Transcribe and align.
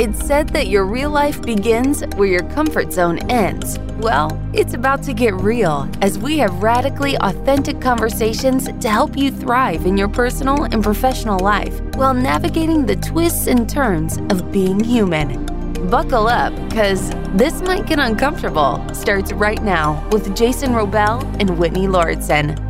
It's 0.00 0.24
said 0.24 0.48
that 0.54 0.68
your 0.68 0.86
real 0.86 1.10
life 1.10 1.42
begins 1.42 2.00
where 2.16 2.26
your 2.26 2.42
comfort 2.54 2.90
zone 2.90 3.18
ends. 3.30 3.78
Well, 3.98 4.40
it's 4.54 4.72
about 4.72 5.02
to 5.02 5.12
get 5.12 5.34
real 5.34 5.90
as 6.00 6.18
we 6.18 6.38
have 6.38 6.62
radically 6.62 7.18
authentic 7.18 7.82
conversations 7.82 8.64
to 8.64 8.88
help 8.88 9.14
you 9.14 9.30
thrive 9.30 9.84
in 9.84 9.98
your 9.98 10.08
personal 10.08 10.64
and 10.64 10.82
professional 10.82 11.38
life 11.38 11.82
while 11.96 12.14
navigating 12.14 12.86
the 12.86 12.96
twists 12.96 13.46
and 13.46 13.68
turns 13.68 14.16
of 14.32 14.50
being 14.50 14.82
human. 14.82 15.44
Buckle 15.90 16.28
up, 16.28 16.54
because 16.70 17.10
this 17.34 17.60
might 17.60 17.84
get 17.84 17.98
uncomfortable. 17.98 18.82
Starts 18.94 19.34
right 19.34 19.62
now 19.62 20.02
with 20.12 20.34
Jason 20.34 20.72
Wrobel 20.72 21.22
and 21.38 21.58
Whitney 21.58 21.88
Lauritsen. 21.88 22.69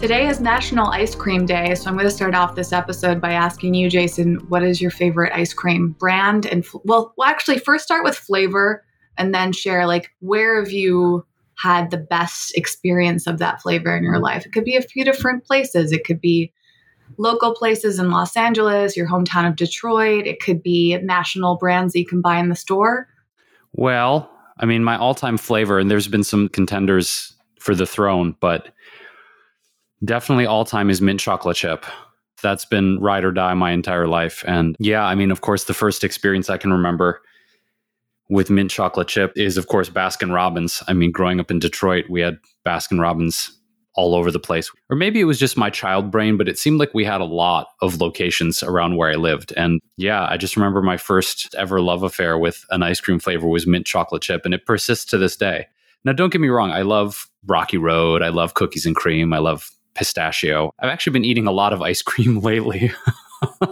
Today 0.00 0.28
is 0.28 0.38
National 0.38 0.86
Ice 0.90 1.16
Cream 1.16 1.44
Day, 1.44 1.74
so 1.74 1.90
I'm 1.90 1.96
going 1.96 2.06
to 2.06 2.10
start 2.14 2.32
off 2.32 2.54
this 2.54 2.72
episode 2.72 3.20
by 3.20 3.32
asking 3.32 3.74
you, 3.74 3.90
Jason, 3.90 4.36
what 4.48 4.62
is 4.62 4.80
your 4.80 4.92
favorite 4.92 5.32
ice 5.34 5.52
cream 5.52 5.96
brand? 5.98 6.46
And 6.46 6.64
well, 6.84 7.12
well, 7.16 7.28
actually, 7.28 7.58
first 7.58 7.84
start 7.84 8.04
with 8.04 8.16
flavor, 8.16 8.84
and 9.16 9.34
then 9.34 9.52
share 9.52 9.88
like 9.88 10.12
where 10.20 10.62
have 10.62 10.70
you 10.70 11.26
had 11.56 11.90
the 11.90 11.96
best 11.96 12.56
experience 12.56 13.26
of 13.26 13.38
that 13.38 13.60
flavor 13.60 13.96
in 13.96 14.04
your 14.04 14.20
life? 14.20 14.46
It 14.46 14.52
could 14.52 14.64
be 14.64 14.76
a 14.76 14.82
few 14.82 15.04
different 15.04 15.44
places. 15.44 15.90
It 15.90 16.04
could 16.04 16.20
be 16.20 16.52
local 17.16 17.52
places 17.52 17.98
in 17.98 18.12
Los 18.12 18.36
Angeles, 18.36 18.96
your 18.96 19.08
hometown 19.08 19.48
of 19.48 19.56
Detroit. 19.56 20.28
It 20.28 20.40
could 20.40 20.62
be 20.62 20.96
national 20.98 21.56
brands 21.56 21.92
that 21.94 21.98
you 21.98 22.06
can 22.06 22.20
buy 22.20 22.38
in 22.38 22.50
the 22.50 22.54
store. 22.54 23.08
Well, 23.72 24.30
I 24.58 24.64
mean, 24.64 24.84
my 24.84 24.96
all-time 24.96 25.38
flavor, 25.38 25.80
and 25.80 25.90
there's 25.90 26.06
been 26.06 26.22
some 26.22 26.48
contenders 26.50 27.34
for 27.58 27.74
the 27.74 27.86
throne, 27.86 28.36
but 28.38 28.68
Definitely 30.04 30.46
all 30.46 30.64
time 30.64 30.90
is 30.90 31.00
mint 31.00 31.20
chocolate 31.20 31.56
chip. 31.56 31.84
That's 32.42 32.64
been 32.64 33.00
ride 33.00 33.24
or 33.24 33.32
die 33.32 33.54
my 33.54 33.72
entire 33.72 34.06
life. 34.06 34.44
And 34.46 34.76
yeah, 34.78 35.04
I 35.04 35.14
mean, 35.14 35.30
of 35.30 35.40
course, 35.40 35.64
the 35.64 35.74
first 35.74 36.04
experience 36.04 36.48
I 36.48 36.56
can 36.56 36.72
remember 36.72 37.20
with 38.30 38.50
mint 38.50 38.70
chocolate 38.70 39.08
chip 39.08 39.32
is, 39.36 39.56
of 39.56 39.66
course, 39.66 39.90
Baskin 39.90 40.32
Robbins. 40.32 40.82
I 40.86 40.92
mean, 40.92 41.10
growing 41.10 41.40
up 41.40 41.50
in 41.50 41.58
Detroit, 41.58 42.04
we 42.08 42.20
had 42.20 42.38
Baskin 42.64 43.00
Robbins 43.00 43.50
all 43.94 44.14
over 44.14 44.30
the 44.30 44.38
place. 44.38 44.70
Or 44.90 44.96
maybe 44.96 45.20
it 45.20 45.24
was 45.24 45.40
just 45.40 45.56
my 45.56 45.70
child 45.70 46.12
brain, 46.12 46.36
but 46.36 46.48
it 46.48 46.56
seemed 46.56 46.78
like 46.78 46.94
we 46.94 47.04
had 47.04 47.20
a 47.20 47.24
lot 47.24 47.70
of 47.82 48.00
locations 48.00 48.62
around 48.62 48.96
where 48.96 49.10
I 49.10 49.16
lived. 49.16 49.52
And 49.56 49.80
yeah, 49.96 50.28
I 50.30 50.36
just 50.36 50.56
remember 50.56 50.80
my 50.80 50.96
first 50.96 51.52
ever 51.56 51.80
love 51.80 52.04
affair 52.04 52.38
with 52.38 52.64
an 52.70 52.84
ice 52.84 53.00
cream 53.00 53.18
flavor 53.18 53.48
was 53.48 53.66
mint 53.66 53.86
chocolate 53.86 54.22
chip, 54.22 54.42
and 54.44 54.54
it 54.54 54.66
persists 54.66 55.04
to 55.06 55.18
this 55.18 55.36
day. 55.36 55.66
Now, 56.04 56.12
don't 56.12 56.30
get 56.30 56.40
me 56.40 56.48
wrong, 56.48 56.70
I 56.70 56.82
love 56.82 57.26
Rocky 57.44 57.76
Road, 57.76 58.22
I 58.22 58.28
love 58.28 58.54
cookies 58.54 58.86
and 58.86 58.94
cream, 58.94 59.32
I 59.32 59.38
love 59.38 59.68
pistachio. 59.94 60.72
I've 60.78 60.90
actually 60.90 61.12
been 61.12 61.24
eating 61.24 61.46
a 61.46 61.52
lot 61.52 61.72
of 61.72 61.82
ice 61.82 62.02
cream 62.02 62.40
lately. 62.40 62.92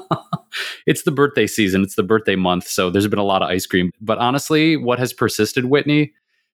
it's 0.86 1.03
the 1.03 1.12
birthday 1.12 1.47
season, 1.47 1.83
it's 1.83 1.97
the 1.97 2.03
birthday 2.03 2.36
month, 2.36 2.67
so 2.67 2.91
there's 2.91 3.08
been 3.08 3.19
a 3.19 3.25
lot 3.25 3.42
of 3.42 3.48
ice 3.48 3.67
cream. 3.67 3.91
But 4.00 4.19
honestly, 4.19 4.77
what 4.77 4.98
has 4.98 5.12
persisted, 5.12 5.67
Whitney, 5.67 6.12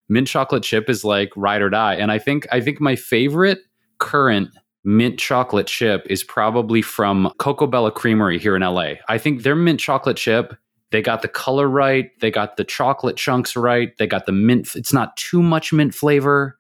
mint 0.09 0.29
chocolate 0.29 0.63
chip 0.63 0.89
is 0.91 1.05
like 1.05 1.31
ride 1.37 1.63
or 1.63 1.71
die. 1.71 1.95
And 1.95 2.13
I 2.13 2.19
think 2.19 2.47
I 2.53 2.61
think 2.61 2.81
my 2.81 2.97
favorite 2.97 3.61
current 3.99 4.51
mint 4.85 5.19
chocolate 5.19 5.67
chip 5.67 6.07
is 6.11 6.25
probably 6.25 6.83
from 6.83 7.33
Coco 7.39 7.67
Bella 7.67 7.93
Creamery 7.93 8.39
here 8.39 8.57
in 8.57 8.63
LA. 8.63 8.95
I 9.09 9.19
think 9.19 9.43
their 9.43 9.57
mint 9.57 9.81
chocolate 9.81 10.17
chip 10.17 10.55
they 10.91 11.01
got 11.01 11.23
the 11.23 11.29
color 11.29 11.69
right, 11.69 12.11
they 12.21 12.31
got 12.31 12.59
the 12.59 12.65
chocolate 12.65 13.17
chunks 13.17 13.57
right, 13.57 13.97
they 13.97 14.07
got 14.07 14.27
the 14.27 14.33
mint 14.33 14.75
it's 14.77 14.93
not 14.93 15.17
too 15.17 15.43
much 15.43 15.73
mint 15.73 15.95
flavor 15.95 16.59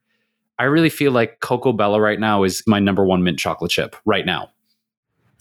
I 0.62 0.66
really 0.66 0.90
feel 0.90 1.10
like 1.10 1.40
Coco 1.40 1.72
Bella 1.72 2.00
right 2.00 2.20
now 2.20 2.44
is 2.44 2.62
my 2.68 2.78
number 2.78 3.04
one 3.04 3.24
mint 3.24 3.36
chocolate 3.36 3.72
chip 3.72 3.96
right 4.04 4.24
now. 4.24 4.50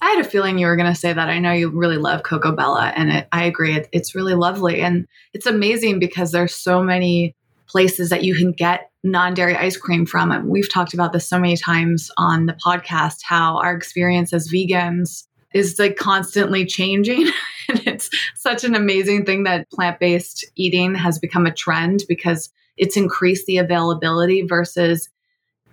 I 0.01 0.09
had 0.09 0.25
a 0.25 0.27
feeling 0.27 0.57
you 0.57 0.65
were 0.65 0.75
going 0.75 0.91
to 0.91 0.99
say 0.99 1.13
that. 1.13 1.29
I 1.29 1.37
know 1.37 1.51
you 1.51 1.69
really 1.69 1.97
love 1.97 2.23
Coco 2.23 2.55
Bella, 2.55 2.91
and 2.95 3.11
it, 3.11 3.27
I 3.31 3.43
agree. 3.43 3.75
It, 3.75 3.87
it's 3.91 4.15
really 4.15 4.33
lovely. 4.33 4.81
And 4.81 5.07
it's 5.35 5.45
amazing 5.45 5.99
because 5.99 6.31
there's 6.31 6.55
so 6.55 6.81
many 6.81 7.35
places 7.67 8.09
that 8.09 8.23
you 8.23 8.33
can 8.33 8.51
get 8.51 8.89
non 9.03 9.35
dairy 9.35 9.55
ice 9.55 9.77
cream 9.77 10.07
from. 10.07 10.31
And 10.31 10.49
we've 10.49 10.73
talked 10.73 10.95
about 10.95 11.13
this 11.13 11.29
so 11.29 11.37
many 11.37 11.55
times 11.55 12.09
on 12.17 12.47
the 12.47 12.53
podcast 12.53 13.17
how 13.21 13.59
our 13.59 13.75
experience 13.75 14.33
as 14.33 14.51
vegans 14.51 15.27
is 15.53 15.77
like 15.77 15.97
constantly 15.97 16.65
changing. 16.65 17.27
and 17.69 17.79
it's 17.85 18.09
such 18.35 18.63
an 18.63 18.73
amazing 18.73 19.25
thing 19.25 19.43
that 19.43 19.69
plant 19.69 19.99
based 19.99 20.49
eating 20.55 20.95
has 20.95 21.19
become 21.19 21.45
a 21.45 21.53
trend 21.53 22.05
because 22.07 22.49
it's 22.75 22.97
increased 22.97 23.45
the 23.45 23.57
availability 23.57 24.41
versus 24.41 25.07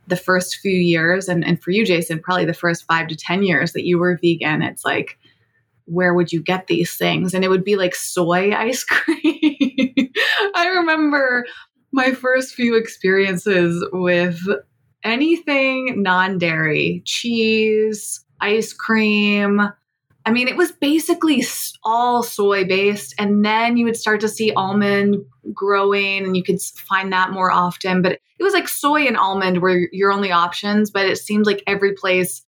the 0.09 0.17
first 0.17 0.57
few 0.57 0.73
years 0.73 1.29
and, 1.29 1.45
and 1.45 1.63
for 1.63 1.71
you 1.71 1.85
jason 1.85 2.19
probably 2.19 2.45
the 2.45 2.55
first 2.55 2.85
five 2.87 3.09
to 3.09 3.17
ten 3.17 3.43
years 3.43 3.73
that 3.73 3.87
you 3.87 3.99
were 3.99 4.19
vegan 4.23 4.63
it's 4.63 4.85
like 4.85 5.19
where 5.89 6.15
would 6.15 6.33
you 6.33 6.43
get 6.43 6.67
these 6.67 6.97
things? 6.97 7.35
And 7.35 7.45
it 7.45 7.49
would 7.49 7.65
be 7.65 7.77
like 7.77 7.95
soy 7.95 8.53
ice 8.57 8.85
cream. 8.85 10.11
I 10.55 10.69
remember 10.69 11.45
my 11.93 12.13
first 12.13 12.55
few 12.55 12.77
experiences 12.77 13.85
with 13.93 14.39
anything 15.05 16.03
non-dairy 16.03 17.03
cheese 17.05 18.25
ice 18.41 18.73
cream 18.73 19.61
I 20.29 20.31
mean, 20.31 20.47
it 20.47 20.59
was 20.59 20.73
basically 20.73 21.43
all 21.83 22.23
soy 22.23 22.67
based. 22.67 23.15
And 23.17 23.43
then 23.43 23.79
you 23.79 23.87
would 23.87 23.97
start 23.97 24.21
to 24.21 24.29
see 24.29 24.53
almond 24.53 25.17
growing 25.55 26.27
and 26.27 26.37
you 26.37 26.43
could 26.43 26.61
find 26.61 27.11
that 27.15 27.31
more 27.31 27.51
often. 27.51 28.03
But 28.03 28.13
it 28.39 28.43
was 28.43 28.53
like 28.53 28.69
soy 28.69 29.07
and 29.07 29.17
almond 29.17 29.63
were 29.63 29.89
your 29.91 30.13
only 30.13 30.31
options. 30.31 30.91
But 30.91 31.07
it 31.07 31.17
seemed 31.17 31.47
like 31.47 31.63
every 31.67 31.95
place 31.95 32.45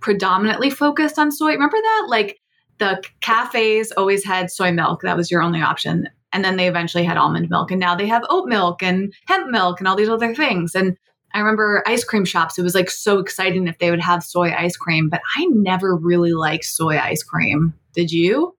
predominantly 0.00 0.68
focused 0.68 1.18
on 1.18 1.32
soy. 1.32 1.52
Remember 1.52 1.78
that? 1.80 2.06
Like 2.10 2.38
the 2.76 3.02
cafes 3.22 3.92
always 3.92 4.22
had 4.22 4.50
soy 4.50 4.70
milk, 4.70 5.00
that 5.00 5.16
was 5.16 5.30
your 5.30 5.40
only 5.40 5.62
option. 5.62 6.10
And 6.34 6.44
then 6.44 6.58
they 6.58 6.68
eventually 6.68 7.04
had 7.04 7.16
almond 7.16 7.48
milk. 7.48 7.70
And 7.70 7.80
now 7.80 7.94
they 7.94 8.08
have 8.08 8.26
oat 8.28 8.46
milk 8.46 8.82
and 8.82 9.14
hemp 9.26 9.50
milk 9.50 9.80
and 9.80 9.88
all 9.88 9.96
these 9.96 10.10
other 10.10 10.34
things. 10.34 10.74
And 10.74 10.98
I 11.34 11.38
remember 11.40 11.82
ice 11.86 12.04
cream 12.04 12.24
shops. 12.24 12.58
It 12.58 12.62
was 12.62 12.74
like 12.74 12.90
so 12.90 13.18
exciting 13.18 13.68
if 13.68 13.78
they 13.78 13.90
would 13.90 14.00
have 14.00 14.22
soy 14.22 14.52
ice 14.52 14.76
cream, 14.76 15.08
but 15.08 15.20
I 15.36 15.46
never 15.50 15.94
really 15.94 16.32
liked 16.32 16.64
soy 16.64 16.98
ice 16.98 17.22
cream. 17.22 17.74
Did 17.94 18.10
you? 18.10 18.56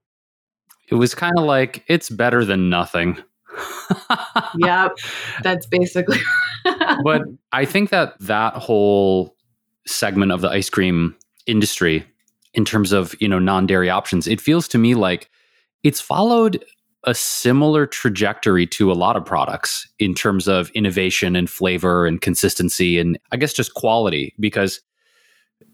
It 0.90 0.94
was 0.94 1.14
kind 1.14 1.34
of 1.36 1.44
like 1.44 1.84
it's 1.88 2.08
better 2.08 2.44
than 2.44 2.70
nothing. 2.70 3.18
yep, 4.58 4.96
that's 5.42 5.66
basically. 5.66 6.18
but 7.04 7.22
I 7.52 7.64
think 7.64 7.90
that 7.90 8.18
that 8.20 8.54
whole 8.54 9.36
segment 9.86 10.32
of 10.32 10.40
the 10.40 10.48
ice 10.48 10.70
cream 10.70 11.16
industry, 11.46 12.06
in 12.54 12.64
terms 12.64 12.92
of 12.92 13.14
you 13.20 13.28
know 13.28 13.38
non-dairy 13.38 13.90
options, 13.90 14.26
it 14.26 14.40
feels 14.40 14.68
to 14.68 14.78
me 14.78 14.94
like 14.94 15.30
it's 15.82 16.00
followed 16.00 16.64
a 17.08 17.14
similar 17.14 17.86
trajectory 17.86 18.66
to 18.66 18.92
a 18.92 18.94
lot 18.94 19.16
of 19.16 19.24
products 19.24 19.88
in 19.98 20.14
terms 20.14 20.46
of 20.46 20.70
innovation 20.72 21.34
and 21.34 21.48
flavor 21.48 22.06
and 22.06 22.20
consistency 22.20 22.98
and 22.98 23.18
I 23.32 23.38
guess 23.38 23.54
just 23.54 23.72
quality 23.72 24.34
because 24.38 24.82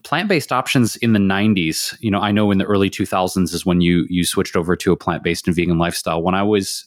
plant-based 0.03 0.53
options 0.53 0.95
in 0.97 1.13
the 1.13 1.19
90s 1.19 1.95
you 1.99 2.09
know 2.11 2.19
i 2.19 2.31
know 2.31 2.51
in 2.51 2.59
the 2.59 2.65
early 2.65 2.89
2000s 2.89 3.53
is 3.53 3.65
when 3.65 3.81
you 3.81 4.05
you 4.07 4.23
switched 4.23 4.55
over 4.55 4.75
to 4.75 4.91
a 4.91 4.95
plant-based 4.95 5.47
and 5.47 5.55
vegan 5.55 5.79
lifestyle 5.79 6.21
when 6.21 6.35
i 6.35 6.43
was 6.43 6.85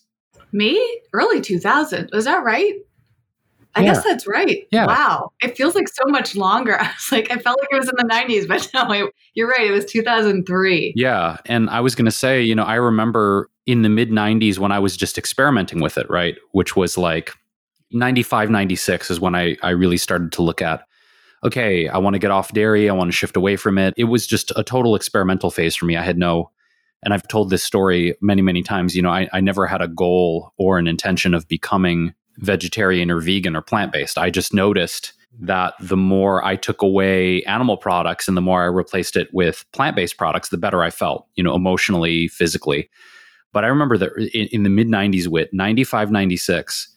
me 0.53 0.81
early 1.13 1.41
2000 1.41 2.11
was 2.13 2.25
that 2.25 2.45
right 2.45 2.75
I 3.75 3.83
yeah. 3.83 3.93
guess 3.93 4.03
that's 4.03 4.27
right. 4.27 4.67
Yeah. 4.73 4.87
Wow. 4.87 5.31
It 5.41 5.57
feels 5.57 5.75
like 5.75 5.89
so 5.89 6.05
much 6.07 6.35
longer. 6.35 6.77
I 6.81 6.87
was 6.87 7.13
like, 7.13 7.31
I 7.31 7.37
felt 7.37 7.61
like 7.61 7.69
it 7.71 7.79
was 7.79 7.89
in 7.89 7.95
the 7.97 8.13
90s, 8.13 8.49
but 8.49 8.69
no, 8.75 9.11
you're 9.35 9.49
right. 9.49 9.69
It 9.69 9.71
was 9.71 9.85
2003. 9.85 10.95
Yeah. 10.97 11.37
And 11.47 11.71
I 11.71 11.81
was 11.81 11.95
going 11.95 12.07
to 12.07 12.11
say, 12.11 12.43
you 12.43 12.55
know, 12.55 12.65
I 12.65 12.75
remember 12.75 13.49
in 13.69 13.83
the 13.83 13.89
mid 13.91 14.11
90s 14.11 14.59
when 14.59 14.73
I 14.73 14.79
was 14.79 14.97
just 14.97 15.19
experimenting 15.19 15.81
with 15.81 15.99
it, 15.99 16.09
right? 16.09 16.37
Which 16.53 16.75
was 16.75 16.97
like 16.97 17.33
95, 17.91 18.49
96 18.49 19.11
is 19.11 19.21
when 19.21 19.35
I, 19.35 19.59
I 19.63 19.71
really 19.71 19.99
started 19.99 20.33
to 20.33 20.43
look 20.43 20.63
at, 20.63 20.85
okay, 21.45 21.87
I 21.87 21.99
want 21.99 22.15
to 22.15 22.19
get 22.19 22.31
off 22.31 22.55
dairy. 22.55 22.89
I 22.89 22.95
want 22.95 23.09
to 23.09 23.17
shift 23.17 23.37
away 23.37 23.57
from 23.57 23.77
it. 23.77 23.93
It 23.99 24.05
was 24.05 24.27
just 24.27 24.53
a 24.57 24.65
total 24.65 24.97
experimental 24.97 25.51
phase 25.51 25.77
for 25.77 25.85
me. 25.85 25.99
I 25.99 26.03
had 26.03 26.17
no, 26.17 26.51
and 27.03 27.13
I've 27.13 27.29
told 27.29 27.51
this 27.51 27.63
story 27.63 28.17
many, 28.23 28.41
many 28.41 28.63
times, 28.63 28.97
you 28.97 29.03
know, 29.03 29.11
I, 29.11 29.29
I 29.35 29.41
never 29.41 29.67
had 29.67 29.83
a 29.83 29.89
goal 29.89 30.55
or 30.57 30.79
an 30.79 30.89
intention 30.89 31.35
of 31.35 31.47
becoming 31.47 32.15
vegetarian 32.39 33.11
or 33.11 33.21
vegan 33.21 33.55
or 33.55 33.61
plant 33.61 33.93
based. 33.93 34.17
I 34.17 34.31
just 34.31 34.55
noticed 34.55 35.13
that 35.41 35.75
the 35.79 35.97
more 35.97 36.43
I 36.43 36.57
took 36.57 36.81
away 36.81 37.43
animal 37.43 37.77
products 37.77 38.29
and 38.29 38.37
the 38.37 38.41
more 38.41 38.63
I 38.63 38.67
replaced 38.67 39.15
it 39.15 39.29
with 39.35 39.67
plant 39.75 39.95
based 39.95 40.17
products, 40.17 40.49
the 40.49 40.57
better 40.57 40.83
I 40.83 40.89
felt, 40.89 41.27
you 41.35 41.45
know, 41.45 41.55
emotionally, 41.55 42.29
physically. 42.29 42.89
But 43.53 43.65
I 43.65 43.69
remember 43.69 43.97
that 43.99 44.13
in, 44.35 44.49
in 44.49 44.63
the 44.63 44.71
mid 44.71 44.89
90s, 44.89 45.27
with 45.27 45.49
95, 45.53 46.11
96, 46.11 46.95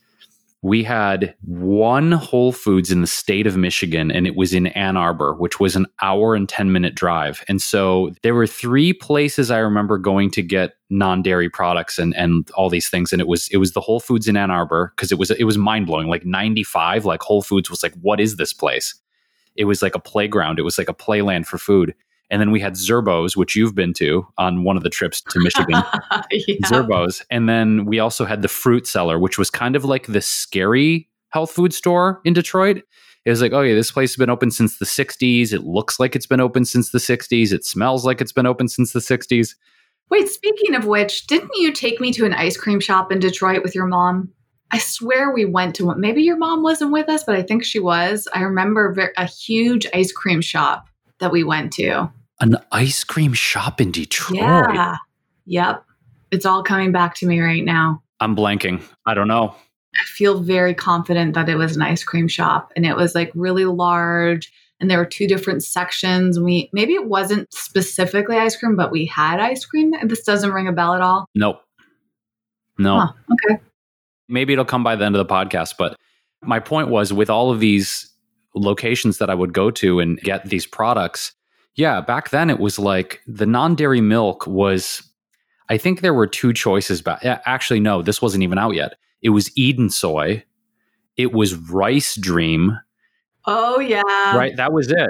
we 0.63 0.83
had 0.83 1.33
one 1.41 2.11
Whole 2.11 2.51
Foods 2.51 2.91
in 2.91 3.01
the 3.01 3.07
state 3.07 3.47
of 3.47 3.57
Michigan, 3.57 4.11
and 4.11 4.27
it 4.27 4.35
was 4.35 4.53
in 4.53 4.67
Ann 4.67 4.95
Arbor, 4.95 5.33
which 5.33 5.59
was 5.59 5.75
an 5.75 5.87
hour 6.03 6.35
and 6.35 6.47
10 6.47 6.71
minute 6.71 6.93
drive. 6.93 7.43
And 7.47 7.59
so 7.59 8.13
there 8.21 8.35
were 8.35 8.45
three 8.45 8.93
places 8.93 9.49
I 9.49 9.57
remember 9.57 9.97
going 9.97 10.29
to 10.31 10.43
get 10.43 10.73
non-dairy 10.91 11.49
products 11.49 11.97
and 11.97 12.15
and 12.15 12.49
all 12.51 12.69
these 12.69 12.89
things. 12.89 13.11
And 13.11 13.19
it 13.19 13.27
was 13.27 13.47
it 13.49 13.57
was 13.57 13.73
the 13.73 13.81
Whole 13.81 13.99
Foods 13.99 14.27
in 14.27 14.37
Ann 14.37 14.51
Arbor, 14.51 14.93
because 14.95 15.11
it 15.11 15.17
was 15.17 15.31
it 15.31 15.45
was 15.45 15.57
mind-blowing. 15.57 16.07
Like 16.07 16.25
95, 16.25 17.05
like 17.05 17.23
Whole 17.23 17.41
Foods 17.41 17.71
was 17.71 17.81
like, 17.81 17.95
what 17.95 18.19
is 18.19 18.35
this 18.35 18.53
place? 18.53 18.93
It 19.55 19.65
was 19.65 19.81
like 19.81 19.95
a 19.95 19.99
playground, 19.99 20.59
it 20.59 20.63
was 20.63 20.77
like 20.77 20.89
a 20.89 20.93
playland 20.93 21.47
for 21.47 21.57
food. 21.57 21.95
And 22.31 22.39
then 22.39 22.49
we 22.49 22.61
had 22.61 22.73
Zerbos, 22.73 23.35
which 23.35 23.57
you've 23.57 23.75
been 23.75 23.93
to 23.95 24.25
on 24.37 24.63
one 24.63 24.77
of 24.77 24.83
the 24.83 24.89
trips 24.89 25.21
to 25.21 25.39
Michigan. 25.41 25.75
yeah. 26.31 26.55
Zerbos. 26.65 27.21
And 27.29 27.49
then 27.49 27.83
we 27.85 27.99
also 27.99 28.23
had 28.23 28.41
the 28.41 28.47
Fruit 28.47 28.87
Cellar, 28.87 29.19
which 29.19 29.37
was 29.37 29.49
kind 29.49 29.75
of 29.75 29.83
like 29.83 30.07
the 30.07 30.21
scary 30.21 31.09
health 31.29 31.51
food 31.51 31.73
store 31.73 32.21
in 32.23 32.33
Detroit. 32.33 32.83
It 33.25 33.29
was 33.29 33.41
like, 33.41 33.51
oh 33.51 33.61
yeah, 33.61 33.75
this 33.75 33.91
place 33.91 34.11
has 34.11 34.17
been 34.17 34.29
open 34.29 34.49
since 34.49 34.79
the 34.79 34.85
60s. 34.85 35.51
It 35.51 35.63
looks 35.63 35.99
like 35.99 36.15
it's 36.15 36.25
been 36.25 36.39
open 36.39 36.63
since 36.63 36.91
the 36.91 36.99
60s. 36.99 37.51
It 37.51 37.65
smells 37.65 38.05
like 38.05 38.21
it's 38.21 38.31
been 38.31 38.47
open 38.47 38.69
since 38.69 38.93
the 38.93 38.99
60s. 38.99 39.53
Wait, 40.09 40.29
speaking 40.29 40.73
of 40.73 40.85
which, 40.85 41.27
didn't 41.27 41.51
you 41.55 41.71
take 41.71 41.99
me 41.99 42.11
to 42.13 42.25
an 42.25 42.33
ice 42.33 42.57
cream 42.57 42.79
shop 42.79 43.11
in 43.11 43.19
Detroit 43.19 43.61
with 43.61 43.75
your 43.75 43.85
mom? 43.85 44.29
I 44.71 44.77
swear 44.77 45.31
we 45.31 45.43
went 45.43 45.75
to 45.75 45.85
one. 45.85 45.99
Maybe 45.99 46.23
your 46.23 46.37
mom 46.37 46.63
wasn't 46.63 46.93
with 46.93 47.09
us, 47.09 47.25
but 47.25 47.35
I 47.35 47.43
think 47.43 47.63
she 47.63 47.79
was. 47.79 48.27
I 48.33 48.41
remember 48.41 49.11
a 49.17 49.25
huge 49.25 49.85
ice 49.93 50.13
cream 50.13 50.41
shop 50.41 50.87
that 51.19 51.31
we 51.31 51.43
went 51.43 51.73
to. 51.73 52.09
An 52.41 52.57
ice 52.71 53.03
cream 53.03 53.33
shop 53.33 53.79
in 53.79 53.91
Detroit. 53.91 54.39
Yeah. 54.39 54.97
Yep. 55.45 55.85
It's 56.31 56.45
all 56.45 56.63
coming 56.63 56.91
back 56.91 57.15
to 57.15 57.25
me 57.25 57.39
right 57.39 57.63
now. 57.63 58.01
I'm 58.19 58.35
blanking. 58.35 58.81
I 59.05 59.13
don't 59.13 59.27
know. 59.27 59.55
I 59.95 60.03
feel 60.05 60.39
very 60.41 60.73
confident 60.73 61.33
that 61.35 61.49
it 61.49 61.55
was 61.55 61.75
an 61.75 61.81
ice 61.81 62.03
cream 62.03 62.27
shop 62.27 62.71
and 62.75 62.85
it 62.85 62.95
was 62.95 63.13
like 63.13 63.31
really 63.35 63.65
large 63.65 64.51
and 64.79 64.89
there 64.89 64.97
were 64.97 65.05
two 65.05 65.27
different 65.27 65.63
sections. 65.63 66.39
We 66.39 66.69
maybe 66.73 66.93
it 66.93 67.05
wasn't 67.05 67.53
specifically 67.53 68.37
ice 68.37 68.55
cream, 68.57 68.75
but 68.75 68.91
we 68.91 69.05
had 69.05 69.39
ice 69.39 69.63
cream. 69.63 69.93
This 70.03 70.23
doesn't 70.23 70.51
ring 70.51 70.67
a 70.67 70.71
bell 70.71 70.95
at 70.95 71.01
all. 71.01 71.27
Nope. 71.35 71.61
No. 72.77 72.99
Huh, 72.99 73.13
okay. 73.33 73.61
Maybe 74.27 74.53
it'll 74.53 74.65
come 74.65 74.83
by 74.83 74.95
the 74.95 75.05
end 75.05 75.15
of 75.15 75.25
the 75.25 75.31
podcast, 75.31 75.75
but 75.77 75.95
my 76.41 76.59
point 76.59 76.87
was 76.87 77.13
with 77.13 77.29
all 77.29 77.51
of 77.51 77.59
these 77.59 78.11
locations 78.55 79.19
that 79.19 79.29
I 79.29 79.35
would 79.35 79.53
go 79.53 79.69
to 79.71 79.99
and 79.99 80.19
get 80.19 80.45
these 80.45 80.65
products, 80.65 81.33
yeah, 81.81 81.99
back 81.99 82.29
then 82.29 82.51
it 82.51 82.59
was 82.59 82.77
like 82.77 83.21
the 83.25 83.47
non-dairy 83.47 84.01
milk 84.01 84.45
was 84.45 85.01
I 85.67 85.79
think 85.79 86.01
there 86.01 86.13
were 86.13 86.27
two 86.27 86.53
choices 86.53 87.01
back. 87.01 87.25
Actually 87.25 87.79
no, 87.79 88.03
this 88.03 88.21
wasn't 88.21 88.43
even 88.43 88.59
out 88.59 88.75
yet. 88.75 88.93
It 89.23 89.29
was 89.29 89.49
Eden 89.57 89.89
soy, 89.89 90.43
it 91.17 91.33
was 91.33 91.55
Rice 91.55 92.15
Dream. 92.15 92.77
Oh 93.47 93.79
yeah. 93.79 94.37
right, 94.37 94.55
that 94.57 94.71
was 94.71 94.91
it. 94.91 95.09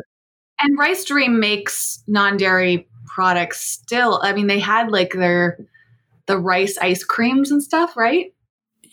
And 0.62 0.78
Rice 0.80 1.04
Dream 1.04 1.42
makes 1.42 2.02
non-dairy 2.08 2.88
products 3.06 3.60
still. 3.60 4.22
I 4.24 4.32
mean, 4.32 4.48
they 4.48 4.60
had 4.60 4.92
like 4.92 5.12
their 5.12 5.58
the 6.28 6.38
rice 6.38 6.78
ice 6.78 7.04
creams 7.04 7.52
and 7.52 7.62
stuff, 7.62 7.98
right? 7.98 8.34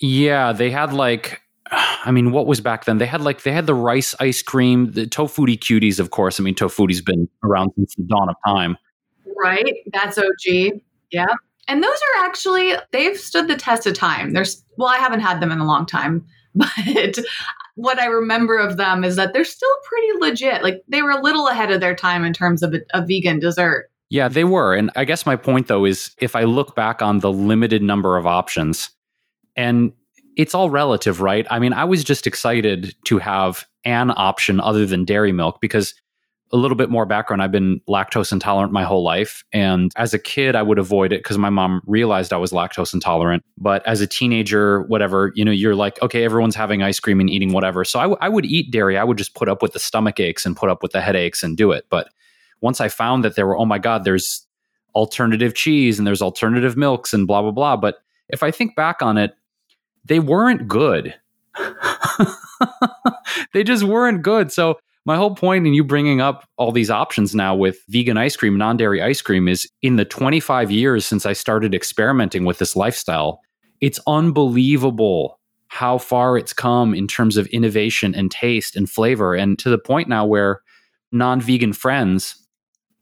Yeah, 0.00 0.52
they 0.52 0.72
had 0.72 0.92
like 0.92 1.42
I 1.70 2.10
mean, 2.10 2.32
what 2.32 2.46
was 2.46 2.60
back 2.60 2.84
then? 2.84 2.98
They 2.98 3.06
had 3.06 3.20
like 3.20 3.42
they 3.42 3.52
had 3.52 3.66
the 3.66 3.74
rice 3.74 4.14
ice 4.20 4.42
cream, 4.42 4.92
the 4.92 5.06
Tofutti 5.06 5.58
cuties, 5.58 5.98
of 5.98 6.10
course. 6.10 6.40
I 6.40 6.42
mean, 6.42 6.54
Tofutti's 6.54 7.02
been 7.02 7.28
around 7.44 7.72
since 7.76 7.94
the 7.94 8.04
dawn 8.04 8.28
of 8.28 8.36
time. 8.46 8.76
Right. 9.36 9.76
That's 9.92 10.18
OG. 10.18 10.80
Yeah. 11.10 11.26
And 11.66 11.82
those 11.82 11.90
are 11.90 12.24
actually 12.24 12.74
they've 12.92 13.18
stood 13.18 13.48
the 13.48 13.56
test 13.56 13.86
of 13.86 13.94
time. 13.94 14.32
There's 14.32 14.64
well, 14.76 14.88
I 14.88 14.96
haven't 14.96 15.20
had 15.20 15.40
them 15.40 15.52
in 15.52 15.58
a 15.58 15.66
long 15.66 15.86
time, 15.86 16.26
but 16.54 17.18
what 17.74 17.98
I 17.98 18.06
remember 18.06 18.56
of 18.58 18.76
them 18.76 19.04
is 19.04 19.16
that 19.16 19.32
they're 19.32 19.44
still 19.44 19.76
pretty 19.84 20.18
legit. 20.18 20.62
Like 20.62 20.82
they 20.88 21.02
were 21.02 21.10
a 21.10 21.22
little 21.22 21.46
ahead 21.48 21.70
of 21.70 21.80
their 21.80 21.94
time 21.94 22.24
in 22.24 22.32
terms 22.32 22.62
of 22.62 22.74
a, 22.74 22.80
a 22.94 23.04
vegan 23.04 23.38
dessert. 23.38 23.90
Yeah, 24.10 24.28
they 24.28 24.44
were. 24.44 24.74
And 24.74 24.90
I 24.96 25.04
guess 25.04 25.26
my 25.26 25.36
point 25.36 25.68
though 25.68 25.84
is 25.84 26.14
if 26.18 26.34
I 26.34 26.44
look 26.44 26.74
back 26.74 27.02
on 27.02 27.18
the 27.18 27.30
limited 27.30 27.82
number 27.82 28.16
of 28.16 28.26
options, 28.26 28.90
and 29.54 29.92
it's 30.38 30.54
all 30.54 30.70
relative, 30.70 31.20
right? 31.20 31.46
I 31.50 31.58
mean, 31.58 31.74
I 31.74 31.84
was 31.84 32.04
just 32.04 32.26
excited 32.26 32.94
to 33.04 33.18
have 33.18 33.66
an 33.84 34.12
option 34.16 34.60
other 34.60 34.86
than 34.86 35.04
dairy 35.04 35.32
milk 35.32 35.60
because 35.60 35.92
a 36.52 36.56
little 36.56 36.76
bit 36.76 36.88
more 36.88 37.04
background 37.04 37.42
I've 37.42 37.52
been 37.52 37.80
lactose 37.88 38.32
intolerant 38.32 38.72
my 38.72 38.84
whole 38.84 39.02
life. 39.02 39.44
And 39.52 39.92
as 39.96 40.14
a 40.14 40.18
kid, 40.18 40.54
I 40.54 40.62
would 40.62 40.78
avoid 40.78 41.12
it 41.12 41.18
because 41.18 41.36
my 41.36 41.50
mom 41.50 41.82
realized 41.86 42.32
I 42.32 42.38
was 42.38 42.52
lactose 42.52 42.94
intolerant. 42.94 43.44
But 43.58 43.86
as 43.86 44.00
a 44.00 44.06
teenager, 44.06 44.82
whatever, 44.82 45.32
you 45.34 45.44
know, 45.44 45.50
you're 45.50 45.74
like, 45.74 46.00
okay, 46.00 46.24
everyone's 46.24 46.54
having 46.54 46.82
ice 46.82 47.00
cream 47.00 47.20
and 47.20 47.28
eating 47.28 47.52
whatever. 47.52 47.84
So 47.84 47.98
I, 47.98 48.04
w- 48.04 48.18
I 48.20 48.30
would 48.30 48.46
eat 48.46 48.70
dairy. 48.70 48.96
I 48.96 49.04
would 49.04 49.18
just 49.18 49.34
put 49.34 49.48
up 49.48 49.60
with 49.60 49.72
the 49.72 49.78
stomach 49.78 50.20
aches 50.20 50.46
and 50.46 50.56
put 50.56 50.70
up 50.70 50.82
with 50.82 50.92
the 50.92 51.02
headaches 51.02 51.42
and 51.42 51.56
do 51.56 51.72
it. 51.72 51.84
But 51.90 52.08
once 52.62 52.80
I 52.80 52.88
found 52.88 53.24
that 53.24 53.34
there 53.34 53.46
were, 53.46 53.58
oh 53.58 53.66
my 53.66 53.78
God, 53.78 54.04
there's 54.04 54.46
alternative 54.94 55.54
cheese 55.54 55.98
and 55.98 56.06
there's 56.06 56.22
alternative 56.22 56.76
milks 56.76 57.12
and 57.12 57.26
blah, 57.26 57.42
blah, 57.42 57.50
blah. 57.50 57.76
But 57.76 57.96
if 58.30 58.42
I 58.42 58.50
think 58.50 58.74
back 58.74 59.02
on 59.02 59.18
it, 59.18 59.34
they 60.08 60.18
weren't 60.18 60.66
good. 60.66 61.14
they 63.52 63.62
just 63.62 63.84
weren't 63.84 64.22
good. 64.22 64.50
So 64.52 64.78
my 65.04 65.16
whole 65.16 65.34
point 65.34 65.66
in 65.66 65.74
you 65.74 65.84
bringing 65.84 66.20
up 66.20 66.46
all 66.56 66.72
these 66.72 66.90
options 66.90 67.34
now 67.34 67.54
with 67.54 67.78
vegan 67.88 68.18
ice 68.18 68.36
cream, 68.36 68.58
non-dairy 68.58 69.02
ice 69.02 69.22
cream 69.22 69.48
is 69.48 69.70
in 69.80 69.96
the 69.96 70.04
25 70.04 70.70
years 70.70 71.06
since 71.06 71.24
I 71.24 71.32
started 71.32 71.74
experimenting 71.74 72.44
with 72.44 72.58
this 72.58 72.76
lifestyle, 72.76 73.40
it's 73.80 74.00
unbelievable 74.06 75.38
how 75.68 75.98
far 75.98 76.36
it's 76.36 76.52
come 76.52 76.94
in 76.94 77.06
terms 77.06 77.36
of 77.36 77.46
innovation 77.48 78.14
and 78.14 78.30
taste 78.30 78.74
and 78.76 78.88
flavor 78.88 79.34
and 79.34 79.58
to 79.58 79.70
the 79.70 79.78
point 79.78 80.08
now 80.08 80.24
where 80.26 80.62
non-vegan 81.12 81.72
friends 81.72 82.34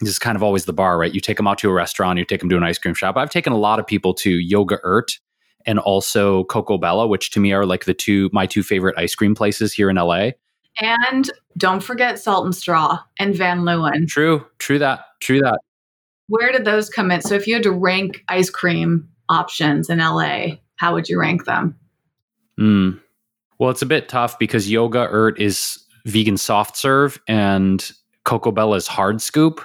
this 0.01 0.11
is 0.11 0.19
kind 0.19 0.37
of 0.37 0.43
always 0.43 0.67
the 0.67 0.75
bar, 0.75 0.99
right? 0.99 1.15
You 1.15 1.21
take 1.21 1.39
them 1.39 1.47
out 1.47 1.57
to 1.59 1.71
a 1.71 1.73
restaurant, 1.73 2.19
you 2.19 2.27
take 2.27 2.41
them 2.41 2.51
to 2.51 2.57
an 2.57 2.63
ice 2.63 2.77
cream 2.79 2.95
shop. 2.95 3.17
I've 3.17 3.31
taken 3.31 3.53
a 3.53 3.59
lot 3.59 3.79
of 3.79 3.87
people 3.87 4.13
to 4.15 4.31
Yoga-Urt 4.31 5.19
and 5.67 5.79
also 5.79 6.45
Coco 6.45 6.79
Bella, 6.79 7.07
which 7.07 7.31
to 7.33 7.41
me 7.41 7.53
are 7.53 7.67
like 7.67 7.85
the 7.85 7.95
two 7.95 8.31
my 8.33 8.47
two 8.47 8.63
favorite 8.63 8.97
ice 8.99 9.15
cream 9.15 9.35
places 9.35 9.73
here 9.73 9.91
in 9.91 9.97
LA. 9.97 10.31
And 10.81 11.31
don't 11.57 11.83
forget 11.83 12.19
Salt 12.19 12.45
and 12.45 12.55
Straw 12.55 12.99
and 13.19 13.35
Van 13.35 13.61
Leeuwen. 13.61 14.07
True, 14.07 14.45
true 14.59 14.79
that, 14.79 15.05
true 15.21 15.41
that. 15.41 15.59
Where 16.29 16.53
did 16.53 16.65
those 16.65 16.91
come 16.91 17.11
in? 17.11 17.23
So 17.23 17.35
if 17.35 17.47
you 17.47 17.55
had 17.55 17.63
to 17.63 17.73
rank 17.73 18.23
ice 18.29 18.51
cream 18.51 19.09
options 19.29 19.89
in 19.89 19.99
LA, 19.99 20.57
how 20.77 20.93
would 20.93 21.09
you 21.09 21.19
rank 21.19 21.45
them? 21.45 21.77
Mm. 22.61 23.01
Well, 23.59 23.71
it's 23.71 23.83
a 23.83 23.87
bit 23.87 24.09
tough 24.09 24.39
because 24.39 24.71
Yoga-Urt 24.71 25.41
is 25.41 25.83
vegan 26.05 26.37
soft 26.37 26.77
serve 26.77 27.21
and 27.27 27.91
Coco 28.25 28.51
Bella 28.51 28.77
is 28.77 28.87
hard 28.87 29.23
scoop 29.23 29.63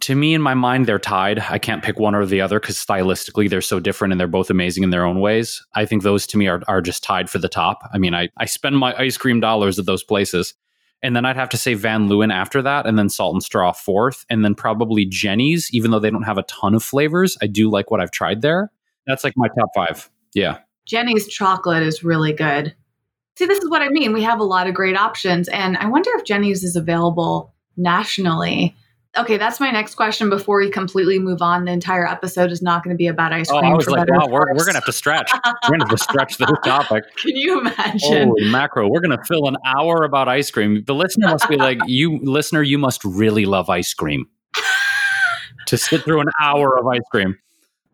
to 0.00 0.14
me 0.14 0.34
in 0.34 0.42
my 0.42 0.54
mind 0.54 0.86
they're 0.86 0.98
tied. 0.98 1.38
I 1.38 1.58
can't 1.58 1.82
pick 1.82 1.98
one 1.98 2.14
or 2.14 2.26
the 2.26 2.40
other 2.40 2.60
because 2.60 2.76
stylistically 2.76 3.48
they're 3.48 3.60
so 3.60 3.80
different 3.80 4.12
and 4.12 4.20
they're 4.20 4.26
both 4.28 4.50
amazing 4.50 4.84
in 4.84 4.90
their 4.90 5.04
own 5.04 5.20
ways. 5.20 5.64
I 5.74 5.86
think 5.86 6.02
those 6.02 6.26
to 6.28 6.38
me 6.38 6.48
are, 6.48 6.62
are 6.68 6.80
just 6.80 7.02
tied 7.02 7.30
for 7.30 7.38
the 7.38 7.48
top. 7.48 7.88
I 7.92 7.98
mean 7.98 8.14
I, 8.14 8.28
I 8.36 8.46
spend 8.46 8.78
my 8.78 8.94
ice 8.96 9.16
cream 9.16 9.40
dollars 9.40 9.78
at 9.78 9.86
those 9.86 10.04
places. 10.04 10.54
And 11.04 11.16
then 11.16 11.24
i'd 11.24 11.36
have 11.36 11.48
to 11.50 11.56
say 11.56 11.74
van 11.74 12.08
leeuwen 12.08 12.32
after 12.32 12.62
that 12.62 12.86
and 12.86 12.98
then 12.98 13.08
salt 13.08 13.34
and 13.34 13.42
straw 13.42 13.72
fourth 13.72 14.24
and 14.30 14.44
then 14.44 14.54
probably 14.54 15.04
Jeni's, 15.04 15.68
even 15.72 15.90
though 15.90 15.98
they 15.98 16.10
don't 16.10 16.22
have 16.22 16.38
a 16.38 16.44
ton 16.44 16.74
of 16.74 16.82
flavors. 16.82 17.36
I 17.42 17.46
do 17.46 17.70
like 17.70 17.90
what 17.90 18.00
i've 18.00 18.12
tried 18.12 18.42
there. 18.42 18.70
That's 19.06 19.24
like 19.24 19.34
my 19.36 19.48
top 19.48 19.70
five. 19.74 20.10
Yeah. 20.34 20.58
Jeni's 20.86 21.26
chocolate 21.26 21.82
is 21.82 22.04
really 22.04 22.32
good. 22.32 22.74
See 23.36 23.46
this 23.46 23.58
is 23.58 23.70
what 23.70 23.82
i 23.82 23.88
mean. 23.88 24.12
We 24.12 24.22
have 24.22 24.40
a 24.40 24.44
lot 24.44 24.68
of 24.68 24.74
great 24.74 24.96
options 24.96 25.48
and 25.48 25.76
i 25.78 25.86
wonder 25.86 26.10
if 26.14 26.24
Jeni's 26.24 26.62
is 26.62 26.76
available 26.76 27.52
nationally 27.76 28.76
Okay, 29.18 29.36
that's 29.36 29.60
my 29.60 29.70
next 29.70 29.94
question 29.94 30.30
before 30.30 30.58
we 30.58 30.70
completely 30.70 31.18
move 31.18 31.42
on. 31.42 31.66
The 31.66 31.72
entire 31.72 32.06
episode 32.06 32.50
is 32.50 32.62
not 32.62 32.82
going 32.82 32.94
to 32.94 32.98
be 32.98 33.08
about 33.08 33.30
ice 33.30 33.50
cream. 33.50 33.62
Oh, 33.62 33.68
I 33.68 33.74
was 33.74 33.86
like, 33.86 34.08
wow, 34.08 34.26
we're, 34.26 34.40
we're 34.54 34.64
going 34.64 34.68
to 34.68 34.72
have 34.74 34.86
to 34.86 34.92
stretch. 34.92 35.30
we're 35.34 35.68
going 35.68 35.80
to 35.80 35.86
have 35.86 35.98
to 35.98 36.02
stretch 36.02 36.38
this 36.38 36.48
topic. 36.64 37.04
Can 37.16 37.36
you 37.36 37.60
imagine? 37.60 38.28
Holy 38.28 38.50
macro. 38.50 38.88
We're 38.88 39.00
going 39.00 39.16
to 39.16 39.22
fill 39.24 39.48
an 39.48 39.56
hour 39.66 40.04
about 40.04 40.28
ice 40.28 40.50
cream. 40.50 40.82
The 40.86 40.94
listener 40.94 41.28
must 41.28 41.46
be 41.46 41.56
like, 41.56 41.78
you, 41.86 42.20
listener, 42.22 42.62
you 42.62 42.78
must 42.78 43.04
really 43.04 43.44
love 43.44 43.68
ice 43.68 43.92
cream 43.92 44.26
to 45.66 45.76
sit 45.76 46.04
through 46.04 46.20
an 46.20 46.28
hour 46.42 46.78
of 46.78 46.86
ice 46.86 47.06
cream. 47.10 47.36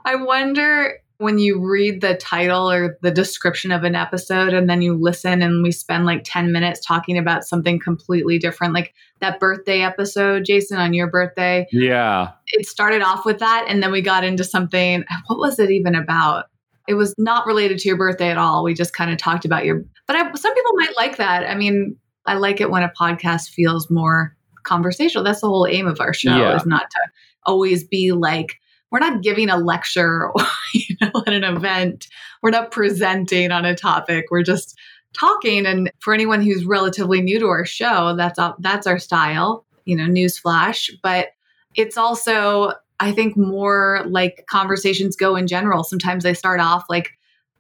I 0.05 0.15
wonder 0.15 0.99
when 1.19 1.39
you 1.39 1.61
read 1.61 2.01
the 2.01 2.15
title 2.15 2.71
or 2.71 2.97
the 3.03 3.11
description 3.11 3.73
of 3.73 3.85
an 3.85 3.95
episode 3.95 4.55
and 4.55 4.71
then 4.71 4.81
you 4.83 4.95
listen 4.95 5.43
and 5.43 5.63
we 5.63 5.73
spend 5.73 6.07
like 6.07 6.23
10 6.25 6.53
minutes 6.53 6.81
talking 6.85 7.19
about 7.19 7.45
something 7.45 7.79
completely 7.79 8.39
different 8.39 8.73
like 8.73 8.95
that 9.21 9.41
birthday 9.41 9.81
episode 9.83 10.45
jason 10.45 10.79
on 10.79 10.95
your 10.95 11.09
birthday 11.09 11.67
yeah. 11.73 12.31
it 12.49 12.67
started 12.67 13.03
off 13.03 13.25
with 13.25 13.41
that 13.41 13.65
and 13.69 13.83
then 13.83 13.91
we 13.91 14.01
got 14.01 14.25
into 14.25 14.45
something 14.45 15.05
what 15.27 15.39
was 15.39 15.59
it 15.59 15.71
even 15.71 15.95
about? 15.95 16.47
It 16.87 16.95
was 16.95 17.15
not 17.19 17.47
related 17.47 17.79
to 17.81 17.89
your 17.89 17.99
birthday 17.99 18.31
at 18.31 18.39
all. 18.39 18.65
We 18.65 18.73
just 18.73 18.95
kind 18.95 19.11
of 19.11 19.19
talked 19.19 19.45
about 19.45 19.67
your 19.67 19.85
but 20.07 20.17
I, 20.17 20.33
some 20.35 20.55
people 20.55 20.73
might 20.77 20.97
like 20.97 21.17
that. 21.19 21.49
I 21.49 21.55
mean 21.55 21.97
i 22.27 22.35
like 22.35 22.61
it 22.61 22.71
when 22.71 22.83
a 22.83 22.93
podcast 22.99 23.51
feels 23.51 23.91
more 23.91 24.37
conversational. 24.63 25.25
That's 25.25 25.41
the 25.41 25.49
whole 25.49 25.67
aim 25.69 25.87
of 25.87 26.01
our 26.01 26.15
show 26.15 26.37
Yeah. 26.37 26.57
is 26.57 26.67
not 26.67 26.89
to 26.91 27.01
always 27.45 27.85
be 27.85 28.13
like 28.13 28.59
we're 28.91 28.99
not 28.99 29.23
giving 29.23 29.51
a 29.51 29.57
lecture 29.57 30.29
or 30.29 30.47
you 30.75 30.97
know 31.01 31.23
at 31.27 31.33
an 31.33 31.45
event 31.45 32.09
we're 32.43 32.51
not 32.51 32.71
presenting 32.71 33.51
on 33.51 33.65
a 33.65 33.75
topic 33.75 34.27
we're 34.31 34.43
just 34.43 34.79
talking 35.15 35.67
and 35.67 35.91
for 36.01 36.13
anyone 36.13 36.43
who's 36.43 36.65
relatively 36.65 37.21
new 37.21 37.39
to 37.39 37.47
our 37.47 37.65
show 37.65 38.15
that's 38.17 38.39
our, 38.39 38.55
that's 38.59 38.87
our 38.87 38.99
style 38.99 39.65
you 39.85 39.97
know 39.97 40.05
newsflash 40.05 40.91
but 41.03 41.29
it's 41.75 41.97
also 41.97 42.73
i 43.01 43.13
think 43.13 43.37
more 43.37 44.05
like 44.07 44.45
conversations 44.51 45.17
go 45.17 45.35
in 45.35 45.47
general 45.47 45.83
sometimes 45.83 46.25
they 46.25 46.35
start 46.35 46.61
off 46.61 46.85
like 46.89 47.11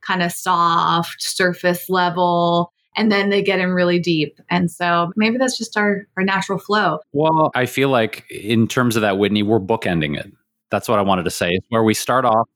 kind 0.00 0.22
of 0.22 0.32
soft 0.32 1.22
surface 1.22 1.88
level 1.88 2.72
and 2.98 3.12
then 3.12 3.30
they 3.30 3.42
get 3.42 3.60
in 3.60 3.70
really 3.70 4.00
deep. 4.00 4.40
And 4.50 4.70
so 4.70 5.12
maybe 5.14 5.38
that's 5.38 5.56
just 5.56 5.76
our, 5.76 6.06
our 6.16 6.24
natural 6.24 6.58
flow. 6.58 6.98
Well, 7.12 7.52
I 7.54 7.64
feel 7.64 7.90
like 7.90 8.28
in 8.28 8.66
terms 8.66 8.96
of 8.96 9.02
that, 9.02 9.18
Whitney, 9.18 9.44
we're 9.44 9.60
bookending 9.60 10.18
it. 10.18 10.32
That's 10.70 10.88
what 10.88 10.98
I 10.98 11.02
wanted 11.02 11.24
to 11.24 11.30
say. 11.30 11.58
Where 11.68 11.82
we 11.82 11.94
start 11.94 12.24
off 12.24 12.48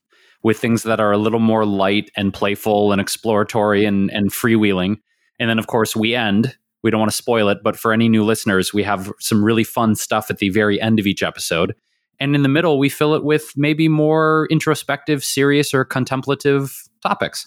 with 0.42 0.58
things 0.58 0.82
that 0.82 1.00
are 1.00 1.12
a 1.12 1.18
little 1.18 1.40
more 1.40 1.64
light 1.64 2.10
and 2.16 2.34
playful 2.34 2.92
and 2.92 3.00
exploratory 3.00 3.84
and, 3.84 4.10
and 4.10 4.30
freewheeling. 4.30 4.96
And 5.38 5.48
then, 5.48 5.58
of 5.58 5.66
course, 5.66 5.94
we 5.94 6.14
end. 6.14 6.56
We 6.82 6.90
don't 6.90 7.00
want 7.00 7.12
to 7.12 7.16
spoil 7.16 7.48
it, 7.48 7.58
but 7.62 7.78
for 7.78 7.92
any 7.92 8.08
new 8.08 8.24
listeners, 8.24 8.74
we 8.74 8.82
have 8.82 9.12
some 9.20 9.44
really 9.44 9.62
fun 9.62 9.94
stuff 9.94 10.30
at 10.30 10.38
the 10.38 10.48
very 10.48 10.80
end 10.80 10.98
of 10.98 11.06
each 11.06 11.22
episode. 11.22 11.74
And 12.18 12.34
in 12.34 12.42
the 12.42 12.48
middle, 12.48 12.78
we 12.78 12.88
fill 12.88 13.14
it 13.14 13.24
with 13.24 13.52
maybe 13.56 13.88
more 13.88 14.48
introspective, 14.50 15.22
serious, 15.22 15.72
or 15.72 15.84
contemplative 15.84 16.82
topics. 17.02 17.46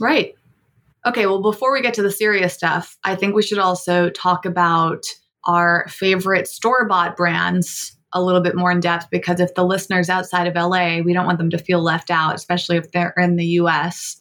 Right. 0.00 0.34
Okay, 1.06 1.26
well, 1.26 1.42
before 1.42 1.72
we 1.72 1.80
get 1.80 1.94
to 1.94 2.02
the 2.02 2.10
serious 2.10 2.54
stuff, 2.54 2.96
I 3.04 3.16
think 3.16 3.34
we 3.34 3.42
should 3.42 3.58
also 3.58 4.10
talk 4.10 4.44
about 4.46 5.02
our 5.46 5.86
favorite 5.88 6.46
store 6.46 6.86
bought 6.86 7.16
brands 7.16 7.96
a 8.12 8.22
little 8.22 8.40
bit 8.40 8.56
more 8.56 8.72
in 8.72 8.80
depth 8.80 9.08
because 9.10 9.40
if 9.40 9.54
the 9.54 9.64
listeners 9.64 10.08
outside 10.08 10.46
of 10.46 10.54
LA, 10.54 11.00
we 11.00 11.12
don't 11.12 11.26
want 11.26 11.38
them 11.38 11.50
to 11.50 11.58
feel 11.58 11.80
left 11.80 12.10
out, 12.10 12.34
especially 12.34 12.76
if 12.76 12.90
they're 12.90 13.14
in 13.16 13.36
the 13.36 13.46
US. 13.46 14.20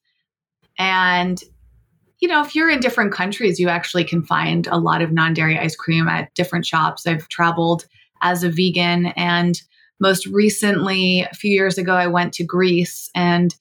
And, 0.78 1.42
you 2.20 2.28
know, 2.28 2.42
if 2.42 2.56
you're 2.56 2.70
in 2.70 2.80
different 2.80 3.14
countries, 3.14 3.60
you 3.60 3.70
actually 3.70 4.04
can 4.04 4.24
find 4.24 4.68
a 4.68 4.78
lot 4.78 5.02
of 5.02 5.12
non 5.12 5.34
dairy 5.34 5.58
ice 5.58 5.76
cream 5.76 6.08
at 6.08 6.34
different 6.36 6.66
shops. 6.66 7.08
I've 7.08 7.28
traveled 7.30 7.86
as 8.22 8.44
a 8.44 8.50
vegan 8.50 9.08
and 9.16 9.60
most 10.00 10.26
recently, 10.28 11.22
a 11.30 11.36
few 11.36 11.52
years 11.52 11.78
ago, 11.78 11.94
I 11.94 12.08
went 12.08 12.34
to 12.34 12.44
Greece 12.44 13.10
and 13.14 13.54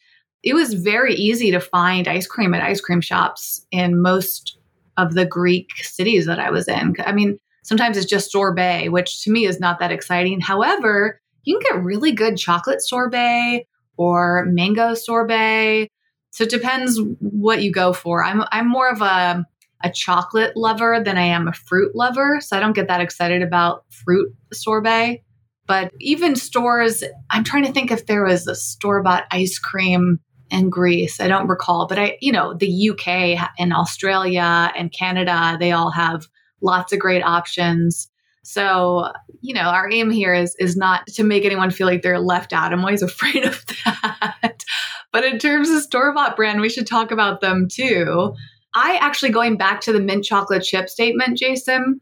it 0.45 0.55
was 0.55 0.75
very 0.75 1.15
easy 1.15 1.51
to 1.51 1.61
find 1.61 2.07
ice 2.07 2.27
cream 2.27 2.55
at 2.55 2.63
ice 2.63 2.81
cream 2.81 3.01
shops 3.01 3.67
in 3.73 4.01
most 4.01 4.57
of 4.97 5.15
the 5.15 5.27
Greek 5.27 5.71
cities 5.83 6.27
that 6.27 6.39
I 6.39 6.51
was 6.51 6.69
in. 6.69 6.95
I 7.05 7.13
mean, 7.13 7.39
sometimes 7.69 7.99
it's 7.99 8.07
just 8.07 8.33
sorbet, 8.33 8.89
which 8.89 9.23
to 9.23 9.31
me 9.31 9.45
is 9.45 9.61
not 9.61 9.79
that 9.79 9.93
exciting. 9.93 10.41
However, 10.41 11.21
you 11.45 11.59
can 11.59 11.77
get 11.77 11.85
really 11.85 12.13
good 12.13 12.39
chocolate 12.39 12.81
sorbet 12.81 13.67
or 13.99 14.47
mango 14.47 14.95
sorbet. 14.95 15.91
So 16.31 16.45
it 16.45 16.51
depends 16.51 16.99
what 17.21 17.63
you 17.63 17.71
go 17.71 17.93
for. 17.93 18.25
I'm 18.25 18.43
I'm 18.51 18.69
more 18.69 18.89
of 18.89 19.03
a 19.03 19.47
a 19.85 19.93
chocolate 19.93 20.57
lover 20.57 21.01
than 21.05 21.19
I 21.19 21.27
am 21.27 21.47
a 21.47 21.53
fruit 21.53 21.95
lover, 21.95 22.39
so 22.41 22.57
I 22.57 22.61
don't 22.61 22.73
get 22.73 22.89
that 22.89 23.03
excited 23.03 23.43
about 23.43 23.85
fruit 23.91 24.35
sorbet. 24.53 25.23
But 25.67 25.93
even 26.01 26.35
stores, 26.35 27.05
I'm 27.31 27.45
trying 27.45 27.65
to 27.67 27.73
think 27.73 27.91
if 27.91 28.07
there 28.07 28.25
was 28.25 28.47
a 28.47 28.55
store 28.55 29.03
bought 29.03 29.27
ice 29.31 29.59
cream 29.59 30.21
in 30.51 30.71
Greece. 30.71 31.21
I 31.21 31.29
don't 31.29 31.47
recall, 31.47 31.87
but 31.87 31.99
I, 31.99 32.17
you 32.23 32.33
know, 32.33 32.55
the 32.55 32.91
UK 32.91 33.53
and 33.59 33.75
Australia 33.75 34.73
and 34.75 34.91
Canada, 34.91 35.59
they 35.61 35.73
all 35.73 35.91
have 35.91 36.27
lots 36.61 36.93
of 36.93 36.99
great 36.99 37.23
options. 37.23 38.09
So, 38.43 39.13
you 39.41 39.55
know, 39.55 39.63
our 39.63 39.91
aim 39.91 40.11
here 40.11 40.33
is 40.33 40.57
is 40.59 40.77
not 40.77 41.07
to 41.09 41.25
make 41.25 41.45
anyone 41.45 41.71
feel 41.71 41.87
like 41.87 42.03
they're 42.03 42.19
left 42.19 42.53
out. 42.53 42.73
I'm 42.73 42.81
always 42.81 43.03
afraid 43.11 43.45
of 43.45 43.65
that. 43.85 44.65
but 45.13 45.25
in 45.25 45.39
terms 45.39 45.69
of 45.71 45.83
store 45.83 46.13
bought 46.15 46.37
brand, 46.37 46.61
we 46.61 46.69
should 46.69 46.87
talk 46.87 47.11
about 47.11 47.41
them 47.41 47.69
too. 47.69 48.35
I 48.75 48.99
actually 49.01 49.31
going 49.31 49.57
back 49.57 49.81
to 49.83 49.93
the 49.93 50.01
mint 50.01 50.25
chocolate 50.25 50.63
chip 50.63 50.89
statement, 50.89 51.39
Jason. 51.39 52.01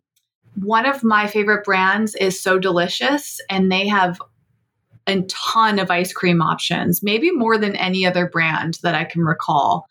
One 0.62 0.86
of 0.86 1.04
my 1.04 1.26
favorite 1.26 1.64
brands 1.64 2.14
is 2.14 2.40
So 2.40 2.58
Delicious, 2.58 3.40
and 3.50 3.70
they 3.70 3.86
have 3.88 4.18
a 5.06 5.22
ton 5.22 5.78
of 5.78 5.90
ice 5.90 6.12
cream 6.12 6.42
options, 6.42 7.02
maybe 7.02 7.30
more 7.30 7.58
than 7.58 7.76
any 7.76 8.06
other 8.06 8.28
brand 8.28 8.78
that 8.82 8.94
I 8.94 9.04
can 9.04 9.22
recall. 9.22 9.86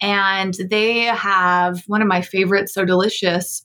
And 0.00 0.54
they 0.54 1.04
have 1.04 1.82
one 1.86 2.02
of 2.02 2.08
my 2.08 2.22
favorite 2.22 2.68
So 2.68 2.84
Delicious 2.84 3.64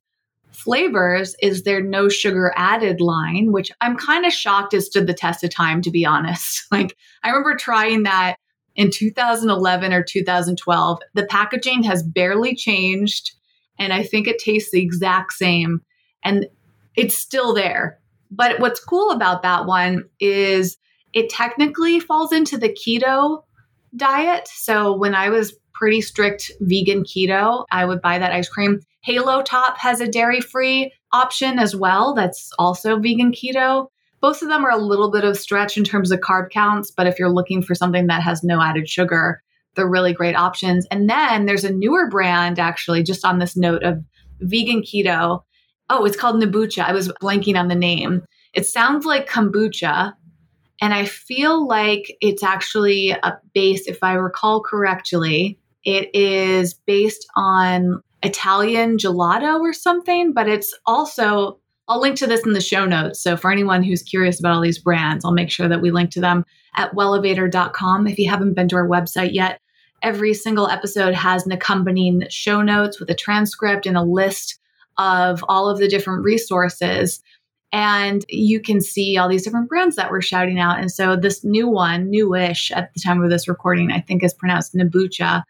flavors 0.55 1.35
is 1.41 1.63
their 1.63 1.81
no 1.81 2.09
sugar 2.09 2.53
added 2.55 3.01
line, 3.01 3.51
which 3.51 3.71
I'm 3.81 3.97
kind 3.97 4.25
of 4.25 4.33
shocked 4.33 4.73
has 4.73 4.85
stood 4.87 5.07
the 5.07 5.13
test 5.13 5.43
of 5.43 5.49
time, 5.49 5.81
to 5.83 5.91
be 5.91 6.05
honest. 6.05 6.63
Like, 6.71 6.97
I 7.23 7.29
remember 7.29 7.55
trying 7.55 8.03
that 8.03 8.35
in 8.75 8.91
2011 8.91 9.93
or 9.93 10.03
2012. 10.03 10.99
The 11.13 11.25
packaging 11.25 11.83
has 11.83 12.03
barely 12.03 12.55
changed, 12.55 13.31
and 13.79 13.93
I 13.93 14.03
think 14.03 14.27
it 14.27 14.39
tastes 14.39 14.71
the 14.71 14.81
exact 14.81 15.33
same. 15.33 15.81
And 16.23 16.47
it's 16.95 17.17
still 17.17 17.53
there. 17.53 17.99
But 18.31 18.59
what's 18.59 18.83
cool 18.83 19.11
about 19.11 19.43
that 19.43 19.65
one 19.65 20.05
is 20.19 20.77
it 21.13 21.29
technically 21.29 21.99
falls 21.99 22.33
into 22.33 22.57
the 22.57 22.69
keto 22.69 23.43
diet. 23.95 24.47
So 24.47 24.93
when 24.95 25.15
I 25.15 25.29
was 25.29 25.55
pretty 25.75 26.01
strict 26.01 26.51
vegan 26.61 27.03
keto, 27.03 27.65
I 27.71 27.85
would 27.85 28.01
buy 28.01 28.17
that 28.17 28.31
ice 28.31 28.49
cream. 28.49 28.81
Halo 29.03 29.43
Top 29.43 29.77
has 29.77 30.01
a 30.01 30.07
dairy 30.07 30.41
free 30.41 30.91
option 31.11 31.59
as 31.59 31.75
well. 31.75 32.15
That's 32.15 32.51
also 32.57 32.97
vegan 32.97 33.31
keto. 33.31 33.87
Both 34.21 34.41
of 34.41 34.47
them 34.47 34.65
are 34.65 34.71
a 34.71 34.77
little 34.77 35.11
bit 35.11 35.23
of 35.23 35.37
stretch 35.37 35.77
in 35.77 35.83
terms 35.83 36.09
of 36.11 36.21
carb 36.21 36.49
counts, 36.49 36.89
but 36.89 37.05
if 37.05 37.19
you're 37.19 37.29
looking 37.29 37.61
for 37.61 37.75
something 37.75 38.07
that 38.07 38.23
has 38.23 38.43
no 38.43 38.59
added 38.59 38.89
sugar, 38.89 39.43
they're 39.75 39.87
really 39.87 40.13
great 40.13 40.35
options. 40.35 40.87
And 40.89 41.09
then 41.09 41.45
there's 41.45 41.65
a 41.65 41.71
newer 41.71 42.09
brand, 42.09 42.57
actually, 42.57 43.03
just 43.03 43.23
on 43.23 43.37
this 43.39 43.55
note 43.55 43.83
of 43.83 44.03
vegan 44.39 44.81
keto. 44.81 45.43
Oh, 45.89 46.05
it's 46.05 46.17
called 46.17 46.41
Nabucha. 46.41 46.83
I 46.83 46.93
was 46.93 47.09
blanking 47.21 47.59
on 47.59 47.67
the 47.67 47.75
name. 47.75 48.23
It 48.53 48.65
sounds 48.65 49.05
like 49.05 49.29
kombucha, 49.29 50.13
and 50.81 50.93
I 50.93 51.05
feel 51.05 51.67
like 51.67 52.15
it's 52.21 52.41
actually 52.41 53.11
a 53.11 53.37
base, 53.53 53.87
if 53.87 54.01
I 54.01 54.13
recall 54.13 54.61
correctly, 54.61 55.59
it 55.85 56.09
is 56.13 56.73
based 56.73 57.27
on 57.35 58.01
Italian 58.23 58.97
gelato 58.97 59.59
or 59.59 59.71
something, 59.71 60.33
but 60.33 60.49
it's 60.49 60.77
also, 60.85 61.59
I'll 61.87 62.01
link 62.01 62.17
to 62.17 62.27
this 62.27 62.45
in 62.45 62.53
the 62.53 62.61
show 62.61 62.85
notes. 62.85 63.21
So 63.21 63.37
for 63.37 63.51
anyone 63.51 63.83
who's 63.83 64.01
curious 64.01 64.39
about 64.39 64.53
all 64.53 64.61
these 64.61 64.79
brands, 64.79 65.23
I'll 65.23 65.31
make 65.31 65.51
sure 65.51 65.67
that 65.67 65.81
we 65.81 65.91
link 65.91 66.11
to 66.11 66.21
them 66.21 66.43
at 66.75 66.93
wellevatr.com. 66.93 68.07
If 68.07 68.17
you 68.17 68.29
haven't 68.29 68.55
been 68.55 68.67
to 68.69 68.75
our 68.75 68.87
website 68.87 69.33
yet, 69.33 69.61
every 70.01 70.33
single 70.33 70.67
episode 70.67 71.13
has 71.13 71.45
an 71.45 71.51
accompanying 71.51 72.23
show 72.29 72.61
notes 72.61 72.99
with 72.99 73.09
a 73.09 73.15
transcript 73.15 73.85
and 73.85 73.95
a 73.95 74.03
list 74.03 74.59
of 74.97 75.43
all 75.47 75.69
of 75.69 75.77
the 75.77 75.87
different 75.87 76.23
resources 76.23 77.21
and 77.75 78.23
you 78.29 78.61
can 78.61 78.79
see 78.79 79.17
all 79.17 79.27
these 79.27 79.43
different 79.43 79.67
brands 79.67 79.97
that 79.97 80.09
we're 80.09 80.21
shouting 80.21 80.59
out. 80.59 80.79
And 80.79 80.89
so 80.89 81.17
this 81.17 81.43
new 81.43 81.67
one, 81.67 82.09
newish 82.09 82.71
at 82.71 82.93
the 82.93 83.01
time 83.01 83.21
of 83.21 83.29
this 83.29 83.49
recording, 83.49 83.91
I 83.91 83.99
think 83.99 84.23
is 84.23 84.33
pronounced 84.33 84.73
Nabucha. 84.73 85.43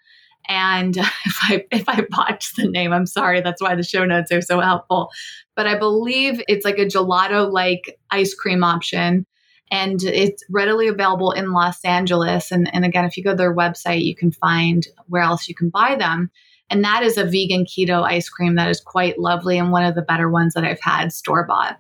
And 0.48 0.98
if 0.98 1.38
I 1.44 1.66
if 1.72 1.88
I 1.88 2.06
botched 2.10 2.56
the 2.56 2.68
name, 2.68 2.94
I'm 2.94 3.06
sorry. 3.06 3.42
That's 3.42 3.62
why 3.62 3.76
the 3.76 3.84
show 3.84 4.06
notes 4.06 4.32
are 4.32 4.42
so 4.42 4.60
helpful. 4.60 5.10
But 5.56 5.68
I 5.68 5.78
believe 5.78 6.42
it's 6.48 6.66
like 6.66 6.80
a 6.80 6.86
gelato 6.86 7.52
like 7.52 7.98
ice 8.12 8.34
cream 8.34 8.64
option. 8.64 9.26
And 9.72 10.04
it's 10.04 10.44
readily 10.50 10.88
available 10.88 11.32
in 11.32 11.52
Los 11.52 11.84
Angeles. 11.84 12.52
And, 12.52 12.72
and 12.74 12.86
again, 12.86 13.04
if 13.04 13.18
you 13.18 13.24
go 13.24 13.32
to 13.32 13.36
their 13.36 13.56
website, 13.56 14.06
you 14.06 14.16
can 14.16 14.32
find 14.32 14.86
where 15.08 15.24
else 15.24 15.48
you 15.48 15.56
can 15.56 15.70
buy 15.70 15.96
them. 15.96 16.30
And 16.70 16.84
that 16.84 17.04
is 17.04 17.18
a 17.18 17.26
vegan 17.26 17.66
keto 17.66 18.04
ice 18.04 18.30
cream 18.30 18.56
that 18.56 18.70
is 18.70 18.80
quite 18.80 19.20
lovely 19.20 19.58
and 19.58 19.72
one 19.72 19.84
of 19.84 19.96
the 19.96 20.02
better 20.02 20.30
ones 20.30 20.54
that 20.54 20.64
I've 20.64 20.82
had 20.82 21.12
store 21.12 21.46
bought. 21.48 21.80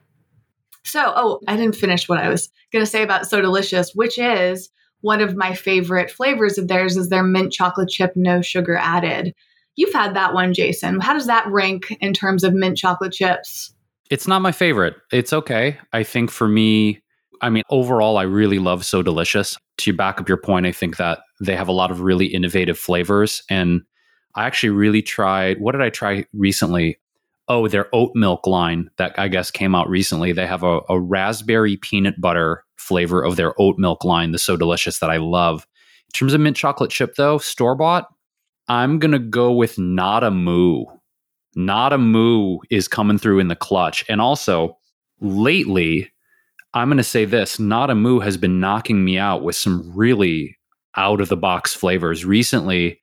So, 0.83 1.13
oh, 1.15 1.39
I 1.47 1.55
didn't 1.55 1.75
finish 1.75 2.07
what 2.07 2.19
I 2.19 2.29
was 2.29 2.49
going 2.71 2.83
to 2.83 2.89
say 2.89 3.01
about 3.01 3.27
So 3.27 3.41
Delicious, 3.41 3.93
which 3.95 4.19
is 4.19 4.69
one 5.05 5.21
of 5.21 5.35
my 5.35 5.53
favorite 5.53 6.09
flavors 6.09 6.57
of 6.57 6.67
theirs 6.67 6.97
is 6.97 7.09
their 7.09 7.21
mint 7.21 7.53
chocolate 7.53 7.89
chip, 7.89 8.13
no 8.15 8.41
sugar 8.41 8.75
added. 8.75 9.35
You've 9.75 9.93
had 9.93 10.15
that 10.15 10.33
one, 10.33 10.51
Jason. 10.51 10.99
How 10.99 11.13
does 11.13 11.27
that 11.27 11.45
rank 11.47 11.95
in 12.01 12.11
terms 12.11 12.43
of 12.43 12.55
mint 12.55 12.75
chocolate 12.75 13.13
chips? 13.13 13.71
It's 14.09 14.27
not 14.27 14.41
my 14.41 14.51
favorite. 14.51 14.95
It's 15.11 15.31
okay. 15.31 15.77
I 15.93 16.01
think 16.01 16.31
for 16.31 16.47
me, 16.47 17.01
I 17.41 17.51
mean, 17.51 17.61
overall, 17.69 18.17
I 18.17 18.23
really 18.23 18.57
love 18.57 18.83
So 18.83 19.03
Delicious. 19.03 19.55
To 19.79 19.93
back 19.93 20.19
up 20.19 20.27
your 20.27 20.37
point, 20.37 20.65
I 20.65 20.71
think 20.71 20.97
that 20.97 21.19
they 21.39 21.55
have 21.55 21.67
a 21.67 21.73
lot 21.73 21.91
of 21.91 22.01
really 22.01 22.25
innovative 22.25 22.79
flavors. 22.79 23.43
And 23.47 23.81
I 24.33 24.45
actually 24.45 24.69
really 24.69 25.03
tried, 25.03 25.59
what 25.59 25.73
did 25.73 25.81
I 25.81 25.89
try 25.89 26.25
recently? 26.33 26.97
oh, 27.47 27.67
their 27.67 27.93
oat 27.93 28.11
milk 28.15 28.47
line 28.47 28.89
that 28.97 29.13
I 29.19 29.27
guess 29.27 29.51
came 29.51 29.75
out 29.75 29.87
recently. 29.87 30.31
They 30.31 30.47
have 30.47 30.63
a, 30.63 30.79
a 30.89 30.99
raspberry 30.99 31.77
peanut 31.77 32.19
butter 32.19 32.64
flavor 32.77 33.23
of 33.23 33.35
their 33.35 33.59
oat 33.59 33.77
milk 33.77 34.03
line, 34.03 34.31
the 34.31 34.39
so 34.39 34.57
delicious 34.57 34.99
that 34.99 35.09
I 35.09 35.17
love. 35.17 35.67
In 36.07 36.11
terms 36.17 36.33
of 36.33 36.41
mint 36.41 36.57
chocolate 36.57 36.91
chip, 36.91 37.15
though, 37.15 37.37
store 37.37 37.75
bought, 37.75 38.07
I'm 38.67 38.99
gonna 38.99 39.19
go 39.19 39.51
with 39.51 39.77
Nada 39.77 40.31
Moo. 40.31 40.85
Not 41.55 41.93
a 41.93 41.97
moo 41.97 42.59
is 42.69 42.87
coming 42.87 43.17
through 43.17 43.39
in 43.39 43.47
the 43.47 43.55
clutch. 43.55 44.03
And 44.09 44.19
also, 44.19 44.77
lately, 45.21 46.11
I'm 46.73 46.89
gonna 46.89 47.03
say 47.03 47.23
this: 47.23 47.59
Nada 47.59 47.95
Moo 47.95 48.19
has 48.19 48.35
been 48.35 48.59
knocking 48.59 49.05
me 49.05 49.17
out 49.17 49.43
with 49.43 49.55
some 49.55 49.89
really 49.95 50.57
out 50.97 51.21
of 51.21 51.29
the 51.29 51.37
box 51.37 51.73
flavors. 51.73 52.25
Recently, 52.25 53.01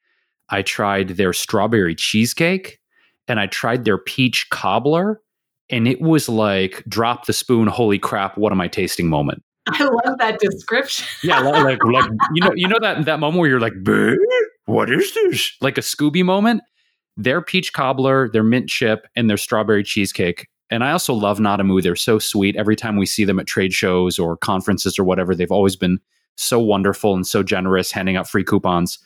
I 0.50 0.62
tried 0.62 1.10
their 1.10 1.32
strawberry 1.32 1.94
cheesecake 1.94 2.78
and 3.28 3.40
I 3.40 3.46
tried 3.46 3.84
their 3.84 3.98
peach 3.98 4.50
cobbler, 4.50 5.20
and 5.70 5.88
it 5.88 6.00
was 6.00 6.28
like 6.28 6.82
drop 6.88 7.26
the 7.26 7.32
spoon, 7.32 7.68
holy 7.68 7.98
crap, 7.98 8.36
what 8.36 8.52
am 8.52 8.60
I 8.60 8.68
tasting 8.68 9.08
moment. 9.08 9.42
I 9.68 9.84
love 9.84 10.18
that 10.18 10.40
description. 10.40 11.06
yeah, 11.22 11.40
like 11.40 11.82
like 11.84 12.10
you 12.34 12.42
know 12.44 12.52
you 12.54 12.68
know 12.68 12.78
that 12.80 13.04
that 13.04 13.20
moment 13.20 13.40
where 13.40 13.48
you're 13.50 13.60
like, 13.60 13.74
what 14.66 14.90
is 14.90 15.14
this? 15.14 15.52
Like 15.60 15.78
a 15.78 15.82
Scooby 15.82 16.24
moment. 16.24 16.62
their 17.16 17.42
peach 17.42 17.72
cobbler, 17.72 18.28
their 18.28 18.42
mint 18.42 18.68
chip, 18.68 19.06
and 19.14 19.28
their 19.30 19.36
strawberry 19.36 19.84
cheesecake. 19.84 20.48
And 20.70 20.82
I 20.82 20.92
also 20.92 21.12
love 21.12 21.38
Nada 21.38 21.64
Moo. 21.64 21.82
They're 21.82 21.94
so 21.96 22.18
sweet. 22.18 22.56
Every 22.56 22.76
time 22.76 22.96
we 22.96 23.04
see 23.06 23.24
them 23.24 23.38
at 23.38 23.46
trade 23.46 23.72
shows 23.74 24.18
or 24.18 24.36
conferences 24.38 24.98
or 24.98 25.04
whatever, 25.04 25.34
they've 25.34 25.52
always 25.52 25.76
been 25.76 26.00
so 26.36 26.58
wonderful 26.58 27.14
and 27.14 27.26
so 27.26 27.42
generous, 27.42 27.92
handing 27.92 28.16
out 28.16 28.28
free 28.28 28.42
coupons. 28.44 28.98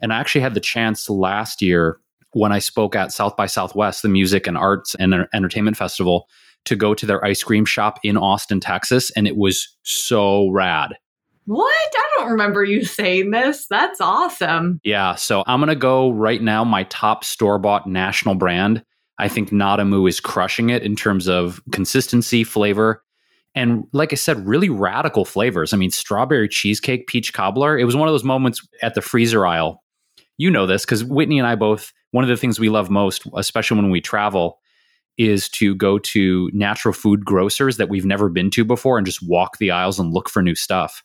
And 0.00 0.12
I 0.12 0.18
actually 0.20 0.42
had 0.42 0.52
the 0.54 0.60
chance 0.60 1.08
last 1.08 1.62
year 1.62 1.98
when 2.32 2.52
I 2.52 2.58
spoke 2.58 2.94
at 2.94 3.10
South 3.12 3.36
by 3.36 3.46
Southwest, 3.46 4.02
the 4.02 4.08
music 4.08 4.46
and 4.46 4.58
arts 4.58 4.94
and 4.96 5.14
entertainment 5.32 5.78
festival, 5.78 6.28
to 6.64 6.76
go 6.76 6.94
to 6.94 7.06
their 7.06 7.24
ice 7.24 7.42
cream 7.42 7.64
shop 7.64 7.98
in 8.02 8.16
Austin, 8.16 8.60
Texas. 8.60 9.10
And 9.12 9.26
it 9.26 9.36
was 9.36 9.76
so 9.82 10.48
rad. 10.50 10.94
What? 11.46 11.70
I 11.94 12.10
don't 12.18 12.30
remember 12.30 12.64
you 12.64 12.84
saying 12.84 13.30
this. 13.30 13.66
That's 13.66 14.00
awesome. 14.00 14.80
Yeah. 14.82 15.14
So 15.14 15.44
I'm 15.46 15.60
going 15.60 15.68
to 15.68 15.76
go 15.76 16.10
right 16.10 16.40
now, 16.40 16.64
my 16.64 16.84
top 16.84 17.24
store 17.24 17.58
bought 17.58 17.86
national 17.86 18.34
brand. 18.34 18.82
I 19.18 19.28
think 19.28 19.52
Nada 19.52 19.84
Moo 19.84 20.06
is 20.06 20.20
crushing 20.20 20.70
it 20.70 20.82
in 20.82 20.96
terms 20.96 21.28
of 21.28 21.62
consistency, 21.70 22.42
flavor, 22.44 23.04
and 23.54 23.84
like 23.92 24.12
I 24.12 24.16
said, 24.16 24.46
really 24.46 24.68
radical 24.68 25.24
flavors. 25.24 25.72
I 25.72 25.76
mean, 25.76 25.90
strawberry 25.90 26.48
cheesecake, 26.48 27.06
peach 27.06 27.32
cobbler. 27.32 27.78
It 27.78 27.84
was 27.84 27.94
one 27.94 28.08
of 28.08 28.12
those 28.12 28.24
moments 28.24 28.66
at 28.82 28.94
the 28.94 29.00
freezer 29.00 29.46
aisle. 29.46 29.82
You 30.36 30.50
know 30.50 30.66
this 30.66 30.84
because 30.84 31.04
Whitney 31.04 31.38
and 31.38 31.46
I 31.46 31.54
both, 31.54 31.92
one 32.10 32.24
of 32.24 32.28
the 32.28 32.36
things 32.36 32.58
we 32.58 32.68
love 32.68 32.90
most, 32.90 33.22
especially 33.36 33.76
when 33.76 33.90
we 33.90 34.00
travel, 34.00 34.58
is 35.16 35.48
to 35.48 35.74
go 35.74 35.98
to 35.98 36.50
natural 36.52 36.92
food 36.92 37.24
grocers 37.24 37.76
that 37.76 37.88
we've 37.88 38.06
never 38.06 38.28
been 38.28 38.50
to 38.50 38.64
before 38.64 38.98
and 38.98 39.06
just 39.06 39.22
walk 39.22 39.58
the 39.58 39.70
aisles 39.70 39.98
and 39.98 40.12
look 40.12 40.28
for 40.28 40.42
new 40.42 40.54
stuff. 40.54 41.04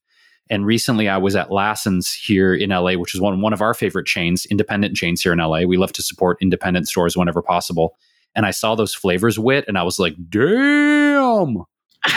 And 0.50 0.66
recently 0.66 1.08
I 1.08 1.18
was 1.18 1.36
at 1.36 1.52
Lassen's 1.52 2.12
here 2.12 2.56
in 2.56 2.72
LA, 2.72 2.94
which 2.94 3.14
is 3.14 3.22
one, 3.22 3.40
one 3.42 3.54
of 3.54 3.62
our 3.62 3.76
favorite 3.76 4.08
chains, 4.08 4.48
independent 4.48 4.96
chains 4.96 5.22
here 5.22 5.32
in 5.32 5.40
LA. 5.40 5.62
We 5.62 5.78
love 5.78 5.94
to 5.94 6.02
support 6.02 6.40
independent 6.42 6.88
stores 6.88 7.16
whenever 7.16 7.44
possible. 7.44 7.96
And 8.36 8.46
I 8.46 8.52
saw 8.52 8.76
those 8.76 8.94
flavors 8.94 9.38
wit 9.38 9.66
and 9.68 9.78
I 9.78 9.84
was 9.84 10.00
like, 10.00 10.16
damn. 10.30 11.64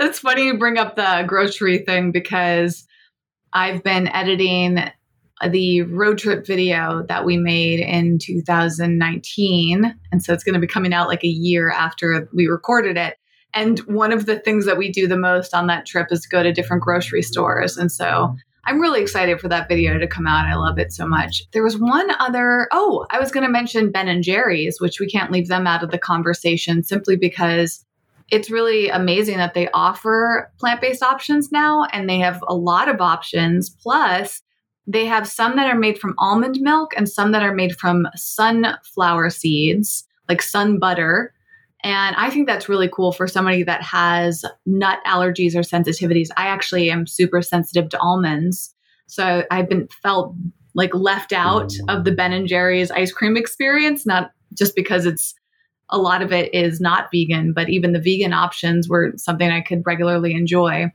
it's 0.00 0.18
funny 0.18 0.46
you 0.46 0.58
bring 0.58 0.76
up 0.76 0.96
the 0.96 1.24
grocery 1.26 1.78
thing 1.78 2.12
because 2.12 2.86
I've 3.52 3.82
been 3.82 4.08
editing 4.08 4.90
the 5.48 5.82
road 5.82 6.18
trip 6.18 6.46
video 6.46 7.04
that 7.08 7.24
we 7.24 7.36
made 7.36 7.80
in 7.80 8.18
2019. 8.18 9.98
And 10.12 10.22
so 10.22 10.32
it's 10.32 10.44
going 10.44 10.54
to 10.54 10.60
be 10.60 10.66
coming 10.66 10.92
out 10.92 11.08
like 11.08 11.24
a 11.24 11.28
year 11.28 11.70
after 11.70 12.28
we 12.34 12.46
recorded 12.46 12.96
it. 12.96 13.16
And 13.54 13.78
one 13.80 14.12
of 14.12 14.26
the 14.26 14.38
things 14.38 14.66
that 14.66 14.78
we 14.78 14.90
do 14.90 15.08
the 15.08 15.16
most 15.16 15.54
on 15.54 15.66
that 15.68 15.86
trip 15.86 16.08
is 16.10 16.26
go 16.26 16.42
to 16.42 16.52
different 16.52 16.82
grocery 16.82 17.22
stores. 17.22 17.76
And 17.76 17.90
so 17.90 18.36
I'm 18.64 18.80
really 18.80 19.00
excited 19.00 19.40
for 19.40 19.48
that 19.48 19.68
video 19.68 19.98
to 19.98 20.06
come 20.06 20.26
out. 20.26 20.46
I 20.46 20.54
love 20.54 20.78
it 20.78 20.92
so 20.92 21.06
much. 21.06 21.42
There 21.52 21.62
was 21.62 21.78
one 21.78 22.10
other, 22.20 22.68
oh, 22.72 23.06
I 23.10 23.18
was 23.18 23.32
going 23.32 23.44
to 23.44 23.50
mention 23.50 23.90
Ben 23.90 24.08
and 24.08 24.22
Jerry's, 24.22 24.80
which 24.80 25.00
we 25.00 25.08
can't 25.08 25.32
leave 25.32 25.48
them 25.48 25.66
out 25.66 25.82
of 25.82 25.90
the 25.90 25.98
conversation 25.98 26.82
simply 26.82 27.16
because 27.16 27.84
it's 28.30 28.50
really 28.50 28.88
amazing 28.88 29.38
that 29.38 29.54
they 29.54 29.68
offer 29.72 30.52
plant 30.60 30.80
based 30.80 31.02
options 31.02 31.50
now 31.50 31.86
and 31.92 32.08
they 32.08 32.18
have 32.18 32.44
a 32.46 32.54
lot 32.54 32.88
of 32.88 33.00
options. 33.00 33.70
Plus, 33.70 34.42
they 34.90 35.06
have 35.06 35.28
some 35.28 35.54
that 35.56 35.68
are 35.68 35.78
made 35.78 35.98
from 35.98 36.14
almond 36.18 36.60
milk 36.60 36.92
and 36.96 37.08
some 37.08 37.30
that 37.30 37.42
are 37.42 37.54
made 37.54 37.76
from 37.76 38.08
sunflower 38.16 39.30
seeds, 39.30 40.04
like 40.28 40.42
sun 40.42 40.78
butter. 40.80 41.32
And 41.84 42.16
I 42.16 42.28
think 42.28 42.46
that's 42.46 42.68
really 42.68 42.88
cool 42.92 43.12
for 43.12 43.28
somebody 43.28 43.62
that 43.62 43.82
has 43.82 44.44
nut 44.66 44.98
allergies 45.06 45.54
or 45.54 45.60
sensitivities. 45.60 46.28
I 46.36 46.48
actually 46.48 46.90
am 46.90 47.06
super 47.06 47.40
sensitive 47.40 47.88
to 47.90 48.00
almonds. 48.00 48.74
So 49.06 49.44
I've 49.50 49.68
been 49.68 49.88
felt 50.02 50.34
like 50.74 50.94
left 50.94 51.32
out 51.32 51.72
of 51.88 52.04
the 52.04 52.12
Ben 52.12 52.32
and 52.32 52.48
Jerry's 52.48 52.90
ice 52.90 53.12
cream 53.12 53.36
experience, 53.36 54.04
not 54.04 54.32
just 54.58 54.74
because 54.74 55.06
it's 55.06 55.34
a 55.88 55.98
lot 55.98 56.22
of 56.22 56.32
it 56.32 56.52
is 56.52 56.80
not 56.80 57.10
vegan, 57.12 57.52
but 57.52 57.68
even 57.68 57.92
the 57.92 58.00
vegan 58.00 58.32
options 58.32 58.88
were 58.88 59.12
something 59.16 59.50
I 59.50 59.60
could 59.60 59.82
regularly 59.86 60.34
enjoy. 60.34 60.86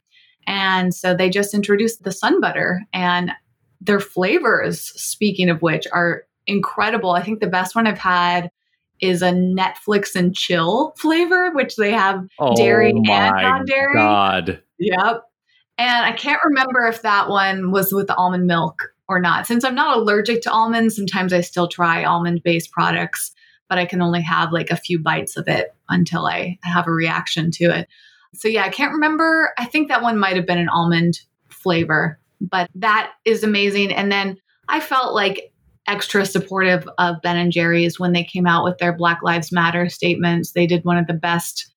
And 0.47 0.93
so 0.93 1.15
they 1.15 1.29
just 1.29 1.53
introduced 1.53 2.03
the 2.03 2.11
sun 2.11 2.39
butter 2.39 2.81
and 2.93 3.31
their 3.81 3.99
flavors, 3.99 4.79
speaking 4.81 5.49
of 5.49 5.61
which, 5.61 5.85
are 5.91 6.23
incredible. 6.47 7.11
I 7.11 7.23
think 7.23 7.39
the 7.39 7.47
best 7.47 7.75
one 7.75 7.87
I've 7.87 7.97
had 7.97 8.51
is 9.01 9.21
a 9.21 9.31
Netflix 9.31 10.15
and 10.15 10.35
chill 10.35 10.93
flavor, 10.97 11.51
which 11.51 11.75
they 11.75 11.91
have 11.91 12.25
oh 12.39 12.55
dairy 12.55 12.91
and 12.91 13.03
non-dairy. 13.03 13.93
God. 13.95 14.61
Yep. 14.79 15.23
And 15.77 16.05
I 16.05 16.13
can't 16.13 16.41
remember 16.43 16.87
if 16.87 17.01
that 17.01 17.29
one 17.29 17.71
was 17.71 17.91
with 17.91 18.07
the 18.07 18.15
almond 18.15 18.47
milk 18.47 18.93
or 19.07 19.19
not. 19.19 19.45
Since 19.45 19.63
I'm 19.63 19.75
not 19.75 19.97
allergic 19.97 20.41
to 20.43 20.51
almonds, 20.51 20.95
sometimes 20.95 21.33
I 21.33 21.41
still 21.41 21.67
try 21.67 22.03
almond 22.03 22.43
based 22.43 22.71
products, 22.71 23.33
but 23.67 23.77
I 23.77 23.85
can 23.85 24.01
only 24.01 24.21
have 24.21 24.53
like 24.53 24.71
a 24.71 24.77
few 24.77 24.99
bites 24.99 25.35
of 25.35 25.47
it 25.47 25.75
until 25.89 26.25
I 26.25 26.57
have 26.63 26.87
a 26.87 26.91
reaction 26.91 27.51
to 27.51 27.65
it. 27.65 27.87
So 28.33 28.47
yeah, 28.47 28.63
I 28.63 28.69
can't 28.69 28.93
remember. 28.93 29.53
I 29.57 29.65
think 29.65 29.89
that 29.89 30.01
one 30.01 30.17
might 30.17 30.37
have 30.37 30.45
been 30.45 30.57
an 30.57 30.69
almond 30.69 31.19
flavor, 31.49 32.19
but 32.41 32.69
that 32.75 33.11
is 33.25 33.43
amazing. 33.43 33.93
And 33.93 34.11
then 34.11 34.37
I 34.67 34.79
felt 34.79 35.13
like 35.13 35.51
extra 35.87 36.25
supportive 36.25 36.87
of 36.97 37.21
Ben 37.21 37.37
and 37.37 37.51
Jerry's 37.51 37.99
when 37.99 38.13
they 38.13 38.23
came 38.23 38.47
out 38.47 38.63
with 38.63 38.77
their 38.79 38.95
Black 38.95 39.19
Lives 39.23 39.51
Matter 39.51 39.89
statements. 39.89 40.51
They 40.51 40.67
did 40.67 40.83
one 40.83 40.97
of 40.97 41.07
the 41.07 41.13
best 41.13 41.71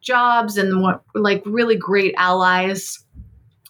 jobs 0.00 0.56
and 0.56 0.84
like 1.14 1.42
really 1.46 1.76
great 1.76 2.14
allies. 2.16 2.98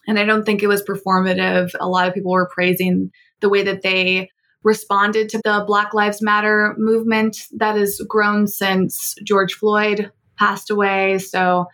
And 0.09 0.19
I 0.19 0.25
don't 0.25 0.45
think 0.45 0.63
it 0.63 0.69
was 0.69 0.83
performative. 0.83 1.71
A 1.79 1.89
lot 1.89 2.09
of 2.09 2.15
people 2.15 2.33
were 2.33 2.49
praising 2.49 3.11
the 3.41 3.49
way 3.49 3.63
that 3.63 3.83
they 3.83 4.31
responded 4.65 5.29
to 5.29 5.41
the 5.45 5.65
Black 5.67 5.93
Lives 5.93 6.23
Matter 6.23 6.75
movement 6.79 7.37
that 7.53 7.77
has 7.77 8.01
grown 8.09 8.47
since 8.47 9.15
George 9.25 9.55
Floyd 9.55 10.11
passed 10.39 10.71
away. 10.71 11.19
So, 11.19 11.67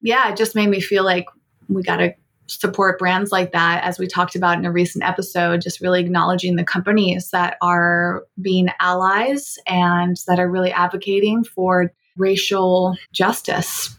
yeah, 0.00 0.30
it 0.30 0.36
just 0.36 0.54
made 0.54 0.68
me 0.68 0.80
feel 0.80 1.04
like 1.04 1.26
we 1.68 1.82
got 1.82 1.98
to 1.98 2.14
support 2.48 2.98
brands 2.98 3.30
like 3.30 3.52
that, 3.52 3.84
as 3.84 3.98
we 3.98 4.06
talked 4.06 4.34
about 4.34 4.58
in 4.58 4.64
a 4.64 4.72
recent 4.72 5.04
episode, 5.04 5.60
just 5.60 5.80
really 5.80 6.00
acknowledging 6.00 6.56
the 6.56 6.64
companies 6.64 7.30
that 7.30 7.56
are 7.62 8.24
being 8.40 8.68
allies 8.80 9.58
and 9.66 10.16
that 10.26 10.40
are 10.40 10.50
really 10.50 10.72
advocating 10.72 11.44
for 11.44 11.92
racial 12.16 12.96
justice. 13.12 13.98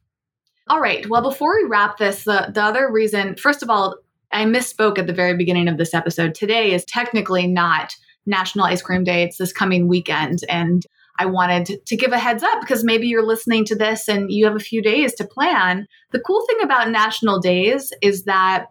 All 0.67 0.81
right. 0.81 1.07
Well, 1.09 1.21
before 1.21 1.55
we 1.55 1.67
wrap 1.67 1.97
this, 1.97 2.25
the, 2.25 2.51
the 2.53 2.61
other 2.61 2.91
reason, 2.91 3.35
first 3.35 3.63
of 3.63 3.69
all, 3.69 3.95
I 4.31 4.45
misspoke 4.45 4.99
at 4.99 5.07
the 5.07 5.13
very 5.13 5.35
beginning 5.35 5.67
of 5.67 5.77
this 5.77 5.93
episode. 5.93 6.35
Today 6.35 6.73
is 6.73 6.85
technically 6.85 7.47
not 7.47 7.95
National 8.25 8.65
Ice 8.65 8.81
Cream 8.81 9.03
Day, 9.03 9.23
it's 9.23 9.37
this 9.37 9.51
coming 9.51 9.87
weekend. 9.87 10.39
And 10.47 10.85
I 11.19 11.25
wanted 11.25 11.85
to 11.85 11.97
give 11.97 12.13
a 12.13 12.17
heads 12.17 12.43
up 12.43 12.61
because 12.61 12.83
maybe 12.83 13.07
you're 13.07 13.25
listening 13.25 13.65
to 13.65 13.75
this 13.75 14.07
and 14.07 14.31
you 14.31 14.45
have 14.45 14.55
a 14.55 14.59
few 14.59 14.81
days 14.81 15.13
to 15.15 15.25
plan. 15.25 15.85
The 16.11 16.21
cool 16.21 16.45
thing 16.47 16.61
about 16.63 16.89
national 16.89 17.39
days 17.41 17.91
is 18.01 18.23
that 18.23 18.67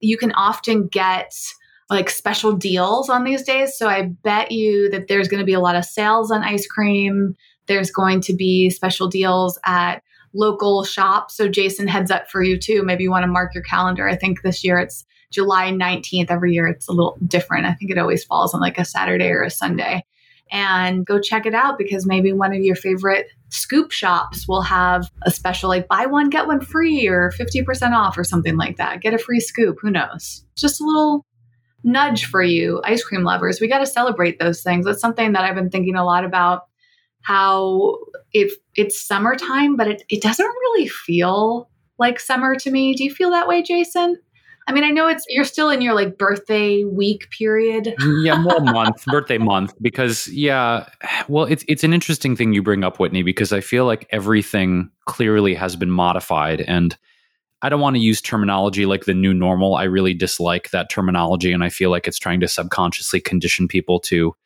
you 0.00 0.16
can 0.16 0.32
often 0.32 0.88
get 0.88 1.30
like 1.90 2.08
special 2.08 2.52
deals 2.52 3.10
on 3.10 3.24
these 3.24 3.42
days. 3.42 3.76
So 3.76 3.86
I 3.86 4.08
bet 4.22 4.50
you 4.50 4.88
that 4.90 5.08
there's 5.08 5.28
going 5.28 5.40
to 5.40 5.46
be 5.46 5.52
a 5.52 5.60
lot 5.60 5.76
of 5.76 5.84
sales 5.84 6.30
on 6.30 6.42
ice 6.42 6.66
cream. 6.66 7.34
There's 7.66 7.90
going 7.90 8.22
to 8.22 8.34
be 8.34 8.70
special 8.70 9.08
deals 9.08 9.58
at 9.66 10.02
local 10.32 10.84
shops. 10.84 11.36
So 11.36 11.48
Jason 11.48 11.86
heads 11.86 12.10
up 12.10 12.30
for 12.30 12.42
you 12.42 12.58
too. 12.58 12.82
Maybe 12.82 13.02
you 13.02 13.10
want 13.10 13.24
to 13.24 13.30
mark 13.30 13.54
your 13.54 13.64
calendar. 13.64 14.08
I 14.08 14.16
think 14.16 14.40
this 14.40 14.64
year 14.64 14.78
it's 14.78 15.04
July 15.30 15.70
19th. 15.70 16.30
Every 16.30 16.54
year 16.54 16.66
it's 16.66 16.88
a 16.88 16.92
little 16.92 17.18
different. 17.26 17.66
I 17.66 17.74
think 17.74 17.90
it 17.90 17.98
always 17.98 18.24
falls 18.24 18.54
on 18.54 18.60
like 18.60 18.78
a 18.78 18.86
Saturday 18.86 19.28
or 19.28 19.42
a 19.42 19.50
Sunday 19.50 20.04
and 20.50 21.06
go 21.06 21.20
check 21.20 21.46
it 21.46 21.54
out 21.54 21.78
because 21.78 22.06
maybe 22.06 22.32
one 22.32 22.52
of 22.52 22.60
your 22.60 22.76
favorite 22.76 23.26
scoop 23.50 23.90
shops 23.90 24.46
will 24.48 24.62
have 24.62 25.10
a 25.22 25.30
special 25.30 25.68
like 25.68 25.88
buy 25.88 26.06
one 26.06 26.30
get 26.30 26.46
one 26.46 26.60
free 26.60 27.06
or 27.08 27.32
50% 27.38 27.92
off 27.92 28.16
or 28.16 28.24
something 28.24 28.56
like 28.56 28.76
that. 28.76 29.00
Get 29.00 29.14
a 29.14 29.18
free 29.18 29.40
scoop 29.40 29.78
who 29.80 29.90
knows? 29.90 30.44
Just 30.56 30.80
a 30.80 30.84
little 30.84 31.26
nudge 31.82 32.26
for 32.26 32.42
you 32.42 32.80
ice 32.84 33.02
cream 33.02 33.22
lovers. 33.22 33.60
We 33.60 33.68
got 33.68 33.78
to 33.78 33.86
celebrate 33.86 34.38
those 34.38 34.62
things. 34.62 34.84
That's 34.84 35.00
something 35.00 35.32
that 35.32 35.44
i've 35.44 35.54
been 35.54 35.70
thinking 35.70 35.96
a 35.96 36.04
lot 36.04 36.24
about 36.24 36.62
how 37.22 37.98
if 38.32 38.54
it's 38.74 39.00
summertime 39.00 39.76
but 39.76 39.88
it, 39.88 40.02
it 40.08 40.22
doesn't 40.22 40.46
really 40.46 40.88
feel 40.88 41.68
like 41.98 42.18
summer 42.18 42.54
to 42.56 42.70
me. 42.70 42.94
Do 42.94 43.04
you 43.04 43.12
feel 43.12 43.30
that 43.30 43.48
way 43.48 43.62
jason 43.62 44.18
I 44.70 44.72
mean, 44.72 44.84
I 44.84 44.90
know 44.90 45.08
it's 45.08 45.24
you're 45.28 45.44
still 45.44 45.68
in 45.68 45.80
your 45.80 45.94
like 45.94 46.16
birthday 46.16 46.84
week 46.84 47.28
period. 47.36 47.92
Mm, 47.98 48.24
yeah, 48.24 48.40
more 48.40 48.60
month, 48.60 49.04
birthday 49.06 49.36
month, 49.36 49.74
because 49.82 50.28
yeah, 50.28 50.88
well, 51.26 51.44
it's 51.46 51.64
it's 51.66 51.82
an 51.82 51.92
interesting 51.92 52.36
thing 52.36 52.52
you 52.52 52.62
bring 52.62 52.84
up, 52.84 53.00
Whitney, 53.00 53.24
because 53.24 53.52
I 53.52 53.62
feel 53.62 53.84
like 53.84 54.06
everything 54.10 54.88
clearly 55.06 55.54
has 55.54 55.74
been 55.74 55.90
modified, 55.90 56.60
and 56.60 56.96
I 57.62 57.68
don't 57.68 57.80
want 57.80 57.96
to 57.96 58.00
use 58.00 58.20
terminology 58.20 58.86
like 58.86 59.06
the 59.06 59.14
new 59.14 59.34
normal. 59.34 59.74
I 59.74 59.84
really 59.84 60.14
dislike 60.14 60.70
that 60.70 60.88
terminology, 60.88 61.50
and 61.50 61.64
I 61.64 61.68
feel 61.68 61.90
like 61.90 62.06
it's 62.06 62.20
trying 62.20 62.38
to 62.38 62.46
subconsciously 62.46 63.20
condition 63.20 63.66
people 63.66 63.98
to 64.02 64.36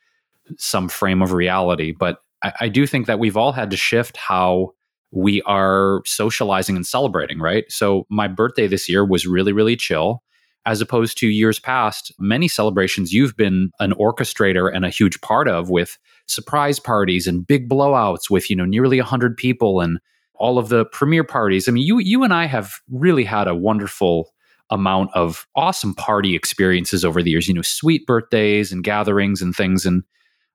some 0.56 0.88
frame 0.88 1.20
of 1.20 1.32
reality. 1.32 1.92
But 1.92 2.22
I, 2.42 2.52
I 2.60 2.68
do 2.68 2.86
think 2.86 3.08
that 3.08 3.18
we've 3.18 3.36
all 3.36 3.52
had 3.52 3.70
to 3.72 3.76
shift 3.76 4.16
how 4.16 4.72
we 5.14 5.40
are 5.42 6.02
socializing 6.04 6.76
and 6.76 6.84
celebrating, 6.86 7.38
right? 7.38 7.64
So 7.70 8.04
my 8.10 8.28
birthday 8.28 8.66
this 8.66 8.88
year 8.88 9.04
was 9.04 9.26
really, 9.26 9.52
really 9.52 9.76
chill. 9.76 10.22
as 10.66 10.80
opposed 10.80 11.18
to 11.18 11.26
years 11.28 11.58
past, 11.58 12.12
many 12.18 12.48
celebrations 12.48 13.12
you've 13.12 13.36
been 13.36 13.70
an 13.80 13.92
orchestrator 13.92 14.74
and 14.74 14.84
a 14.84 14.90
huge 14.90 15.20
part 15.20 15.46
of 15.46 15.68
with 15.68 15.98
surprise 16.26 16.78
parties 16.78 17.26
and 17.26 17.46
big 17.46 17.68
blowouts 17.68 18.30
with, 18.30 18.48
you 18.48 18.56
know, 18.56 18.64
nearly 18.64 18.98
100 18.98 19.36
people 19.36 19.80
and 19.80 19.98
all 20.36 20.58
of 20.58 20.70
the 20.70 20.86
premiere 20.86 21.24
parties. 21.24 21.68
I 21.68 21.72
mean, 21.72 21.86
you 21.86 21.98
you 21.98 22.24
and 22.24 22.32
I 22.32 22.46
have 22.46 22.72
really 22.90 23.24
had 23.24 23.46
a 23.46 23.54
wonderful 23.54 24.32
amount 24.70 25.10
of 25.14 25.46
awesome 25.54 25.94
party 25.94 26.34
experiences 26.34 27.04
over 27.04 27.22
the 27.22 27.30
years, 27.30 27.46
you 27.46 27.54
know, 27.54 27.62
sweet 27.62 28.06
birthdays 28.06 28.72
and 28.72 28.82
gatherings 28.82 29.42
and 29.42 29.54
things 29.54 29.84
and 29.84 30.02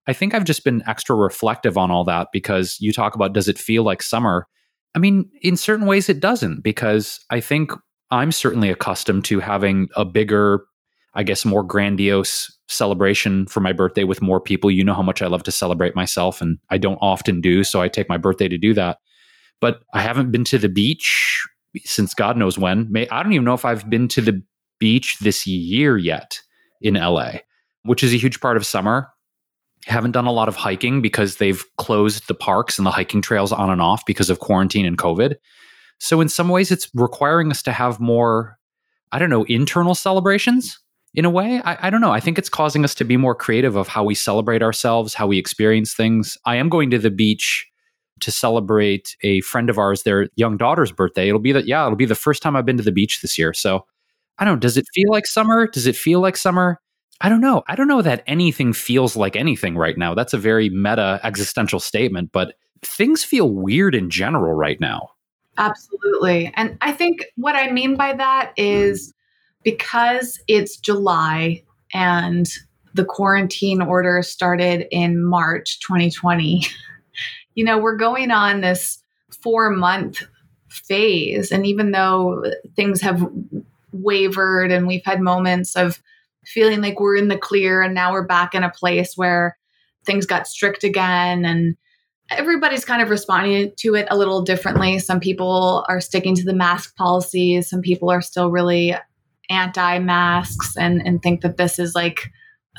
I 0.09 0.13
think 0.13 0.33
I've 0.33 0.43
just 0.43 0.63
been 0.63 0.81
extra 0.87 1.15
reflective 1.15 1.77
on 1.77 1.91
all 1.91 2.03
that 2.05 2.29
because 2.33 2.77
you 2.79 2.91
talk 2.91 3.13
about 3.13 3.33
does 3.33 3.47
it 3.47 3.59
feel 3.59 3.83
like 3.83 4.01
summer? 4.01 4.47
I 4.95 4.99
mean, 4.99 5.29
in 5.43 5.55
certain 5.55 5.85
ways 5.85 6.09
it 6.09 6.19
doesn't 6.19 6.63
because 6.63 7.19
I 7.29 7.39
think 7.39 7.71
I'm 8.09 8.31
certainly 8.31 8.71
accustomed 8.71 9.23
to 9.25 9.39
having 9.39 9.87
a 9.95 10.03
bigger, 10.05 10.65
I 11.13 11.21
guess, 11.21 11.45
more 11.45 11.61
grandiose 11.61 12.51
celebration 12.67 13.45
for 13.45 13.59
my 13.59 13.71
birthday 13.71 14.03
with 14.03 14.19
more 14.19 14.41
people. 14.41 14.71
You 14.71 14.83
know 14.83 14.95
how 14.95 15.03
much 15.03 15.21
I 15.21 15.27
love 15.27 15.43
to 15.43 15.51
celebrate 15.51 15.95
myself, 15.95 16.41
and 16.41 16.57
I 16.71 16.79
don't 16.79 16.97
often 17.01 17.39
do. 17.39 17.63
So 17.63 17.79
I 17.79 17.87
take 17.87 18.09
my 18.09 18.17
birthday 18.17 18.47
to 18.47 18.57
do 18.57 18.73
that. 18.73 18.97
But 19.61 19.81
I 19.93 20.01
haven't 20.01 20.31
been 20.31 20.45
to 20.45 20.57
the 20.57 20.69
beach 20.69 21.45
since 21.83 22.15
God 22.15 22.35
knows 22.35 22.57
when. 22.57 22.91
I 23.11 23.21
don't 23.21 23.33
even 23.33 23.45
know 23.45 23.53
if 23.53 23.63
I've 23.63 23.87
been 23.87 24.07
to 24.07 24.21
the 24.21 24.41
beach 24.79 25.19
this 25.21 25.45
year 25.45 25.99
yet 25.99 26.39
in 26.81 26.95
LA, 26.95 27.33
which 27.83 28.03
is 28.03 28.11
a 28.11 28.17
huge 28.17 28.39
part 28.39 28.57
of 28.57 28.65
summer. 28.65 29.11
Haven't 29.89 30.11
done 30.11 30.25
a 30.25 30.31
lot 30.31 30.47
of 30.47 30.55
hiking 30.55 31.01
because 31.01 31.37
they've 31.37 31.63
closed 31.77 32.27
the 32.27 32.33
parks 32.33 32.77
and 32.77 32.85
the 32.85 32.91
hiking 32.91 33.21
trails 33.21 33.51
on 33.51 33.69
and 33.69 33.81
off 33.81 34.05
because 34.05 34.29
of 34.29 34.39
quarantine 34.39 34.85
and 34.85 34.97
COVID. 34.97 35.35
So 35.99 36.21
in 36.21 36.29
some 36.29 36.49
ways, 36.49 36.71
it's 36.71 36.89
requiring 36.93 37.51
us 37.51 37.61
to 37.63 37.71
have 37.71 37.99
more, 37.99 38.57
I 39.11 39.19
don't 39.19 39.29
know, 39.29 39.43
internal 39.45 39.95
celebrations 39.95 40.79
in 41.13 41.25
a 41.25 41.29
way. 41.29 41.61
I, 41.65 41.87
I, 41.87 41.89
don't 41.89 42.01
know. 42.01 42.11
I 42.11 42.19
think 42.19 42.37
it's 42.37 42.49
causing 42.49 42.83
us 42.83 42.95
to 42.95 43.03
be 43.03 43.17
more 43.17 43.35
creative 43.35 43.75
of 43.75 43.87
how 43.87 44.03
we 44.03 44.15
celebrate 44.15 44.63
ourselves, 44.63 45.13
how 45.13 45.27
we 45.27 45.37
experience 45.37 45.93
things. 45.93 46.37
I 46.45 46.55
am 46.55 46.69
going 46.69 46.89
to 46.91 46.99
the 46.99 47.11
beach 47.11 47.67
to 48.21 48.31
celebrate 48.31 49.15
a 49.23 49.41
friend 49.41 49.69
of 49.69 49.77
ours, 49.77 50.03
their 50.03 50.29
young 50.35 50.57
daughter's 50.57 50.91
birthday. 50.91 51.27
It'll 51.27 51.39
be 51.39 51.51
that, 51.51 51.67
yeah, 51.67 51.85
it'll 51.85 51.95
be 51.95 52.05
the 52.05 52.15
first 52.15 52.41
time 52.41 52.55
I've 52.55 52.65
been 52.65 52.77
to 52.77 52.83
the 52.83 52.91
beach 52.91 53.21
this 53.21 53.37
year. 53.37 53.53
So 53.53 53.85
I 54.37 54.45
don't 54.45 54.55
know. 54.55 54.59
Does 54.59 54.77
it 54.77 54.85
feel 54.93 55.09
like 55.09 55.25
summer? 55.25 55.67
Does 55.67 55.87
it 55.87 55.95
feel 55.95 56.19
like 56.19 56.37
summer? 56.37 56.79
I 57.21 57.29
don't 57.29 57.41
know. 57.41 57.63
I 57.67 57.75
don't 57.75 57.87
know 57.87 58.01
that 58.01 58.23
anything 58.27 58.73
feels 58.73 59.15
like 59.15 59.35
anything 59.35 59.75
right 59.75 59.97
now. 59.97 60.15
That's 60.15 60.33
a 60.33 60.37
very 60.37 60.69
meta 60.69 61.19
existential 61.23 61.79
statement, 61.79 62.31
but 62.31 62.55
things 62.81 63.23
feel 63.23 63.49
weird 63.49 63.93
in 63.93 64.09
general 64.09 64.53
right 64.53 64.79
now. 64.79 65.09
Absolutely. 65.57 66.51
And 66.55 66.77
I 66.79 66.93
think 66.93 67.25
what 67.35 67.55
I 67.55 67.71
mean 67.71 67.95
by 67.95 68.13
that 68.13 68.53
is 68.55 69.13
because 69.63 70.39
it's 70.47 70.77
July 70.77 71.63
and 71.93 72.47
the 72.93 73.03
quarantine 73.03 73.81
order 73.81 74.21
started 74.21 74.87
in 74.89 75.23
March 75.23 75.79
2020, 75.81 76.65
you 77.55 77.65
know, 77.65 77.77
we're 77.77 77.97
going 77.97 78.31
on 78.31 78.61
this 78.61 78.99
four 79.43 79.69
month 79.69 80.23
phase. 80.69 81.51
And 81.51 81.65
even 81.65 81.91
though 81.91 82.43
things 82.75 83.01
have 83.01 83.27
wavered 83.91 84.71
and 84.71 84.87
we've 84.87 85.05
had 85.05 85.19
moments 85.19 85.75
of 85.75 86.01
feeling 86.49 86.81
like 86.81 86.99
we're 86.99 87.15
in 87.15 87.27
the 87.27 87.37
clear 87.37 87.81
and 87.81 87.93
now 87.93 88.11
we're 88.11 88.25
back 88.25 88.55
in 88.55 88.63
a 88.63 88.71
place 88.71 89.13
where 89.15 89.57
things 90.05 90.25
got 90.25 90.47
strict 90.47 90.83
again 90.83 91.45
and 91.45 91.75
everybody's 92.31 92.85
kind 92.85 93.01
of 93.01 93.09
responding 93.09 93.71
to 93.77 93.95
it 93.95 94.07
a 94.09 94.17
little 94.17 94.41
differently. 94.41 94.99
Some 94.99 95.19
people 95.19 95.85
are 95.89 96.01
sticking 96.01 96.35
to 96.35 96.43
the 96.43 96.53
mask 96.53 96.95
policies, 96.95 97.69
some 97.69 97.81
people 97.81 98.09
are 98.09 98.21
still 98.21 98.51
really 98.51 98.95
anti 99.49 99.99
masks 99.99 100.75
and, 100.77 101.01
and 101.05 101.21
think 101.21 101.41
that 101.41 101.57
this 101.57 101.79
is 101.79 101.95
like 101.95 102.29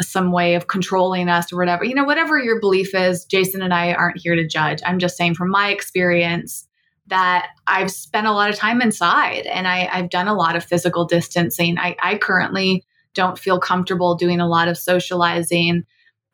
some 0.00 0.32
way 0.32 0.54
of 0.54 0.68
controlling 0.68 1.28
us 1.28 1.52
or 1.52 1.56
whatever. 1.56 1.84
You 1.84 1.94
know, 1.94 2.04
whatever 2.04 2.38
your 2.38 2.60
belief 2.60 2.94
is, 2.94 3.24
Jason 3.24 3.60
and 3.60 3.74
I 3.74 3.92
aren't 3.92 4.20
here 4.20 4.34
to 4.34 4.46
judge. 4.46 4.80
I'm 4.84 4.98
just 4.98 5.16
saying 5.16 5.34
from 5.34 5.50
my 5.50 5.70
experience 5.70 6.66
that 7.08 7.48
I've 7.66 7.90
spent 7.90 8.26
a 8.26 8.32
lot 8.32 8.50
of 8.50 8.56
time 8.56 8.80
inside 8.80 9.46
and 9.46 9.66
I, 9.66 9.80
have 9.96 10.10
done 10.10 10.28
a 10.28 10.34
lot 10.34 10.56
of 10.56 10.64
physical 10.64 11.04
distancing. 11.04 11.76
I, 11.76 11.96
I 12.00 12.16
currently 12.16 12.84
don't 13.14 13.38
feel 13.38 13.58
comfortable 13.58 14.14
doing 14.14 14.40
a 14.40 14.48
lot 14.48 14.68
of 14.68 14.78
socializing. 14.78 15.84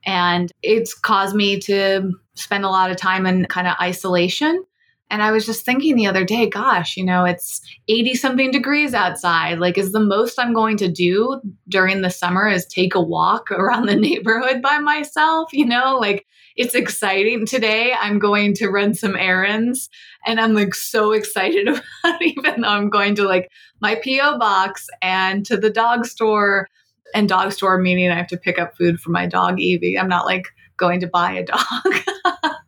And 0.05 0.53
it's 0.63 0.95
caused 0.95 1.35
me 1.35 1.59
to 1.61 2.13
spend 2.35 2.65
a 2.65 2.71
lot 2.71 2.91
of 2.91 2.97
time 2.97 3.27
in 3.27 3.47
kind 3.47 3.67
of 3.67 3.75
isolation. 3.81 4.65
And 5.09 5.23
I 5.23 5.31
was 5.31 5.47
just 5.47 5.65
thinking 5.65 5.95
the 5.95 6.09
other 6.09 6.25
day, 6.25 6.49
gosh, 6.49 6.97
you 6.97 7.05
know, 7.05 7.25
it's 7.25 7.61
80 7.89 8.15
something 8.15 8.51
degrees 8.51 8.93
outside. 8.93 9.61
Like, 9.61 9.79
is 9.79 9.93
the 9.93 10.01
most 10.01 10.39
I'm 10.39 10.53
going 10.53 10.77
to 10.79 10.89
do 10.89 11.41
during 11.69 12.03
the 12.03 12.11
summer 12.11 12.49
is 12.49 12.67
take 12.67 12.95
a 12.95 13.01
walk 13.01 13.51
around 13.51 13.87
the 13.87 13.95
neighborhood 13.95 14.63
by 14.63 14.79
myself? 14.79 15.53
You 15.53 15.67
know, 15.67 15.99
like 15.99 16.27
it's 16.57 16.75
exciting. 16.75 17.47
Today, 17.47 17.93
I'm 17.93 18.19
going 18.19 18.55
to 18.55 18.69
run 18.69 18.95
some 18.95 19.15
errands 19.17 19.89
and 20.27 20.41
I'm 20.41 20.55
like 20.55 20.75
so 20.75 21.13
excited 21.13 21.69
about 22.05 22.23
even 22.23 22.63
though 22.63 22.69
I'm 22.69 22.91
going 22.91 23.15
to 23.17 23.25
like 23.25 23.51
my 23.81 23.95
P.O. 23.95 24.39
box 24.39 24.87
and 25.03 25.47
to 25.47 25.57
the 25.57 25.71
dog 25.71 26.07
store. 26.07 26.69
And 27.15 27.29
dog 27.29 27.53
store 27.53 27.79
meaning 27.79 28.11
I 28.11 28.17
have 28.17 28.27
to 28.29 28.37
pick 28.37 28.59
up 28.59 28.77
food 28.77 28.99
for 28.99 29.11
my 29.11 29.27
dog, 29.27 29.61
Evie. 29.61 29.97
I'm 29.97 30.09
not 30.09 30.27
like 30.27 30.49
going 30.77 30.99
to 31.01 31.07
buy 31.07 31.33
a 31.33 31.45
dog. 31.45 32.53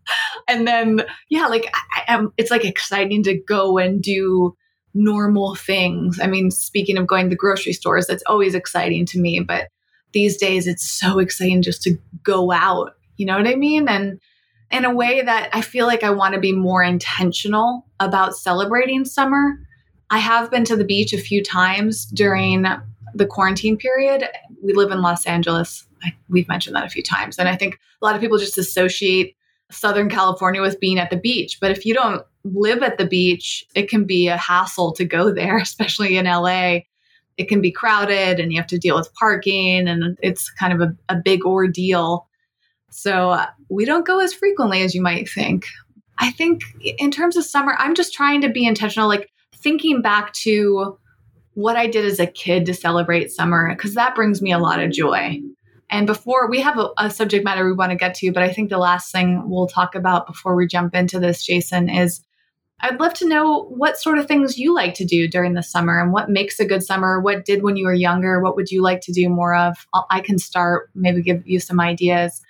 and 0.49 0.67
then, 0.67 1.05
yeah, 1.29 1.47
like 1.47 1.73
I, 1.75 2.15
am, 2.15 2.33
it's 2.37 2.51
like 2.51 2.65
exciting 2.65 3.23
to 3.25 3.39
go 3.39 3.79
and 3.79 4.03
do 4.03 4.57
normal 4.95 5.55
things. 5.55 6.19
I 6.21 6.27
mean, 6.27 6.51
speaking 6.51 6.99
of 6.99 7.07
going 7.07 7.27
to 7.27 7.31
the 7.31 7.37
grocery 7.37 7.73
stores, 7.73 8.07
that's 8.07 8.23
always 8.27 8.55
exciting 8.55 9.07
to 9.07 9.19
me. 9.19 9.41
But 9.41 9.69
these 10.13 10.37
days, 10.37 10.67
it's 10.67 10.89
so 10.89 11.19
exciting 11.19 11.63
just 11.63 11.83
to 11.83 11.99
go 12.23 12.53
out. 12.53 12.95
You 13.17 13.27
know 13.27 13.37
what 13.37 13.47
I 13.47 13.55
mean? 13.55 13.89
And 13.89 14.21
in 14.71 14.85
a 14.85 14.95
way 14.95 15.23
that 15.23 15.51
I 15.53 15.63
feel 15.63 15.87
like 15.87 16.03
I 16.03 16.11
want 16.11 16.35
to 16.35 16.41
be 16.41 16.53
more 16.53 16.83
intentional 16.83 17.87
about 18.01 18.37
celebrating 18.37 19.05
summer. 19.05 19.59
I 20.11 20.19
have 20.19 20.51
been 20.51 20.65
to 20.65 20.77
the 20.77 20.85
beach 20.85 21.13
a 21.13 21.19
few 21.19 21.43
times 21.43 22.07
during 22.07 22.67
the 23.15 23.27
quarantine 23.27 23.77
period. 23.77 24.25
We 24.63 24.73
live 24.73 24.91
in 24.91 25.03
Los 25.03 25.27
Angeles. 25.27 25.87
I, 26.03 26.15
we've 26.29 26.49
mentioned 26.49 26.77
that 26.77 26.87
a 26.87 26.91
few 26.91 27.03
times. 27.03 27.39
And 27.39 27.49
I 27.49 27.57
think 27.57 27.79
a 28.01 28.05
lot 28.05 28.15
of 28.15 28.21
people 28.21 28.39
just 28.39 28.59
associate 28.59 29.37
Southern 29.71 30.09
California 30.09 30.63
with 30.63 30.81
being 30.81 30.99
at 30.99 31.11
the 31.11 31.17
beach. 31.17 31.59
But 31.61 31.71
if 31.71 31.85
you 31.85 31.95
don't 31.95 32.25
live 32.45 32.83
at 32.83 32.99
the 32.99 33.07
beach, 33.07 33.65
it 33.75 33.89
can 33.89 34.05
be 34.05 34.29
a 34.29 34.37
hassle 34.37 34.93
to 34.95 35.05
go 35.05 35.33
there, 35.33 35.59
especially 35.63 36.17
in 36.17 36.27
LA. 36.27 36.81
It 37.37 37.49
can 37.49 37.61
be 37.61 37.71
crowded 37.71 38.41
and 38.41 38.53
you 38.53 38.59
have 38.59 38.67
to 38.69 38.79
deal 38.79 38.97
with 38.97 39.15
parking, 39.15 39.87
and 39.87 40.19
it's 40.23 40.51
kind 40.51 40.73
of 40.73 40.81
a, 40.81 40.97
a 41.09 41.17
big 41.17 41.45
ordeal. 41.45 42.27
So 42.91 43.31
uh, 43.31 43.47
we 43.69 43.85
don't 43.85 44.07
go 44.07 44.19
as 44.21 44.33
frequently 44.33 44.83
as 44.83 44.95
you 44.95 45.03
might 45.03 45.29
think. 45.29 45.67
I 46.19 46.33
think 46.33 46.63
in 46.99 47.11
terms 47.11 47.37
of 47.37 47.45
summer, 47.45 47.77
I'm 47.79 47.95
just 47.95 48.13
trying 48.13 48.41
to 48.41 48.49
be 48.49 48.67
intentional, 48.67 49.09
like 49.09 49.31
thinking 49.55 50.03
back 50.03 50.33
to 50.33 50.99
what 51.55 51.77
I 51.77 51.87
did 51.87 52.05
as 52.05 52.19
a 52.19 52.27
kid 52.27 52.67
to 52.67 52.75
celebrate 52.75 53.31
summer, 53.31 53.73
because 53.75 53.95
that 53.95 54.15
brings 54.15 54.43
me 54.43 54.53
a 54.53 54.59
lot 54.59 54.81
of 54.81 54.91
joy. 54.91 55.41
And 55.91 56.07
before 56.07 56.51
we 56.51 56.61
have 56.61 56.79
a, 56.79 56.91
a, 56.99 57.11
subject 57.11 57.45
matter 57.45 57.65
we 57.65 57.73
want 57.73 57.91
to 57.91 57.97
get 57.97 58.15
to, 58.17 58.33
but 58.33 58.43
I 58.43 58.53
think 58.53 58.69
the 58.69 58.79
last 58.79 59.11
thing 59.11 59.49
we'll 59.49 59.67
talk 59.67 59.95
about 59.95 60.27
before 60.27 60.55
we 60.55 60.67
jump 60.67 60.95
into 60.95 61.19
this, 61.19 61.45
Jason, 61.45 61.89
is 61.89 62.23
I'd 62.81 63.01
love 63.01 63.15
to 63.15 63.29
know 63.29 63.65
what 63.65 63.99
sort 63.99 64.19
of 64.19 64.27
things 64.27 64.59
you 64.59 64.73
like 64.75 64.95
to 64.95 65.05
do 65.05 65.27
during 65.27 65.55
the 65.55 65.63
summer 65.63 66.01
and 66.01 66.13
what 66.13 66.31
makes 66.31 66.61
a 66.61 66.67
good 66.67 66.83
summer. 66.83 67.21
What 67.21 67.45
did 67.45 67.63
when 67.63 67.77
you 67.77 67.87
were 67.87 67.95
younger? 67.95 68.41
What 68.41 68.55
would 68.55 68.71
you 68.71 68.83
like 68.83 69.01
to 69.03 69.13
do 69.13 69.29
more 69.29 69.57
of? 69.57 69.87
I 70.11 70.21
can 70.21 70.39
start, 70.39 70.91
maybe 70.95 71.23
give 71.23 71.47
you 71.47 71.59
some 71.59 71.81
ideas. 71.81 72.41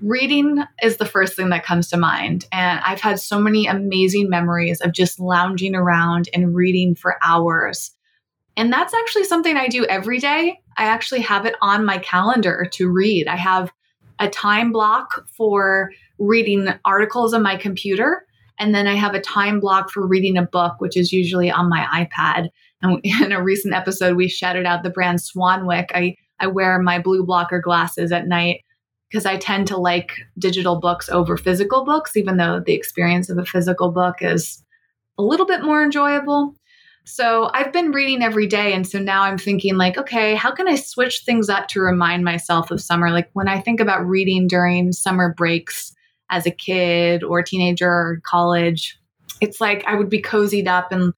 Reading 0.00 0.62
is 0.80 0.98
the 0.98 1.04
first 1.06 1.34
thing 1.34 1.48
that 1.48 1.64
comes 1.64 1.88
to 1.88 1.96
mind. 1.96 2.44
And 2.52 2.80
I've 2.84 3.00
had 3.00 3.18
so 3.18 3.40
many 3.40 3.66
amazing 3.66 4.30
memories 4.30 4.80
of 4.80 4.92
just 4.92 5.18
lounging 5.18 5.74
around 5.74 6.28
and 6.32 6.54
reading 6.54 6.94
for 6.94 7.16
hours. 7.20 7.90
And 8.56 8.72
that's 8.72 8.94
actually 8.94 9.24
something 9.24 9.56
I 9.56 9.66
do 9.66 9.84
every 9.86 10.20
day. 10.20 10.60
I 10.78 10.84
actually 10.84 11.20
have 11.22 11.44
it 11.44 11.56
on 11.60 11.84
my 11.84 11.98
calendar 11.98 12.68
to 12.72 12.88
read. 12.88 13.26
I 13.26 13.36
have 13.36 13.72
a 14.20 14.28
time 14.28 14.72
block 14.72 15.26
for 15.36 15.92
reading 16.18 16.68
articles 16.84 17.34
on 17.34 17.42
my 17.42 17.56
computer. 17.56 18.24
And 18.58 18.74
then 18.74 18.86
I 18.86 18.94
have 18.94 19.14
a 19.14 19.20
time 19.20 19.60
block 19.60 19.90
for 19.90 20.06
reading 20.06 20.36
a 20.36 20.42
book, 20.42 20.74
which 20.78 20.96
is 20.96 21.12
usually 21.12 21.50
on 21.50 21.68
my 21.68 21.84
iPad. 21.92 22.48
And 22.82 23.00
in 23.22 23.32
a 23.32 23.42
recent 23.42 23.74
episode, 23.74 24.16
we 24.16 24.28
shouted 24.28 24.66
out 24.66 24.82
the 24.82 24.90
brand 24.90 25.18
Swanwick. 25.18 25.86
I, 25.92 26.16
I 26.40 26.46
wear 26.46 26.78
my 26.78 26.98
blue 26.98 27.24
blocker 27.24 27.60
glasses 27.60 28.12
at 28.12 28.28
night 28.28 28.60
because 29.10 29.26
I 29.26 29.36
tend 29.36 29.66
to 29.68 29.76
like 29.76 30.12
digital 30.38 30.78
books 30.80 31.08
over 31.08 31.36
physical 31.36 31.84
books, 31.84 32.16
even 32.16 32.36
though 32.36 32.60
the 32.64 32.74
experience 32.74 33.30
of 33.30 33.38
a 33.38 33.44
physical 33.44 33.90
book 33.90 34.16
is 34.20 34.62
a 35.18 35.22
little 35.22 35.46
bit 35.46 35.62
more 35.62 35.82
enjoyable. 35.82 36.54
So 37.08 37.50
I've 37.54 37.72
been 37.72 37.92
reading 37.92 38.22
every 38.22 38.46
day. 38.46 38.74
And 38.74 38.86
so 38.86 38.98
now 38.98 39.22
I'm 39.22 39.38
thinking, 39.38 39.76
like, 39.78 39.96
okay, 39.96 40.34
how 40.34 40.52
can 40.52 40.68
I 40.68 40.74
switch 40.74 41.22
things 41.24 41.48
up 41.48 41.66
to 41.68 41.80
remind 41.80 42.22
myself 42.22 42.70
of 42.70 42.82
summer? 42.82 43.10
Like 43.10 43.30
when 43.32 43.48
I 43.48 43.62
think 43.62 43.80
about 43.80 44.06
reading 44.06 44.46
during 44.46 44.92
summer 44.92 45.32
breaks 45.34 45.94
as 46.28 46.44
a 46.44 46.50
kid 46.50 47.24
or 47.24 47.42
teenager 47.42 47.88
or 47.88 48.20
college, 48.24 48.98
it's 49.40 49.58
like 49.58 49.82
I 49.86 49.94
would 49.94 50.10
be 50.10 50.20
cozied 50.20 50.68
up 50.68 50.92
and 50.92 51.14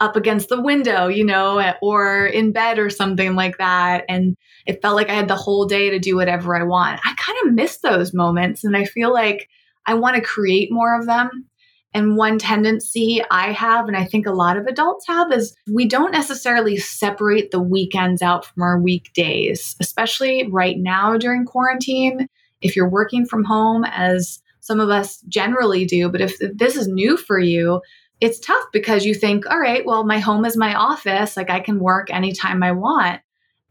up 0.00 0.16
against 0.16 0.48
the 0.48 0.60
window, 0.60 1.06
you 1.06 1.24
know, 1.24 1.72
or 1.80 2.26
in 2.26 2.50
bed 2.50 2.80
or 2.80 2.90
something 2.90 3.36
like 3.36 3.58
that. 3.58 4.04
And 4.08 4.36
it 4.66 4.82
felt 4.82 4.96
like 4.96 5.10
I 5.10 5.14
had 5.14 5.28
the 5.28 5.36
whole 5.36 5.66
day 5.66 5.90
to 5.90 6.00
do 6.00 6.16
whatever 6.16 6.56
I 6.56 6.64
want. 6.64 7.00
I 7.04 7.14
kind 7.16 7.38
of 7.44 7.54
miss 7.54 7.78
those 7.78 8.12
moments. 8.12 8.64
And 8.64 8.76
I 8.76 8.84
feel 8.84 9.12
like 9.12 9.48
I 9.86 9.94
want 9.94 10.16
to 10.16 10.22
create 10.22 10.72
more 10.72 10.98
of 10.98 11.06
them. 11.06 11.46
And 11.94 12.16
one 12.16 12.38
tendency 12.38 13.22
I 13.30 13.52
have, 13.52 13.86
and 13.86 13.96
I 13.96 14.04
think 14.04 14.26
a 14.26 14.32
lot 14.32 14.56
of 14.56 14.66
adults 14.66 15.06
have, 15.06 15.30
is 15.30 15.54
we 15.72 15.86
don't 15.86 16.10
necessarily 16.10 16.76
separate 16.76 17.52
the 17.52 17.62
weekends 17.62 18.20
out 18.20 18.44
from 18.44 18.64
our 18.64 18.80
weekdays, 18.80 19.76
especially 19.80 20.48
right 20.50 20.76
now 20.76 21.16
during 21.16 21.44
quarantine. 21.44 22.28
If 22.60 22.74
you're 22.74 22.90
working 22.90 23.24
from 23.24 23.44
home, 23.44 23.84
as 23.84 24.42
some 24.58 24.80
of 24.80 24.90
us 24.90 25.20
generally 25.28 25.84
do, 25.84 26.08
but 26.08 26.20
if 26.20 26.36
this 26.38 26.74
is 26.74 26.88
new 26.88 27.16
for 27.16 27.38
you, 27.38 27.80
it's 28.20 28.40
tough 28.40 28.64
because 28.72 29.04
you 29.04 29.14
think, 29.14 29.48
all 29.48 29.60
right, 29.60 29.86
well, 29.86 30.04
my 30.04 30.18
home 30.18 30.44
is 30.44 30.56
my 30.56 30.74
office. 30.74 31.36
Like 31.36 31.50
I 31.50 31.60
can 31.60 31.78
work 31.78 32.10
anytime 32.10 32.62
I 32.62 32.72
want. 32.72 33.20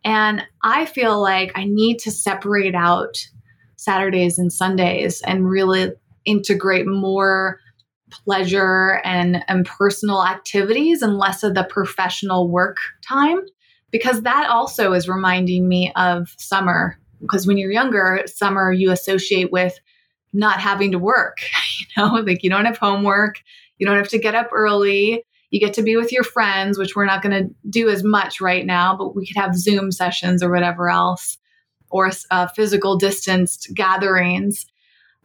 And 0.06 0.44
I 0.62 0.86
feel 0.86 1.22
like 1.22 1.52
I 1.56 1.66
need 1.66 2.00
to 2.00 2.12
separate 2.12 2.76
out 2.76 3.18
Saturdays 3.76 4.38
and 4.38 4.52
Sundays 4.52 5.22
and 5.22 5.50
really 5.50 5.92
integrate 6.26 6.88
more 6.88 7.60
pleasure 8.26 9.02
and, 9.04 9.44
and 9.48 9.66
personal 9.66 10.24
activities 10.24 11.02
and 11.02 11.18
less 11.18 11.44
of 11.44 11.56
the 11.56 11.64
professional 11.64 12.50
work 12.50 12.78
time 13.08 13.40
because 13.92 14.22
that 14.24 14.50
also 14.50 14.94
is 14.94 15.08
reminding 15.08 15.68
me 15.68 15.92
of 15.96 16.34
summer. 16.38 16.98
Because 17.22 17.48
when 17.48 17.58
you're 17.58 17.72
younger 17.72 18.24
summer 18.26 18.72
you 18.72 18.92
associate 18.92 19.52
with 19.52 19.80
not 20.34 20.60
having 20.60 20.92
to 20.92 21.00
work 21.00 21.38
you 21.80 21.86
know 21.96 22.16
like 22.16 22.44
you 22.44 22.50
don't 22.50 22.66
have 22.66 22.78
homework 22.78 23.40
you 23.78 23.86
don't 23.86 23.98
have 23.98 24.10
to 24.10 24.18
get 24.18 24.36
up 24.36 24.50
early 24.52 25.24
you 25.52 25.60
get 25.60 25.74
to 25.76 25.84
be 25.84 25.96
with 25.96 26.12
your 26.12 26.24
friends 26.24 26.78
which 26.78 26.96
we're 26.96 27.06
not 27.06 27.22
going 27.22 27.48
to 27.48 27.54
do 27.70 27.90
as 27.90 28.04
much 28.04 28.42
right 28.42 28.66
now 28.66 28.98
but 28.98 29.16
we 29.16 29.26
could 29.26 29.38
have 29.38 29.56
zoom 29.56 29.92
sessions 29.92 30.42
or 30.42 30.52
whatever 30.52 30.90
else 30.90 31.38
or 31.92 32.10
uh, 32.32 32.48
physical 32.48 32.98
distanced 32.98 33.70
gatherings 33.76 34.66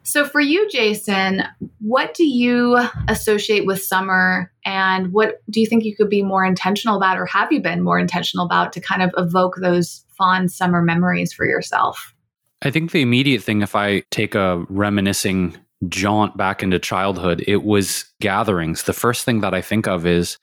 so, 0.09 0.25
for 0.25 0.41
you, 0.41 0.67
Jason, 0.71 1.43
what 1.77 2.15
do 2.15 2.25
you 2.25 2.79
associate 3.07 3.67
with 3.67 3.83
summer 3.83 4.51
and 4.65 5.13
what 5.13 5.43
do 5.51 5.61
you 5.61 5.67
think 5.67 5.83
you 5.83 5.95
could 5.95 6.09
be 6.09 6.23
more 6.23 6.43
intentional 6.43 6.97
about, 6.97 7.19
or 7.19 7.27
have 7.27 7.51
you 7.51 7.61
been 7.61 7.83
more 7.83 7.99
intentional 7.99 8.43
about 8.43 8.73
to 8.73 8.81
kind 8.81 9.03
of 9.03 9.13
evoke 9.17 9.57
those 9.61 10.03
fond 10.17 10.51
summer 10.51 10.81
memories 10.81 11.31
for 11.31 11.45
yourself? 11.45 12.15
I 12.63 12.71
think 12.71 12.89
the 12.89 13.03
immediate 13.03 13.43
thing, 13.43 13.61
if 13.61 13.75
I 13.75 14.01
take 14.09 14.33
a 14.33 14.65
reminiscing 14.67 15.55
jaunt 15.89 16.35
back 16.35 16.63
into 16.63 16.79
childhood, 16.79 17.43
it 17.45 17.63
was 17.63 18.05
gatherings. 18.19 18.83
The 18.83 18.93
first 18.93 19.25
thing 19.25 19.41
that 19.41 19.53
I 19.53 19.61
think 19.61 19.87
of 19.87 20.07
is 20.07 20.39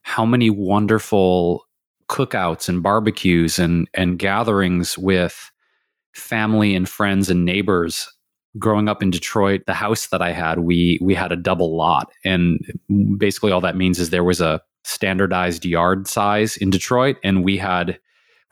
how 0.00 0.24
many 0.24 0.48
wonderful 0.48 1.66
cookouts 2.08 2.66
and 2.66 2.82
barbecues 2.82 3.58
and, 3.58 3.88
and 3.92 4.18
gatherings 4.18 4.96
with 4.96 5.50
family 6.14 6.74
and 6.74 6.88
friends 6.88 7.28
and 7.28 7.44
neighbors 7.44 8.08
growing 8.58 8.88
up 8.88 9.02
in 9.02 9.10
Detroit, 9.10 9.62
the 9.66 9.74
house 9.74 10.08
that 10.08 10.22
I 10.22 10.32
had, 10.32 10.60
we 10.60 10.98
we 11.00 11.14
had 11.14 11.32
a 11.32 11.36
double 11.36 11.76
lot, 11.76 12.12
and 12.24 12.60
basically 13.18 13.52
all 13.52 13.60
that 13.62 13.76
means 13.76 13.98
is 13.98 14.10
there 14.10 14.24
was 14.24 14.40
a 14.40 14.60
standardized 14.84 15.64
yard 15.64 16.08
size 16.08 16.56
in 16.56 16.70
Detroit, 16.70 17.16
and 17.22 17.44
we 17.44 17.56
had 17.56 17.98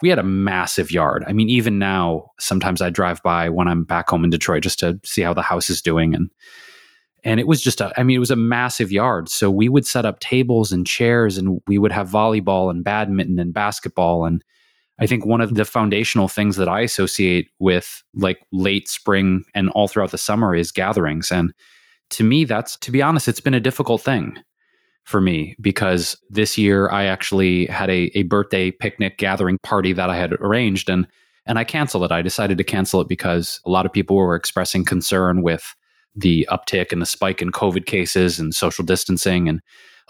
we 0.03 0.09
had 0.09 0.19
a 0.19 0.25
massive 0.25 0.91
yard. 0.91 1.25
I 1.27 1.33
mean, 1.33 1.51
even 1.51 1.79
now, 1.79 2.31
sometimes 2.39 2.81
I 2.81 2.91
drive 2.91 3.23
by 3.23 3.49
when 3.49 3.69
I'm 3.69 3.85
back 3.85 4.09
home 4.09 4.25
in 4.25 4.31
Detroit 4.31 4.63
just 4.63 4.79
to 4.79 4.99
see 5.05 5.23
how 5.23 5.35
the 5.35 5.43
house 5.43 5.69
is 5.69 5.83
doing, 5.83 6.15
and 6.15 6.31
and 7.23 7.39
it 7.39 7.47
was 7.47 7.61
just 7.61 7.81
a 7.81 7.93
I 7.99 8.03
mean, 8.03 8.17
it 8.17 8.21
was 8.21 8.31
a 8.31 8.37
massive 8.37 8.91
yard. 8.91 9.29
So 9.29 9.51
we 9.51 9.69
would 9.69 9.87
set 9.87 10.07
up 10.07 10.21
tables 10.21 10.73
and 10.73 10.87
chairs, 10.87 11.37
and 11.37 11.61
we 11.67 11.79
would 11.79 11.93
have 11.93 12.09
volleyball 12.09 12.71
and 12.71 12.85
badminton 12.85 13.39
and 13.39 13.53
basketball 13.53 14.25
and 14.25 14.43
I 15.01 15.07
think 15.07 15.25
one 15.25 15.41
of 15.41 15.55
the 15.55 15.65
foundational 15.65 16.29
things 16.29 16.57
that 16.57 16.69
I 16.69 16.81
associate 16.81 17.49
with 17.59 18.03
like 18.15 18.39
late 18.53 18.89
spring 18.89 19.45
and 19.55 19.71
all 19.71 19.89
throughout 19.89 20.11
the 20.11 20.19
summer 20.19 20.55
is 20.55 20.71
gatherings. 20.71 21.33
And 21.33 21.53
to 22.11 22.25
me, 22.25 22.45
that's, 22.45 22.77
to 22.79 22.91
be 22.91 23.01
honest, 23.01 23.27
it's 23.27 23.41
been 23.41 23.55
a 23.55 23.61
difficult 23.61 24.03
thing 24.03 24.37
for 25.05 25.21
me 25.21 25.57
because 25.61 26.17
this 26.29 26.59
year 26.59 26.91
I 26.91 27.05
actually 27.05 27.67
had 27.67 27.89
a, 27.89 28.11
a 28.15 28.25
birthday 28.25 28.71
picnic 28.71 29.17
gathering 29.17 29.59
party 29.63 29.93
that 29.95 30.11
I 30.11 30.17
had 30.17 30.35
arranged 30.35 30.91
and 30.91 31.07
and 31.47 31.59
I 31.59 31.65
canceled 31.65 32.05
it. 32.05 32.13
I 32.13 32.23
decided 32.23 32.59
to 32.59 32.65
cancel 32.65 33.01
it 33.01 33.09
because 33.09 33.61
a 33.65 33.71
lot 33.71 33.87
of 33.87 33.93
people 33.93 34.15
were 34.15 34.37
expressing 34.37 34.85
concern 34.85 35.43
with 35.43 35.75
the 36.15 36.47
uptick 36.51 36.93
and 36.93 37.01
the 37.01 37.07
spike 37.07 37.41
in 37.41 37.51
COVID 37.51 37.87
cases 37.87 38.39
and 38.39 38.55
social 38.55 38.85
distancing. 38.85 39.49
And 39.49 39.61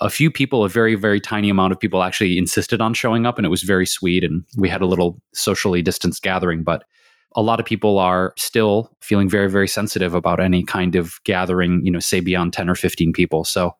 a 0.00 0.10
few 0.10 0.30
people, 0.30 0.64
a 0.64 0.68
very, 0.68 0.94
very 0.94 1.20
tiny 1.20 1.50
amount 1.50 1.72
of 1.72 1.80
people 1.80 2.02
actually 2.02 2.38
insisted 2.38 2.80
on 2.80 2.94
showing 2.94 3.26
up, 3.26 3.38
and 3.38 3.46
it 3.46 3.50
was 3.50 3.62
very 3.62 3.86
sweet. 3.86 4.24
And 4.24 4.44
we 4.56 4.68
had 4.68 4.80
a 4.80 4.86
little 4.86 5.20
socially 5.34 5.82
distanced 5.82 6.22
gathering, 6.22 6.62
but 6.62 6.84
a 7.36 7.42
lot 7.42 7.60
of 7.60 7.66
people 7.66 7.98
are 7.98 8.32
still 8.36 8.90
feeling 9.00 9.28
very, 9.28 9.50
very 9.50 9.68
sensitive 9.68 10.14
about 10.14 10.40
any 10.40 10.64
kind 10.64 10.96
of 10.96 11.20
gathering, 11.24 11.80
you 11.84 11.90
know, 11.90 12.00
say 12.00 12.20
beyond 12.20 12.52
10 12.52 12.68
or 12.68 12.74
15 12.74 13.12
people. 13.12 13.44
So 13.44 13.72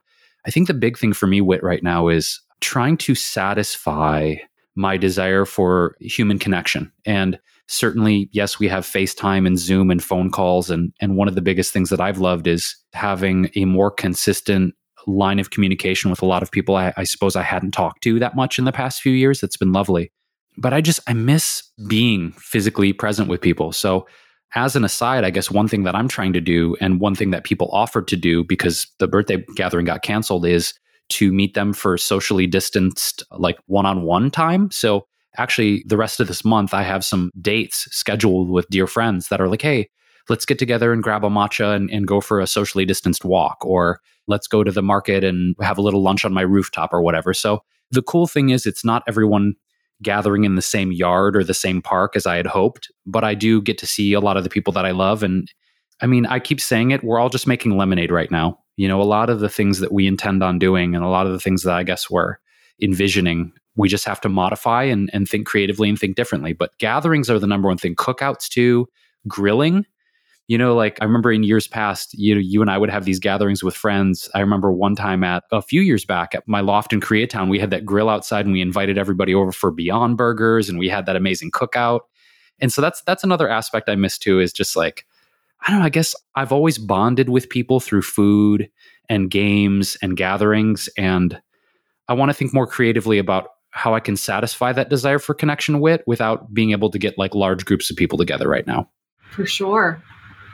I 0.46 0.50
think 0.50 0.68
the 0.68 0.74
big 0.74 0.98
thing 0.98 1.12
for 1.12 1.26
me, 1.26 1.40
Whit, 1.40 1.62
right 1.62 1.83
now 1.83 2.09
is 2.09 2.40
trying 2.61 2.96
to 2.98 3.14
satisfy 3.14 4.37
my 4.76 4.96
desire 4.96 5.44
for 5.44 5.96
human 6.00 6.38
connection. 6.38 6.92
And 7.04 7.38
certainly, 7.66 8.28
yes, 8.33 8.59
we 8.59 8.68
have 8.68 8.87
FaceTime 8.87 9.46
and 9.46 9.59
Zoom 9.59 9.90
and 9.90 10.02
phone 10.02 10.30
calls. 10.30 10.70
And, 10.70 10.92
and 11.00 11.16
one 11.16 11.28
of 11.28 11.35
the 11.35 11.42
biggest 11.42 11.72
things 11.72 11.90
that 11.90 12.00
I've 12.00 12.18
loved 12.18 12.46
is 12.46 12.76
having 12.92 13.50
a 13.56 13.64
more 13.64 13.90
consistent 13.90 14.74
line 15.06 15.38
of 15.38 15.50
communication 15.50 16.10
with 16.10 16.22
a 16.22 16.26
lot 16.26 16.42
of 16.42 16.50
people 16.50 16.76
I, 16.76 16.92
I 16.96 17.04
suppose 17.04 17.36
I 17.36 17.42
hadn't 17.42 17.72
talked 17.72 18.02
to 18.02 18.18
that 18.18 18.36
much 18.36 18.58
in 18.58 18.64
the 18.64 18.72
past 18.72 19.00
few 19.00 19.12
years. 19.12 19.42
It's 19.42 19.56
been 19.56 19.72
lovely. 19.72 20.12
But 20.56 20.72
I 20.72 20.80
just, 20.80 21.00
I 21.06 21.14
miss 21.14 21.62
being 21.88 22.32
physically 22.32 22.92
present 22.92 23.28
with 23.28 23.40
people. 23.40 23.72
So, 23.72 24.06
as 24.56 24.74
an 24.74 24.84
aside, 24.84 25.22
I 25.22 25.30
guess 25.30 25.48
one 25.48 25.68
thing 25.68 25.84
that 25.84 25.94
I'm 25.94 26.08
trying 26.08 26.32
to 26.32 26.40
do, 26.40 26.76
and 26.80 26.98
one 26.98 27.14
thing 27.14 27.30
that 27.30 27.44
people 27.44 27.70
offered 27.72 28.08
to 28.08 28.16
do 28.16 28.42
because 28.42 28.88
the 28.98 29.06
birthday 29.06 29.44
gathering 29.54 29.86
got 29.86 30.02
canceled, 30.02 30.44
is 30.44 30.74
to 31.10 31.32
meet 31.32 31.54
them 31.54 31.72
for 31.72 31.96
socially 31.96 32.48
distanced, 32.48 33.22
like 33.30 33.58
one 33.66 33.86
on 33.86 34.02
one 34.02 34.28
time. 34.28 34.68
So, 34.72 35.06
actually, 35.36 35.84
the 35.86 35.96
rest 35.96 36.18
of 36.18 36.26
this 36.26 36.44
month, 36.44 36.74
I 36.74 36.82
have 36.82 37.04
some 37.04 37.30
dates 37.40 37.86
scheduled 37.92 38.50
with 38.50 38.68
dear 38.70 38.88
friends 38.88 39.28
that 39.28 39.40
are 39.40 39.48
like, 39.48 39.62
hey, 39.62 39.88
let's 40.30 40.46
get 40.46 40.58
together 40.58 40.92
and 40.92 41.02
grab 41.02 41.24
a 41.24 41.28
matcha 41.28 41.74
and, 41.74 41.90
and 41.90 42.06
go 42.06 42.20
for 42.20 42.40
a 42.40 42.46
socially 42.46 42.86
distanced 42.86 43.24
walk, 43.24 43.58
or 43.66 44.00
let's 44.28 44.46
go 44.46 44.64
to 44.64 44.70
the 44.70 44.82
market 44.82 45.24
and 45.24 45.56
have 45.60 45.76
a 45.76 45.82
little 45.82 46.02
lunch 46.02 46.24
on 46.24 46.32
my 46.32 46.40
rooftop 46.40 46.92
or 46.92 47.02
whatever. 47.02 47.34
So 47.34 47.62
the 47.90 48.00
cool 48.00 48.26
thing 48.26 48.50
is, 48.50 48.64
it's 48.64 48.84
not 48.84 49.02
everyone 49.08 49.54
gathering 50.02 50.44
in 50.44 50.54
the 50.54 50.62
same 50.62 50.92
yard 50.92 51.36
or 51.36 51.44
the 51.44 51.52
same 51.52 51.82
park 51.82 52.16
as 52.16 52.26
I 52.26 52.36
had 52.36 52.46
hoped, 52.46 52.90
but 53.04 53.24
I 53.24 53.34
do 53.34 53.60
get 53.60 53.76
to 53.78 53.86
see 53.86 54.12
a 54.12 54.20
lot 54.20 54.36
of 54.36 54.44
the 54.44 54.50
people 54.50 54.72
that 54.74 54.86
I 54.86 54.92
love. 54.92 55.22
And 55.22 55.52
I 56.00 56.06
mean, 56.06 56.24
I 56.26 56.38
keep 56.38 56.60
saying 56.60 56.92
it, 56.92 57.04
we're 57.04 57.18
all 57.18 57.28
just 57.28 57.46
making 57.46 57.76
lemonade 57.76 58.10
right 58.10 58.30
now. 58.30 58.58
You 58.76 58.88
know, 58.88 59.02
a 59.02 59.04
lot 59.04 59.28
of 59.28 59.40
the 59.40 59.50
things 59.50 59.80
that 59.80 59.92
we 59.92 60.06
intend 60.06 60.42
on 60.42 60.58
doing 60.58 60.94
and 60.94 61.04
a 61.04 61.08
lot 61.08 61.26
of 61.26 61.32
the 61.32 61.40
things 61.40 61.64
that 61.64 61.74
I 61.74 61.82
guess 61.82 62.08
we're 62.08 62.36
envisioning, 62.80 63.52
we 63.76 63.88
just 63.88 64.06
have 64.06 64.20
to 64.22 64.30
modify 64.30 64.84
and, 64.84 65.10
and 65.12 65.28
think 65.28 65.46
creatively 65.46 65.90
and 65.90 65.98
think 65.98 66.16
differently. 66.16 66.54
But 66.54 66.78
gatherings 66.78 67.28
are 67.28 67.38
the 67.38 67.46
number 67.46 67.68
one 67.68 67.76
thing. 67.76 67.94
Cookouts 67.94 68.48
too, 68.48 68.88
grilling 69.28 69.84
you 70.50 70.58
know, 70.58 70.74
like 70.74 70.98
I 71.00 71.04
remember 71.04 71.30
in 71.30 71.44
years 71.44 71.68
past, 71.68 72.12
you 72.18 72.34
know, 72.34 72.40
you 72.40 72.60
and 72.60 72.68
I 72.68 72.76
would 72.76 72.90
have 72.90 73.04
these 73.04 73.20
gatherings 73.20 73.62
with 73.62 73.76
friends. 73.76 74.28
I 74.34 74.40
remember 74.40 74.72
one 74.72 74.96
time 74.96 75.22
at 75.22 75.44
a 75.52 75.62
few 75.62 75.80
years 75.80 76.04
back 76.04 76.34
at 76.34 76.42
my 76.48 76.60
loft 76.60 76.92
in 76.92 77.00
Koreatown, 77.00 77.48
we 77.48 77.60
had 77.60 77.70
that 77.70 77.86
grill 77.86 78.08
outside 78.08 78.46
and 78.46 78.52
we 78.52 78.60
invited 78.60 78.98
everybody 78.98 79.32
over 79.32 79.52
for 79.52 79.70
Beyond 79.70 80.16
Burgers 80.16 80.68
and 80.68 80.76
we 80.76 80.88
had 80.88 81.06
that 81.06 81.14
amazing 81.14 81.52
cookout. 81.52 82.00
And 82.58 82.72
so 82.72 82.82
that's 82.82 83.00
that's 83.02 83.22
another 83.22 83.48
aspect 83.48 83.88
I 83.88 83.94
miss 83.94 84.18
too 84.18 84.40
is 84.40 84.52
just 84.52 84.74
like 84.74 85.06
I 85.60 85.70
don't 85.70 85.78
know, 85.78 85.86
I 85.86 85.90
guess 85.90 86.16
I've 86.34 86.50
always 86.50 86.78
bonded 86.78 87.28
with 87.28 87.48
people 87.48 87.78
through 87.78 88.02
food 88.02 88.68
and 89.08 89.30
games 89.30 89.96
and 90.02 90.16
gatherings 90.16 90.88
and 90.98 91.40
I 92.08 92.14
want 92.14 92.30
to 92.30 92.34
think 92.34 92.52
more 92.52 92.66
creatively 92.66 93.18
about 93.18 93.50
how 93.70 93.94
I 93.94 94.00
can 94.00 94.16
satisfy 94.16 94.72
that 94.72 94.88
desire 94.88 95.20
for 95.20 95.32
connection 95.32 95.78
with 95.78 96.00
without 96.08 96.52
being 96.52 96.72
able 96.72 96.90
to 96.90 96.98
get 96.98 97.16
like 97.16 97.36
large 97.36 97.64
groups 97.64 97.88
of 97.88 97.96
people 97.96 98.18
together 98.18 98.48
right 98.48 98.66
now. 98.66 98.90
For 99.30 99.46
sure. 99.46 100.02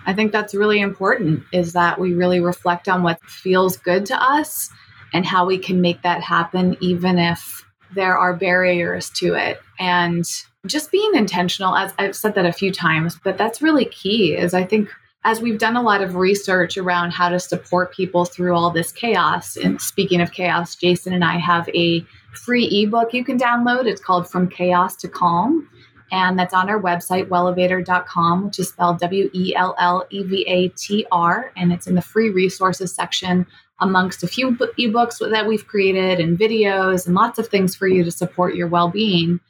I 0.07 0.15
think 0.15 0.33
that's 0.33 0.55
really 0.55 0.81
important 0.81 1.43
is 1.53 1.73
that 1.73 2.01
we 2.01 2.15
really 2.15 2.41
reflect 2.41 2.89
on 2.89 3.03
what 3.03 3.21
feels 3.25 3.77
good 3.77 4.07
to 4.07 4.23
us 4.23 4.71
and 5.13 5.27
how 5.27 5.45
we 5.45 5.59
can 5.59 5.81
make 5.81 6.03
that 6.03 6.23
happen 6.23 6.77
even 6.81 7.19
if 7.19 7.65
there 7.95 8.17
are 8.17 8.35
barriers 8.35 9.11
to 9.11 9.35
it. 9.35 9.61
And 9.79 10.25
just 10.67 10.91
being 10.91 11.15
intentional 11.15 11.77
as 11.77 11.93
I've 11.99 12.17
said 12.17 12.35
that 12.35 12.47
a 12.47 12.53
few 12.53 12.73
times 12.73 13.19
but 13.23 13.39
that's 13.39 13.63
really 13.63 13.85
key 13.85 14.35
is 14.35 14.53
I 14.55 14.65
think 14.65 14.89
as 15.25 15.41
we've 15.41 15.59
done 15.59 15.77
a 15.77 15.83
lot 15.83 16.03
of 16.03 16.17
research 16.17 16.77
around 16.77 17.13
how 17.13 17.29
to 17.29 17.39
support 17.39 17.95
people 17.95 18.25
through 18.25 18.55
all 18.55 18.71
this 18.71 18.91
chaos 18.91 19.57
and 19.57 19.81
speaking 19.81 20.21
of 20.21 20.33
chaos 20.33 20.75
Jason 20.75 21.13
and 21.13 21.25
I 21.25 21.39
have 21.39 21.69
a 21.69 22.05
free 22.33 22.67
ebook 22.83 23.15
you 23.15 23.25
can 23.25 23.39
download. 23.39 23.87
It's 23.87 24.01
called 24.01 24.29
From 24.29 24.49
Chaos 24.49 24.97
to 24.97 25.09
Calm 25.09 25.69
And 26.13 26.39
that's 26.39 26.55
on 26.55 26.71
our 26.71 26.81
website, 26.81 27.29
wellevatr.com, 27.29 28.47
which 28.47 28.59
is 28.59 28.69
spelled 28.69 29.01
W 29.01 29.29
E 29.33 29.55
L 29.57 29.75
L 29.79 30.07
E 30.11 30.23
V 30.23 30.45
A 30.47 30.69
T 30.69 31.07
R. 31.11 31.53
And 31.57 31.73
it's 31.73 31.87
in 31.87 31.95
the 31.95 32.03
free 32.03 32.31
resources 32.31 32.95
section 32.95 33.47
amongst 33.81 34.23
a 34.23 34.29
few 34.29 34.53
ebooks 34.53 35.19
that 35.31 35.47
we've 35.47 35.67
created 35.67 36.21
and 36.21 36.39
videos 36.39 37.07
and 37.07 37.15
lots 37.15 37.39
of 37.39 37.49
things 37.49 37.75
for 37.75 37.89
you 37.89 38.05
to 38.05 38.11
support 38.11 38.55
your 38.55 38.69
well 38.69 38.89
being. 38.89 39.41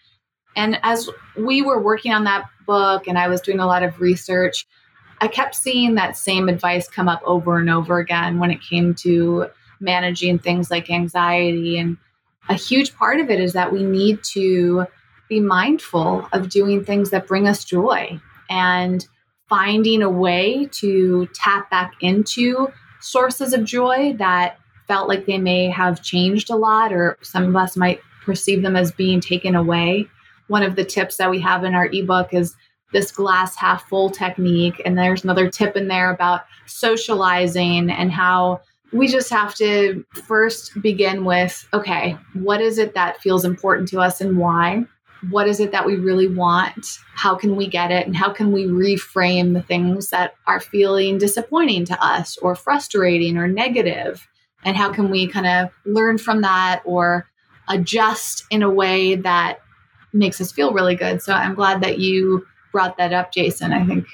And 0.57 0.79
as 0.83 1.11
we 1.37 1.63
were 1.63 1.81
working 1.81 2.13
on 2.13 2.25
that 2.25 2.47
book 2.67 3.07
and 3.07 3.19
I 3.19 3.29
was 3.29 3.41
doing 3.41 3.61
a 3.61 3.67
lot 3.67 3.83
of 3.83 4.01
research, 4.01 4.67
I 5.21 5.29
kept 5.29 5.55
seeing 5.55 5.95
that 5.95 6.17
same 6.17 6.49
advice 6.49 6.89
come 6.89 7.09
up 7.09 7.23
over 7.25 7.59
and 7.59 7.71
over 7.71 7.99
again 7.99 8.39
when 8.39 8.51
it 8.51 8.61
came 8.63 8.95
to 8.97 9.49
managing 9.81 10.39
things 10.39 10.71
like 10.71 10.91
anxiety. 10.91 11.79
And 11.79 11.99
a 12.49 12.55
huge 12.55 12.95
part 12.97 13.21
of 13.21 13.31
it 13.31 13.41
is 13.41 13.53
that 13.53 13.73
we 13.73 13.83
need 13.83 14.23
to 14.33 14.87
be 15.29 15.41
mindful 15.41 16.29
of 16.33 16.49
doing 16.49 16.85
things 16.85 17.11
that 17.11 17.27
bring 17.27 17.47
us 17.47 17.65
joy 17.65 18.21
and 18.49 19.07
finding 19.49 20.03
a 20.03 20.11
way 20.11 20.69
to 20.73 21.29
tap 21.35 21.71
back 21.71 21.93
into 22.01 22.69
sources 23.01 23.53
of 23.53 23.65
joy 23.65 24.15
that 24.19 24.59
felt 24.89 25.09
like 25.09 25.27
they 25.27 25.39
may 25.39 25.69
have 25.71 26.03
changed 26.03 26.51
a 26.51 26.57
lot, 26.57 26.93
or 26.93 27.19
some 27.23 27.45
of 27.45 27.57
us 27.57 27.77
might 27.77 28.01
perceive 28.25 28.63
them 28.63 28.77
as 28.77 28.93
being 28.93 29.21
taken 29.21 29.55
away. 29.55 30.07
One 30.49 30.63
of 30.63 30.77
the 30.77 30.85
tips 30.85 31.17
that 31.17 31.31
we 31.31 31.41
have 31.41 31.65
in 31.65 31.75
our 31.75 31.89
ebook 31.93 32.33
is 32.33 32.55
this 32.93 33.11
glass 33.11 33.57
half 33.57 33.89
full 33.89 34.11
technique. 34.11 34.81
And 34.85 34.97
there's 34.97 35.25
another 35.25 35.51
tip 35.51 35.77
in 35.77 35.89
there 35.89 36.11
about 36.11 36.43
socializing 36.67 37.91
and 37.91 38.13
how 38.13 38.61
we 38.93 39.09
just 39.09 39.31
have 39.31 39.55
to 39.57 40.05
first 40.27 40.81
begin 40.81 41.25
with 41.25 41.69
okay, 41.75 42.17
what 42.35 42.61
is 42.61 42.79
it 42.79 42.95
that 42.95 43.21
feels 43.21 43.45
important 43.45 43.89
to 43.89 44.01
us 44.01 44.21
and 44.21 44.39
why? 44.39 44.85
What 45.31 45.49
is 45.49 45.61
it 45.61 45.73
that 45.73 45.87
we 45.87 45.97
really 45.97 46.29
want? 46.29 46.99
How 47.15 47.35
can 47.35 47.57
we 47.57 47.67
get 47.67 47.91
it? 47.91 48.07
And 48.07 48.17
how 48.17 48.33
can 48.33 48.53
we 48.53 48.67
reframe 48.67 49.55
the 49.55 49.63
things 49.63 50.11
that 50.11 50.35
are 50.47 50.61
feeling 50.61 51.19
disappointing 51.19 51.85
to 51.87 52.05
us 52.05 52.37
or 52.39 52.55
frustrating 52.55 53.37
or 53.37 53.49
negative? 53.49 54.27
And 54.65 54.77
how 54.77 54.93
can 54.93 55.11
we 55.11 55.27
kind 55.27 55.47
of 55.47 55.71
learn 55.85 56.19
from 56.19 56.43
that 56.43 56.83
or 56.85 57.29
adjust 57.69 58.45
in 58.51 58.63
a 58.63 58.71
way 58.71 59.15
that 59.17 59.61
makes 60.13 60.41
us 60.41 60.53
feel 60.53 60.73
really 60.73 60.95
good? 60.95 61.23
So 61.23 61.33
I'm 61.33 61.55
glad 61.55 61.83
that 61.83 61.99
you 61.99 62.47
brought 62.73 62.97
that 62.99 63.13
up, 63.13 63.33
Jason. 63.33 63.73
I 63.73 63.85
think 63.85 64.07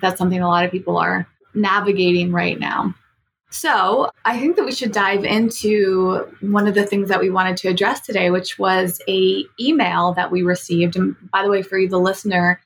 that's 0.00 0.18
something 0.18 0.40
a 0.40 0.48
lot 0.48 0.64
of 0.64 0.70
people 0.70 0.98
are 0.98 1.26
navigating 1.54 2.32
right 2.32 2.58
now. 2.58 2.94
So, 3.52 4.10
I 4.24 4.38
think 4.38 4.56
that 4.56 4.64
we 4.64 4.72
should 4.72 4.92
dive 4.92 5.24
into 5.24 6.26
one 6.40 6.68
of 6.68 6.74
the 6.74 6.84
things 6.84 7.08
that 7.08 7.18
we 7.18 7.30
wanted 7.30 7.56
to 7.58 7.68
address 7.68 8.00
today, 8.00 8.30
which 8.30 8.60
was 8.60 9.00
a 9.08 9.44
email 9.58 10.14
that 10.14 10.30
we 10.30 10.42
received. 10.42 10.94
And 10.94 11.16
by 11.32 11.42
the 11.42 11.50
way, 11.50 11.62
for 11.62 11.76
you 11.76 11.88
the 11.88 11.98
listener, 11.98 12.60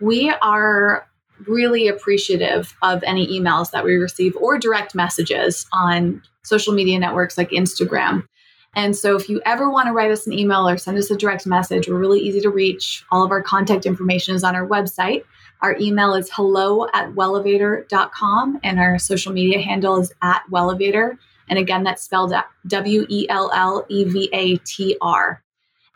we 0.00 0.32
are 0.40 1.06
really 1.46 1.88
appreciative 1.88 2.74
of 2.82 3.02
any 3.04 3.26
emails 3.38 3.70
that 3.72 3.84
we 3.84 3.96
receive 3.96 4.34
or 4.36 4.58
direct 4.58 4.94
messages 4.94 5.66
on 5.72 6.22
social 6.42 6.72
media 6.72 6.98
networks 6.98 7.36
like 7.36 7.50
Instagram. 7.50 8.26
And 8.74 8.96
so 8.96 9.16
if 9.16 9.28
you 9.28 9.42
ever 9.44 9.70
want 9.70 9.88
to 9.88 9.92
write 9.92 10.10
us 10.10 10.26
an 10.26 10.32
email 10.32 10.68
or 10.68 10.78
send 10.78 10.96
us 10.96 11.10
a 11.10 11.16
direct 11.16 11.46
message, 11.46 11.88
we're 11.88 11.98
really 11.98 12.20
easy 12.20 12.40
to 12.40 12.50
reach. 12.50 13.04
All 13.10 13.24
of 13.24 13.30
our 13.30 13.42
contact 13.42 13.84
information 13.84 14.34
is 14.34 14.44
on 14.44 14.54
our 14.54 14.66
website. 14.66 15.24
Our 15.62 15.76
email 15.78 16.14
is 16.14 16.30
hello 16.32 16.86
at 16.94 17.12
wellevatr.com 17.12 18.60
and 18.62 18.80
our 18.80 18.98
social 18.98 19.32
media 19.32 19.60
handle 19.60 20.00
is 20.00 20.12
at 20.22 20.42
wellevatr. 20.50 21.18
And 21.48 21.58
again, 21.58 21.82
that's 21.82 22.02
spelled 22.02 22.32
W 22.66 23.06
E 23.08 23.26
L 23.28 23.50
L 23.54 23.84
E 23.88 24.04
V 24.04 24.30
A 24.32 24.56
T 24.58 24.96
R. 25.02 25.42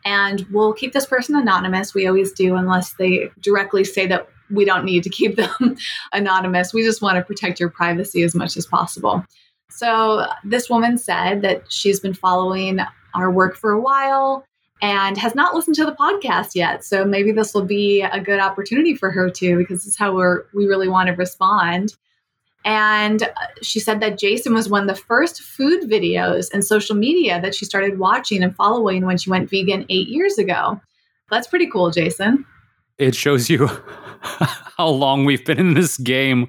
And 0.04 0.46
we'll 0.50 0.74
keep 0.74 0.92
this 0.92 1.06
person 1.06 1.34
anonymous. 1.34 1.94
We 1.94 2.06
always 2.06 2.32
do, 2.32 2.56
unless 2.56 2.92
they 2.94 3.30
directly 3.40 3.84
say 3.84 4.06
that 4.06 4.28
we 4.50 4.66
don't 4.66 4.84
need 4.84 5.02
to 5.04 5.10
keep 5.10 5.36
them 5.36 5.76
anonymous. 6.12 6.74
We 6.74 6.82
just 6.82 7.00
want 7.00 7.16
to 7.16 7.22
protect 7.22 7.58
your 7.58 7.70
privacy 7.70 8.22
as 8.22 8.34
much 8.34 8.58
as 8.58 8.66
possible. 8.66 9.24
So, 9.70 10.26
this 10.44 10.68
woman 10.68 10.98
said 10.98 11.40
that 11.42 11.72
she's 11.72 12.00
been 12.00 12.12
following 12.12 12.80
our 13.14 13.30
work 13.30 13.56
for 13.56 13.72
a 13.72 13.80
while 13.80 14.44
and 14.84 15.16
has 15.16 15.34
not 15.34 15.54
listened 15.54 15.74
to 15.76 15.86
the 15.86 15.92
podcast 15.92 16.54
yet. 16.54 16.84
So 16.84 17.06
maybe 17.06 17.32
this 17.32 17.54
will 17.54 17.64
be 17.64 18.02
a 18.02 18.20
good 18.20 18.38
opportunity 18.38 18.94
for 18.94 19.10
her 19.10 19.30
too, 19.30 19.56
because 19.56 19.78
this 19.78 19.86
is 19.94 19.96
how 19.96 20.14
we're 20.14 20.44
we 20.52 20.66
really 20.66 20.90
want 20.90 21.06
to 21.06 21.14
respond. 21.14 21.96
And 22.66 23.22
uh, 23.22 23.28
she 23.62 23.80
said 23.80 24.00
that 24.00 24.18
Jason 24.18 24.52
was 24.52 24.68
one 24.68 24.82
of 24.82 24.94
the 24.94 25.02
first 25.02 25.40
food 25.40 25.84
videos 25.84 26.52
and 26.52 26.62
social 26.62 26.94
media 26.94 27.40
that 27.40 27.54
she 27.54 27.64
started 27.64 27.98
watching 27.98 28.42
and 28.42 28.54
following 28.54 29.06
when 29.06 29.16
she 29.16 29.30
went 29.30 29.48
vegan 29.48 29.86
eight 29.88 30.08
years 30.08 30.36
ago. 30.36 30.78
That's 31.30 31.46
pretty 31.46 31.70
cool, 31.70 31.90
Jason. 31.90 32.44
It 32.98 33.14
shows 33.14 33.48
you 33.48 33.66
how 34.20 34.88
long 34.88 35.24
we've 35.24 35.46
been 35.46 35.58
in 35.58 35.72
this 35.72 35.96
game. 35.96 36.46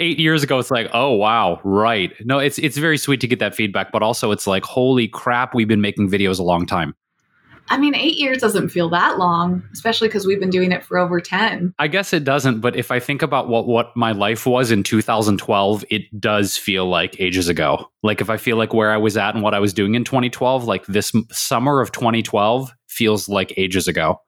Eight 0.00 0.18
years 0.18 0.42
ago, 0.42 0.58
it's 0.58 0.72
like, 0.72 0.90
oh 0.92 1.12
wow, 1.12 1.60
right. 1.62 2.12
No, 2.24 2.40
it's 2.40 2.58
it's 2.58 2.76
very 2.76 2.98
sweet 2.98 3.20
to 3.20 3.28
get 3.28 3.38
that 3.38 3.54
feedback, 3.54 3.92
but 3.92 4.02
also 4.02 4.32
it's 4.32 4.48
like, 4.48 4.64
holy 4.64 5.06
crap, 5.06 5.54
we've 5.54 5.68
been 5.68 5.80
making 5.80 6.10
videos 6.10 6.40
a 6.40 6.42
long 6.42 6.66
time. 6.66 6.92
I 7.70 7.78
mean, 7.78 7.94
eight 7.94 8.16
years 8.16 8.38
doesn't 8.38 8.70
feel 8.70 8.88
that 8.90 9.18
long, 9.18 9.62
especially 9.72 10.08
because 10.08 10.26
we've 10.26 10.40
been 10.40 10.50
doing 10.50 10.72
it 10.72 10.84
for 10.84 10.98
over 10.98 11.20
10. 11.20 11.74
I 11.78 11.88
guess 11.88 12.12
it 12.12 12.24
doesn't, 12.24 12.60
but 12.60 12.76
if 12.76 12.90
I 12.90 13.00
think 13.00 13.22
about 13.22 13.48
what, 13.48 13.66
what 13.66 13.96
my 13.96 14.12
life 14.12 14.46
was 14.46 14.70
in 14.70 14.82
2012, 14.82 15.84
it 15.90 16.20
does 16.20 16.56
feel 16.56 16.86
like 16.86 17.20
ages 17.20 17.48
ago. 17.48 17.90
Like 18.02 18.20
if 18.20 18.30
I 18.30 18.36
feel 18.36 18.56
like 18.56 18.72
where 18.72 18.90
I 18.90 18.96
was 18.96 19.16
at 19.16 19.34
and 19.34 19.42
what 19.42 19.54
I 19.54 19.58
was 19.58 19.72
doing 19.72 19.94
in 19.94 20.04
2012, 20.04 20.64
like 20.64 20.86
this 20.86 21.12
summer 21.30 21.80
of 21.80 21.92
2012 21.92 22.72
feels 22.86 23.28
like 23.28 23.52
ages 23.56 23.88
ago. 23.88 24.20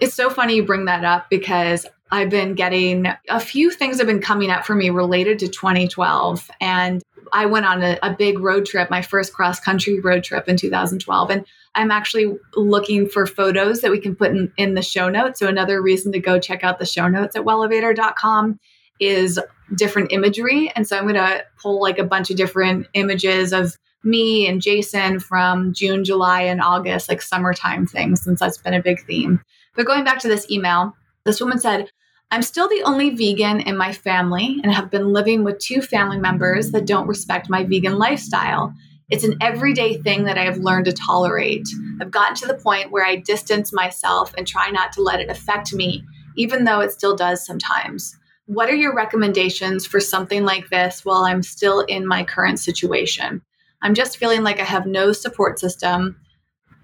It's 0.00 0.14
so 0.14 0.30
funny 0.30 0.56
you 0.56 0.64
bring 0.64 0.86
that 0.86 1.04
up 1.04 1.28
because 1.28 1.86
I've 2.12 2.30
been 2.30 2.54
getting 2.54 3.06
a 3.28 3.40
few 3.40 3.70
things 3.70 3.98
have 3.98 4.06
been 4.06 4.20
coming 4.20 4.50
up 4.50 4.64
for 4.64 4.74
me 4.74 4.90
related 4.90 5.38
to 5.40 5.48
2012. 5.48 6.50
And 6.60 7.02
I 7.32 7.46
went 7.46 7.66
on 7.66 7.82
a, 7.82 7.98
a 8.02 8.14
big 8.14 8.38
road 8.38 8.66
trip, 8.66 8.90
my 8.90 9.02
first 9.02 9.32
cross 9.32 9.60
country 9.60 10.00
road 10.00 10.24
trip 10.24 10.48
in 10.48 10.56
2012. 10.56 11.30
And 11.30 11.44
I'm 11.74 11.90
actually 11.90 12.36
looking 12.54 13.08
for 13.08 13.26
photos 13.26 13.80
that 13.80 13.90
we 13.90 14.00
can 14.00 14.16
put 14.16 14.30
in, 14.30 14.52
in 14.56 14.74
the 14.74 14.82
show 14.82 15.08
notes. 15.08 15.38
So, 15.38 15.48
another 15.48 15.80
reason 15.80 16.12
to 16.12 16.18
go 16.18 16.38
check 16.38 16.64
out 16.64 16.78
the 16.78 16.86
show 16.86 17.08
notes 17.08 17.36
at 17.36 17.44
wellevatr.com 17.44 18.58
is 18.98 19.38
different 19.74 20.12
imagery. 20.12 20.72
And 20.74 20.86
so, 20.86 20.96
I'm 20.96 21.04
going 21.04 21.14
to 21.14 21.44
pull 21.60 21.80
like 21.80 21.98
a 21.98 22.04
bunch 22.04 22.30
of 22.30 22.36
different 22.36 22.86
images 22.94 23.52
of 23.52 23.76
me 24.02 24.48
and 24.48 24.62
Jason 24.62 25.20
from 25.20 25.72
June, 25.72 26.04
July, 26.04 26.42
and 26.42 26.60
August, 26.60 27.08
like 27.08 27.22
summertime 27.22 27.86
things, 27.86 28.22
since 28.22 28.40
that's 28.40 28.58
been 28.58 28.74
a 28.74 28.82
big 28.82 29.04
theme. 29.06 29.40
But 29.76 29.86
going 29.86 30.04
back 30.04 30.18
to 30.20 30.28
this 30.28 30.50
email, 30.50 30.96
this 31.24 31.40
woman 31.40 31.58
said, 31.58 31.90
I'm 32.32 32.42
still 32.42 32.68
the 32.68 32.82
only 32.84 33.10
vegan 33.10 33.58
in 33.60 33.76
my 33.76 33.92
family 33.92 34.60
and 34.62 34.72
have 34.72 34.88
been 34.88 35.12
living 35.12 35.42
with 35.42 35.58
two 35.58 35.82
family 35.82 36.18
members 36.18 36.70
that 36.70 36.86
don't 36.86 37.08
respect 37.08 37.50
my 37.50 37.64
vegan 37.64 37.98
lifestyle. 37.98 38.72
It's 39.10 39.24
an 39.24 39.36
everyday 39.40 39.96
thing 39.96 40.24
that 40.24 40.38
I 40.38 40.44
have 40.44 40.58
learned 40.58 40.84
to 40.84 40.92
tolerate. 40.92 41.66
I've 42.00 42.12
gotten 42.12 42.36
to 42.36 42.46
the 42.46 42.54
point 42.54 42.92
where 42.92 43.04
I 43.04 43.16
distance 43.16 43.72
myself 43.72 44.32
and 44.38 44.46
try 44.46 44.70
not 44.70 44.92
to 44.92 45.02
let 45.02 45.18
it 45.18 45.28
affect 45.28 45.74
me, 45.74 46.04
even 46.36 46.62
though 46.62 46.78
it 46.78 46.92
still 46.92 47.16
does 47.16 47.44
sometimes. 47.44 48.16
What 48.46 48.70
are 48.70 48.76
your 48.76 48.94
recommendations 48.94 49.84
for 49.84 49.98
something 49.98 50.44
like 50.44 50.68
this 50.68 51.04
while 51.04 51.24
I'm 51.24 51.42
still 51.42 51.80
in 51.80 52.06
my 52.06 52.22
current 52.22 52.60
situation? 52.60 53.42
I'm 53.82 53.94
just 53.94 54.18
feeling 54.18 54.44
like 54.44 54.60
I 54.60 54.64
have 54.64 54.86
no 54.86 55.10
support 55.10 55.58
system 55.58 56.16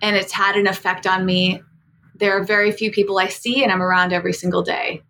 and 0.03 0.17
it's 0.17 0.33
had 0.33 0.57
an 0.57 0.67
effect 0.67 1.07
on 1.07 1.25
me. 1.25 1.63
There 2.17 2.37
are 2.37 2.43
very 2.43 2.73
few 2.73 2.91
people 2.91 3.19
I 3.19 3.29
see 3.29 3.63
and 3.63 3.71
I'm 3.71 3.83
around 3.83 4.13
every 4.13 4.33
single 4.33 4.63
day. 4.63 5.03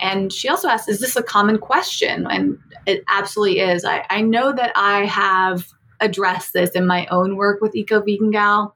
And 0.00 0.32
she 0.32 0.48
also 0.48 0.68
asked, 0.68 0.88
Is 0.88 1.00
this 1.00 1.16
a 1.16 1.22
common 1.22 1.58
question? 1.58 2.26
And 2.26 2.58
it 2.86 3.02
absolutely 3.08 3.60
is. 3.60 3.84
I, 3.84 4.04
I 4.10 4.22
know 4.22 4.52
that 4.52 4.72
I 4.76 5.04
have 5.06 5.66
addressed 6.00 6.52
this 6.52 6.70
in 6.70 6.86
my 6.86 7.06
own 7.06 7.36
work 7.36 7.60
with 7.60 7.74
Eco 7.74 8.00
Vegan 8.00 8.30
Gal, 8.30 8.74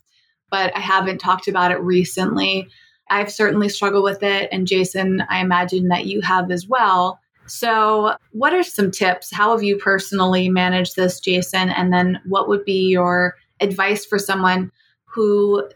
but 0.50 0.76
I 0.76 0.80
haven't 0.80 1.18
talked 1.18 1.48
about 1.48 1.70
it 1.70 1.80
recently. 1.80 2.68
I've 3.10 3.30
certainly 3.30 3.68
struggled 3.68 4.04
with 4.04 4.22
it. 4.22 4.48
And 4.50 4.66
Jason, 4.66 5.22
I 5.28 5.40
imagine 5.40 5.88
that 5.88 6.06
you 6.06 6.20
have 6.22 6.50
as 6.50 6.66
well. 6.66 7.20
So, 7.46 8.14
what 8.30 8.54
are 8.54 8.62
some 8.62 8.90
tips? 8.90 9.32
How 9.32 9.52
have 9.52 9.62
you 9.62 9.76
personally 9.76 10.48
managed 10.48 10.96
this, 10.96 11.20
Jason? 11.20 11.70
And 11.70 11.92
then, 11.92 12.20
what 12.24 12.48
would 12.48 12.64
be 12.64 12.88
your 12.88 13.36
advice 13.60 14.06
for 14.06 14.18
someone 14.18 14.70
who 15.04 15.68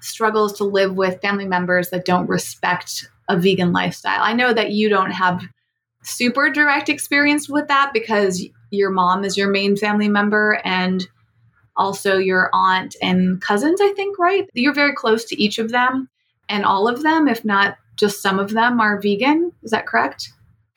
struggles 0.00 0.52
to 0.58 0.64
live 0.64 0.94
with 0.94 1.20
family 1.22 1.46
members 1.46 1.90
that 1.90 2.04
don't 2.04 2.28
respect 2.28 3.08
a 3.28 3.38
vegan 3.38 3.72
lifestyle? 3.72 4.22
I 4.22 4.32
know 4.32 4.52
that 4.52 4.72
you 4.72 4.88
don't 4.88 5.10
have 5.10 5.42
super 6.02 6.50
direct 6.50 6.88
experience 6.88 7.48
with 7.48 7.68
that 7.68 7.90
because 7.92 8.44
your 8.70 8.90
mom 8.90 9.24
is 9.24 9.36
your 9.36 9.48
main 9.48 9.76
family 9.76 10.08
member 10.08 10.60
and 10.64 11.06
also 11.76 12.18
your 12.18 12.50
aunt 12.52 12.94
and 13.02 13.40
cousins, 13.40 13.80
I 13.80 13.92
think, 13.92 14.18
right? 14.18 14.48
You're 14.54 14.74
very 14.74 14.94
close 14.94 15.24
to 15.26 15.42
each 15.42 15.58
of 15.58 15.70
them, 15.70 16.08
and 16.48 16.64
all 16.64 16.86
of 16.86 17.02
them, 17.02 17.26
if 17.26 17.44
not 17.44 17.76
just 17.96 18.22
some 18.22 18.38
of 18.38 18.50
them, 18.50 18.80
are 18.80 19.00
vegan. 19.00 19.52
Is 19.62 19.70
that 19.70 19.86
correct? 19.86 20.32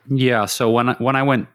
Yeah. 0.10 0.46
So 0.46 0.70
when 0.70 0.90
I, 0.90 0.94
when 0.94 1.16
I 1.16 1.24
went 1.24 1.48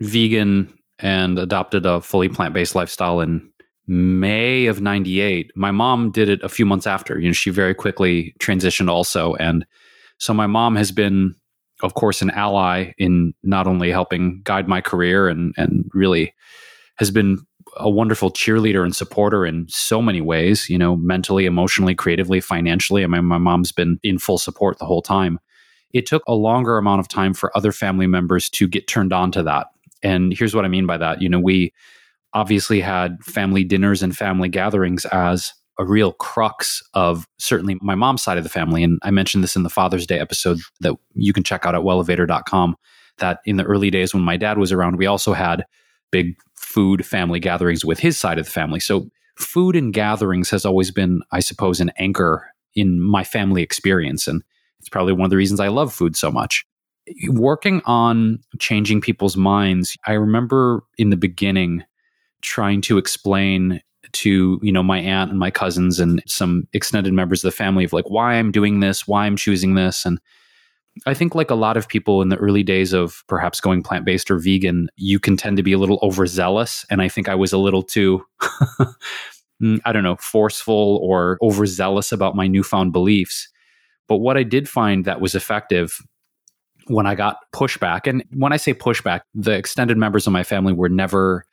vegan 0.00 0.72
and 0.98 1.38
adopted 1.38 1.86
a 1.86 2.00
fully 2.00 2.28
plant 2.28 2.54
based 2.54 2.74
lifestyle 2.74 3.20
in 3.20 3.48
May 3.86 4.66
of 4.66 4.80
'98, 4.80 5.52
my 5.56 5.70
mom 5.70 6.10
did 6.10 6.28
it 6.28 6.42
a 6.42 6.48
few 6.48 6.66
months 6.66 6.86
after. 6.86 7.18
You 7.18 7.28
know, 7.28 7.32
she 7.32 7.50
very 7.50 7.74
quickly 7.74 8.34
transitioned 8.40 8.88
also, 8.88 9.34
and 9.34 9.64
So 10.18 10.32
my 10.34 10.46
mom 10.46 10.76
has 10.76 10.92
been, 10.92 11.34
of 11.82 11.94
course, 11.94 12.22
an 12.22 12.30
ally 12.30 12.92
in 12.98 13.34
not 13.42 13.66
only 13.66 13.90
helping 13.90 14.40
guide 14.44 14.68
my 14.68 14.80
career 14.80 15.28
and 15.28 15.54
and 15.56 15.84
really 15.92 16.34
has 16.96 17.10
been 17.10 17.38
a 17.76 17.90
wonderful 17.90 18.30
cheerleader 18.30 18.84
and 18.84 18.94
supporter 18.94 19.44
in 19.44 19.66
so 19.68 20.00
many 20.00 20.20
ways, 20.20 20.68
you 20.68 20.78
know, 20.78 20.96
mentally, 20.96 21.44
emotionally, 21.44 21.94
creatively, 21.94 22.40
financially. 22.40 23.02
I 23.02 23.06
mean, 23.06 23.24
my 23.24 23.38
mom's 23.38 23.72
been 23.72 23.98
in 24.02 24.18
full 24.18 24.38
support 24.38 24.78
the 24.78 24.84
whole 24.84 25.02
time. 25.02 25.40
It 25.92 26.06
took 26.06 26.22
a 26.26 26.34
longer 26.34 26.76
amount 26.76 27.00
of 27.00 27.08
time 27.08 27.34
for 27.34 27.56
other 27.56 27.72
family 27.72 28.06
members 28.06 28.48
to 28.50 28.68
get 28.68 28.86
turned 28.86 29.12
on 29.12 29.32
to 29.32 29.42
that. 29.44 29.68
And 30.02 30.32
here's 30.36 30.54
what 30.54 30.64
I 30.64 30.68
mean 30.68 30.86
by 30.86 30.98
that. 30.98 31.22
You 31.22 31.28
know, 31.28 31.40
we 31.40 31.72
obviously 32.32 32.80
had 32.80 33.22
family 33.22 33.64
dinners 33.64 34.02
and 34.02 34.16
family 34.16 34.48
gatherings 34.48 35.04
as 35.06 35.52
a 35.78 35.84
real 35.84 36.12
crux 36.12 36.82
of 36.94 37.26
certainly 37.38 37.76
my 37.80 37.94
mom's 37.94 38.22
side 38.22 38.38
of 38.38 38.44
the 38.44 38.50
family. 38.50 38.82
And 38.82 38.98
I 39.02 39.10
mentioned 39.10 39.42
this 39.42 39.56
in 39.56 39.62
the 39.62 39.70
Father's 39.70 40.06
Day 40.06 40.18
episode 40.18 40.58
that 40.80 40.94
you 41.14 41.32
can 41.32 41.42
check 41.42 41.66
out 41.66 41.74
at 41.74 41.82
wellevatr.com. 41.82 42.76
That 43.18 43.40
in 43.44 43.56
the 43.56 43.64
early 43.64 43.90
days 43.90 44.12
when 44.12 44.22
my 44.22 44.36
dad 44.36 44.58
was 44.58 44.72
around, 44.72 44.96
we 44.96 45.06
also 45.06 45.32
had 45.32 45.64
big 46.10 46.36
food 46.54 47.04
family 47.04 47.40
gatherings 47.40 47.84
with 47.84 47.98
his 47.98 48.18
side 48.18 48.38
of 48.38 48.46
the 48.46 48.50
family. 48.50 48.80
So 48.80 49.08
food 49.36 49.76
and 49.76 49.92
gatherings 49.92 50.50
has 50.50 50.64
always 50.64 50.90
been, 50.90 51.22
I 51.32 51.40
suppose, 51.40 51.80
an 51.80 51.90
anchor 51.98 52.48
in 52.74 53.00
my 53.00 53.24
family 53.24 53.62
experience. 53.62 54.26
And 54.26 54.42
it's 54.80 54.88
probably 54.88 55.12
one 55.12 55.24
of 55.24 55.30
the 55.30 55.36
reasons 55.36 55.60
I 55.60 55.68
love 55.68 55.92
food 55.92 56.16
so 56.16 56.30
much. 56.30 56.64
Working 57.28 57.82
on 57.84 58.38
changing 58.58 59.00
people's 59.00 59.36
minds, 59.36 59.96
I 60.06 60.12
remember 60.12 60.82
in 60.98 61.10
the 61.10 61.16
beginning 61.16 61.84
trying 62.42 62.80
to 62.82 62.98
explain 62.98 63.80
to 64.14 64.58
you 64.62 64.72
know 64.72 64.82
my 64.82 64.98
aunt 64.98 65.30
and 65.30 65.38
my 65.38 65.50
cousins 65.50 66.00
and 66.00 66.22
some 66.26 66.66
extended 66.72 67.12
members 67.12 67.44
of 67.44 67.48
the 67.48 67.56
family 67.56 67.84
of 67.84 67.92
like 67.92 68.08
why 68.08 68.34
I'm 68.34 68.50
doing 68.50 68.80
this, 68.80 69.06
why 69.06 69.26
I'm 69.26 69.36
choosing 69.36 69.74
this, 69.74 70.04
and 70.04 70.18
I 71.06 71.14
think, 71.14 71.34
like 71.34 71.50
a 71.50 71.56
lot 71.56 71.76
of 71.76 71.88
people 71.88 72.22
in 72.22 72.28
the 72.28 72.36
early 72.36 72.62
days 72.62 72.92
of 72.92 73.24
perhaps 73.26 73.60
going 73.60 73.82
plant 73.82 74.04
based 74.04 74.30
or 74.30 74.38
vegan, 74.38 74.88
you 74.96 75.18
can 75.18 75.36
tend 75.36 75.56
to 75.56 75.62
be 75.62 75.72
a 75.72 75.78
little 75.78 75.98
overzealous. 76.02 76.86
And 76.88 77.02
I 77.02 77.08
think 77.08 77.28
I 77.28 77.34
was 77.34 77.52
a 77.52 77.58
little 77.58 77.82
too, 77.82 78.24
mm, 79.60 79.80
I 79.84 79.92
don't 79.92 80.04
know, 80.04 80.16
forceful 80.16 81.00
or 81.02 81.38
overzealous 81.42 82.12
about 82.12 82.36
my 82.36 82.46
newfound 82.46 82.92
beliefs. 82.92 83.48
But 84.06 84.18
what 84.18 84.36
I 84.36 84.44
did 84.44 84.68
find 84.68 85.04
that 85.04 85.20
was 85.20 85.34
effective 85.34 85.98
when 86.86 87.06
I 87.06 87.14
got 87.14 87.38
pushback, 87.52 88.06
and 88.06 88.22
when 88.32 88.52
I 88.52 88.58
say 88.58 88.74
pushback, 88.74 89.22
the 89.34 89.52
extended 89.52 89.96
members 89.96 90.26
of 90.26 90.32
my 90.32 90.44
family 90.44 90.74
were 90.74 90.90
never 90.90 91.44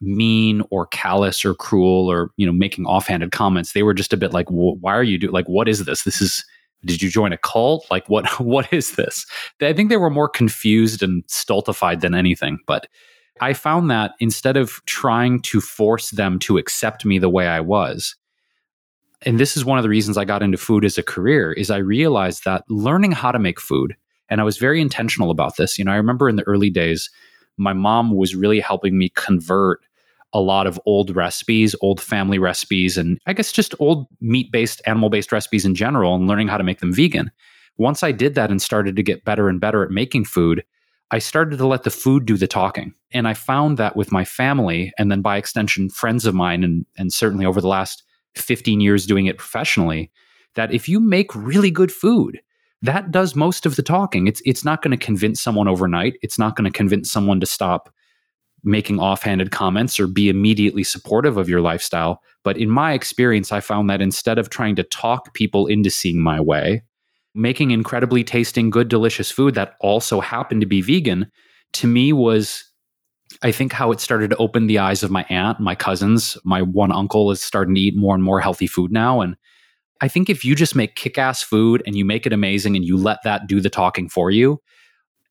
mean 0.00 0.62
or 0.70 0.86
callous 0.86 1.44
or 1.44 1.54
cruel 1.54 2.10
or 2.10 2.30
you 2.36 2.46
know 2.46 2.52
making 2.52 2.86
offhanded 2.86 3.32
comments. 3.32 3.72
They 3.72 3.82
were 3.82 3.94
just 3.94 4.12
a 4.12 4.16
bit 4.16 4.32
like 4.32 4.48
why 4.48 4.92
are 4.92 5.02
you 5.02 5.18
doing 5.18 5.32
like 5.32 5.46
what 5.46 5.68
is 5.68 5.84
this? 5.84 6.04
This 6.04 6.20
is 6.20 6.44
did 6.84 7.02
you 7.02 7.10
join 7.10 7.32
a 7.32 7.38
cult? 7.38 7.86
Like 7.90 8.08
what 8.08 8.28
what 8.40 8.72
is 8.72 8.96
this? 8.96 9.26
I 9.60 9.72
think 9.72 9.88
they 9.88 9.96
were 9.96 10.10
more 10.10 10.28
confused 10.28 11.02
and 11.02 11.24
stultified 11.26 12.00
than 12.00 12.14
anything 12.14 12.58
but 12.66 12.88
i 13.40 13.52
found 13.52 13.90
that 13.90 14.12
instead 14.20 14.56
of 14.56 14.80
trying 14.86 15.40
to 15.40 15.60
force 15.60 16.10
them 16.10 16.38
to 16.38 16.58
accept 16.58 17.04
me 17.04 17.18
the 17.18 17.28
way 17.28 17.46
i 17.46 17.60
was 17.60 18.14
and 19.22 19.40
this 19.40 19.56
is 19.56 19.64
one 19.64 19.78
of 19.78 19.82
the 19.82 19.88
reasons 19.88 20.16
i 20.16 20.24
got 20.24 20.42
into 20.42 20.58
food 20.58 20.84
as 20.84 20.98
a 20.98 21.02
career 21.02 21.52
is 21.52 21.70
i 21.70 21.76
realized 21.76 22.44
that 22.44 22.64
learning 22.68 23.12
how 23.12 23.32
to 23.32 23.38
make 23.38 23.60
food 23.60 23.96
and 24.28 24.40
i 24.40 24.44
was 24.44 24.58
very 24.58 24.80
intentional 24.80 25.30
about 25.30 25.56
this. 25.56 25.78
You 25.78 25.84
know 25.84 25.92
i 25.92 25.96
remember 25.96 26.28
in 26.28 26.36
the 26.36 26.44
early 26.44 26.70
days 26.70 27.10
my 27.58 27.72
mom 27.72 28.14
was 28.14 28.34
really 28.34 28.60
helping 28.60 28.98
me 28.98 29.10
convert 29.10 29.80
a 30.32 30.40
lot 30.40 30.66
of 30.66 30.78
old 30.84 31.14
recipes, 31.16 31.74
old 31.80 32.00
family 32.00 32.38
recipes, 32.38 32.98
and 32.98 33.18
I 33.26 33.32
guess 33.32 33.52
just 33.52 33.74
old 33.78 34.06
meat 34.20 34.52
based, 34.52 34.82
animal 34.86 35.08
based 35.08 35.32
recipes 35.32 35.64
in 35.64 35.74
general, 35.74 36.14
and 36.14 36.26
learning 36.26 36.48
how 36.48 36.58
to 36.58 36.64
make 36.64 36.80
them 36.80 36.92
vegan. 36.92 37.30
Once 37.76 38.02
I 38.02 38.12
did 38.12 38.34
that 38.34 38.50
and 38.50 38.60
started 38.60 38.96
to 38.96 39.02
get 39.02 39.24
better 39.24 39.48
and 39.48 39.60
better 39.60 39.82
at 39.82 39.90
making 39.90 40.24
food, 40.24 40.64
I 41.10 41.18
started 41.18 41.56
to 41.56 41.66
let 41.66 41.84
the 41.84 41.90
food 41.90 42.26
do 42.26 42.36
the 42.36 42.46
talking. 42.46 42.92
And 43.12 43.26
I 43.26 43.34
found 43.34 43.78
that 43.78 43.96
with 43.96 44.12
my 44.12 44.24
family, 44.24 44.92
and 44.98 45.10
then 45.10 45.22
by 45.22 45.38
extension, 45.38 45.88
friends 45.88 46.26
of 46.26 46.34
mine, 46.34 46.62
and, 46.62 46.84
and 46.98 47.12
certainly 47.12 47.46
over 47.46 47.60
the 47.60 47.68
last 47.68 48.02
15 48.34 48.80
years 48.80 49.06
doing 49.06 49.26
it 49.26 49.38
professionally, 49.38 50.10
that 50.54 50.72
if 50.72 50.88
you 50.88 51.00
make 51.00 51.34
really 51.34 51.70
good 51.70 51.90
food, 51.90 52.40
that 52.82 53.10
does 53.10 53.34
most 53.34 53.66
of 53.66 53.76
the 53.76 53.82
talking. 53.82 54.26
It's 54.26 54.40
it's 54.44 54.64
not 54.64 54.82
going 54.82 54.96
to 54.96 55.04
convince 55.04 55.40
someone 55.40 55.68
overnight. 55.68 56.16
It's 56.22 56.38
not 56.38 56.56
going 56.56 56.70
to 56.70 56.76
convince 56.76 57.10
someone 57.10 57.40
to 57.40 57.46
stop 57.46 57.92
making 58.64 58.98
offhanded 58.98 59.50
comments 59.50 60.00
or 60.00 60.06
be 60.06 60.28
immediately 60.28 60.82
supportive 60.84 61.36
of 61.36 61.48
your 61.48 61.60
lifestyle. 61.60 62.20
But 62.42 62.56
in 62.56 62.70
my 62.70 62.92
experience, 62.92 63.52
I 63.52 63.60
found 63.60 63.88
that 63.90 64.00
instead 64.00 64.38
of 64.38 64.50
trying 64.50 64.76
to 64.76 64.82
talk 64.82 65.32
people 65.34 65.66
into 65.66 65.90
seeing 65.90 66.20
my 66.20 66.40
way, 66.40 66.82
making 67.34 67.70
incredibly 67.70 68.24
tasting, 68.24 68.70
good, 68.70 68.88
delicious 68.88 69.30
food 69.30 69.54
that 69.54 69.74
also 69.80 70.20
happened 70.20 70.60
to 70.62 70.66
be 70.66 70.80
vegan, 70.80 71.30
to 71.74 71.86
me 71.86 72.12
was, 72.12 72.64
I 73.42 73.52
think, 73.52 73.72
how 73.72 73.92
it 73.92 74.00
started 74.00 74.30
to 74.30 74.36
open 74.36 74.66
the 74.66 74.78
eyes 74.78 75.02
of 75.02 75.10
my 75.10 75.24
aunt, 75.28 75.60
my 75.60 75.74
cousins. 75.74 76.36
My 76.44 76.62
one 76.62 76.92
uncle 76.92 77.30
is 77.30 77.40
starting 77.40 77.74
to 77.74 77.80
eat 77.80 77.96
more 77.96 78.14
and 78.14 78.24
more 78.24 78.40
healthy 78.40 78.66
food 78.66 78.90
now. 78.90 79.20
And 79.20 79.36
I 80.00 80.08
think 80.08 80.30
if 80.30 80.44
you 80.44 80.54
just 80.54 80.76
make 80.76 80.94
kick 80.94 81.18
ass 81.18 81.42
food 81.42 81.82
and 81.86 81.96
you 81.96 82.04
make 82.04 82.26
it 82.26 82.32
amazing 82.32 82.76
and 82.76 82.84
you 82.84 82.96
let 82.96 83.18
that 83.24 83.46
do 83.46 83.60
the 83.60 83.70
talking 83.70 84.08
for 84.08 84.30
you, 84.30 84.60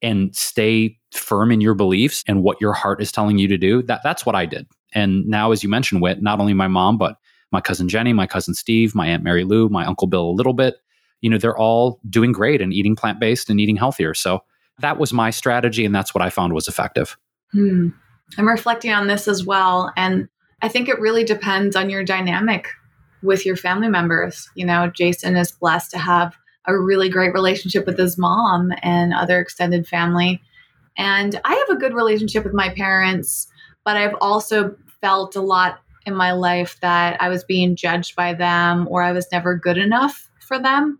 and 0.02 0.36
stay 0.36 0.98
firm 1.12 1.52
in 1.52 1.62
your 1.62 1.74
beliefs 1.74 2.24
and 2.28 2.44
what 2.44 2.62
your 2.62 2.74
heart 2.74 3.02
is 3.02 3.12
telling 3.12 3.38
you 3.38 3.48
to 3.48 3.58
do. 3.58 3.82
That 3.82 4.02
that's 4.04 4.26
what 4.26 4.36
I 4.36 4.46
did. 4.46 4.68
And 4.94 5.26
now, 5.26 5.52
as 5.52 5.64
you 5.64 5.70
mentioned, 5.70 6.02
Whit, 6.02 6.22
not 6.22 6.40
only 6.40 6.54
my 6.54 6.68
mom, 6.68 6.98
but 6.98 7.18
my 7.52 7.62
cousin 7.62 7.90
Jenny, 7.90 8.14
my 8.14 8.28
cousin 8.28 8.54
Steve, 8.54 8.94
my 8.94 9.08
aunt 9.08 9.24
Mary 9.24 9.44
Lou, 9.44 9.70
my 9.70 9.86
uncle 9.86 10.08
Bill 10.08 10.30
a 10.30 10.32
little 10.32 10.54
bit, 10.54 10.76
you 11.22 11.30
know, 11.30 11.38
they're 11.38 11.58
all 11.58 12.00
doing 12.10 12.32
great 12.32 12.62
and 12.62 12.74
eating 12.74 12.96
plant 12.96 13.20
based 13.20 13.50
and 13.50 13.60
eating 13.60 13.76
healthier. 13.76 14.14
So 14.14 14.44
that 14.80 15.00
was 15.00 15.14
my 15.14 15.32
strategy, 15.32 15.86
and 15.86 15.96
that's 15.96 16.14
what 16.14 16.22
I 16.22 16.30
found 16.30 16.54
was 16.54 16.68
effective. 16.68 17.18
Hmm. 17.52 17.90
I'm 18.38 18.48
reflecting 18.48 18.92
on 18.92 19.08
this 19.08 19.28
as 19.28 19.46
well, 19.46 19.92
and 19.98 20.28
I 20.62 20.68
think 20.68 20.90
it 20.90 21.00
really 21.00 21.24
depends 21.24 21.76
on 21.76 21.90
your 21.90 22.04
dynamic 22.04 22.68
with 23.28 23.46
your 23.46 23.56
family 23.56 23.90
members. 23.90 24.50
You 24.56 24.66
know, 24.66 24.90
Jason 24.90 25.36
is 25.36 25.52
blessed 25.52 25.92
to 25.92 25.98
have 26.00 26.36
a 26.66 26.78
really 26.78 27.10
great 27.10 27.34
relationship 27.34 27.86
with 27.86 27.98
his 27.98 28.18
mom 28.18 28.72
and 28.82 29.14
other 29.14 29.40
extended 29.40 29.88
family. 29.88 30.42
And 30.98 31.40
I 31.46 31.54
have 31.54 31.78
a 31.78 31.80
good 31.80 31.94
relationship 31.94 32.44
with 32.44 32.54
my 32.54 32.70
parents, 32.70 33.48
but 33.86 33.96
I've 33.96 34.16
also 34.20 34.76
felt 35.02 35.36
a 35.36 35.42
lot 35.42 35.80
in 36.06 36.16
my 36.16 36.32
life 36.32 36.78
that 36.82 37.22
I 37.22 37.30
was 37.30 37.44
being 37.44 37.76
judged 37.76 38.16
by 38.16 38.34
them 38.34 38.88
or 38.90 39.04
I 39.04 39.12
was 39.12 39.28
never 39.32 39.56
good 39.56 39.78
enough 39.78 40.30
for 40.40 40.58
them. 40.58 41.00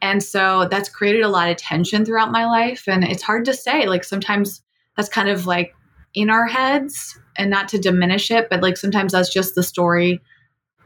And 0.00 0.22
so 0.22 0.66
that's 0.70 0.88
created 0.88 1.22
a 1.22 1.28
lot 1.28 1.50
of 1.50 1.56
tension 1.56 2.04
throughout 2.04 2.32
my 2.32 2.46
life. 2.46 2.84
And 2.88 3.04
it's 3.04 3.22
hard 3.22 3.44
to 3.46 3.54
say. 3.54 3.86
Like 3.86 4.04
sometimes 4.04 4.62
that's 4.96 5.08
kind 5.08 5.28
of 5.28 5.46
like 5.46 5.74
in 6.14 6.30
our 6.30 6.46
heads 6.46 7.18
and 7.36 7.50
not 7.50 7.68
to 7.68 7.78
diminish 7.78 8.30
it, 8.30 8.48
but 8.50 8.62
like 8.62 8.76
sometimes 8.76 9.12
that's 9.12 9.32
just 9.32 9.54
the 9.54 9.62
story 9.62 10.20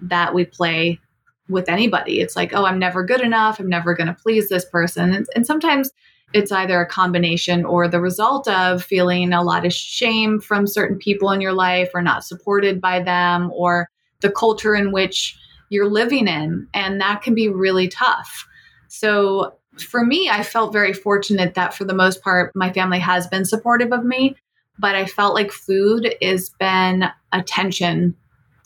that 0.02 0.34
we 0.34 0.44
play 0.44 1.00
with 1.48 1.68
anybody. 1.68 2.20
It's 2.20 2.36
like, 2.36 2.52
oh, 2.54 2.64
I'm 2.64 2.78
never 2.78 3.04
good 3.04 3.20
enough. 3.20 3.58
I'm 3.58 3.68
never 3.68 3.94
going 3.94 4.06
to 4.06 4.14
please 4.14 4.48
this 4.48 4.64
person. 4.64 5.12
And, 5.12 5.26
and, 5.34 5.46
sometimes 5.46 5.90
it's 6.32 6.52
either 6.52 6.80
a 6.80 6.86
combination 6.86 7.64
or 7.64 7.88
the 7.88 8.00
result 8.00 8.48
of 8.48 8.82
feeling 8.82 9.32
a 9.32 9.42
lot 9.42 9.66
of 9.66 9.72
shame 9.72 10.40
from 10.40 10.66
certain 10.66 10.98
people 10.98 11.30
in 11.30 11.40
your 11.40 11.52
life 11.52 11.90
or 11.94 12.00
not 12.00 12.24
supported 12.24 12.80
by 12.80 13.02
them 13.02 13.50
or 13.54 13.88
the 14.20 14.30
culture 14.30 14.74
in 14.74 14.92
which 14.92 15.36
you're 15.68 15.90
living 15.90 16.28
in. 16.28 16.66
And 16.72 17.00
that 17.00 17.22
can 17.22 17.34
be 17.34 17.48
really 17.48 17.88
tough. 17.88 18.46
So 18.88 19.54
for 19.78 20.04
me, 20.04 20.30
I 20.30 20.42
felt 20.42 20.72
very 20.72 20.92
fortunate 20.92 21.54
that 21.54 21.74
for 21.74 21.84
the 21.84 21.94
most 21.94 22.22
part, 22.22 22.52
my 22.54 22.72
family 22.72 22.98
has 22.98 23.26
been 23.26 23.44
supportive 23.44 23.92
of 23.92 24.04
me. 24.04 24.36
But 24.78 24.94
I 24.94 25.04
felt 25.04 25.34
like 25.34 25.52
food 25.52 26.14
has 26.22 26.48
been 26.58 27.04
a 27.32 27.42
tension 27.42 28.16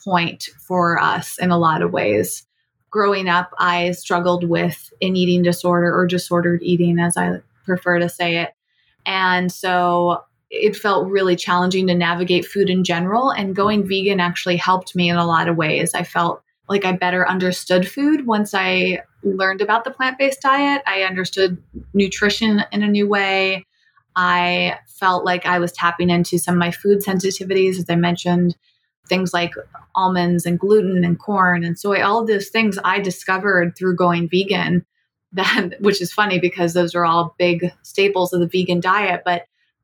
point 0.06 0.48
for 0.66 0.98
us 0.98 1.38
in 1.38 1.50
a 1.50 1.58
lot 1.58 1.82
of 1.82 1.92
ways 1.92 2.46
growing 2.96 3.28
up, 3.28 3.52
I 3.58 3.90
struggled 3.90 4.48
with 4.48 4.90
an 5.02 5.16
eating 5.16 5.42
disorder 5.42 5.94
or 5.94 6.06
disordered 6.06 6.62
eating, 6.62 6.98
as 6.98 7.18
I 7.18 7.40
prefer 7.66 7.98
to 7.98 8.08
say 8.08 8.38
it. 8.38 8.54
And 9.04 9.52
so 9.52 10.22
it 10.48 10.76
felt 10.76 11.10
really 11.10 11.36
challenging 11.36 11.88
to 11.88 11.94
navigate 11.94 12.46
food 12.46 12.70
in 12.70 12.84
general. 12.84 13.30
And 13.30 13.54
going 13.54 13.86
vegan 13.86 14.18
actually 14.18 14.56
helped 14.56 14.96
me 14.96 15.10
in 15.10 15.16
a 15.16 15.26
lot 15.26 15.46
of 15.46 15.58
ways. 15.58 15.92
I 15.92 16.04
felt 16.04 16.42
like 16.70 16.86
I 16.86 16.92
better 16.92 17.28
understood 17.28 17.86
food 17.86 18.26
once 18.26 18.54
I 18.54 19.02
learned 19.22 19.60
about 19.60 19.84
the 19.84 19.90
plant 19.90 20.16
based 20.16 20.40
diet. 20.40 20.80
I 20.86 21.02
understood 21.02 21.62
nutrition 21.92 22.62
in 22.72 22.82
a 22.82 22.88
new 22.88 23.06
way. 23.06 23.66
I 24.16 24.78
felt 24.86 25.22
like 25.22 25.44
I 25.44 25.58
was 25.58 25.72
tapping 25.72 26.08
into 26.08 26.38
some 26.38 26.54
of 26.54 26.58
my 26.58 26.70
food 26.70 27.00
sensitivities, 27.04 27.78
as 27.78 27.84
I 27.90 27.96
mentioned 27.96 28.56
things 29.08 29.32
like 29.32 29.52
almonds 29.94 30.46
and 30.46 30.58
gluten 30.58 31.04
and 31.04 31.18
corn 31.18 31.64
and 31.64 31.78
soy, 31.78 32.02
all 32.02 32.20
of 32.20 32.26
those 32.26 32.48
things 32.48 32.78
I 32.84 33.00
discovered 33.00 33.76
through 33.76 33.96
going 33.96 34.28
vegan. 34.28 34.84
That 35.32 35.72
which 35.80 36.00
is 36.00 36.14
funny 36.14 36.38
because 36.38 36.72
those 36.72 36.94
are 36.94 37.04
all 37.04 37.34
big 37.36 37.70
staples 37.82 38.32
of 38.32 38.40
the 38.40 38.46
vegan 38.46 38.80
diet, 38.80 39.22
but 39.22 39.42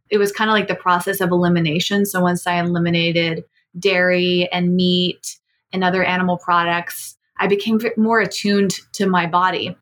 it 0.09 0.17
was 0.17 0.33
kind 0.33 0.49
of 0.49 0.55
like 0.55 0.69
the 0.69 0.75
process 0.75 1.21
of 1.21 1.31
elimination. 1.31 2.07
So 2.07 2.23
once 2.23 2.47
I 2.47 2.61
eliminated 2.61 3.45
dairy 3.79 4.49
and 4.51 4.75
meat 4.75 5.37
and 5.73 5.83
other 5.83 6.05
animal 6.05 6.39
products, 6.39 7.19
I 7.39 7.49
became 7.49 7.81
more 7.97 8.21
attuned 8.21 8.79
to 8.93 9.07
my 9.07 9.27
body. 9.27 9.77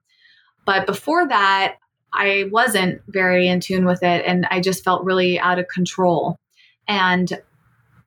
But 0.65 0.87
before 0.87 1.29
that, 1.29 1.77
I 2.13 2.47
wasn't 2.51 3.03
very 3.09 3.49
in 3.49 3.61
tune 3.61 3.85
with 3.85 4.03
it 4.03 4.25
and 4.27 4.47
I 4.51 4.61
just 4.61 4.83
felt 4.83 5.05
really 5.05 5.39
out 5.39 5.59
of 5.59 5.69
control. 5.69 6.39
And 6.89 7.31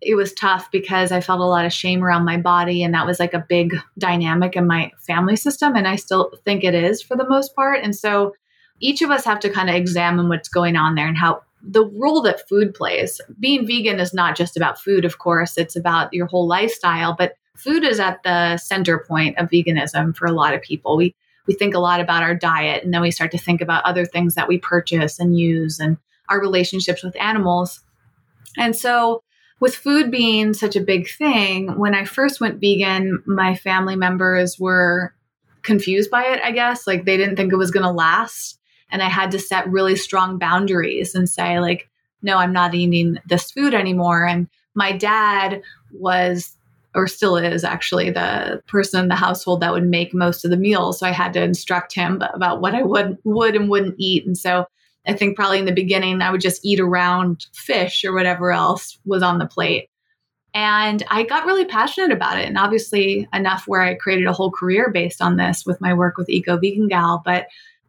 it 0.06 0.16
was 0.16 0.34
tough 0.34 0.70
because 0.72 1.12
I 1.12 1.22
felt 1.22 1.40
a 1.40 1.46
lot 1.46 1.66
of 1.66 1.74
shame 1.74 2.04
around 2.04 2.26
my 2.26 2.38
body. 2.38 2.84
And 2.84 2.94
that 2.94 3.06
was 3.06 3.20
like 3.20 3.34
a 3.34 3.46
big 3.48 3.76
dynamic 3.98 4.56
in 4.56 4.68
my 4.68 4.92
family 5.06 5.36
system. 5.36 5.76
And 5.76 5.88
I 5.88 5.96
still 5.96 6.32
think 6.46 6.64
it 6.64 6.76
is 6.76 7.02
for 7.02 7.16
the 7.18 7.28
most 7.28 7.56
part. 7.56 7.80
And 7.84 7.96
so 7.96 8.34
each 8.80 9.02
of 9.02 9.12
us 9.12 9.26
have 9.26 9.40
to 9.42 9.50
kind 9.50 9.70
of 9.70 9.76
examine 9.76 10.30
what's 10.30 10.50
going 10.50 10.76
on 10.76 10.96
there 10.96 11.08
and 11.08 11.18
how 11.18 11.42
the 11.62 11.86
role 11.86 12.22
that 12.24 12.48
food 12.48 12.74
plays. 12.74 13.22
Being 13.40 13.66
vegan 13.66 14.00
is 14.00 14.14
not 14.14 14.36
just 14.36 14.58
about 14.58 14.82
food, 14.82 15.06
of 15.06 15.20
course, 15.20 15.58
it's 15.58 15.76
about 15.76 16.14
your 16.14 16.28
whole 16.28 16.48
lifestyle, 16.48 17.16
but 17.18 17.36
food 17.56 17.84
is 17.84 18.00
at 18.00 18.22
the 18.24 18.58
center 18.58 19.06
point 19.08 19.38
of 19.38 19.50
veganism 19.50 20.16
for 20.16 20.26
a 20.26 20.34
lot 20.34 20.54
of 20.54 20.62
people. 20.62 20.98
We 20.98 21.16
we 21.48 21.54
think 21.54 21.74
a 21.74 21.80
lot 21.80 22.00
about 22.00 22.24
our 22.24 22.36
diet 22.36 22.84
and 22.84 22.94
then 22.94 23.02
we 23.02 23.12
start 23.12 23.32
to 23.32 23.38
think 23.38 23.60
about 23.60 23.84
other 23.84 24.06
things 24.06 24.36
that 24.36 24.48
we 24.48 24.58
purchase 24.58 25.20
and 25.20 25.38
use 25.38 25.78
and 25.78 25.98
our 26.30 26.40
relationships 26.40 27.04
with 27.04 27.20
animals. 27.20 27.82
And 28.58 28.76
so 28.76 29.23
with 29.64 29.78
food 29.78 30.12
being 30.12 30.54
such 30.54 30.76
a 30.76 30.82
big 30.82 31.08
thing, 31.08 31.80
when 31.80 31.96
I 31.96 32.04
first 32.04 32.42
went 32.42 32.60
vegan, 32.60 33.24
my 33.26 33.56
family 33.56 33.96
members 33.96 34.60
were 34.60 35.16
confused 35.62 36.12
by 36.12 36.26
it, 36.26 36.42
I 36.44 36.52
guess. 36.52 36.86
Like 36.86 37.06
they 37.06 37.16
didn't 37.16 37.38
think 37.38 37.54
it 37.54 37.56
was 37.56 37.72
going 37.72 37.86
to 37.86 37.90
last. 37.90 38.60
And 38.90 39.02
I 39.02 39.08
had 39.08 39.32
to 39.32 39.40
set 39.40 39.72
really 39.72 39.96
strong 39.96 40.38
boundaries 40.38 41.16
and 41.16 41.30
say, 41.30 41.62
like, 41.62 41.90
no, 42.22 42.40
I'm 42.40 42.52
not 42.52 42.76
eating 42.76 43.20
this 43.30 43.52
food 43.52 43.74
anymore. 43.74 44.28
And 44.28 44.50
my 44.76 44.92
dad 44.92 45.62
was 45.94 46.58
or 46.94 47.08
still 47.08 47.38
is 47.38 47.64
actually 47.64 48.10
the 48.10 48.62
person 48.68 49.00
in 49.00 49.08
the 49.08 49.16
household 49.16 49.62
that 49.62 49.72
would 49.72 49.88
make 49.88 50.14
most 50.14 50.44
of 50.44 50.52
the 50.52 50.58
meals. 50.58 51.00
So 51.00 51.08
I 51.08 51.12
had 51.12 51.32
to 51.34 51.42
instruct 51.42 51.96
him 51.96 52.22
about 52.34 52.60
what 52.60 52.76
I 52.76 52.84
would 52.84 53.18
would 53.24 53.56
and 53.56 53.70
wouldn't 53.70 53.96
eat. 53.98 54.26
And 54.26 54.38
so 54.38 54.66
I 55.06 55.14
think 55.14 55.36
probably 55.36 55.60
in 55.60 55.66
the 55.66 55.72
beginning 55.72 56.22
I 56.22 56.32
would 56.32 56.42
just 56.42 56.64
eat 56.66 56.80
around 56.80 57.48
fish 57.54 58.04
or 58.06 58.14
whatever 58.14 58.52
else 58.52 58.98
was 59.06 59.24
on 59.24 59.38
the 59.38 59.46
plate. 59.46 59.90
And 60.54 61.04
I 61.10 61.24
got 61.24 61.46
really 61.46 61.66
passionate 61.66 62.12
about 62.12 62.38
it. 62.38 62.48
And 62.48 62.58
obviously 62.58 63.28
enough 63.34 63.64
where 63.68 63.82
I 63.82 63.96
created 63.96 64.28
a 64.28 64.34
whole 64.34 64.52
career 64.52 64.92
based 64.92 65.22
on 65.22 65.36
this 65.36 65.66
with 65.66 65.82
my 65.82 65.94
work 65.94 66.18
with 66.18 66.30
Eco 66.30 66.58
Vegan 66.58 66.88
Gal. 66.88 67.24
But 67.26 67.48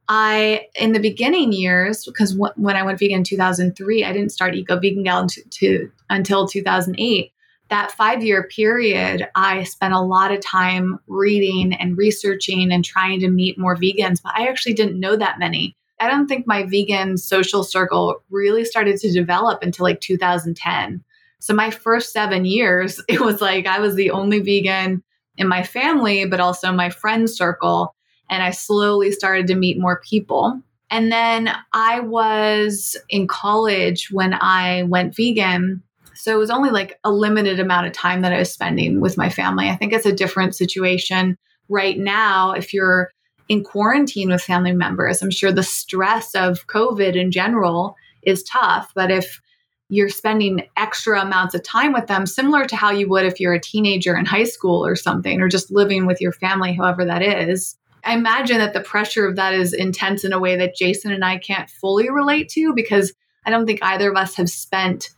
I, 0.09 0.67
in 0.75 0.93
the 0.93 1.01
beginning 1.01 1.53
years, 1.53 2.05
because 2.05 2.33
w- 2.33 2.53
when 2.57 2.77
I 2.77 2.83
went 2.83 2.99
vegan 2.99 3.19
in 3.19 3.25
2003, 3.25 4.05
I 4.05 4.12
didn't 4.12 4.33
start 4.33 4.55
Eco 4.55 4.81
Vegan 4.81 5.03
Gal 5.03 5.27
to, 5.27 5.43
to, 5.49 5.91
until 6.09 6.49
2008 6.49 7.33
that 7.71 7.93
five 7.93 8.23
year 8.23 8.45
period, 8.45 9.29
I 9.35 9.65
spent 9.65 9.95
a 9.95 10.01
lot 10.01 10.33
of 10.33 10.41
time 10.41 10.99
reading 11.07 11.73
and 11.75 11.97
researching 11.97 12.73
and 12.73 12.85
trying 12.85 13.21
to 13.21 13.29
meet 13.29 13.59
more 13.59 13.77
vegans, 13.77 14.23
but 14.23 14.33
I 14.37 14.47
actually 14.49 14.75
didn't 14.75 15.01
know 15.01 15.17
that 15.17 15.39
many. 15.39 15.77
I 16.01 16.09
don't 16.09 16.26
think 16.26 16.47
my 16.47 16.64
vegan 16.64 17.16
social 17.16 17.62
circle 17.64 18.22
really 18.30 18.64
started 18.64 18.99
to 18.99 19.12
develop 19.12 19.62
until 19.62 19.84
like 19.84 20.01
2010. 20.01 21.03
So 21.40 21.55
my 21.55 21.70
first 21.70 22.12
seven 22.12 22.45
years, 22.45 23.01
it 23.09 23.20
was 23.20 23.40
like 23.40 23.66
I 23.66 23.78
was 23.78 23.95
the 23.95 24.11
only 24.11 24.40
vegan 24.40 25.03
in 25.36 25.49
my 25.49 25.62
family, 25.62 26.24
but 26.24 26.40
also 26.40 26.72
my 26.72 26.90
friend 26.90 27.28
circle. 27.28 27.95
And 28.30 28.42
I 28.42 28.51
slowly 28.51 29.12
started 29.12 29.47
to 29.49 29.55
meet 29.55 29.78
more 29.78 30.01
people. 30.09 30.61
And 30.90 31.11
then 31.11 31.51
I 31.72 32.01
was 32.01 32.97
in 33.11 33.26
college 33.26 34.11
when 34.11 34.34
I 34.34 34.84
went 34.84 35.16
vegan. 35.16 35.82
So 36.14 36.34
it 36.34 36.38
was 36.38 36.51
only 36.51 36.70
like 36.70 36.99
a 37.05 37.12
limited 37.12 37.59
amount 37.59 37.86
of 37.86 37.92
time 37.92 38.22
that 38.22 38.32
I 38.32 38.38
was 38.38 38.53
spending 38.53 39.01
with 39.01 39.18
my 39.18 39.28
family. 39.28 39.68
I 39.68 39.76
think 39.76 39.92
it's 39.92 40.07
a 40.07 40.12
different 40.12 40.55
situation 40.55 41.36
right 41.68 41.99
now. 41.99 42.53
If 42.53 42.72
you're 42.72 43.11
in 43.49 43.62
quarantine 43.62 44.30
with 44.30 44.42
family 44.42 44.72
members, 44.72 45.22
I'm 45.22 45.30
sure 45.30 45.53
the 45.53 45.62
stress 45.62 46.34
of 46.34 46.66
COVID 46.66 47.14
in 47.14 47.30
general 47.30 47.97
is 48.22 48.42
tough. 48.45 48.92
But 48.95 49.11
if 49.11 49.40
you're 49.88 50.09
spending 50.09 50.66
extra 50.76 51.20
amounts 51.20 51.55
of 51.55 51.62
time 51.62 51.92
with 51.92 52.07
them, 52.07 52.26
similar 52.26 52.64
to 52.64 52.76
how 52.76 52.90
you 52.90 53.09
would 53.09 53.26
if 53.26 53.38
you're 53.38 53.53
a 53.53 53.61
teenager 53.61 54.16
in 54.16 54.24
high 54.24 54.45
school 54.45 54.84
or 54.84 54.97
something, 54.97 55.40
or 55.40 55.49
just 55.49 55.70
living 55.70 56.07
with 56.07 56.20
your 56.20 56.32
family, 56.32 56.72
however 56.72 57.05
that 57.05 57.22
is. 57.22 57.76
I 58.05 58.14
imagine 58.14 58.59
that 58.59 58.74
the 58.74 58.80
pressure 58.80 59.26
of 59.26 59.36
that 59.36 59.55
is 59.55 59.72
intense 59.72 60.24
in 60.24 60.32
a 60.32 60.38
way 60.38 60.57
that 60.57 60.76
Jason 60.76 61.12
and 61.12 61.24
I 61.24 61.38
can't 61.38 61.70
fully 61.70 62.11
relate 62.11 62.49
to 62.51 62.74
because 62.74 63.14
I 63.47 63.51
don't 63.51 63.66
think 63.66 63.82
either 63.82 64.11
of 64.11 64.16
us 64.16 64.34
have 64.36 64.51
spent 64.51 65.11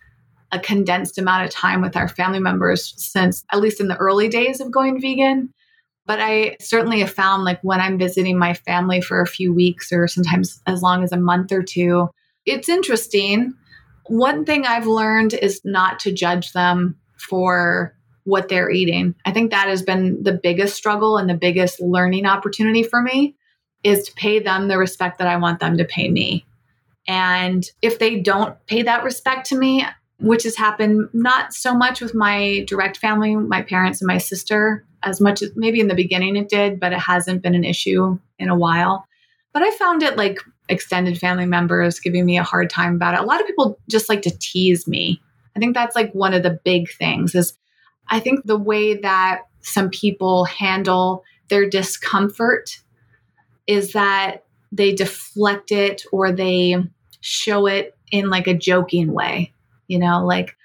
a 0.52 0.58
condensed 0.60 1.18
amount 1.18 1.44
of 1.44 1.50
time 1.50 1.80
with 1.80 1.96
our 1.96 2.08
family 2.08 2.38
members 2.38 2.94
since 2.96 3.44
at 3.52 3.60
least 3.60 3.80
in 3.80 3.88
the 3.88 3.96
early 3.96 4.28
days 4.28 4.60
of 4.60 4.70
going 4.70 5.00
vegan. 5.00 5.52
But 6.06 6.20
I 6.20 6.56
certainly 6.60 7.00
have 7.00 7.12
found 7.12 7.44
like 7.44 7.60
when 7.62 7.80
I'm 7.80 7.98
visiting 7.98 8.38
my 8.38 8.54
family 8.54 9.00
for 9.00 9.20
a 9.20 9.26
few 9.26 9.52
weeks 9.52 9.92
or 9.92 10.06
sometimes 10.06 10.62
as 10.66 10.82
long 10.82 11.02
as 11.02 11.12
a 11.12 11.16
month 11.16 11.50
or 11.52 11.62
two, 11.62 12.08
it's 12.44 12.68
interesting. 12.68 13.54
One 14.06 14.44
thing 14.44 14.66
I've 14.66 14.86
learned 14.86 15.34
is 15.34 15.60
not 15.64 15.98
to 16.00 16.12
judge 16.12 16.52
them 16.52 16.96
for 17.18 17.96
what 18.24 18.48
they're 18.48 18.70
eating. 18.70 19.14
I 19.24 19.32
think 19.32 19.50
that 19.50 19.68
has 19.68 19.82
been 19.82 20.22
the 20.22 20.38
biggest 20.40 20.76
struggle 20.76 21.16
and 21.16 21.28
the 21.28 21.34
biggest 21.34 21.80
learning 21.80 22.26
opportunity 22.26 22.82
for 22.82 23.02
me 23.02 23.36
is 23.84 24.04
to 24.04 24.14
pay 24.14 24.40
them 24.40 24.68
the 24.68 24.78
respect 24.78 25.18
that 25.18 25.28
I 25.28 25.36
want 25.36 25.60
them 25.60 25.78
to 25.78 25.84
pay 25.84 26.08
me. 26.08 26.44
And 27.06 27.64
if 27.82 27.98
they 27.98 28.18
don't 28.18 28.56
pay 28.66 28.82
that 28.82 29.04
respect 29.04 29.48
to 29.48 29.58
me, 29.58 29.84
which 30.18 30.42
has 30.42 30.56
happened 30.56 31.08
not 31.12 31.52
so 31.52 31.74
much 31.74 32.00
with 32.00 32.14
my 32.14 32.64
direct 32.66 32.96
family, 32.96 33.36
my 33.36 33.62
parents 33.62 34.00
and 34.00 34.08
my 34.08 34.18
sister, 34.18 34.84
as 35.06 35.20
much 35.20 35.42
as 35.42 35.50
maybe 35.56 35.80
in 35.80 35.88
the 35.88 35.94
beginning 35.94 36.36
it 36.36 36.48
did, 36.48 36.80
but 36.80 36.92
it 36.92 36.98
hasn't 36.98 37.42
been 37.42 37.54
an 37.54 37.64
issue 37.64 38.18
in 38.38 38.48
a 38.48 38.56
while. 38.56 39.06
But 39.52 39.62
I 39.62 39.70
found 39.72 40.02
it 40.02 40.16
like 40.16 40.38
extended 40.68 41.18
family 41.18 41.46
members 41.46 42.00
giving 42.00 42.26
me 42.26 42.36
a 42.38 42.42
hard 42.42 42.68
time 42.68 42.96
about 42.96 43.14
it. 43.14 43.20
A 43.20 43.24
lot 43.26 43.40
of 43.40 43.46
people 43.46 43.78
just 43.88 44.08
like 44.08 44.22
to 44.22 44.38
tease 44.38 44.86
me. 44.86 45.20
I 45.54 45.60
think 45.60 45.74
that's 45.74 45.96
like 45.96 46.12
one 46.12 46.34
of 46.34 46.42
the 46.42 46.60
big 46.64 46.90
things 46.90 47.34
is 47.34 47.56
I 48.08 48.20
think 48.20 48.44
the 48.44 48.58
way 48.58 48.96
that 48.96 49.42
some 49.62 49.90
people 49.90 50.44
handle 50.44 51.24
their 51.48 51.68
discomfort 51.68 52.78
is 53.66 53.92
that 53.92 54.44
they 54.72 54.94
deflect 54.94 55.72
it 55.72 56.04
or 56.12 56.32
they 56.32 56.76
show 57.20 57.66
it 57.66 57.96
in 58.12 58.28
like 58.28 58.46
a 58.46 58.54
joking 58.54 59.12
way 59.12 59.52
you 59.88 59.98
know, 59.98 60.24
like, 60.24 60.56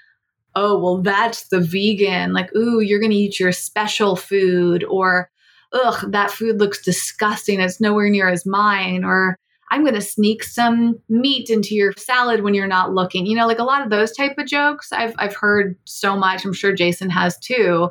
oh, 0.56 0.78
well, 0.78 1.02
that's 1.02 1.47
the 1.47 1.60
vegan. 1.60 2.34
Like, 2.34 2.54
ooh, 2.56 2.80
you're 2.80 2.99
going 2.99 3.12
to 3.12 3.18
eat 3.18 3.39
your 3.39 3.52
special 3.52 4.16
food, 4.16 4.84
or, 4.84 5.30
ugh, 5.74 6.12
that 6.12 6.32
food 6.32 6.60
looks 6.60 6.82
disgusting. 6.84 7.60
It's 7.60 7.82
nowhere 7.82 8.10
near 8.10 8.30
as 8.30 8.45
mine, 8.45 9.04
or 9.04 9.38
I'm 9.72 9.84
going 9.84 9.95
to 9.95 10.02
sneak 10.02 10.43
some 10.43 10.99
meat 11.08 11.49
into 11.49 11.76
your 11.76 11.93
salad 11.97 12.43
when 12.43 12.54
you're 12.54 12.68
not 12.68 12.93
looking. 12.93 13.26
You 13.26 13.38
know, 13.38 13.47
like 13.47 13.60
a 13.60 13.64
lot 13.64 13.82
of 13.82 13.89
those 13.89 14.12
type 14.12 14.38
of 14.38 14.45
jokes 14.45 14.91
I've, 14.91 15.14
I've 15.18 15.36
heard 15.36 15.78
so 15.86 16.18
much. 16.18 16.43
I'm 16.43 16.54
sure 16.54 16.74
Jason 16.74 17.10
has 17.10 17.38
too. 17.39 17.89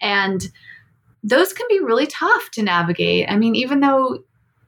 And 0.00 0.46
those 1.24 1.54
can 1.54 1.66
be 1.70 1.80
really 1.80 2.06
tough 2.06 2.50
to 2.52 2.62
navigate. 2.62 3.30
I 3.30 3.36
mean, 3.36 3.54
even 3.54 3.80
though 3.80 4.18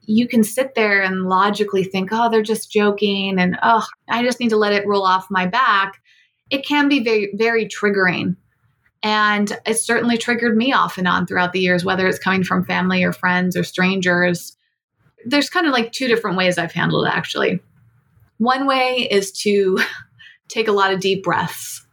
you 0.07 0.27
can 0.27 0.43
sit 0.43 0.73
there 0.73 1.03
and 1.03 1.23
logically 1.23 1.83
think, 1.83 2.09
oh, 2.11 2.31
they're 2.31 2.41
just 2.41 2.71
joking 2.71 3.37
and 3.37 3.57
oh, 3.61 3.85
I 4.09 4.23
just 4.23 4.39
need 4.39 4.49
to 4.49 4.57
let 4.57 4.73
it 4.73 4.87
roll 4.87 5.03
off 5.03 5.27
my 5.29 5.45
back 5.45 6.01
it 6.49 6.65
can 6.65 6.89
be 6.89 7.03
very, 7.03 7.31
very 7.33 7.67
triggering. 7.67 8.35
And 9.03 9.51
it 9.65 9.75
certainly 9.75 10.17
triggered 10.17 10.57
me 10.57 10.73
off 10.73 10.97
and 10.97 11.07
on 11.07 11.27
throughout 11.27 11.53
the 11.53 11.59
years, 11.59 11.85
whether 11.85 12.07
it's 12.07 12.19
coming 12.19 12.43
from 12.43 12.65
family 12.65 13.03
or 13.03 13.13
friends 13.13 13.55
or 13.55 13.63
strangers. 13.63 14.57
There's 15.25 15.49
kind 15.49 15.67
of 15.67 15.73
like 15.73 15.91
two 15.91 16.07
different 16.07 16.37
ways 16.37 16.57
I've 16.57 16.71
handled 16.71 17.07
it, 17.07 17.13
actually. 17.13 17.59
One 18.37 18.65
way 18.65 19.07
is 19.09 19.31
to 19.43 19.79
take 20.47 20.67
a 20.67 20.73
lot 20.73 20.93
of 20.93 20.99
deep 20.99 21.23
breaths. 21.23 21.85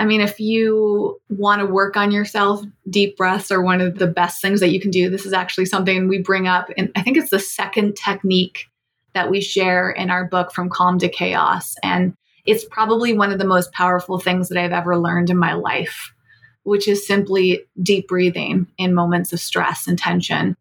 I 0.00 0.04
mean, 0.04 0.20
if 0.20 0.38
you 0.38 1.20
want 1.28 1.60
to 1.60 1.66
work 1.66 1.96
on 1.96 2.12
yourself, 2.12 2.64
deep 2.88 3.16
breaths 3.16 3.50
are 3.50 3.60
one 3.60 3.80
of 3.80 3.98
the 3.98 4.06
best 4.06 4.40
things 4.40 4.60
that 4.60 4.70
you 4.70 4.80
can 4.80 4.92
do. 4.92 5.10
This 5.10 5.26
is 5.26 5.32
actually 5.32 5.66
something 5.66 6.06
we 6.06 6.22
bring 6.22 6.46
up, 6.46 6.70
and 6.76 6.92
I 6.94 7.02
think 7.02 7.16
it's 7.16 7.30
the 7.30 7.40
second 7.40 7.96
technique 7.96 8.66
that 9.14 9.28
we 9.28 9.40
share 9.40 9.90
in 9.90 10.10
our 10.10 10.24
book, 10.24 10.52
From 10.52 10.70
Calm 10.70 11.00
to 11.00 11.08
Chaos. 11.08 11.74
And 11.82 12.14
it's 12.48 12.64
probably 12.64 13.12
one 13.12 13.30
of 13.30 13.38
the 13.38 13.44
most 13.44 13.70
powerful 13.72 14.18
things 14.18 14.48
that 14.48 14.56
I've 14.56 14.72
ever 14.72 14.96
learned 14.96 15.28
in 15.28 15.36
my 15.36 15.52
life, 15.52 16.14
which 16.62 16.88
is 16.88 17.06
simply 17.06 17.60
deep 17.82 18.08
breathing 18.08 18.66
in 18.78 18.94
moments 18.94 19.34
of 19.34 19.40
stress 19.40 19.86
and 19.86 19.98
tension, 19.98 20.56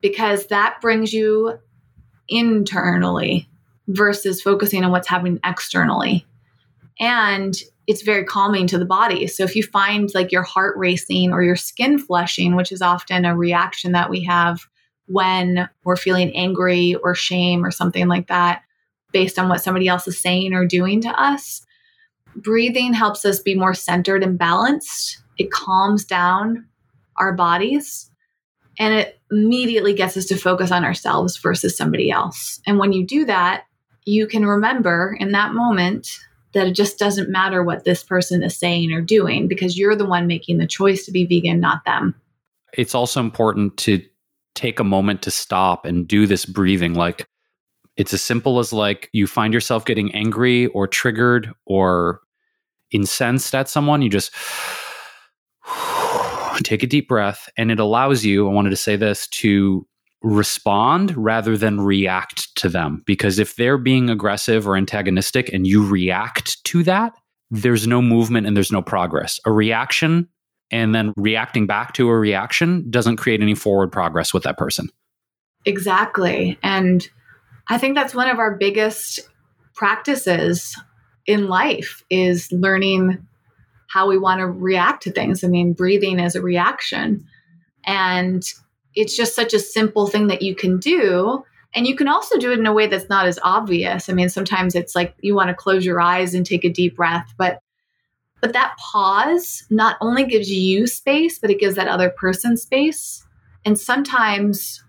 because 0.00 0.46
that 0.46 0.80
brings 0.80 1.12
you 1.12 1.58
internally 2.26 3.46
versus 3.86 4.40
focusing 4.40 4.82
on 4.82 4.92
what's 4.92 5.08
happening 5.08 5.38
externally. 5.44 6.24
And 6.98 7.54
it's 7.86 8.00
very 8.00 8.24
calming 8.24 8.66
to 8.68 8.78
the 8.78 8.86
body. 8.86 9.26
So 9.26 9.44
if 9.44 9.54
you 9.54 9.62
find 9.62 10.10
like 10.14 10.32
your 10.32 10.42
heart 10.42 10.74
racing 10.78 11.34
or 11.34 11.42
your 11.42 11.56
skin 11.56 11.98
flushing, 11.98 12.56
which 12.56 12.72
is 12.72 12.80
often 12.80 13.26
a 13.26 13.36
reaction 13.36 13.92
that 13.92 14.08
we 14.08 14.24
have 14.24 14.60
when 15.06 15.68
we're 15.84 15.96
feeling 15.96 16.34
angry 16.34 16.94
or 16.94 17.14
shame 17.14 17.62
or 17.62 17.70
something 17.70 18.08
like 18.08 18.28
that, 18.28 18.62
based 19.12 19.38
on 19.38 19.48
what 19.48 19.62
somebody 19.62 19.88
else 19.88 20.06
is 20.06 20.20
saying 20.20 20.54
or 20.54 20.66
doing 20.66 21.00
to 21.02 21.08
us. 21.08 21.66
Breathing 22.36 22.92
helps 22.92 23.24
us 23.24 23.40
be 23.40 23.54
more 23.54 23.74
centered 23.74 24.22
and 24.22 24.38
balanced. 24.38 25.22
It 25.38 25.50
calms 25.50 26.04
down 26.04 26.66
our 27.16 27.32
bodies 27.32 28.10
And 28.80 28.94
it 28.94 29.20
immediately 29.30 29.92
gets 29.92 30.16
us 30.16 30.24
to 30.26 30.36
focus 30.36 30.72
on 30.72 30.84
ourselves 30.84 31.36
versus 31.36 31.76
somebody 31.76 32.10
else. 32.10 32.60
And 32.66 32.78
when 32.78 32.94
you 32.94 33.06
do 33.06 33.26
that, 33.26 33.64
you 34.06 34.26
can 34.26 34.46
remember 34.46 35.16
in 35.20 35.32
that 35.32 35.52
moment 35.52 36.08
that 36.54 36.66
it 36.66 36.72
just 36.72 36.98
doesn't 36.98 37.28
matter 37.28 37.62
what 37.62 37.84
this 37.84 38.02
person 38.02 38.42
is 38.42 38.56
saying 38.56 38.90
or 38.90 39.02
doing 39.02 39.48
because 39.48 39.78
you're 39.78 39.94
the 39.94 40.06
one 40.06 40.26
making 40.26 40.56
the 40.58 40.66
choice 40.66 41.04
to 41.04 41.12
be 41.12 41.26
vegan, 41.26 41.60
not 41.60 41.84
them. 41.84 42.14
It's 42.72 42.94
also 42.94 43.20
important 43.20 43.76
to 43.78 44.02
take 44.54 44.80
a 44.80 44.84
moment 44.84 45.22
to 45.22 45.30
stop 45.30 45.84
and 45.84 46.08
do 46.08 46.26
this 46.26 46.46
breathing. 46.46 46.94
Like 46.94 47.26
it's 48.00 48.14
as 48.14 48.22
simple 48.22 48.58
as 48.58 48.72
like 48.72 49.10
you 49.12 49.26
find 49.26 49.52
yourself 49.52 49.84
getting 49.84 50.14
angry 50.14 50.68
or 50.68 50.86
triggered 50.86 51.52
or 51.66 52.20
incensed 52.90 53.54
at 53.54 53.68
someone, 53.68 54.00
you 54.00 54.08
just 54.08 54.32
take 56.62 56.82
a 56.82 56.86
deep 56.86 57.08
breath 57.08 57.50
and 57.58 57.70
it 57.70 57.78
allows 57.78 58.24
you, 58.24 58.48
I 58.48 58.52
wanted 58.54 58.70
to 58.70 58.76
say 58.76 58.96
this, 58.96 59.28
to 59.28 59.86
respond 60.22 61.14
rather 61.14 61.58
than 61.58 61.78
react 61.78 62.54
to 62.56 62.70
them. 62.70 63.02
Because 63.04 63.38
if 63.38 63.56
they're 63.56 63.76
being 63.76 64.08
aggressive 64.08 64.66
or 64.66 64.76
antagonistic 64.76 65.52
and 65.52 65.66
you 65.66 65.86
react 65.86 66.64
to 66.64 66.82
that, 66.84 67.12
there's 67.50 67.86
no 67.86 68.00
movement 68.00 68.46
and 68.46 68.56
there's 68.56 68.72
no 68.72 68.80
progress. 68.80 69.38
A 69.44 69.52
reaction 69.52 70.26
and 70.70 70.94
then 70.94 71.12
reacting 71.18 71.66
back 71.66 71.92
to 71.94 72.08
a 72.08 72.18
reaction 72.18 72.90
doesn't 72.90 73.18
create 73.18 73.42
any 73.42 73.54
forward 73.54 73.92
progress 73.92 74.32
with 74.32 74.44
that 74.44 74.56
person. 74.56 74.88
Exactly. 75.66 76.58
And 76.62 77.06
I 77.70 77.78
think 77.78 77.94
that's 77.94 78.14
one 78.14 78.28
of 78.28 78.40
our 78.40 78.56
biggest 78.56 79.20
practices 79.74 80.76
in 81.24 81.48
life 81.48 82.04
is 82.10 82.50
learning 82.50 83.26
how 83.86 84.08
we 84.08 84.18
want 84.18 84.40
to 84.40 84.46
react 84.46 85.04
to 85.04 85.12
things. 85.12 85.44
I 85.44 85.48
mean, 85.48 85.72
breathing 85.72 86.18
is 86.18 86.34
a 86.34 86.42
reaction. 86.42 87.26
And 87.84 88.42
it's 88.96 89.16
just 89.16 89.36
such 89.36 89.54
a 89.54 89.60
simple 89.60 90.08
thing 90.08 90.26
that 90.26 90.42
you 90.42 90.56
can 90.56 90.78
do. 90.78 91.44
And 91.72 91.86
you 91.86 91.94
can 91.94 92.08
also 92.08 92.38
do 92.38 92.50
it 92.50 92.58
in 92.58 92.66
a 92.66 92.72
way 92.72 92.88
that's 92.88 93.08
not 93.08 93.26
as 93.26 93.38
obvious. 93.44 94.08
I 94.08 94.14
mean, 94.14 94.28
sometimes 94.28 94.74
it's 94.74 94.96
like 94.96 95.14
you 95.20 95.36
want 95.36 95.48
to 95.48 95.54
close 95.54 95.84
your 95.84 96.00
eyes 96.00 96.34
and 96.34 96.44
take 96.44 96.64
a 96.64 96.68
deep 96.68 96.96
breath, 96.96 97.32
but 97.38 97.60
but 98.40 98.54
that 98.54 98.74
pause 98.78 99.64
not 99.70 99.96
only 100.00 100.24
gives 100.24 100.50
you 100.50 100.86
space, 100.86 101.38
but 101.38 101.50
it 101.50 101.60
gives 101.60 101.76
that 101.76 101.88
other 101.88 102.08
person 102.08 102.56
space. 102.56 103.24
And 103.66 103.78
sometimes 103.78 104.82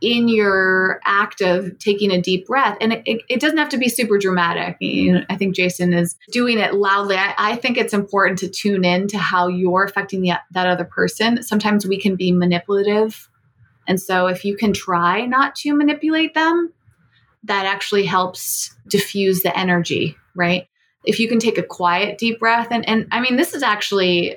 in 0.00 0.28
your 0.28 1.00
act 1.04 1.42
of 1.42 1.78
taking 1.78 2.10
a 2.10 2.20
deep 2.20 2.46
breath, 2.46 2.78
and 2.80 2.92
it, 2.92 3.02
it, 3.04 3.22
it 3.28 3.40
doesn't 3.40 3.58
have 3.58 3.68
to 3.70 3.78
be 3.78 3.88
super 3.88 4.18
dramatic. 4.18 4.76
You 4.80 5.12
know, 5.12 5.18
mm-hmm. 5.20 5.32
I 5.32 5.36
think 5.36 5.54
Jason 5.54 5.92
is 5.92 6.16
doing 6.30 6.58
it 6.58 6.74
loudly. 6.74 7.16
I, 7.16 7.34
I, 7.36 7.56
think 7.56 7.76
it's 7.76 7.92
important 7.92 8.38
to 8.38 8.48
tune 8.48 8.84
in 8.84 9.08
to 9.08 9.18
how 9.18 9.48
you're 9.48 9.84
affecting 9.84 10.22
the, 10.22 10.32
that 10.52 10.66
other 10.66 10.84
person. 10.84 11.42
Sometimes 11.42 11.86
we 11.86 12.00
can 12.00 12.16
be 12.16 12.32
manipulative. 12.32 13.28
And 13.86 14.00
so 14.00 14.26
if 14.26 14.44
you 14.44 14.56
can 14.56 14.72
try 14.72 15.26
not 15.26 15.54
to 15.56 15.74
manipulate 15.74 16.34
them, 16.34 16.72
that 17.44 17.66
actually 17.66 18.04
helps 18.04 18.74
diffuse 18.88 19.42
the 19.42 19.56
energy, 19.58 20.16
right? 20.34 20.68
If 21.04 21.18
you 21.18 21.28
can 21.28 21.38
take 21.38 21.58
a 21.58 21.62
quiet 21.62 22.18
deep 22.18 22.38
breath, 22.38 22.68
and, 22.70 22.88
and 22.88 23.06
I 23.10 23.20
mean, 23.20 23.36
this 23.36 23.54
is 23.54 23.62
actually 23.62 24.36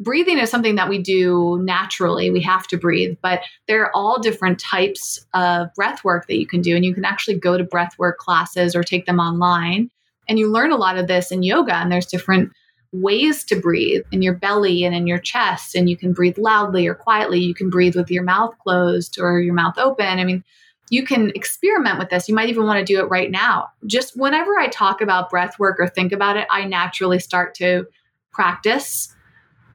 breathing 0.00 0.38
is 0.38 0.50
something 0.50 0.74
that 0.76 0.88
we 0.88 0.98
do 0.98 1.60
naturally. 1.62 2.30
We 2.30 2.40
have 2.42 2.66
to 2.68 2.76
breathe, 2.76 3.16
but 3.22 3.40
there 3.68 3.82
are 3.82 3.90
all 3.94 4.20
different 4.20 4.58
types 4.58 5.24
of 5.34 5.72
breath 5.74 6.04
work 6.04 6.26
that 6.26 6.38
you 6.38 6.46
can 6.46 6.60
do. 6.60 6.74
And 6.74 6.84
you 6.84 6.94
can 6.94 7.04
actually 7.04 7.38
go 7.38 7.56
to 7.56 7.64
breath 7.64 7.94
work 7.98 8.18
classes 8.18 8.74
or 8.74 8.82
take 8.82 9.06
them 9.06 9.20
online. 9.20 9.90
And 10.28 10.38
you 10.38 10.50
learn 10.50 10.72
a 10.72 10.76
lot 10.76 10.98
of 10.98 11.06
this 11.06 11.30
in 11.30 11.42
yoga. 11.42 11.74
And 11.74 11.92
there's 11.92 12.06
different 12.06 12.52
ways 12.92 13.44
to 13.44 13.60
breathe 13.60 14.02
in 14.12 14.22
your 14.22 14.34
belly 14.34 14.84
and 14.84 14.94
in 14.94 15.06
your 15.06 15.18
chest. 15.18 15.74
And 15.74 15.88
you 15.88 15.96
can 15.96 16.12
breathe 16.12 16.38
loudly 16.38 16.86
or 16.86 16.94
quietly. 16.94 17.40
You 17.40 17.54
can 17.54 17.70
breathe 17.70 17.96
with 17.96 18.10
your 18.10 18.22
mouth 18.22 18.54
closed 18.58 19.18
or 19.18 19.40
your 19.40 19.54
mouth 19.54 19.78
open. 19.78 20.18
I 20.18 20.24
mean, 20.24 20.44
you 20.90 21.04
can 21.04 21.30
experiment 21.30 21.98
with 21.98 22.10
this. 22.10 22.28
You 22.28 22.34
might 22.34 22.50
even 22.50 22.64
want 22.64 22.78
to 22.78 22.84
do 22.84 23.00
it 23.00 23.08
right 23.08 23.30
now. 23.30 23.70
Just 23.86 24.16
whenever 24.16 24.58
I 24.58 24.68
talk 24.68 25.00
about 25.00 25.30
breath 25.30 25.58
work 25.58 25.80
or 25.80 25.88
think 25.88 26.12
about 26.12 26.36
it, 26.36 26.46
I 26.50 26.64
naturally 26.64 27.18
start 27.18 27.54
to 27.56 27.86
practice 28.32 29.13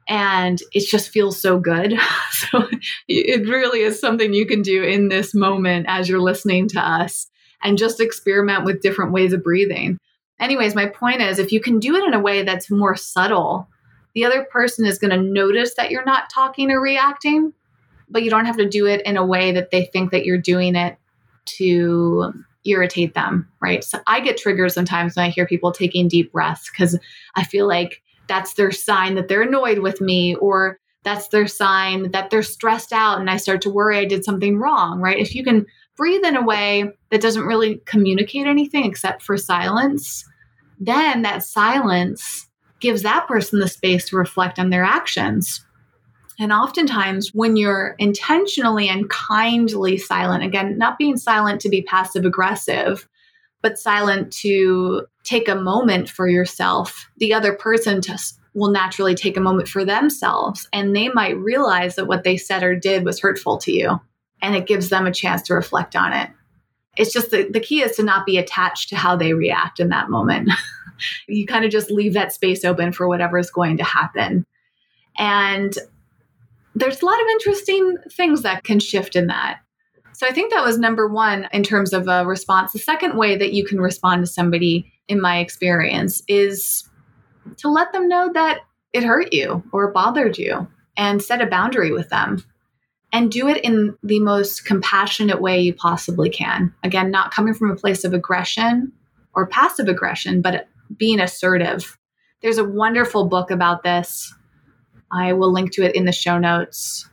and 0.10 0.60
it 0.74 0.88
just 0.88 1.10
feels 1.10 1.40
so 1.40 1.60
good. 1.60 1.94
so 2.32 2.68
it 3.08 3.48
really 3.48 3.82
is 3.82 4.00
something 4.00 4.34
you 4.34 4.46
can 4.46 4.62
do 4.62 4.84
in 4.84 5.08
this 5.08 5.34
moment 5.36 5.86
as 5.88 6.10
you're 6.10 6.20
listening 6.20 6.68
to 6.70 6.82
us 6.82 7.28
and 7.64 7.78
just 7.78 8.02
experiment 8.02 8.66
with 8.66 8.82
different 8.82 9.12
ways 9.12 9.32
of 9.32 9.44
breathing. 9.44 9.98
Anyways, 10.40 10.74
my 10.74 10.88
point 10.88 11.22
is 11.22 11.38
if 11.38 11.52
you 11.52 11.62
can 11.62 11.80
do 11.80 11.96
it 11.96 12.06
in 12.06 12.14
a 12.14 12.20
way 12.20 12.44
that's 12.44 12.72
more 12.72 12.96
subtle, 12.96 13.70
the 14.16 14.26
other 14.26 14.46
person 14.46 14.86
is 14.86 14.98
going 14.98 15.12
to 15.12 15.22
notice 15.22 15.76
that 15.76 15.92
you're 15.92 16.06
not 16.06 16.30
talking 16.30 16.72
or 16.72 16.82
reacting, 16.82 17.54
but 18.10 18.24
you 18.24 18.32
don't 18.32 18.46
have 18.46 18.58
to 18.58 18.68
do 18.68 18.88
it 18.88 19.02
in 19.06 19.16
a 19.16 19.26
way 19.26 19.52
that 19.52 19.70
they 19.70 19.86
think 19.86 20.12
that 20.12 20.26
you're 20.26 20.38
doing 20.38 20.76
it 20.76 20.98
to 21.46 22.34
irritate 22.66 23.14
them, 23.14 23.48
right? 23.62 23.84
So 23.84 24.00
I 24.08 24.22
get 24.22 24.38
triggered 24.38 24.72
sometimes 24.72 25.16
when 25.16 25.26
I 25.26 25.30
hear 25.30 25.46
people 25.46 25.72
taking 25.72 26.08
deep 26.08 26.32
breaths 26.32 26.70
because 26.70 26.98
I 27.36 27.44
feel 27.44 27.68
like 27.68 28.02
that's 28.30 28.54
their 28.54 28.72
sign 28.72 29.16
that 29.16 29.28
they're 29.28 29.42
annoyed 29.42 29.80
with 29.80 30.00
me 30.00 30.36
or 30.36 30.80
that's 31.04 31.28
their 31.30 31.48
sign 31.48 32.12
that 32.12 32.30
they're 32.30 32.44
stressed 32.44 32.94
out 32.94 33.20
and 33.20 33.30
I 33.30 33.38
start 33.38 33.62
to 33.64 33.70
worry 33.70 33.98
I 33.98 34.06
did 34.06 34.24
something 34.24 34.58
wrong, 34.58 35.02
right? 35.02 35.18
If 35.18 35.36
you 35.36 35.44
can 35.44 35.66
breathe 35.98 36.24
in 36.24 36.38
a 36.38 36.46
way 36.46 36.92
that 37.10 37.22
doesn't 37.22 37.46
really 37.46 37.82
communicate 37.86 38.48
anything 38.48 38.86
except 38.86 39.22
for 39.22 39.36
silence, 39.36 40.24
then 40.80 41.24
that 41.24 41.44
silence 41.44 42.48
gives 42.80 43.02
that 43.02 43.28
person 43.28 43.60
the 43.60 43.68
space 43.68 44.08
to 44.10 44.16
reflect 44.16 44.60
on 44.60 44.70
their 44.70 44.84
actions. 44.84 45.66
And 46.40 46.54
oftentimes, 46.54 47.32
when 47.34 47.58
you're 47.58 47.96
intentionally 48.00 48.88
and 48.88 49.10
kindly 49.10 49.98
silent, 49.98 50.44
again, 50.44 50.78
not 50.78 50.98
being 50.98 51.18
silent 51.18 51.60
to 51.62 51.70
be 51.70 51.82
passive 51.82 52.24
aggressive, 52.24 53.06
but 53.62 53.78
silent 53.78 54.32
to 54.32 55.06
take 55.24 55.48
a 55.48 55.56
moment 55.56 56.10
for 56.10 56.28
yourself, 56.28 57.10
the 57.18 57.34
other 57.34 57.54
person 57.54 58.02
just 58.02 58.40
will 58.54 58.72
naturally 58.72 59.16
take 59.16 59.38
a 59.38 59.42
moment 59.42 59.68
for 59.68 59.86
themselves 59.86 60.68
and 60.74 60.96
they 60.96 61.10
might 61.10 61.38
realize 61.38 61.96
that 61.96 62.08
what 62.08 62.24
they 62.24 62.36
said 62.36 62.64
or 62.64 62.76
did 62.76 63.06
was 63.06 63.20
hurtful 63.20 63.58
to 63.58 63.72
you 63.72 64.00
and 64.42 64.56
it 64.56 64.68
gives 64.68 64.90
them 64.90 65.06
a 65.06 65.14
chance 65.14 65.42
to 65.44 65.54
reflect 65.54 65.96
on 65.96 66.14
it. 66.14 66.30
It's 66.98 67.14
just 67.14 67.32
the, 67.32 67.48
the 67.50 67.60
key 67.60 67.82
is 67.82 67.96
to 67.98 68.04
not 68.04 68.26
be 68.26 68.38
attached 68.38 68.90
to 68.90 68.96
how 68.96 69.16
they 69.16 69.34
react 69.34 69.80
in 69.80 69.90
that 69.90 70.10
moment. 70.10 70.50
you 71.28 71.46
kind 71.46 71.64
of 71.64 71.72
just 71.72 71.92
leave 71.92 72.14
that 72.14 72.34
space 72.34 72.66
open 72.66 72.92
for 72.92 73.08
whatever 73.08 73.38
is 73.38 73.52
going 73.52 73.78
to 73.78 73.84
happen. 73.84 74.46
And 75.18 75.74
there's 76.76 77.02
a 77.02 77.06
lot 77.06 77.22
of 77.22 77.28
interesting 77.28 77.98
things 78.12 78.42
that 78.42 78.64
can 78.64 78.80
shift 78.80 79.16
in 79.16 79.28
that. 79.28 79.60
So 80.20 80.28
I 80.28 80.34
think 80.34 80.52
that 80.52 80.66
was 80.66 80.78
number 80.78 81.08
one 81.08 81.48
in 81.54 81.64
terms 81.64 81.94
of 81.94 82.10
a 82.10 82.26
response. 82.26 82.74
The 82.74 82.80
second 82.80 83.16
way 83.16 83.38
that 83.38 83.54
you 83.54 83.64
can 83.64 83.80
respond 83.80 84.22
to 84.22 84.30
somebody, 84.30 84.92
in 85.08 85.22
my 85.22 85.40
experience, 85.40 86.22
is 86.28 86.84
to 87.56 87.70
let 87.70 87.94
them 87.94 88.10
know 88.10 88.30
that 88.34 88.60
it 88.92 89.06
hurt 89.06 89.32
you 89.32 89.64
or 89.72 89.94
bothered 89.94 90.38
you 90.38 90.68
and 90.98 91.24
set 91.24 91.42
a 91.42 91.46
boundary 91.46 91.94
with 91.94 92.10
them 92.10 92.44
and 93.14 93.32
do 93.32 93.48
it 93.48 93.64
in 93.64 93.96
the 94.04 94.20
most 94.20 94.66
compassionate 94.66 95.40
way 95.40 95.62
you 95.62 95.74
possibly 95.74 96.30
can. 96.30 96.76
Again, 96.84 97.12
not 97.12 97.32
coming 97.32 97.54
from 97.54 97.72
a 97.72 97.78
place 97.78 98.04
of 98.04 98.14
aggression 98.14 98.92
or 99.34 99.48
passive 99.48 99.88
aggression, 99.88 100.42
but 100.42 100.68
being 100.98 101.22
assertive. 101.22 101.98
There's 102.42 102.58
a 102.58 102.66
wonderful 102.66 103.30
book 103.30 103.52
about 103.52 103.84
this. 103.84 104.34
I 105.14 105.32
will 105.32 105.54
link 105.54 105.72
to 105.76 105.84
it 105.84 105.96
in 105.96 106.04
the 106.04 106.12
show 106.12 106.38
notes. 106.38 107.10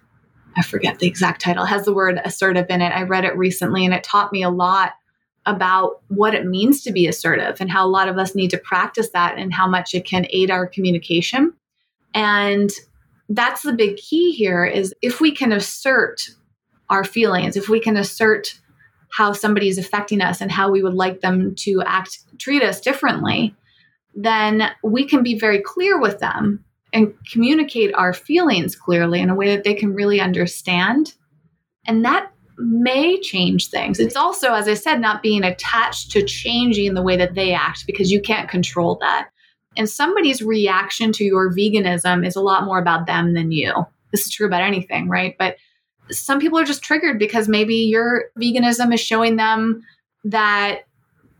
I 0.56 0.62
forget 0.62 0.98
the 0.98 1.06
exact 1.06 1.42
title, 1.42 1.64
it 1.64 1.68
has 1.68 1.84
the 1.84 1.94
word 1.94 2.20
assertive 2.24 2.66
in 2.70 2.80
it. 2.80 2.90
I 2.90 3.02
read 3.02 3.24
it 3.24 3.36
recently 3.36 3.84
and 3.84 3.92
it 3.92 4.02
taught 4.02 4.32
me 4.32 4.42
a 4.42 4.50
lot 4.50 4.92
about 5.44 6.00
what 6.08 6.34
it 6.34 6.46
means 6.46 6.82
to 6.82 6.92
be 6.92 7.06
assertive 7.06 7.60
and 7.60 7.70
how 7.70 7.86
a 7.86 7.88
lot 7.88 8.08
of 8.08 8.18
us 8.18 8.34
need 8.34 8.50
to 8.50 8.58
practice 8.58 9.10
that 9.10 9.38
and 9.38 9.52
how 9.52 9.68
much 9.68 9.94
it 9.94 10.04
can 10.04 10.26
aid 10.30 10.50
our 10.50 10.66
communication. 10.66 11.52
And 12.14 12.70
that's 13.28 13.62
the 13.62 13.72
big 13.72 13.96
key 13.96 14.32
here 14.32 14.64
is 14.64 14.94
if 15.02 15.20
we 15.20 15.30
can 15.30 15.52
assert 15.52 16.30
our 16.90 17.04
feelings, 17.04 17.56
if 17.56 17.68
we 17.68 17.80
can 17.80 17.96
assert 17.96 18.58
how 19.10 19.32
somebody 19.32 19.68
is 19.68 19.78
affecting 19.78 20.20
us 20.20 20.40
and 20.40 20.50
how 20.50 20.70
we 20.70 20.82
would 20.82 20.94
like 20.94 21.20
them 21.20 21.54
to 21.56 21.82
act 21.86 22.18
treat 22.38 22.62
us 22.62 22.80
differently, 22.80 23.54
then 24.14 24.70
we 24.82 25.04
can 25.04 25.22
be 25.22 25.38
very 25.38 25.60
clear 25.60 26.00
with 26.00 26.18
them 26.18 26.64
and 26.92 27.14
communicate 27.30 27.94
our 27.94 28.12
feelings 28.12 28.76
clearly 28.76 29.20
in 29.20 29.30
a 29.30 29.34
way 29.34 29.54
that 29.54 29.64
they 29.64 29.74
can 29.74 29.94
really 29.94 30.20
understand. 30.20 31.14
And 31.86 32.04
that 32.04 32.32
may 32.58 33.20
change 33.20 33.68
things. 33.68 34.00
It's 34.00 34.16
also, 34.16 34.54
as 34.54 34.66
I 34.68 34.74
said, 34.74 35.00
not 35.00 35.22
being 35.22 35.44
attached 35.44 36.10
to 36.12 36.22
changing 36.22 36.94
the 36.94 37.02
way 37.02 37.16
that 37.16 37.34
they 37.34 37.52
act 37.52 37.86
because 37.86 38.10
you 38.10 38.20
can't 38.20 38.48
control 38.48 38.96
that. 39.00 39.28
And 39.76 39.88
somebody's 39.88 40.42
reaction 40.42 41.12
to 41.12 41.24
your 41.24 41.52
veganism 41.52 42.26
is 42.26 42.34
a 42.34 42.40
lot 42.40 42.64
more 42.64 42.78
about 42.78 43.06
them 43.06 43.34
than 43.34 43.52
you. 43.52 43.72
This 44.10 44.24
is 44.24 44.32
true 44.32 44.46
about 44.46 44.62
anything, 44.62 45.08
right? 45.08 45.36
But 45.38 45.56
some 46.10 46.40
people 46.40 46.58
are 46.58 46.64
just 46.64 46.82
triggered 46.82 47.18
because 47.18 47.48
maybe 47.48 47.74
your 47.74 48.26
veganism 48.40 48.94
is 48.94 49.00
showing 49.00 49.36
them 49.36 49.82
that 50.24 50.82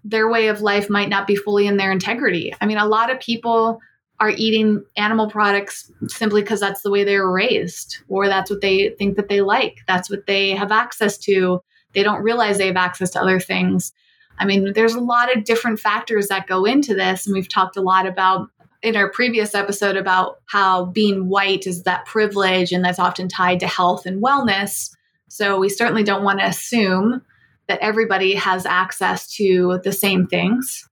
their 0.05 0.29
way 0.31 0.49
of 0.49 0.61
life 0.61 0.91
might 0.91 1.09
not 1.09 1.27
be 1.27 1.35
fully 1.35 1.67
in 1.67 1.77
their 1.77 1.91
integrity. 1.91 2.55
I 2.61 2.67
mean, 2.67 2.79
a 2.79 2.87
lot 2.87 3.11
of 3.11 3.21
people 3.21 3.81
are 4.19 4.31
eating 4.31 4.85
animal 4.97 5.29
products 5.31 5.91
simply 6.09 6.43
because 6.43 6.61
that's 6.61 6.83
the 6.83 6.91
way 6.91 7.05
they 7.05 7.19
were 7.19 7.33
raised 7.33 7.99
or 8.09 8.29
that's 8.29 8.51
what 8.51 8.61
they 8.61 8.91
think 8.99 9.17
that 9.17 9.29
they 9.29 9.41
like 9.41 9.79
that's 9.87 10.09
what 10.09 10.27
they 10.27 10.51
have 10.51 10.73
access 10.73 11.19
to. 11.19 11.61
They 11.95 12.03
don't 12.03 12.23
realize 12.23 12.59
they 12.59 12.67
have 12.67 12.77
access 12.77 13.11
to 13.11 13.21
other 13.21 13.41
things. 13.41 13.93
I 14.39 14.45
mean 14.45 14.73
there's 14.73 14.95
a 14.95 15.01
lot 15.01 15.35
of 15.35 15.45
different 15.45 15.81
factors 15.81 16.29
that 16.29 16.47
go 16.47 16.65
into 16.65 16.95
this 16.95 17.27
and 17.27 17.35
we've 17.35 17.49
talked 17.49 17.77
a 17.77 17.83
lot 17.83 18.07
about 18.07 18.49
in 18.83 18.97
our 18.97 19.11
previous 19.11 19.55
episode 19.55 19.97
about 19.97 20.41
how 20.47 20.87
being 20.87 21.29
white 21.29 21.67
is 21.67 21.83
that 21.83 22.07
privilege 22.07 22.73
and 22.73 22.85
that's 22.85 22.99
often 22.99 23.29
tied 23.29 23.61
to 23.61 23.67
health 23.67 24.07
and 24.07 24.23
wellness. 24.23 24.95
So 25.29 25.59
we 25.59 25.69
certainly 25.69 26.05
don't 26.05 26.25
want 26.25 26.39
to 26.39 26.47
assume 26.47 27.23
that 27.69 27.81
everybody 27.81 28.35
has 28.35 28.65
access 28.65 29.27
to 29.35 29.81
the 29.83 29.93
same 29.93 30.27
things. 30.27 30.89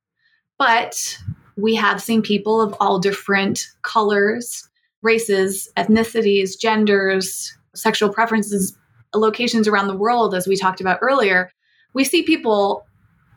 But 0.58 1.18
we 1.56 1.74
have 1.74 2.02
seen 2.02 2.22
people 2.22 2.60
of 2.60 2.74
all 2.80 2.98
different 2.98 3.66
colors, 3.82 4.68
races, 5.02 5.68
ethnicities, 5.76 6.58
genders, 6.58 7.56
sexual 7.74 8.12
preferences, 8.12 8.76
locations 9.14 9.68
around 9.68 9.88
the 9.88 9.96
world, 9.96 10.34
as 10.34 10.46
we 10.46 10.56
talked 10.56 10.80
about 10.80 10.98
earlier. 11.00 11.50
We 11.92 12.04
see 12.04 12.22
people 12.22 12.84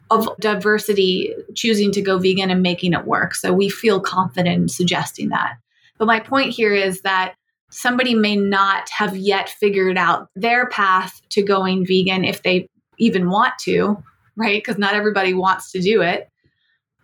of 0.10 0.30
diversity 0.40 1.34
choosing 1.54 1.92
to 1.92 2.02
go 2.02 2.18
vegan 2.18 2.50
and 2.50 2.62
making 2.62 2.94
it 2.94 3.06
work. 3.06 3.36
So 3.36 3.54
we 3.54 3.70
feel 3.70 4.00
confident 4.00 4.62
in 4.62 4.70
suggesting 4.70 5.30
that. 5.30 5.58
But 5.98 6.06
my 6.06 6.20
point 6.20 6.52
here 6.52 6.74
is 6.74 7.02
that 7.02 7.36
somebody 7.70 8.16
may 8.16 8.36
not 8.36 8.90
have 8.90 9.18
yet 9.18 9.50
figured 9.50 9.98
out 9.98 10.30
their 10.36 10.68
path 10.68 11.22
to 11.32 11.44
going 11.44 11.86
vegan 11.86 12.24
if 12.24 12.42
they 12.42 12.70
even 12.98 13.30
want 13.30 13.54
to, 13.64 14.02
right? 14.38 14.64
Because 14.64 14.78
not 14.78 14.94
everybody 14.94 15.34
wants 15.34 15.72
to 15.74 15.82
do 15.82 16.02
it 16.02 16.30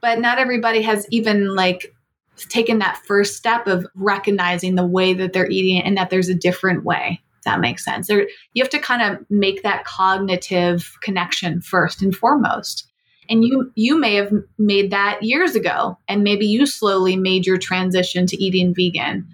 but 0.04 0.20
not 0.20 0.38
everybody 0.38 0.82
has 0.82 1.08
even 1.12 1.56
like 1.56 1.95
taken 2.49 2.80
that 2.80 3.01
first 3.08 3.38
step 3.38 3.68
of 3.68 3.88
recognizing 3.95 4.76
the 4.76 4.86
way 4.86 5.14
that 5.14 5.32
they're 5.32 5.49
eating 5.49 5.82
and 5.82 5.95
that 5.95 6.10
there's 6.10 6.28
a 6.28 6.36
different 6.36 6.84
way 6.84 7.22
that 7.45 7.62
makes 7.62 7.86
sense. 7.86 8.08
There, 8.08 8.28
you 8.54 8.62
have 8.64 8.70
to 8.72 8.80
kind 8.80 9.01
of 9.01 9.26
make 9.30 9.64
that 9.64 9.86
cognitive 9.86 10.97
connection 11.01 11.62
first 11.62 12.01
and 12.01 12.16
foremost. 12.16 12.89
And 13.30 13.45
you 13.45 13.72
you 13.76 13.97
may 13.97 14.16
have 14.16 14.32
made 14.58 14.91
that 14.91 15.24
years 15.24 15.56
ago 15.56 15.97
and 16.10 16.24
maybe 16.24 16.45
you 16.45 16.66
slowly 16.66 17.16
made 17.16 17.45
your 17.45 17.58
transition 17.58 18.28
to 18.28 18.43
eating 18.43 18.76
vegan 18.76 19.28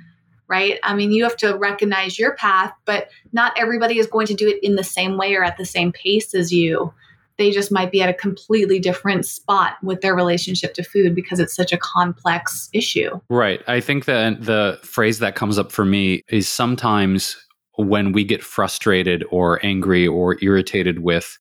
right? 0.47 0.80
I 0.84 0.95
mean 0.95 1.11
you 1.11 1.24
have 1.24 1.38
to 1.38 1.57
recognize 1.57 2.20
your 2.20 2.36
path 2.36 2.74
but 2.86 3.09
not 3.32 3.53
everybody 3.57 3.97
is 3.97 4.05
going 4.05 4.28
to 4.28 4.36
do 4.36 4.47
it 4.47 4.59
in 4.63 4.76
the 4.76 4.84
same 4.84 5.17
way 5.17 5.34
or 5.34 5.43
at 5.43 5.57
the 5.57 5.65
same 5.65 5.91
pace 5.91 6.36
as 6.36 6.51
you 6.51 6.93
they 7.40 7.50
just 7.50 7.72
might 7.72 7.92
be 7.92 8.02
at 8.02 8.10
a 8.10 8.14
completely 8.14 8.78
different 8.78 9.26
spot 9.26 9.78
with 9.82 10.02
their 10.02 10.14
relationship 10.14 10.76
to 10.76 10.84
food 10.84 11.16
because 11.16 11.40
it's 11.40 11.56
such 11.56 11.74
a 11.74 11.78
complex 11.78 12.70
issue. 12.74 13.20
Right. 13.30 13.62
I 13.68 13.80
think 13.80 14.06
that 14.06 14.44
the 14.44 14.78
phrase 14.84 15.18
that 15.20 15.36
comes 15.36 15.58
up 15.58 15.72
for 15.72 15.86
me 15.86 16.22
is 16.30 16.48
sometimes 16.48 17.36
when 17.78 18.12
we 18.12 18.24
get 18.26 18.44
frustrated 18.44 19.24
or 19.32 19.66
angry 19.66 20.06
or 20.06 20.38
irritated 20.42 21.00
with 21.00 21.40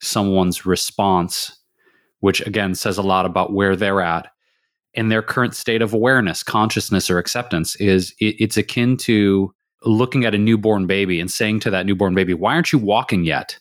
someone's 0.00 0.64
response, 0.64 1.58
which 2.20 2.40
again 2.46 2.74
says 2.74 2.96
a 2.96 3.02
lot 3.02 3.26
about 3.26 3.52
where 3.52 3.76
they're 3.76 4.00
at 4.00 4.28
in 4.94 5.08
their 5.08 5.22
current 5.22 5.54
state 5.54 5.82
of 5.82 5.92
awareness, 5.92 6.42
consciousness, 6.42 7.10
or 7.10 7.18
acceptance, 7.18 7.76
is 7.76 8.14
it, 8.20 8.36
it's 8.38 8.56
akin 8.56 8.96
to 8.96 9.52
looking 9.84 10.24
at 10.24 10.34
a 10.34 10.38
newborn 10.38 10.86
baby 10.86 11.20
and 11.20 11.30
saying 11.30 11.60
to 11.60 11.70
that 11.70 11.86
newborn 11.86 12.14
baby, 12.14 12.34
Why 12.34 12.54
aren't 12.54 12.72
you 12.72 12.78
walking 12.78 13.24
yet? 13.24 13.58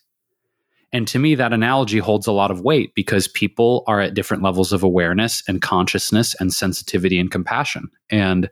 And 0.91 1.07
to 1.09 1.19
me, 1.19 1.35
that 1.35 1.53
analogy 1.53 1.99
holds 1.99 2.25
a 2.25 2.31
lot 2.31 2.51
of 2.51 2.61
weight 2.61 2.95
because 2.95 3.27
people 3.27 3.83
are 3.87 3.99
at 3.99 4.15
different 4.15 4.41
levels 4.41 4.73
of 4.73 4.81
awareness 4.81 5.43
and 5.47 5.61
consciousness 5.61 6.35
and 6.39 6.53
sensitivity 6.53 7.19
and 7.19 7.29
compassion. 7.29 7.89
And 8.09 8.49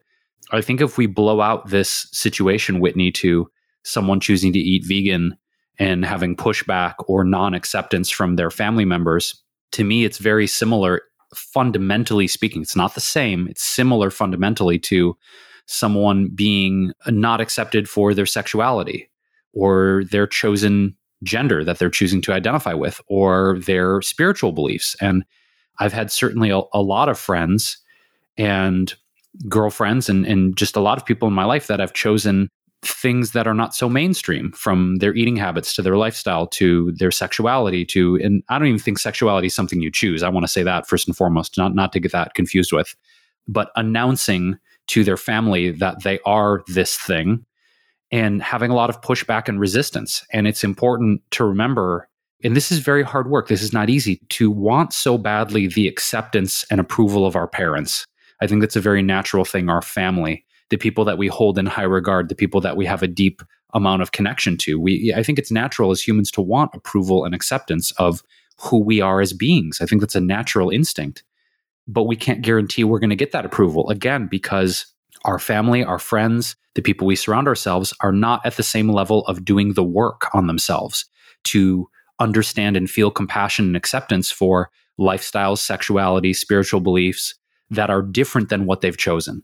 I 0.52 0.62
think 0.62 0.80
if 0.80 0.98
we 0.98 1.08
blow 1.08 1.42
out 1.42 1.70
this 1.70 2.08
situation, 2.12 2.80
Whitney, 2.80 3.12
to 3.14 3.50
someone 3.84 4.20
choosing 4.20 4.54
to 4.54 4.60
eat 4.60 4.86
vegan 4.86 5.36
and 5.80 6.06
having 6.06 6.36
pushback 6.36 6.94
or 7.08 7.24
non 7.24 7.54
acceptance 7.54 8.10
from 8.10 8.36
their 8.36 8.52
family 8.52 8.86
members, 8.86 9.42
to 9.72 9.84
me, 9.84 10.06
it's 10.06 10.20
very 10.20 10.48
similar, 10.48 11.02
fundamentally 11.34 12.28
speaking. 12.28 12.62
It's 12.62 12.76
not 12.76 12.94
the 12.94 13.02
same, 13.02 13.48
it's 13.48 13.64
similar 13.64 14.12
fundamentally 14.12 14.80
to 14.80 15.18
someone 15.66 16.30
being 16.34 16.94
not 17.08 17.42
accepted 17.42 17.90
for 17.90 18.14
their 18.14 18.26
sexuality 18.26 19.10
or 19.54 20.04
their 20.12 20.28
chosen 20.28 20.96
gender 21.24 21.64
that 21.64 21.80
they're 21.80 21.90
choosing 21.90 22.22
to 22.22 22.34
identify 22.34 22.74
with 22.74 23.02
or 23.08 23.60
their 23.60 24.02
spiritual 24.02 24.52
beliefs. 24.52 24.96
And 25.02 25.24
I've 25.80 25.94
had 25.94 26.12
certainly 26.12 26.50
a, 26.50 26.62
a 26.74 26.82
lot 26.82 27.10
of 27.10 27.18
friends 27.18 27.78
and 28.38 28.94
girlfriends 29.48 30.10
and, 30.10 30.26
and 30.26 30.56
just 30.58 30.76
a 30.76 30.82
lot 30.82 30.98
of 30.98 31.06
people 31.06 31.28
in 31.28 31.34
my 31.34 31.46
life 31.46 31.68
that 31.68 31.80
have 31.80 31.94
chosen 31.94 32.50
things 32.84 33.32
that 33.32 33.48
are 33.48 33.54
not 33.54 33.74
so 33.74 33.90
mainstream 33.90 34.52
from 34.52 34.98
their 34.98 35.14
eating 35.16 35.36
habits 35.36 35.74
to 35.76 35.82
their 35.82 35.98
lifestyle 35.98 36.46
to 36.46 36.92
their 36.94 37.12
sexuality 37.12 37.84
to 37.84 38.20
and 38.22 38.44
I 38.50 38.60
don't 38.60 38.68
even 38.68 38.80
think 38.80 39.00
sexuality 39.00 39.48
is 39.48 39.56
something 39.56 39.82
you 39.82 39.92
choose. 39.92 40.22
I 40.22 40.30
want 40.30 40.44
to 40.44 40.52
say 40.52 40.64
that 40.64 40.88
first 40.88 41.08
and 41.08 41.18
foremost, 41.18 41.58
not 41.58 41.74
not 41.74 41.92
to 41.94 42.00
get 42.00 42.12
that 42.12 42.36
confused 42.36 42.72
with, 42.72 42.96
but 43.48 43.72
announcing 43.76 44.58
to 44.88 45.04
their 45.04 45.18
family 45.18 45.72
that 45.72 46.04
they 46.04 46.20
are 46.26 46.64
this 46.68 46.98
thing 46.98 47.46
and 48.12 48.42
having 48.42 48.72
a 48.72 48.76
lot 48.76 48.90
of 48.90 49.02
pushback 49.02 49.48
and 49.48 49.60
resistance. 49.60 50.26
And 50.32 50.48
it's 50.48 50.64
important 50.64 51.22
to 51.32 51.44
remember, 51.44 52.08
and 52.44 52.56
this 52.56 52.72
is 52.72 52.80
very 52.80 53.04
hard 53.04 53.30
work, 53.30 53.48
this 53.48 53.62
is 53.62 53.74
not 53.74 53.90
easy, 53.90 54.22
to 54.30 54.50
want 54.50 54.94
so 54.94 55.18
badly 55.18 55.68
the 55.68 55.88
acceptance 55.88 56.66
and 56.72 56.80
approval 56.80 57.26
of 57.26 57.36
our 57.36 57.48
parents. 57.48 58.06
I 58.42 58.48
think 58.48 58.62
that's 58.62 58.76
a 58.76 58.82
very 58.82 59.02
natural 59.02 59.46
thing, 59.46 59.70
our 59.70 59.82
family, 59.82 60.46
the 60.70 60.78
people 60.78 61.04
that 61.06 61.18
we 61.18 61.28
hold 61.28 61.58
in 61.58 61.66
high 61.66 61.84
regard, 61.84 62.30
the 62.30 62.36
people 62.36 62.62
that 62.62 62.78
we 62.78 62.86
have 62.86 63.04
a 63.04 63.08
deep 63.08 63.42
amount 63.74 64.02
of 64.02 64.12
connection 64.12 64.58
to. 64.58 64.80
We 64.80 65.14
I 65.16 65.24
think 65.24 65.40
it's 65.40 65.52
natural 65.52 65.92
as 65.92 66.02
humans 66.02 66.32
to 66.32 66.42
want 66.42 66.72
approval 66.74 67.26
and 67.26 67.36
acceptance 67.36 67.92
of 67.92 68.24
who 68.60 68.80
we 68.80 69.02
are 69.02 69.22
as 69.22 69.34
beings. 69.34 69.80
I 69.82 69.86
think 69.86 70.02
that's 70.02 70.16
a 70.16 70.22
natural 70.22 70.70
instinct. 70.70 71.24
But 71.88 72.04
we 72.04 72.16
can't 72.16 72.42
guarantee 72.42 72.84
we're 72.84 73.00
going 73.00 73.12
to 73.12 73.16
get 73.16 73.32
that 73.32 73.46
approval 73.46 73.90
again 73.90 74.28
because 74.28 74.86
our 75.28 75.38
family, 75.38 75.84
our 75.84 76.00
friends, 76.00 76.56
the 76.74 76.82
people 76.82 77.06
we 77.06 77.16
surround 77.16 77.48
ourselves 77.48 77.94
are 78.00 78.14
not 78.14 78.44
at 78.46 78.56
the 78.56 78.64
same 78.64 78.90
level 78.90 79.26
of 79.28 79.46
doing 79.46 79.74
the 79.74 79.84
work 79.84 80.34
on 80.34 80.48
themselves 80.48 81.06
to 81.44 81.88
understand 82.20 82.76
and 82.78 82.90
feel 82.90 83.12
compassion 83.12 83.66
and 83.66 83.76
acceptance 83.76 84.32
for 84.32 84.72
lifestyles, 85.00 85.60
sexuality, 85.60 86.34
spiritual 86.34 86.80
beliefs 86.80 87.36
that 87.70 87.90
are 87.90 88.02
different 88.02 88.50
than 88.50 88.66
what 88.66 88.82
they've 88.82 88.98
chosen. 88.98 89.44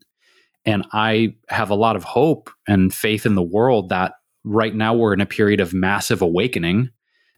And 0.66 0.86
I 0.94 1.36
have 1.50 1.70
a 1.70 1.76
lot 1.76 1.96
of 1.96 2.06
hope 2.06 2.50
and 2.68 2.94
faith 2.94 3.26
in 3.26 3.36
the 3.36 3.44
world 3.44 3.90
that 3.90 4.14
right 4.46 4.74
now 4.74 4.94
we're 4.94 5.14
in 5.14 5.22
a 5.22 5.26
period 5.26 5.60
of 5.60 5.74
massive 5.74 6.22
awakening 6.22 6.90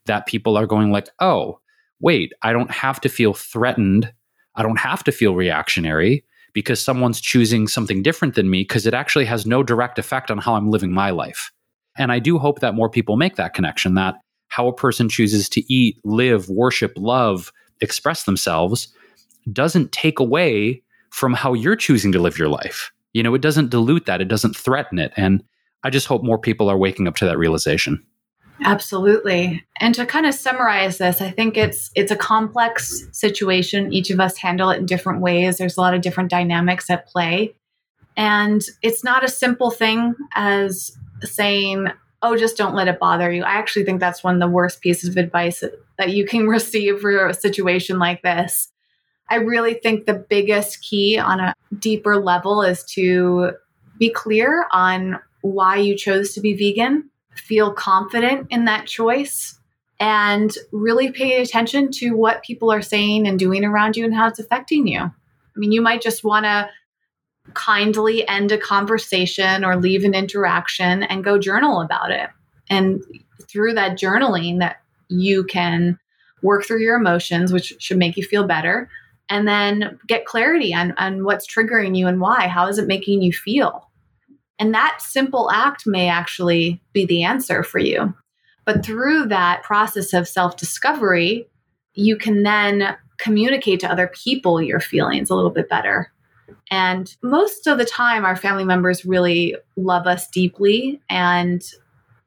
that 0.06 0.28
people 0.28 0.56
are 0.56 0.68
going 0.68 0.92
like, 0.92 1.10
"Oh, 1.20 1.60
wait, 2.00 2.32
I 2.44 2.54
don't 2.54 2.70
have 2.70 3.02
to 3.02 3.10
feel 3.10 3.34
threatened. 3.34 4.14
I 4.54 4.62
don't 4.62 4.80
have 4.80 5.04
to 5.06 5.12
feel 5.12 5.36
reactionary 5.36 6.24
because 6.56 6.84
someone's 6.84 7.22
choosing 7.22 7.68
something 7.68 8.02
different 8.02 8.34
than 8.34 8.50
me 8.50 8.62
because 8.62 8.88
it 8.88 8.94
actually 8.96 9.26
has 9.26 9.46
no 9.46 9.62
direct 9.62 10.00
effect 10.00 10.32
on 10.32 10.40
how 10.40 10.56
I'm 10.56 10.72
living 10.72 10.92
my 10.92 11.12
life. 11.12 11.52
And 11.98 12.12
I 12.12 12.18
do 12.18 12.40
hope 12.40 12.62
that 12.62 12.74
more 12.74 12.90
people 12.90 13.18
make 13.18 13.36
that 13.36 13.54
connection 13.54 13.94
that 13.96 14.16
how 14.48 14.68
a 14.68 14.74
person 14.74 15.10
chooses 15.10 15.50
to 15.50 15.74
eat, 15.74 16.00
live, 16.06 16.50
worship, 16.50 16.94
love, 16.96 17.52
express 17.82 18.24
themselves 18.24 18.88
doesn't 19.52 19.92
take 19.92 20.18
away 20.18 20.82
from 21.12 21.34
how 21.34 21.54
you're 21.54 21.76
choosing 21.76 22.14
to 22.14 22.20
live 22.20 22.38
your 22.38 22.48
life. 22.48 22.92
You 23.14 23.22
know, 23.22 23.36
it 23.36 23.42
doesn't 23.42 23.70
dilute 23.70 24.06
that, 24.06 24.22
it 24.22 24.30
doesn't 24.30 24.56
threaten 24.56 24.98
it. 24.98 25.12
And 25.18 25.44
I 25.84 25.90
just 25.90 26.08
hope 26.08 26.24
more 26.24 26.40
people 26.40 26.70
are 26.70 26.78
waking 26.78 27.08
up 27.08 27.16
to 27.18 27.26
that 27.26 27.38
realization. 27.38 28.02
Absolutely. 28.64 29.66
And 29.80 29.94
to 29.96 30.06
kind 30.06 30.26
of 30.26 30.34
summarize 30.34 30.98
this, 30.98 31.22
I 31.22 31.32
think 31.32 31.58
it's 31.58 31.92
it's 31.96 32.12
a 32.12 32.16
complex 32.16 33.08
situation. 33.12 33.92
Each 33.92 34.10
of 34.10 34.20
us 34.20 34.38
handle 34.38 34.70
it 34.70 34.80
in 34.80 34.86
different 34.86 35.22
ways. 35.22 35.58
There's 35.58 35.78
a 35.78 35.82
lot 35.82 35.94
of 35.94 36.02
different 36.02 36.30
dynamics 36.30 36.90
at 36.90 37.08
play. 37.08 37.56
And 38.16 38.64
it's 38.82 39.04
not 39.04 39.26
a 39.26 39.30
simple 39.30 39.72
thing 39.72 40.16
as 40.36 40.98
saying, 41.22 41.88
"Oh, 42.22 42.38
just 42.38 42.58
don't 42.58 42.76
let 42.76 42.88
it 42.88 43.00
bother 43.00 43.32
you." 43.32 43.44
I 43.44 43.56
actually 43.56 43.84
think 43.84 44.00
that's 44.00 44.24
one 44.24 44.36
of 44.36 44.40
the 44.40 44.48
worst 44.48 44.82
pieces 44.82 45.10
of 45.10 45.18
advice 45.18 45.64
that 45.98 46.12
you 46.12 46.26
can 46.26 46.48
receive 46.58 47.02
for 47.02 47.28
a 47.28 47.34
situation 47.34 48.00
like 48.00 48.22
this. 48.22 48.72
I 49.30 49.36
really 49.36 49.74
think 49.74 50.06
the 50.06 50.14
biggest 50.14 50.82
key 50.82 51.18
on 51.18 51.40
a 51.40 51.54
deeper 51.78 52.18
level 52.18 52.62
is 52.62 52.84
to 52.94 53.52
be 53.98 54.12
clear 54.12 54.68
on 54.72 55.20
why 55.42 55.78
you 55.78 55.96
chose 55.96 56.34
to 56.34 56.42
be 56.42 56.54
vegan 56.54 57.10
feel 57.36 57.74
confident 57.74 58.48
in 58.50 58.66
that 58.66 58.88
choice 58.88 59.60
and 60.00 60.54
really 60.72 61.12
pay 61.12 61.42
attention 61.42 61.92
to 61.92 62.12
what 62.12 62.44
people 62.44 62.72
are 62.72 62.82
saying 62.82 63.28
and 63.28 63.40
doing 63.40 63.64
around 63.64 63.96
you 63.96 64.04
and 64.04 64.14
how 64.14 64.28
it's 64.28 64.40
affecting 64.40 64.88
you. 64.88 65.00
I 65.00 65.12
mean, 65.56 65.72
you 65.72 65.82
might 65.82 66.02
just 66.02 66.24
want 66.24 66.46
to 66.46 66.70
kindly 67.54 68.28
end 68.28 68.52
a 68.52 68.58
conversation 68.58 69.64
or 69.64 69.78
leave 69.78 70.04
an 70.04 70.14
interaction 70.14 71.04
and 71.04 71.24
go 71.24 71.38
journal 71.38 71.82
about 71.82 72.12
it. 72.12 72.30
And 72.70 73.04
through 73.48 73.76
that 73.76 73.98
journaling 73.98 74.60
that 74.60 74.78
you 75.08 75.44
can 75.44 76.00
work 76.42 76.66
through 76.66 76.82
your 76.82 76.98
emotions 76.98 77.54
which 77.54 77.74
should 77.80 77.98
make 77.98 78.18
you 78.18 78.24
feel 78.24 78.46
better, 78.46 78.90
and 79.30 79.48
then 79.48 79.98
get 80.08 80.26
clarity 80.26 80.74
on, 80.74 80.94
on 80.98 81.24
what's 81.24 81.48
triggering 81.48 81.98
you 81.98 82.08
and 82.08 82.20
why. 82.20 82.48
How 82.48 82.68
is 82.68 82.78
it 82.78 82.88
making 82.88 83.22
you 83.22 83.32
feel? 83.32 83.90
And 84.60 84.74
that 84.74 85.02
simple 85.02 85.52
act 85.52 85.86
may 85.86 86.10
actually 86.10 86.82
be 86.94 87.06
the 87.06 87.24
answer 87.24 87.64
for 87.64 87.80
you. 87.80 88.14
But 88.66 88.86
through 88.86 89.28
that 89.28 89.64
process 89.64 90.14
of 90.14 90.28
self 90.28 90.58
discovery, 90.58 91.48
you 91.94 92.18
can 92.18 92.44
then 92.44 92.96
communicate 93.18 93.80
to 93.82 93.92
other 93.92 94.12
people 94.24 94.62
your 94.62 94.80
feelings 94.80 95.30
a 95.30 95.36
little 95.36 95.52
bit 95.52 95.70
better. 95.70 96.12
And 96.72 97.16
most 97.22 97.68
of 97.68 97.78
the 97.78 97.86
time, 97.86 98.26
our 98.26 98.36
family 98.36 98.66
members 98.66 99.06
really 99.06 99.56
love 99.78 100.08
us 100.08 100.28
deeply 100.28 101.02
and 101.10 101.64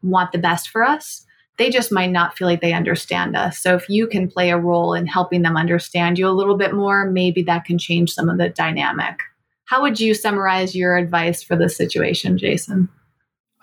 want 0.03 0.33
the 0.33 0.39
best 0.39 0.69
for 0.69 0.85
us. 0.85 1.25
They 1.57 1.71
just 1.71 1.91
might 1.91 2.11
not 2.11 2.37
feel 2.37 2.47
like 2.47 2.61
they 2.61 2.73
understand 2.73 3.37
us. 3.37 3.59
So, 3.59 3.75
if 3.75 3.89
you 3.89 4.07
can 4.07 4.31
play 4.31 4.51
a 4.51 4.59
role 4.59 4.95
in 4.95 5.07
helping 5.07 5.43
them 5.43 5.57
understand 5.57 6.19
you 6.19 6.29
a 6.29 6.31
little 6.31 6.57
bit 6.57 6.73
more, 6.73 7.11
maybe 7.11 7.43
that 7.43 7.65
can 7.65 7.79
change 7.79 8.13
some 8.13 8.29
of 8.29 8.39
the 8.39 8.49
dynamic. 8.49 9.21
How 9.69 9.83
would 9.83 10.01
you 10.01 10.15
summarize 10.15 10.75
your 10.75 10.97
advice 10.97 11.43
for 11.43 11.55
this 11.55 11.77
situation, 11.77 12.39
Jason? 12.39 12.89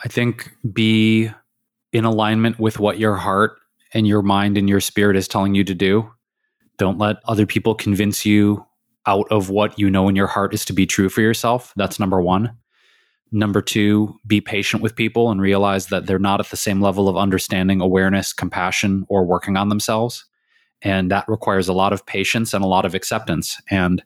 I 0.04 0.08
think 0.08 0.52
be 0.72 1.32
in 1.92 2.06
alignment 2.06 2.60
with 2.60 2.78
what 2.78 3.00
your 3.00 3.16
heart 3.16 3.58
and 3.92 4.06
your 4.06 4.22
mind 4.22 4.56
and 4.56 4.70
your 4.70 4.80
spirit 4.80 5.18
is 5.18 5.28
telling 5.28 5.56
you 5.56 5.64
to 5.64 5.74
do. 5.74 6.08
Don't 6.78 7.00
let 7.00 7.18
other 7.26 7.48
people 7.48 7.74
convince 7.74 8.24
you 8.24 8.64
out 9.08 9.26
of 9.32 9.50
what 9.50 9.80
you 9.80 9.90
know 9.90 10.08
in 10.08 10.16
your 10.16 10.28
heart 10.28 10.54
is 10.54 10.64
to 10.66 10.74
be 10.74 10.86
true 10.86 11.10
for 11.10 11.22
yourself. 11.22 11.74
That's 11.76 12.00
number 12.00 12.22
one. 12.22 12.56
Number 13.32 13.64
two, 13.64 14.20
be 14.28 14.42
patient 14.42 14.84
with 14.84 14.96
people 14.96 15.32
and 15.32 15.42
realize 15.42 15.88
that 15.88 16.06
they're 16.06 16.20
not 16.20 16.40
at 16.40 16.52
the 16.52 16.58
same 16.58 16.82
level 16.82 17.10
of 17.10 17.18
understanding, 17.18 17.82
awareness, 17.82 18.32
compassion, 18.32 19.06
or 19.10 19.26
working 19.26 19.58
on 19.58 19.70
themselves. 19.70 20.24
And 20.84 21.10
that 21.10 21.28
requires 21.28 21.68
a 21.68 21.74
lot 21.74 21.94
of 21.94 22.06
patience 22.06 22.54
and 22.54 22.64
a 22.64 22.68
lot 22.68 22.86
of 22.86 22.94
acceptance. 22.94 23.60
And 23.72 24.04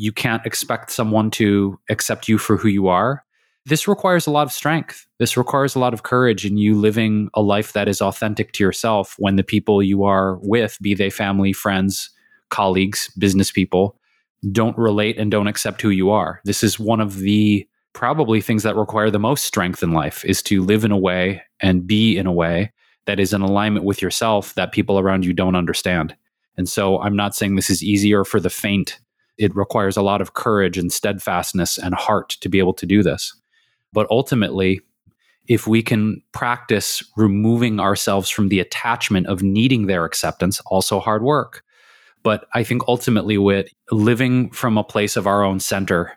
you 0.00 0.12
can't 0.12 0.46
expect 0.46 0.90
someone 0.90 1.30
to 1.30 1.78
accept 1.90 2.26
you 2.26 2.38
for 2.38 2.56
who 2.56 2.68
you 2.68 2.88
are. 2.88 3.22
This 3.66 3.86
requires 3.86 4.26
a 4.26 4.30
lot 4.30 4.46
of 4.46 4.52
strength. 4.52 5.06
This 5.18 5.36
requires 5.36 5.74
a 5.74 5.78
lot 5.78 5.92
of 5.92 6.04
courage 6.04 6.46
in 6.46 6.56
you 6.56 6.74
living 6.74 7.28
a 7.34 7.42
life 7.42 7.74
that 7.74 7.86
is 7.86 8.00
authentic 8.00 8.52
to 8.52 8.64
yourself 8.64 9.14
when 9.18 9.36
the 9.36 9.44
people 9.44 9.82
you 9.82 10.04
are 10.04 10.38
with, 10.40 10.78
be 10.80 10.94
they 10.94 11.10
family, 11.10 11.52
friends, 11.52 12.08
colleagues, 12.48 13.12
business 13.18 13.52
people, 13.52 13.98
don't 14.50 14.76
relate 14.78 15.18
and 15.18 15.30
don't 15.30 15.48
accept 15.48 15.82
who 15.82 15.90
you 15.90 16.08
are. 16.08 16.40
This 16.46 16.64
is 16.64 16.80
one 16.80 17.02
of 17.02 17.18
the 17.18 17.68
probably 17.92 18.40
things 18.40 18.62
that 18.62 18.76
require 18.76 19.10
the 19.10 19.18
most 19.18 19.44
strength 19.44 19.82
in 19.82 19.92
life 19.92 20.24
is 20.24 20.42
to 20.44 20.62
live 20.62 20.82
in 20.82 20.92
a 20.92 20.98
way 20.98 21.42
and 21.60 21.86
be 21.86 22.16
in 22.16 22.26
a 22.26 22.32
way 22.32 22.72
that 23.04 23.20
is 23.20 23.34
in 23.34 23.42
alignment 23.42 23.84
with 23.84 24.00
yourself 24.00 24.54
that 24.54 24.72
people 24.72 24.98
around 24.98 25.26
you 25.26 25.34
don't 25.34 25.56
understand. 25.56 26.16
And 26.56 26.70
so 26.70 26.98
I'm 27.02 27.16
not 27.16 27.34
saying 27.34 27.56
this 27.56 27.68
is 27.68 27.84
easier 27.84 28.24
for 28.24 28.40
the 28.40 28.48
faint 28.48 28.98
it 29.40 29.56
requires 29.56 29.96
a 29.96 30.02
lot 30.02 30.20
of 30.20 30.34
courage 30.34 30.76
and 30.76 30.92
steadfastness 30.92 31.78
and 31.78 31.94
heart 31.94 32.36
to 32.42 32.48
be 32.48 32.58
able 32.58 32.74
to 32.74 32.84
do 32.84 33.02
this. 33.02 33.34
But 33.92 34.06
ultimately, 34.10 34.82
if 35.48 35.66
we 35.66 35.82
can 35.82 36.22
practice 36.32 37.02
removing 37.16 37.80
ourselves 37.80 38.28
from 38.28 38.50
the 38.50 38.60
attachment 38.60 39.26
of 39.26 39.42
needing 39.42 39.86
their 39.86 40.04
acceptance, 40.04 40.60
also 40.66 41.00
hard 41.00 41.22
work. 41.22 41.64
But 42.22 42.44
I 42.52 42.62
think 42.62 42.82
ultimately, 42.86 43.38
with 43.38 43.68
living 43.90 44.50
from 44.50 44.76
a 44.76 44.84
place 44.84 45.16
of 45.16 45.26
our 45.26 45.42
own 45.42 45.58
center, 45.58 46.12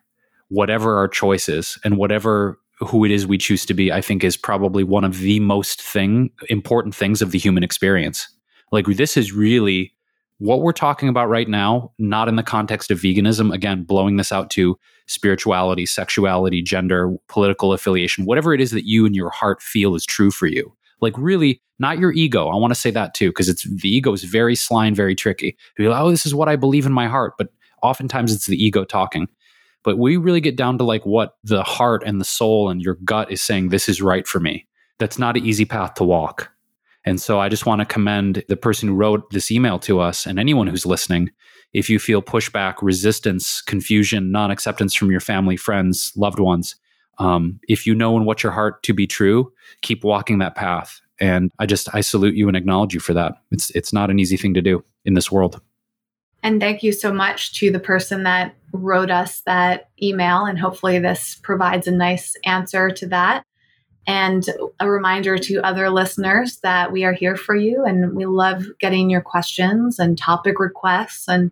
whatever 0.50 0.98
our 0.98 1.08
choices 1.08 1.80
and 1.86 1.98
whatever 1.98 2.60
who 2.80 3.06
it 3.06 3.12
is 3.12 3.26
we 3.26 3.38
choose 3.38 3.66
to 3.68 3.74
be, 3.74 3.90
I 3.90 4.02
think 4.02 4.26
is 4.26 4.36
probably 4.36 4.84
one 4.84 5.06
of 5.06 5.20
the 5.20 5.40
most 5.40 5.82
thing 5.82 6.30
important 6.50 6.94
things 6.94 7.22
of 7.22 7.32
the 7.32 7.40
human 7.40 7.64
experience. 7.64 8.28
Like 8.74 8.86
this 8.86 9.16
is 9.16 9.32
really 9.32 9.94
what 10.40 10.62
we're 10.62 10.74
talking 10.74 11.10
about 11.10 11.30
right 11.30 11.48
now, 11.48 11.92
not 12.00 12.28
in 12.28 12.36
the 12.36 12.44
context 12.44 12.92
of 12.92 13.00
veganism, 13.00 13.54
again, 13.54 13.84
blowing 13.84 14.18
this 14.18 14.32
out 14.32 14.50
to 14.52 14.78
spirituality, 15.08 15.86
sexuality, 15.86 16.62
gender, 16.62 17.16
political 17.28 17.74
affiliation, 17.74 18.26
whatever 18.26 18.54
it 18.54 18.62
is 18.62 18.72
that 18.72 18.86
you 18.86 19.06
and 19.06 19.16
your 19.16 19.30
heart 19.30 19.62
feel 19.62 19.96
is 19.96 20.06
true 20.06 20.32
for 20.32 20.48
you. 20.48 20.74
Like 21.02 21.14
really, 21.18 21.62
not 21.80 22.00
your 22.00 22.14
ego. 22.14 22.48
I 22.48 22.56
want 22.56 22.74
to 22.74 22.80
say 22.80 22.92
that 22.92 23.14
too, 23.14 23.30
because 23.30 23.50
it's 23.50 23.64
the 23.64 23.90
ego 23.90 24.14
is 24.14 24.24
very 24.24 24.56
sly 24.56 24.86
and 24.86 24.96
very 24.96 25.16
tricky. 25.16 25.58
You're 25.78 25.90
like, 25.90 26.02
oh, 26.02 26.10
this 26.10 26.26
is 26.26 26.36
what 26.36 26.50
I 26.50 26.56
believe 26.56 26.86
in 26.86 26.94
my 26.94 27.08
heart, 27.08 27.34
but 27.38 27.50
oftentimes 27.82 28.34
it's 28.34 28.46
the 28.46 28.62
ego 28.62 28.86
talking. 28.86 29.28
But 29.84 29.98
we 29.98 30.16
really 30.16 30.40
get 30.40 30.56
down 30.56 30.78
to 30.78 30.84
like 30.86 31.06
what 31.06 31.36
the 31.44 31.64
heart 31.64 32.04
and 32.06 32.22
the 32.22 32.26
soul 32.26 32.70
and 32.70 32.82
your 32.82 32.96
gut 33.04 33.32
is 33.32 33.42
saying, 33.42 33.70
this 33.70 33.90
is 33.90 34.02
right 34.02 34.26
for 34.26 34.40
me. 34.40 34.66
That's 34.98 35.20
not 35.20 35.36
an 35.36 35.46
easy 35.46 35.66
path 35.66 35.96
to 35.96 36.06
walk. 36.06 36.50
And 37.06 37.22
so 37.22 37.40
I 37.40 37.50
just 37.50 37.66
want 37.66 37.80
to 37.80 37.86
commend 37.86 38.44
the 38.48 38.56
person 38.56 38.90
who 38.90 38.96
wrote 38.96 39.30
this 39.32 39.52
email 39.52 39.78
to 39.80 40.00
us 40.00 40.26
and 40.26 40.40
anyone 40.40 40.68
who's 40.68 40.86
listening. 40.86 41.30
If 41.74 41.90
you 41.90 42.00
feel 42.00 42.22
pushback, 42.22 42.76
resistance, 42.82 43.62
confusion, 43.62 44.32
non 44.32 44.52
acceptance 44.52 44.94
from 44.94 45.12
your 45.12 45.20
family, 45.20 45.58
friends, 45.58 46.14
loved 46.16 46.40
ones, 46.40 46.76
um, 47.18 47.60
if 47.68 47.86
you 47.86 47.94
know 47.96 48.16
in 48.18 48.26
what 48.26 48.44
your 48.44 48.52
heart 48.52 48.84
to 48.84 48.94
be 48.94 49.08
true, 49.08 49.52
keep 49.82 50.04
walking 50.04 50.40
that 50.40 50.56
path. 50.56 51.02
And 51.20 51.52
I 51.60 51.66
just 51.66 51.94
I 51.94 52.02
salute 52.02 52.36
you 52.36 52.48
and 52.48 52.58
acknowledge 52.58 52.94
you 52.94 53.00
for 53.00 53.14
that. 53.14 53.34
It's 53.52 53.70
it's 53.72 53.94
not 53.94 54.10
an 54.10 54.20
easy 54.20 54.38
thing 54.38 54.54
to 54.56 54.62
do 54.62 54.84
in 55.06 55.14
this 55.14 55.32
world. 55.32 55.62
And 56.42 56.60
thank 56.60 56.84
you 56.84 56.92
so 56.92 57.14
much 57.14 57.58
to 57.60 57.72
the 57.72 57.80
person 57.80 58.24
that 58.24 58.56
wrote 58.74 59.10
us 59.10 59.42
that 59.42 59.90
email. 60.02 60.46
And 60.46 60.60
hopefully, 60.60 61.00
this 61.00 61.36
provides 61.42 61.88
a 61.88 61.92
nice 61.92 62.36
answer 62.44 62.90
to 62.92 63.08
that. 63.08 63.46
And 64.06 64.46
a 64.80 64.90
reminder 64.90 65.38
to 65.38 65.66
other 65.66 65.90
listeners 65.90 66.58
that 66.58 66.92
we 66.92 67.06
are 67.06 67.14
here 67.14 67.38
for 67.38 67.56
you 67.56 67.86
and 67.86 68.16
we 68.16 68.26
love 68.26 68.66
getting 68.80 69.10
your 69.10 69.22
questions 69.22 69.98
and 69.98 70.18
topic 70.18 70.60
requests. 70.60 71.28
And 71.30 71.52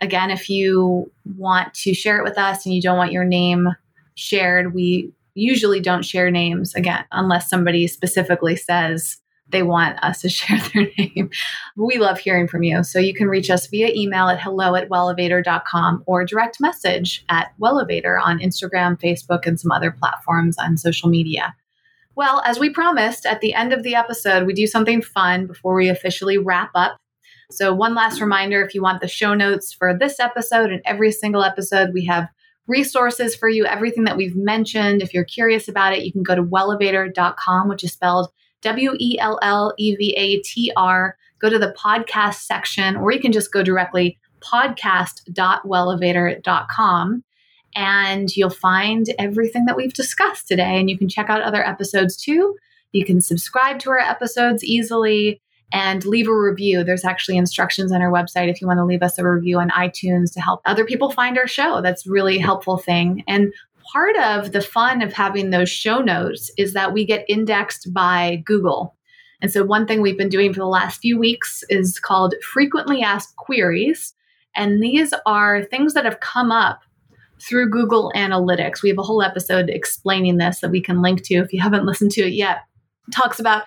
again, 0.00 0.30
if 0.30 0.50
you 0.50 1.10
want 1.36 1.72
to 1.74 1.94
share 1.94 2.18
it 2.18 2.24
with 2.24 2.36
us 2.36 2.66
and 2.66 2.74
you 2.74 2.82
don't 2.82 2.98
want 2.98 3.12
your 3.12 3.24
name 3.24 3.68
shared, 4.14 4.74
we 4.74 5.12
usually 5.34 5.80
don't 5.80 6.04
share 6.04 6.30
names 6.30 6.74
again, 6.74 7.04
unless 7.12 7.48
somebody 7.48 7.86
specifically 7.86 8.56
says 8.56 9.18
they 9.48 9.62
want 9.62 10.02
us 10.02 10.20
to 10.22 10.28
share 10.30 10.58
their 10.74 10.88
name. 10.98 11.30
We 11.76 11.98
love 11.98 12.18
hearing 12.18 12.48
from 12.48 12.62
you. 12.62 12.82
So 12.84 12.98
you 12.98 13.14
can 13.14 13.28
reach 13.28 13.50
us 13.50 13.66
via 13.68 13.88
email 13.94 14.28
at 14.28 14.40
hello 14.40 14.74
at 14.74 14.88
wellevatr.com 14.88 16.02
or 16.06 16.24
direct 16.24 16.60
message 16.60 17.24
at 17.28 17.52
wellevatr 17.60 18.20
on 18.22 18.38
Instagram, 18.40 19.00
Facebook, 19.00 19.46
and 19.46 19.58
some 19.58 19.70
other 19.70 19.90
platforms 19.90 20.56
on 20.58 20.76
social 20.76 21.08
media. 21.08 21.54
Well, 22.16 22.42
as 22.46 22.58
we 22.58 22.70
promised, 22.70 23.26
at 23.26 23.42
the 23.42 23.52
end 23.52 23.74
of 23.74 23.82
the 23.82 23.94
episode, 23.94 24.46
we 24.46 24.54
do 24.54 24.66
something 24.66 25.02
fun 25.02 25.46
before 25.46 25.74
we 25.74 25.90
officially 25.90 26.38
wrap 26.38 26.70
up. 26.74 26.96
So, 27.50 27.74
one 27.74 27.94
last 27.94 28.22
reminder 28.22 28.62
if 28.62 28.74
you 28.74 28.80
want 28.80 29.02
the 29.02 29.08
show 29.08 29.34
notes 29.34 29.74
for 29.74 29.94
this 29.96 30.18
episode 30.18 30.72
and 30.72 30.80
every 30.86 31.12
single 31.12 31.44
episode, 31.44 31.90
we 31.92 32.06
have 32.06 32.28
resources 32.66 33.36
for 33.36 33.50
you, 33.50 33.66
everything 33.66 34.04
that 34.04 34.16
we've 34.16 34.34
mentioned. 34.34 35.02
If 35.02 35.12
you're 35.12 35.24
curious 35.24 35.68
about 35.68 35.92
it, 35.92 36.04
you 36.04 36.12
can 36.12 36.22
go 36.22 36.34
to 36.34 36.42
wellevatr.com, 36.42 37.68
which 37.68 37.84
is 37.84 37.92
spelled 37.92 38.30
W 38.62 38.94
E 38.98 39.18
L 39.20 39.38
L 39.42 39.74
E 39.78 39.94
V 39.94 40.14
A 40.16 40.40
T 40.40 40.72
R. 40.74 41.18
Go 41.38 41.50
to 41.50 41.58
the 41.58 41.76
podcast 41.78 42.36
section, 42.36 42.96
or 42.96 43.12
you 43.12 43.20
can 43.20 43.32
just 43.32 43.52
go 43.52 43.62
directly 43.62 44.18
podcast.wellevatr.com 44.40 47.24
and 47.76 48.34
you'll 48.34 48.50
find 48.50 49.06
everything 49.18 49.66
that 49.66 49.76
we've 49.76 49.92
discussed 49.92 50.48
today. 50.48 50.80
And 50.80 50.88
you 50.88 50.96
can 50.96 51.08
check 51.08 51.28
out 51.28 51.42
other 51.42 51.64
episodes 51.64 52.16
too. 52.16 52.56
You 52.92 53.04
can 53.04 53.20
subscribe 53.20 53.78
to 53.80 53.90
our 53.90 53.98
episodes 53.98 54.64
easily 54.64 55.42
and 55.72 56.04
leave 56.06 56.26
a 56.26 56.34
review. 56.34 56.82
There's 56.82 57.04
actually 57.04 57.36
instructions 57.36 57.92
on 57.92 58.00
our 58.00 58.10
website 58.10 58.48
if 58.48 58.60
you 58.60 58.66
want 58.66 58.78
to 58.78 58.84
leave 58.84 59.02
us 59.02 59.18
a 59.18 59.28
review 59.28 59.58
on 59.58 59.68
iTunes 59.70 60.32
to 60.32 60.40
help 60.40 60.62
other 60.64 60.86
people 60.86 61.10
find 61.10 61.36
our 61.36 61.46
show. 61.46 61.82
That's 61.82 62.06
really 62.06 62.38
helpful 62.38 62.78
thing. 62.78 63.22
And 63.28 63.52
part 63.92 64.16
of 64.16 64.52
the 64.52 64.62
fun 64.62 65.02
of 65.02 65.12
having 65.12 65.50
those 65.50 65.68
show 65.68 65.98
notes 65.98 66.50
is 66.56 66.72
that 66.72 66.94
we 66.94 67.04
get 67.04 67.26
indexed 67.28 67.92
by 67.92 68.42
Google. 68.46 68.94
And 69.42 69.50
so 69.50 69.64
one 69.64 69.86
thing 69.86 70.00
we've 70.00 70.16
been 70.16 70.30
doing 70.30 70.54
for 70.54 70.60
the 70.60 70.66
last 70.66 71.00
few 71.00 71.18
weeks 71.18 71.62
is 71.68 72.00
called 72.00 72.34
frequently 72.42 73.02
asked 73.02 73.36
queries. 73.36 74.14
And 74.54 74.82
these 74.82 75.12
are 75.26 75.64
things 75.64 75.92
that 75.92 76.06
have 76.06 76.20
come 76.20 76.50
up 76.50 76.80
through 77.40 77.70
Google 77.70 78.12
Analytics. 78.16 78.82
We 78.82 78.88
have 78.88 78.98
a 78.98 79.02
whole 79.02 79.22
episode 79.22 79.68
explaining 79.68 80.38
this 80.38 80.60
that 80.60 80.70
we 80.70 80.80
can 80.80 81.02
link 81.02 81.22
to 81.24 81.34
if 81.34 81.52
you 81.52 81.60
haven't 81.60 81.86
listened 81.86 82.10
to 82.12 82.22
it 82.22 82.32
yet. 82.32 82.58
It 83.08 83.12
talks 83.12 83.38
about 83.38 83.64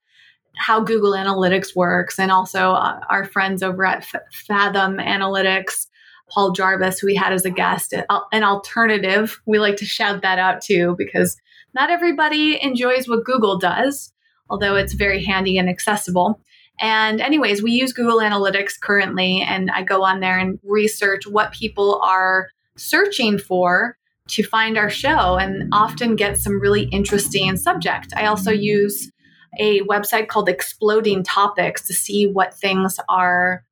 how 0.57 0.81
Google 0.81 1.13
Analytics 1.13 1.75
works 1.75 2.19
and 2.19 2.31
also 2.31 2.71
uh, 2.71 2.99
our 3.09 3.25
friends 3.25 3.63
over 3.63 3.85
at 3.85 3.99
F- 3.99 4.21
Fathom 4.47 4.97
Analytics, 4.97 5.87
Paul 6.29 6.51
Jarvis, 6.51 6.99
who 6.99 7.07
we 7.07 7.15
had 7.15 7.31
as 7.31 7.45
a 7.45 7.49
guest, 7.49 7.93
an 8.31 8.43
alternative. 8.43 9.39
We 9.45 9.59
like 9.59 9.77
to 9.77 9.85
shout 9.85 10.21
that 10.21 10.39
out 10.39 10.61
too 10.61 10.95
because 10.97 11.37
not 11.73 11.89
everybody 11.89 12.61
enjoys 12.61 13.07
what 13.07 13.23
Google 13.23 13.57
does, 13.57 14.11
although 14.49 14.75
it's 14.75 14.93
very 14.93 15.23
handy 15.23 15.57
and 15.57 15.69
accessible. 15.69 16.41
And, 16.81 17.19
anyways, 17.19 17.61
we 17.61 17.71
use 17.71 17.91
Google 17.91 18.19
Analytics 18.19 18.79
currently, 18.81 19.41
and 19.41 19.69
I 19.69 19.83
go 19.83 20.03
on 20.03 20.21
there 20.21 20.37
and 20.37 20.59
research 20.63 21.27
what 21.27 21.51
people 21.51 21.99
are 22.03 22.47
searching 22.79 23.37
for 23.37 23.97
to 24.29 24.43
find 24.43 24.77
our 24.77 24.89
show 24.89 25.37
and 25.37 25.69
often 25.73 26.15
get 26.15 26.37
some 26.37 26.59
really 26.59 26.83
interesting 26.83 27.57
subject. 27.57 28.13
I 28.15 28.25
also 28.25 28.51
use 28.51 29.11
a 29.59 29.81
website 29.81 30.27
called 30.27 30.47
Exploding 30.47 31.23
Topics 31.23 31.87
to 31.87 31.93
see 31.93 32.27
what 32.27 32.53
things 32.53 32.99
are 33.09 33.63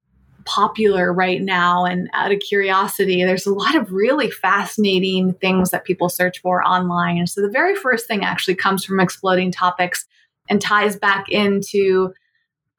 popular 0.46 1.14
right 1.14 1.42
now. 1.42 1.86
And 1.86 2.10
out 2.14 2.32
of 2.32 2.40
curiosity 2.40 3.24
there's 3.24 3.46
a 3.46 3.54
lot 3.54 3.76
of 3.76 3.92
really 3.92 4.32
fascinating 4.32 5.34
things 5.34 5.72
that 5.72 5.84
people 5.84 6.10
search 6.10 6.40
for 6.40 6.64
online. 6.64 7.28
So 7.28 7.42
the 7.42 7.50
very 7.50 7.76
first 7.76 8.08
thing 8.08 8.24
actually 8.24 8.56
comes 8.56 8.84
from 8.84 9.00
exploding 9.00 9.52
topics 9.52 10.06
and 10.50 10.62
ties 10.62 10.96
back 10.96 11.26
into 11.30 12.14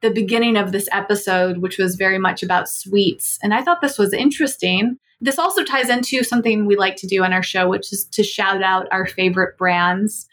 the 0.01 0.09
beginning 0.09 0.57
of 0.57 0.71
this 0.71 0.89
episode 0.91 1.59
which 1.59 1.77
was 1.77 1.95
very 1.95 2.17
much 2.17 2.41
about 2.41 2.67
sweets. 2.69 3.37
And 3.43 3.53
i 3.53 3.61
thought 3.61 3.81
this 3.81 3.99
was 3.99 4.13
interesting 4.13 4.97
this 5.21 5.39
also 5.39 5.63
ties 5.63 5.89
into 5.89 6.23
something 6.23 6.65
we 6.65 6.75
like 6.75 6.95
to 6.97 7.07
do 7.07 7.23
on 7.23 7.33
our 7.33 7.43
show 7.43 7.67
which 7.67 7.91
is 7.91 8.05
to 8.05 8.23
shout 8.23 8.63
out 8.63 8.87
our 8.91 9.05
favorite 9.05 9.57
brands 9.57 10.27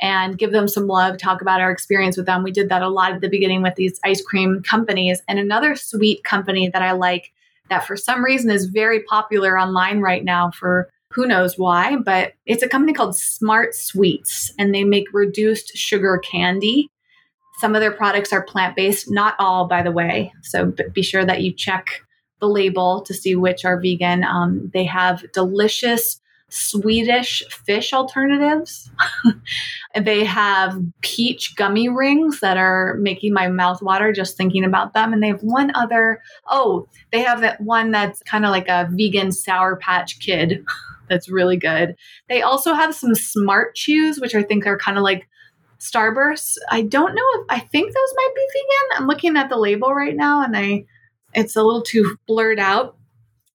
and 0.00 0.38
give 0.38 0.52
them 0.52 0.68
some 0.68 0.86
love, 0.86 1.18
talk 1.18 1.40
about 1.40 1.60
our 1.60 1.70
experience 1.70 2.16
with 2.16 2.26
them. 2.26 2.42
We 2.42 2.52
did 2.52 2.68
that 2.68 2.82
a 2.82 2.88
lot 2.88 3.12
at 3.12 3.20
the 3.20 3.28
beginning 3.28 3.62
with 3.62 3.74
these 3.74 3.98
ice 4.04 4.22
cream 4.22 4.62
companies. 4.62 5.20
And 5.28 5.38
another 5.38 5.74
sweet 5.74 6.22
company 6.24 6.68
that 6.68 6.82
I 6.82 6.92
like 6.92 7.32
that 7.68 7.86
for 7.86 7.96
some 7.96 8.24
reason 8.24 8.50
is 8.50 8.66
very 8.66 9.02
popular 9.02 9.58
online 9.58 10.00
right 10.00 10.24
now 10.24 10.50
for 10.50 10.88
who 11.10 11.26
knows 11.26 11.58
why, 11.58 11.96
but 11.96 12.34
it's 12.46 12.62
a 12.62 12.68
company 12.68 12.92
called 12.92 13.16
Smart 13.16 13.74
Sweets 13.74 14.52
and 14.58 14.74
they 14.74 14.84
make 14.84 15.12
reduced 15.12 15.76
sugar 15.76 16.18
candy. 16.18 16.90
Some 17.60 17.74
of 17.74 17.80
their 17.80 17.92
products 17.92 18.32
are 18.32 18.42
plant 18.42 18.76
based, 18.76 19.10
not 19.10 19.34
all, 19.38 19.66
by 19.66 19.82
the 19.82 19.90
way. 19.90 20.32
So 20.42 20.72
be 20.92 21.02
sure 21.02 21.24
that 21.24 21.42
you 21.42 21.52
check 21.52 22.02
the 22.40 22.48
label 22.48 23.02
to 23.02 23.14
see 23.14 23.34
which 23.34 23.64
are 23.64 23.80
vegan. 23.80 24.24
Um, 24.24 24.70
they 24.72 24.84
have 24.84 25.24
delicious 25.32 26.20
Swedish 26.50 27.42
fish 27.50 27.92
alternatives. 27.92 28.90
they 30.00 30.24
have 30.24 30.80
peach 31.02 31.54
gummy 31.56 31.88
rings 31.88 32.40
that 32.40 32.56
are 32.56 32.96
making 33.00 33.34
my 33.34 33.48
mouth 33.48 33.82
water 33.82 34.12
just 34.12 34.36
thinking 34.36 34.64
about 34.64 34.94
them. 34.94 35.12
And 35.12 35.22
they 35.22 35.28
have 35.28 35.42
one 35.42 35.74
other, 35.74 36.22
oh, 36.50 36.88
they 37.12 37.20
have 37.20 37.42
that 37.42 37.60
one 37.60 37.90
that's 37.90 38.22
kind 38.22 38.44
of 38.46 38.50
like 38.50 38.68
a 38.68 38.88
vegan 38.90 39.32
Sour 39.32 39.76
Patch 39.76 40.20
Kid. 40.20 40.64
that's 41.08 41.28
really 41.28 41.56
good. 41.56 41.96
They 42.28 42.42
also 42.42 42.74
have 42.74 42.94
some 42.94 43.14
smart 43.14 43.74
chews, 43.74 44.20
which 44.20 44.34
I 44.34 44.42
think 44.42 44.66
are 44.66 44.78
kind 44.78 44.98
of 44.98 45.04
like 45.04 45.28
Starbursts. 45.80 46.56
I 46.70 46.82
don't 46.82 47.14
know 47.14 47.26
if 47.34 47.46
I 47.48 47.60
think 47.60 47.92
those 47.92 48.14
might 48.16 48.32
be 48.34 48.46
vegan. 48.52 49.00
I'm 49.00 49.06
looking 49.06 49.36
at 49.36 49.48
the 49.48 49.56
label 49.56 49.94
right 49.94 50.16
now 50.16 50.42
and 50.42 50.56
I 50.56 50.84
it's 51.34 51.56
a 51.56 51.62
little 51.62 51.82
too 51.82 52.16
blurred 52.26 52.58
out 52.58 52.98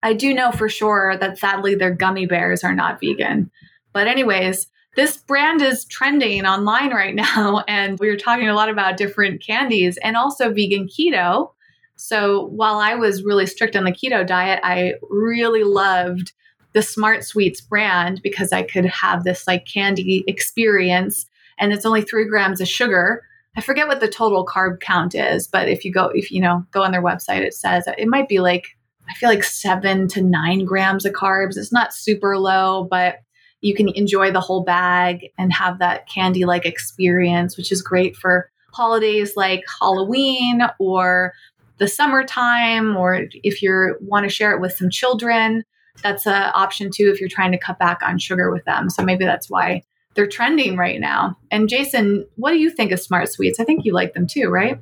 I 0.04 0.12
do 0.14 0.34
know 0.34 0.52
for 0.52 0.68
sure 0.68 1.18
that 1.18 1.40
sadly 1.40 1.76
their 1.76 1.94
gummy 1.94 2.26
bears 2.26 2.64
are 2.64 2.76
not 2.76 3.00
vegan. 3.00 3.50
But, 3.94 4.08
anyways, 4.08 4.68
this 4.96 5.18
brand 5.18 5.62
is 5.62 5.86
trending 5.86 6.46
online 6.46 6.92
right 6.92 7.16
now. 7.36 7.64
And 7.68 7.98
we 8.00 8.10
were 8.10 8.18
talking 8.18 8.50
a 8.50 8.54
lot 8.54 8.70
about 8.70 8.98
different 8.98 9.42
candies 9.42 9.98
and 10.04 10.18
also 10.18 10.54
vegan 10.54 10.88
keto. 10.88 11.52
So, 11.96 12.48
while 12.48 12.80
I 12.80 12.96
was 12.96 13.24
really 13.24 13.46
strict 13.46 13.76
on 13.76 13.86
the 13.86 13.92
keto 13.92 14.28
diet, 14.28 14.60
I 14.62 14.96
really 15.10 15.64
loved 15.64 16.34
the 16.74 16.82
Smart 16.82 17.24
Sweets 17.24 17.62
brand 17.62 18.20
because 18.22 18.52
I 18.52 18.64
could 18.64 18.86
have 18.86 19.24
this 19.24 19.48
like 19.48 19.66
candy 19.66 20.26
experience. 20.28 21.28
And 21.60 21.72
it's 21.72 21.86
only 21.86 22.02
three 22.02 22.28
grams 22.28 22.60
of 22.60 22.68
sugar. 22.68 23.24
I 23.56 23.62
forget 23.62 23.88
what 23.88 23.99
the 23.99 24.08
total 24.08 24.45
carb 24.45 24.80
count 24.80 25.14
is, 25.14 25.47
but 25.47 25.70
if 25.70 25.86
you 25.86 25.91
go, 25.91 26.08
if 26.14 26.32
you 26.32 26.41
know, 26.41 26.66
go 26.72 26.82
on 26.82 26.91
their 26.91 27.04
website, 27.04 27.41
it 27.41 27.54
says 27.54 27.86
it 27.97 28.08
might 28.08 28.28
be 28.28 28.39
like 28.39 28.66
I 29.10 29.14
feel 29.16 29.30
like 29.30 29.43
seven 29.43 30.08
to 30.10 30.22
nine 30.22 30.66
grams 30.66 31.06
of 31.06 31.14
carbs. 31.14 31.58
It's 31.58 31.72
not 31.72 31.93
super 31.93 32.38
low, 32.38 32.88
but 32.89 33.18
you 33.62 33.76
can 33.76 33.89
enjoy 33.89 34.32
the 34.32 34.39
whole 34.39 34.64
bag 34.64 35.30
and 35.38 35.51
have 35.54 35.80
that 35.80 36.08
candy 36.08 36.45
like 36.45 36.66
experience, 36.66 37.58
which 37.58 37.72
is 37.72 37.82
great 37.82 38.16
for 38.16 38.49
holidays 38.74 39.34
like 39.36 39.64
Halloween 39.80 40.62
or 40.80 41.34
the 41.78 41.88
summertime, 41.88 42.95
or 42.95 43.26
if 43.43 43.62
you 43.62 43.97
want 44.01 44.24
to 44.24 44.30
share 44.30 44.54
it 44.54 44.62
with 44.62 44.74
some 44.74 44.89
children. 44.89 45.64
That's 46.01 46.26
an 46.26 46.51
option 46.56 46.89
too 46.93 47.12
if 47.14 47.20
you're 47.20 47.30
trying 47.30 47.51
to 47.51 47.58
cut 47.58 47.78
back 47.78 47.99
on 48.04 48.18
sugar 48.18 48.51
with 48.51 48.66
them. 48.66 48.89
So 48.89 49.04
maybe 49.04 49.26
that's 49.26 49.49
why 49.49 49.84
they're 50.16 50.28
trending 50.28 50.78
right 50.78 50.99
now. 50.99 51.38
And 51.51 51.70
Jason, 51.70 52.26
what 52.36 52.51
do 52.51 52.57
you 52.57 52.70
think 52.70 52.91
of 52.91 52.99
Smart 52.99 53.30
Sweets? 53.30 53.59
I 53.59 53.64
think 53.64 53.86
you 53.86 53.93
like 53.93 54.14
them 54.14 54.28
too, 54.28 54.49
right? 54.49 54.80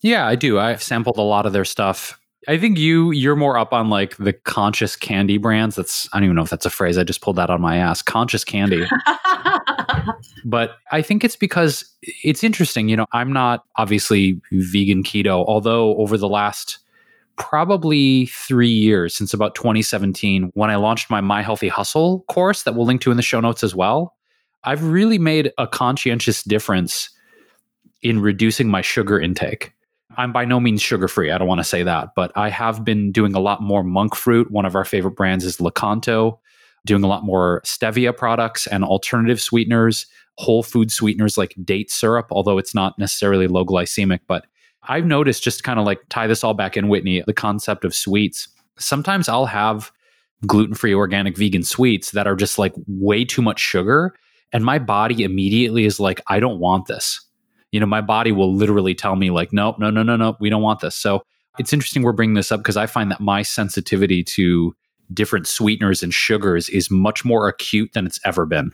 Yeah, 0.00 0.26
I 0.26 0.36
do. 0.36 0.58
I've 0.58 0.82
sampled 0.82 1.18
a 1.18 1.22
lot 1.22 1.46
of 1.46 1.52
their 1.52 1.64
stuff 1.64 2.18
I 2.48 2.56
think 2.56 2.78
you 2.78 3.10
you're 3.10 3.36
more 3.36 3.58
up 3.58 3.74
on 3.74 3.90
like 3.90 4.16
the 4.16 4.32
conscious 4.32 4.96
candy 4.96 5.36
brands. 5.36 5.76
That's 5.76 6.08
I 6.12 6.16
don't 6.16 6.24
even 6.24 6.36
know 6.36 6.42
if 6.42 6.50
that's 6.50 6.64
a 6.64 6.70
phrase. 6.70 6.96
I 6.96 7.04
just 7.04 7.20
pulled 7.20 7.36
that 7.36 7.50
on 7.50 7.60
my 7.60 7.76
ass. 7.76 8.00
Conscious 8.00 8.42
candy. 8.42 8.86
but 10.46 10.76
I 10.90 11.02
think 11.02 11.24
it's 11.24 11.36
because 11.36 11.84
it's 12.24 12.42
interesting. 12.42 12.88
You 12.88 12.96
know, 12.96 13.06
I'm 13.12 13.34
not 13.34 13.64
obviously 13.76 14.40
vegan 14.50 15.02
keto, 15.02 15.44
although 15.46 15.96
over 15.96 16.16
the 16.16 16.28
last 16.28 16.78
probably 17.36 18.26
three 18.26 18.70
years 18.70 19.14
since 19.14 19.34
about 19.34 19.54
2017 19.54 20.50
when 20.54 20.70
I 20.70 20.76
launched 20.76 21.10
my 21.10 21.20
My 21.20 21.42
Healthy 21.42 21.68
Hustle 21.68 22.24
course 22.28 22.62
that 22.62 22.74
we'll 22.74 22.86
link 22.86 23.00
to 23.02 23.10
in 23.10 23.16
the 23.16 23.22
show 23.22 23.40
notes 23.40 23.62
as 23.62 23.74
well. 23.74 24.16
I've 24.68 24.84
really 24.84 25.16
made 25.16 25.50
a 25.56 25.66
conscientious 25.66 26.42
difference 26.42 27.08
in 28.02 28.20
reducing 28.20 28.68
my 28.68 28.82
sugar 28.82 29.18
intake. 29.18 29.72
I'm 30.18 30.30
by 30.30 30.44
no 30.44 30.60
means 30.60 30.82
sugar 30.82 31.08
free. 31.08 31.30
I 31.30 31.38
don't 31.38 31.48
want 31.48 31.60
to 31.60 31.64
say 31.64 31.82
that, 31.84 32.10
but 32.14 32.32
I 32.36 32.50
have 32.50 32.84
been 32.84 33.10
doing 33.10 33.34
a 33.34 33.40
lot 33.40 33.62
more 33.62 33.82
monk 33.82 34.14
fruit. 34.14 34.50
One 34.50 34.66
of 34.66 34.74
our 34.74 34.84
favorite 34.84 35.12
brands 35.12 35.46
is 35.46 35.56
Lakanto, 35.56 36.38
doing 36.84 37.02
a 37.02 37.06
lot 37.06 37.24
more 37.24 37.62
stevia 37.64 38.14
products 38.14 38.66
and 38.66 38.84
alternative 38.84 39.40
sweeteners, 39.40 40.04
whole 40.36 40.62
food 40.62 40.92
sweeteners 40.92 41.38
like 41.38 41.54
date 41.64 41.90
syrup, 41.90 42.26
although 42.30 42.58
it's 42.58 42.74
not 42.74 42.98
necessarily 42.98 43.46
low 43.46 43.64
glycemic. 43.64 44.20
But 44.28 44.44
I've 44.82 45.06
noticed 45.06 45.42
just 45.42 45.64
kind 45.64 45.80
of 45.80 45.86
like 45.86 46.00
tie 46.10 46.26
this 46.26 46.44
all 46.44 46.52
back 46.52 46.76
in, 46.76 46.88
Whitney, 46.88 47.24
the 47.26 47.32
concept 47.32 47.86
of 47.86 47.94
sweets. 47.94 48.48
Sometimes 48.78 49.30
I'll 49.30 49.46
have 49.46 49.90
gluten 50.46 50.74
free 50.74 50.92
organic 50.92 51.38
vegan 51.38 51.62
sweets 51.62 52.10
that 52.10 52.26
are 52.26 52.36
just 52.36 52.58
like 52.58 52.74
way 52.86 53.24
too 53.24 53.40
much 53.40 53.60
sugar. 53.60 54.14
And 54.52 54.64
my 54.64 54.78
body 54.78 55.24
immediately 55.24 55.84
is 55.84 56.00
like, 56.00 56.20
I 56.26 56.40
don't 56.40 56.58
want 56.58 56.86
this 56.86 57.28
you 57.72 57.80
know, 57.80 57.86
my 57.86 58.00
body 58.00 58.32
will 58.32 58.54
literally 58.54 58.94
tell 58.94 59.16
me 59.16 59.30
like, 59.30 59.52
nope, 59.52 59.78
no, 59.78 59.90
no, 59.90 60.02
no, 60.02 60.16
no, 60.16 60.36
we 60.40 60.50
don't 60.50 60.62
want 60.62 60.80
this. 60.80 60.96
So 60.96 61.22
it's 61.58 61.72
interesting 61.72 62.02
we're 62.02 62.12
bringing 62.12 62.34
this 62.34 62.50
up 62.52 62.60
because 62.60 62.76
I 62.76 62.86
find 62.86 63.10
that 63.10 63.20
my 63.20 63.42
sensitivity 63.42 64.24
to 64.24 64.74
different 65.12 65.46
sweeteners 65.46 66.02
and 66.02 66.12
sugars 66.12 66.68
is 66.68 66.90
much 66.90 67.24
more 67.24 67.48
acute 67.48 67.92
than 67.92 68.06
it's 68.06 68.20
ever 68.24 68.46
been. 68.46 68.72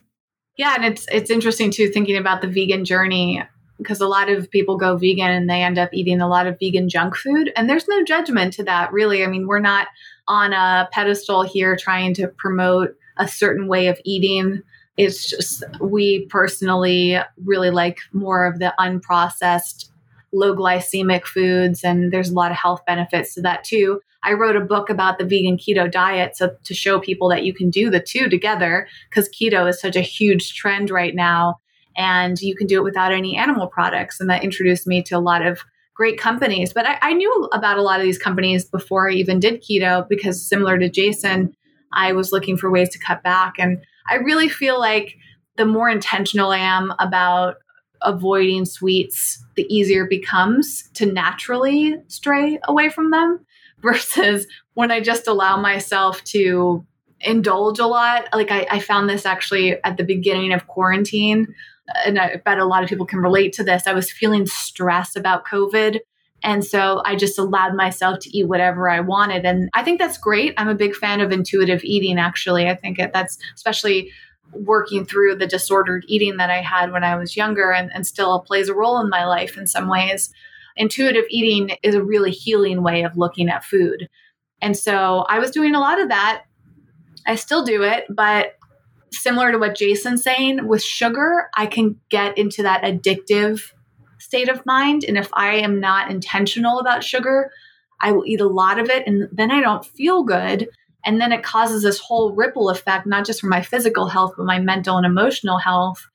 Yeah, 0.56 0.74
and 0.76 0.84
it's 0.84 1.06
it's 1.10 1.30
interesting 1.30 1.70
too 1.72 1.88
thinking 1.88 2.16
about 2.16 2.40
the 2.40 2.48
vegan 2.48 2.84
journey 2.84 3.42
because 3.78 4.00
a 4.00 4.06
lot 4.06 4.28
of 4.28 4.48
people 4.50 4.76
go 4.76 4.96
vegan 4.96 5.30
and 5.30 5.50
they 5.50 5.62
end 5.62 5.78
up 5.78 5.90
eating 5.92 6.20
a 6.20 6.28
lot 6.28 6.46
of 6.46 6.56
vegan 6.60 6.88
junk 6.88 7.16
food 7.16 7.52
and 7.56 7.68
there's 7.68 7.88
no 7.88 8.04
judgment 8.04 8.52
to 8.54 8.64
that 8.64 8.92
really. 8.92 9.24
I 9.24 9.26
mean, 9.26 9.48
we're 9.48 9.58
not 9.58 9.88
on 10.28 10.52
a 10.52 10.88
pedestal 10.92 11.42
here 11.42 11.76
trying 11.76 12.14
to 12.14 12.28
promote 12.28 12.90
a 13.16 13.26
certain 13.26 13.66
way 13.66 13.88
of 13.88 13.98
eating 14.04 14.62
it's 14.96 15.28
just, 15.28 15.64
we 15.80 16.26
personally 16.26 17.18
really 17.44 17.70
like 17.70 17.98
more 18.12 18.46
of 18.46 18.58
the 18.58 18.72
unprocessed, 18.78 19.90
low 20.32 20.54
glycemic 20.54 21.24
foods, 21.24 21.82
and 21.84 22.12
there's 22.12 22.30
a 22.30 22.34
lot 22.34 22.50
of 22.50 22.56
health 22.56 22.82
benefits 22.86 23.34
to 23.34 23.42
that 23.42 23.64
too. 23.64 24.00
I 24.22 24.32
wrote 24.32 24.56
a 24.56 24.60
book 24.60 24.88
about 24.88 25.18
the 25.18 25.24
vegan 25.24 25.58
keto 25.58 25.90
diet 25.90 26.36
so 26.36 26.56
to 26.64 26.74
show 26.74 26.98
people 26.98 27.28
that 27.28 27.44
you 27.44 27.52
can 27.52 27.68
do 27.70 27.90
the 27.90 28.00
two 28.00 28.28
together 28.28 28.88
because 29.10 29.28
keto 29.28 29.68
is 29.68 29.80
such 29.80 29.96
a 29.96 30.00
huge 30.00 30.54
trend 30.54 30.90
right 30.90 31.14
now 31.14 31.60
and 31.96 32.40
you 32.40 32.56
can 32.56 32.66
do 32.66 32.80
it 32.80 32.84
without 32.84 33.12
any 33.12 33.36
animal 33.36 33.66
products. 33.66 34.20
And 34.20 34.28
that 34.30 34.42
introduced 34.42 34.86
me 34.86 35.02
to 35.04 35.14
a 35.14 35.20
lot 35.20 35.46
of 35.46 35.60
great 35.94 36.18
companies. 36.18 36.72
But 36.72 36.86
I, 36.86 36.98
I, 37.02 37.12
knew 37.12 37.48
about 37.52 37.78
a 37.78 37.82
lot 37.82 38.00
of 38.00 38.04
these 38.04 38.18
companies 38.18 38.64
before 38.64 39.08
I 39.08 39.14
even 39.14 39.38
did 39.38 39.62
keto 39.62 40.08
because 40.08 40.46
similar 40.46 40.78
to 40.78 40.88
Jason, 40.88 41.54
I 41.92 42.12
was 42.12 42.32
looking 42.32 42.56
for 42.56 42.70
ways 42.70 42.88
to 42.90 42.98
cut 42.98 43.22
back. 43.22 43.54
And 43.58 43.84
I 44.08 44.16
really 44.16 44.48
feel 44.48 44.78
like 44.78 45.16
the 45.56 45.66
more 45.66 45.88
intentional 45.88 46.50
I 46.50 46.58
am 46.58 46.92
about 46.98 47.56
avoiding 48.02 48.64
sweets, 48.64 49.44
the 49.56 49.66
easier 49.74 50.04
it 50.04 50.10
becomes 50.10 50.90
to 50.94 51.06
naturally 51.06 51.96
stray 52.08 52.58
away 52.64 52.90
from 52.90 53.10
them 53.10 53.44
versus 53.82 54.46
when 54.74 54.90
I 54.90 55.00
just 55.00 55.26
allow 55.26 55.56
myself 55.56 56.22
to 56.24 56.84
indulge 57.20 57.78
a 57.78 57.86
lot. 57.86 58.28
Like 58.32 58.50
I, 58.50 58.66
I 58.70 58.78
found 58.78 59.08
this 59.08 59.24
actually 59.26 59.82
at 59.84 59.96
the 59.96 60.04
beginning 60.04 60.52
of 60.52 60.66
quarantine. 60.66 61.54
And 62.04 62.18
I 62.18 62.36
bet 62.36 62.58
a 62.58 62.64
lot 62.64 62.82
of 62.82 62.88
people 62.88 63.06
can 63.06 63.20
relate 63.20 63.52
to 63.54 63.64
this. 63.64 63.86
I 63.86 63.92
was 63.92 64.10
feeling 64.10 64.46
stress 64.46 65.16
about 65.16 65.46
COVID. 65.46 66.00
And 66.44 66.62
so 66.62 67.00
I 67.06 67.16
just 67.16 67.38
allowed 67.38 67.74
myself 67.74 68.18
to 68.20 68.36
eat 68.36 68.46
whatever 68.46 68.90
I 68.90 69.00
wanted. 69.00 69.46
And 69.46 69.70
I 69.72 69.82
think 69.82 69.98
that's 69.98 70.18
great. 70.18 70.52
I'm 70.58 70.68
a 70.68 70.74
big 70.74 70.94
fan 70.94 71.22
of 71.22 71.32
intuitive 71.32 71.82
eating, 71.82 72.18
actually. 72.18 72.68
I 72.68 72.74
think 72.74 72.98
that's 72.98 73.38
especially 73.54 74.12
working 74.52 75.06
through 75.06 75.36
the 75.36 75.46
disordered 75.46 76.04
eating 76.06 76.36
that 76.36 76.50
I 76.50 76.60
had 76.60 76.92
when 76.92 77.02
I 77.02 77.16
was 77.16 77.34
younger 77.34 77.72
and, 77.72 77.90
and 77.94 78.06
still 78.06 78.40
plays 78.40 78.68
a 78.68 78.74
role 78.74 79.00
in 79.00 79.08
my 79.08 79.24
life 79.24 79.56
in 79.56 79.66
some 79.66 79.88
ways. 79.88 80.30
Intuitive 80.76 81.24
eating 81.30 81.76
is 81.82 81.94
a 81.94 82.04
really 82.04 82.30
healing 82.30 82.82
way 82.82 83.04
of 83.04 83.16
looking 83.16 83.48
at 83.48 83.64
food. 83.64 84.08
And 84.60 84.76
so 84.76 85.24
I 85.28 85.38
was 85.38 85.50
doing 85.50 85.74
a 85.74 85.80
lot 85.80 86.00
of 86.00 86.10
that. 86.10 86.44
I 87.26 87.36
still 87.36 87.64
do 87.64 87.82
it, 87.82 88.04
but 88.10 88.58
similar 89.12 89.50
to 89.50 89.58
what 89.58 89.76
Jason's 89.76 90.22
saying, 90.22 90.68
with 90.68 90.82
sugar, 90.82 91.48
I 91.56 91.66
can 91.66 91.98
get 92.10 92.36
into 92.36 92.62
that 92.64 92.82
addictive 92.82 93.72
state 94.24 94.48
of 94.48 94.64
mind. 94.64 95.04
And 95.04 95.18
if 95.18 95.28
I 95.34 95.56
am 95.56 95.80
not 95.80 96.10
intentional 96.10 96.80
about 96.80 97.04
sugar, 97.04 97.50
I 98.00 98.12
will 98.12 98.24
eat 98.26 98.40
a 98.40 98.48
lot 98.48 98.78
of 98.78 98.88
it 98.88 99.06
and 99.06 99.28
then 99.30 99.50
I 99.50 99.60
don't 99.60 99.84
feel 99.84 100.24
good. 100.24 100.68
And 101.06 101.20
then 101.20 101.32
it 101.32 101.42
causes 101.42 101.82
this 101.82 101.98
whole 101.98 102.34
ripple 102.34 102.70
effect, 102.70 103.06
not 103.06 103.26
just 103.26 103.40
for 103.40 103.46
my 103.46 103.60
physical 103.60 104.08
health, 104.08 104.32
but 104.36 104.46
my 104.46 104.58
mental 104.58 104.96
and 104.96 105.04
emotional 105.04 105.58
health. 105.58 106.06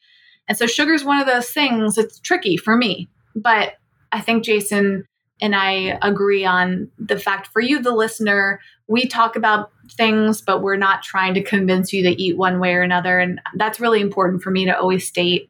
And 0.47 0.57
so 0.57 0.65
sugar 0.65 0.93
is 0.93 1.03
one 1.03 1.19
of 1.19 1.27
those 1.27 1.51
things, 1.51 1.97
it's 1.97 2.19
tricky 2.19 2.57
for 2.57 2.75
me. 2.75 3.07
But 3.35 3.73
I 4.11 4.21
think 4.21 4.43
Jason 4.43 5.05
and 5.41 5.55
I 5.55 5.97
agree 6.01 6.43
on 6.43 6.89
the 6.97 7.19
fact 7.19 7.47
for 7.47 7.61
you, 7.61 7.81
the 7.81 7.93
listener, 7.93 8.59
we 8.87 9.05
talk 9.05 9.35
about 9.35 9.71
things, 9.91 10.41
but 10.41 10.61
we're 10.61 10.75
not 10.75 11.03
trying 11.03 11.35
to 11.35 11.43
convince 11.43 11.93
you 11.93 12.03
to 12.03 12.21
eat 12.21 12.37
one 12.37 12.59
way 12.59 12.73
or 12.73 12.81
another. 12.81 13.19
And 13.19 13.39
that's 13.55 13.79
really 13.79 14.01
important 14.01 14.41
for 14.41 14.51
me 14.51 14.65
to 14.65 14.77
always 14.77 15.07
state. 15.07 15.49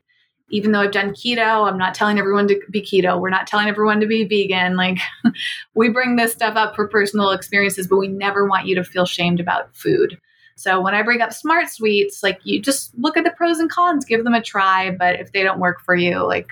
Even 0.49 0.71
though 0.71 0.81
I've 0.81 0.91
done 0.91 1.11
keto, 1.11 1.69
I'm 1.69 1.77
not 1.77 1.93
telling 1.93 2.19
everyone 2.19 2.47
to 2.47 2.59
be 2.69 2.81
keto. 2.81 3.19
We're 3.19 3.29
not 3.29 3.47
telling 3.47 3.67
everyone 3.67 3.99
to 3.99 4.07
be 4.07 4.25
vegan. 4.25 4.75
Like, 4.75 4.97
we 5.75 5.89
bring 5.89 6.15
this 6.15 6.31
stuff 6.31 6.55
up 6.55 6.75
for 6.75 6.87
personal 6.87 7.31
experiences, 7.31 7.87
but 7.87 7.97
we 7.97 8.07
never 8.07 8.47
want 8.47 8.67
you 8.67 8.75
to 8.75 8.83
feel 8.83 9.05
shamed 9.05 9.39
about 9.39 9.75
food. 9.75 10.19
So 10.55 10.81
when 10.81 10.93
I 10.93 11.03
bring 11.03 11.21
up 11.21 11.31
smart 11.31 11.69
sweets, 11.69 12.21
like 12.21 12.39
you 12.43 12.61
just 12.61 12.91
look 12.97 13.15
at 13.15 13.23
the 13.23 13.31
pros 13.31 13.59
and 13.59 13.69
cons, 13.69 14.03
give 14.03 14.25
them 14.25 14.33
a 14.33 14.41
try. 14.41 14.91
But 14.91 15.19
if 15.19 15.31
they 15.31 15.41
don't 15.41 15.59
work 15.59 15.79
for 15.85 15.95
you, 15.95 16.25
like 16.25 16.49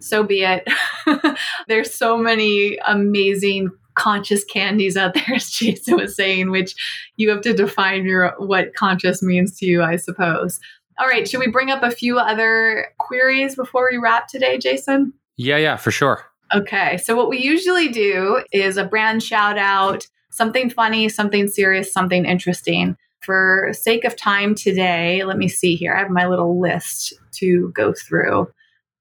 so 0.00 0.22
be 0.22 0.42
it. 0.42 0.68
There's 1.68 1.94
so 1.94 2.18
many 2.18 2.78
amazing 2.86 3.70
conscious 3.94 4.44
candies 4.44 4.96
out 4.96 5.14
there, 5.14 5.24
as 5.34 5.50
Jason 5.50 5.96
was 5.96 6.14
saying, 6.14 6.50
which 6.50 6.74
you 7.16 7.28
have 7.30 7.40
to 7.42 7.52
define 7.52 8.04
your 8.04 8.34
what 8.38 8.74
conscious 8.74 9.22
means 9.22 9.58
to 9.58 9.66
you, 9.66 9.82
I 9.82 9.96
suppose. 9.96 10.60
All 10.98 11.06
right, 11.06 11.28
should 11.28 11.40
we 11.40 11.48
bring 11.48 11.70
up 11.70 11.82
a 11.84 11.92
few 11.92 12.18
other 12.18 12.88
queries 12.98 13.54
before 13.54 13.88
we 13.90 13.98
wrap 13.98 14.26
today, 14.26 14.58
Jason? 14.58 15.12
Yeah, 15.36 15.56
yeah, 15.56 15.76
for 15.76 15.92
sure. 15.92 16.24
Okay, 16.52 16.96
so 16.98 17.14
what 17.14 17.28
we 17.28 17.38
usually 17.38 17.88
do 17.88 18.42
is 18.52 18.76
a 18.76 18.84
brand 18.84 19.22
shout 19.22 19.58
out, 19.58 20.06
something 20.30 20.70
funny, 20.70 21.08
something 21.08 21.46
serious, 21.46 21.92
something 21.92 22.24
interesting. 22.24 22.96
For 23.20 23.70
sake 23.72 24.04
of 24.04 24.16
time 24.16 24.54
today, 24.54 25.22
let 25.24 25.38
me 25.38 25.46
see 25.48 25.76
here. 25.76 25.94
I 25.94 26.00
have 26.00 26.10
my 26.10 26.26
little 26.26 26.60
list 26.60 27.12
to 27.34 27.70
go 27.74 27.92
through. 27.92 28.48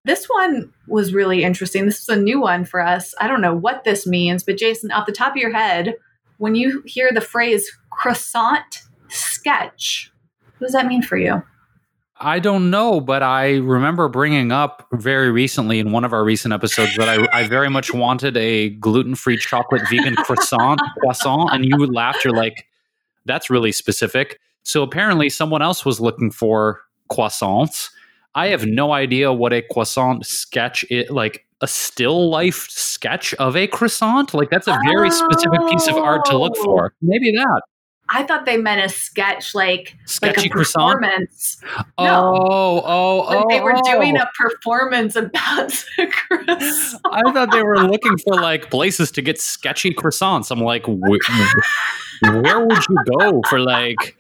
This 0.06 0.26
one 0.26 0.72
was 0.88 1.14
really 1.14 1.44
interesting. 1.44 1.86
This 1.86 2.02
is 2.02 2.10
a 2.10 2.16
new 2.16 2.40
one 2.40 2.64
for 2.64 2.80
us. 2.80 3.14
I 3.20 3.28
don't 3.28 3.42
know 3.42 3.56
what 3.56 3.84
this 3.84 4.06
means, 4.06 4.44
but 4.44 4.58
Jason, 4.58 4.92
off 4.92 5.06
the 5.06 5.12
top 5.12 5.32
of 5.32 5.38
your 5.38 5.54
head, 5.54 5.96
when 6.38 6.56
you 6.56 6.84
hear 6.86 7.12
the 7.12 7.22
phrase 7.22 7.72
croissant 7.90 8.84
sketch, 9.10 10.12
what 10.58 10.68
does 10.68 10.74
that 10.74 10.88
mean 10.88 11.02
for 11.02 11.18
you? 11.18 11.42
I 12.20 12.40
don't 12.40 12.70
know, 12.70 13.00
but 13.00 13.22
I 13.22 13.58
remember 13.58 14.08
bringing 14.10 14.52
up 14.52 14.88
very 14.94 15.32
recently 15.32 15.80
in 15.80 15.92
one 15.92 16.04
of 16.04 16.14
our 16.14 16.24
recent 16.24 16.54
episodes 16.54 16.96
that 16.96 17.08
I, 17.08 17.28
I 17.42 17.48
very 17.48 17.70
much 17.70 17.94
wanted 17.94 18.36
a 18.38 18.70
gluten 18.72 19.16
free 19.16 19.38
chocolate 19.38 19.84
vegan 19.90 20.16
croissant, 20.16 20.82
croissant, 21.00 21.50
and 21.54 21.66
you 21.66 21.78
laughed. 21.86 22.26
You're 22.26 22.34
like, 22.34 22.66
that's 23.26 23.50
really 23.50 23.72
specific. 23.72 24.40
So 24.64 24.82
apparently, 24.84 25.30
someone 25.30 25.62
else 25.62 25.86
was 25.86 26.00
looking 26.00 26.32
for 26.32 26.82
croissants 27.12 27.90
I 28.38 28.50
have 28.50 28.68
no 28.68 28.92
idea 28.92 29.34
what 29.34 29.52
a 29.52 29.64
croissant 29.64 30.24
sketch 30.24 30.86
is 30.92 31.10
like 31.10 31.48
a 31.62 31.68
still 31.68 32.30
life 32.30 32.68
sketch 32.70 33.34
of 33.36 33.56
a 33.56 33.66
croissant. 33.66 34.36
Like 34.36 34.52
that's 34.52 34.68
a 34.68 34.78
very 34.86 35.10
oh. 35.12 35.12
specific 35.12 35.60
piece 35.68 35.88
of 35.88 35.96
art 35.96 36.24
to 36.26 36.38
look 36.38 36.56
for. 36.58 36.94
Oh. 36.94 36.98
Maybe 37.02 37.32
that. 37.32 37.62
I 38.10 38.24
thought 38.24 38.46
they 38.46 38.58
meant 38.58 38.86
a 38.86 38.90
sketch, 38.90 39.54
like 39.54 39.96
sketchy 40.06 40.42
like 40.44 40.52
performance. 40.52 41.58
Croissant? 41.62 41.88
Oh, 41.98 42.06
no. 42.06 42.84
oh, 42.86 43.18
like 43.28 43.38
oh! 43.38 43.50
They 43.50 43.60
were 43.60 43.76
oh. 43.76 43.92
doing 43.92 44.18
a 44.18 44.30
performance 44.38 45.16
about 45.16 45.72
croissant. 46.12 47.02
I 47.12 47.32
thought 47.32 47.52
they 47.52 47.64
were 47.64 47.80
looking 47.80 48.18
for 48.18 48.36
like 48.36 48.70
places 48.70 49.12
to 49.12 49.22
get 49.22 49.40
sketchy 49.42 49.94
croissants. 49.94 50.52
I'm 50.52 50.62
like, 50.62 50.88
where 50.88 52.66
would 52.66 52.84
you 52.90 52.98
go 53.20 53.42
for 53.50 53.60
like 53.60 54.18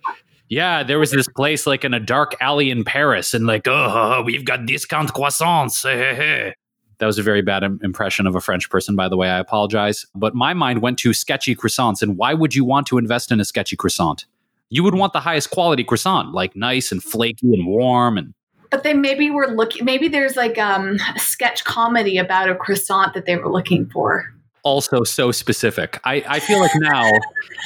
yeah, 0.49 0.83
there 0.83 0.99
was 0.99 1.11
this 1.11 1.27
place 1.27 1.67
like 1.67 1.83
in 1.83 1.93
a 1.93 1.99
dark 1.99 2.35
alley 2.39 2.69
in 2.69 2.83
Paris, 2.83 3.33
and 3.33 3.45
like, 3.45 3.67
oh, 3.67 4.23
we've 4.25 4.45
got 4.45 4.65
discount 4.65 5.13
croissants. 5.13 5.85
Eh, 5.85 5.91
eh, 5.91 6.47
eh. 6.47 6.51
That 6.99 7.05
was 7.05 7.17
a 7.17 7.23
very 7.23 7.41
bad 7.41 7.63
Im- 7.63 7.79
impression 7.83 8.27
of 8.27 8.35
a 8.35 8.41
French 8.41 8.69
person, 8.69 8.95
by 8.95 9.07
the 9.07 9.17
way. 9.17 9.29
I 9.29 9.39
apologize. 9.39 10.05
But 10.15 10.35
my 10.35 10.53
mind 10.53 10.81
went 10.81 10.97
to 10.99 11.13
sketchy 11.13 11.55
croissants. 11.55 12.01
And 12.01 12.17
why 12.17 12.33
would 12.33 12.55
you 12.55 12.65
want 12.65 12.87
to 12.87 12.97
invest 12.97 13.31
in 13.31 13.39
a 13.39 13.45
sketchy 13.45 13.75
croissant? 13.75 14.25
You 14.69 14.83
would 14.83 14.95
want 14.95 15.13
the 15.13 15.19
highest 15.19 15.51
quality 15.51 15.83
croissant, 15.83 16.33
like 16.33 16.55
nice 16.55 16.91
and 16.91 17.01
flaky 17.01 17.53
and 17.53 17.65
warm 17.67 18.17
and 18.17 18.33
but 18.69 18.83
they 18.83 18.93
maybe 18.93 19.31
were 19.31 19.47
looking 19.47 19.85
maybe 19.85 20.09
there's 20.09 20.35
like 20.35 20.57
um, 20.57 20.97
a 21.15 21.19
sketch 21.19 21.63
comedy 21.63 22.17
about 22.17 22.49
a 22.49 22.55
croissant 22.55 23.13
that 23.13 23.25
they 23.25 23.37
were 23.37 23.49
looking 23.49 23.85
for 23.85 24.25
also 24.67 25.03
so 25.05 25.31
specific. 25.31 25.99
I, 26.03 26.23
I 26.27 26.39
feel 26.39 26.59
like 26.59 26.71
now, 26.75 27.09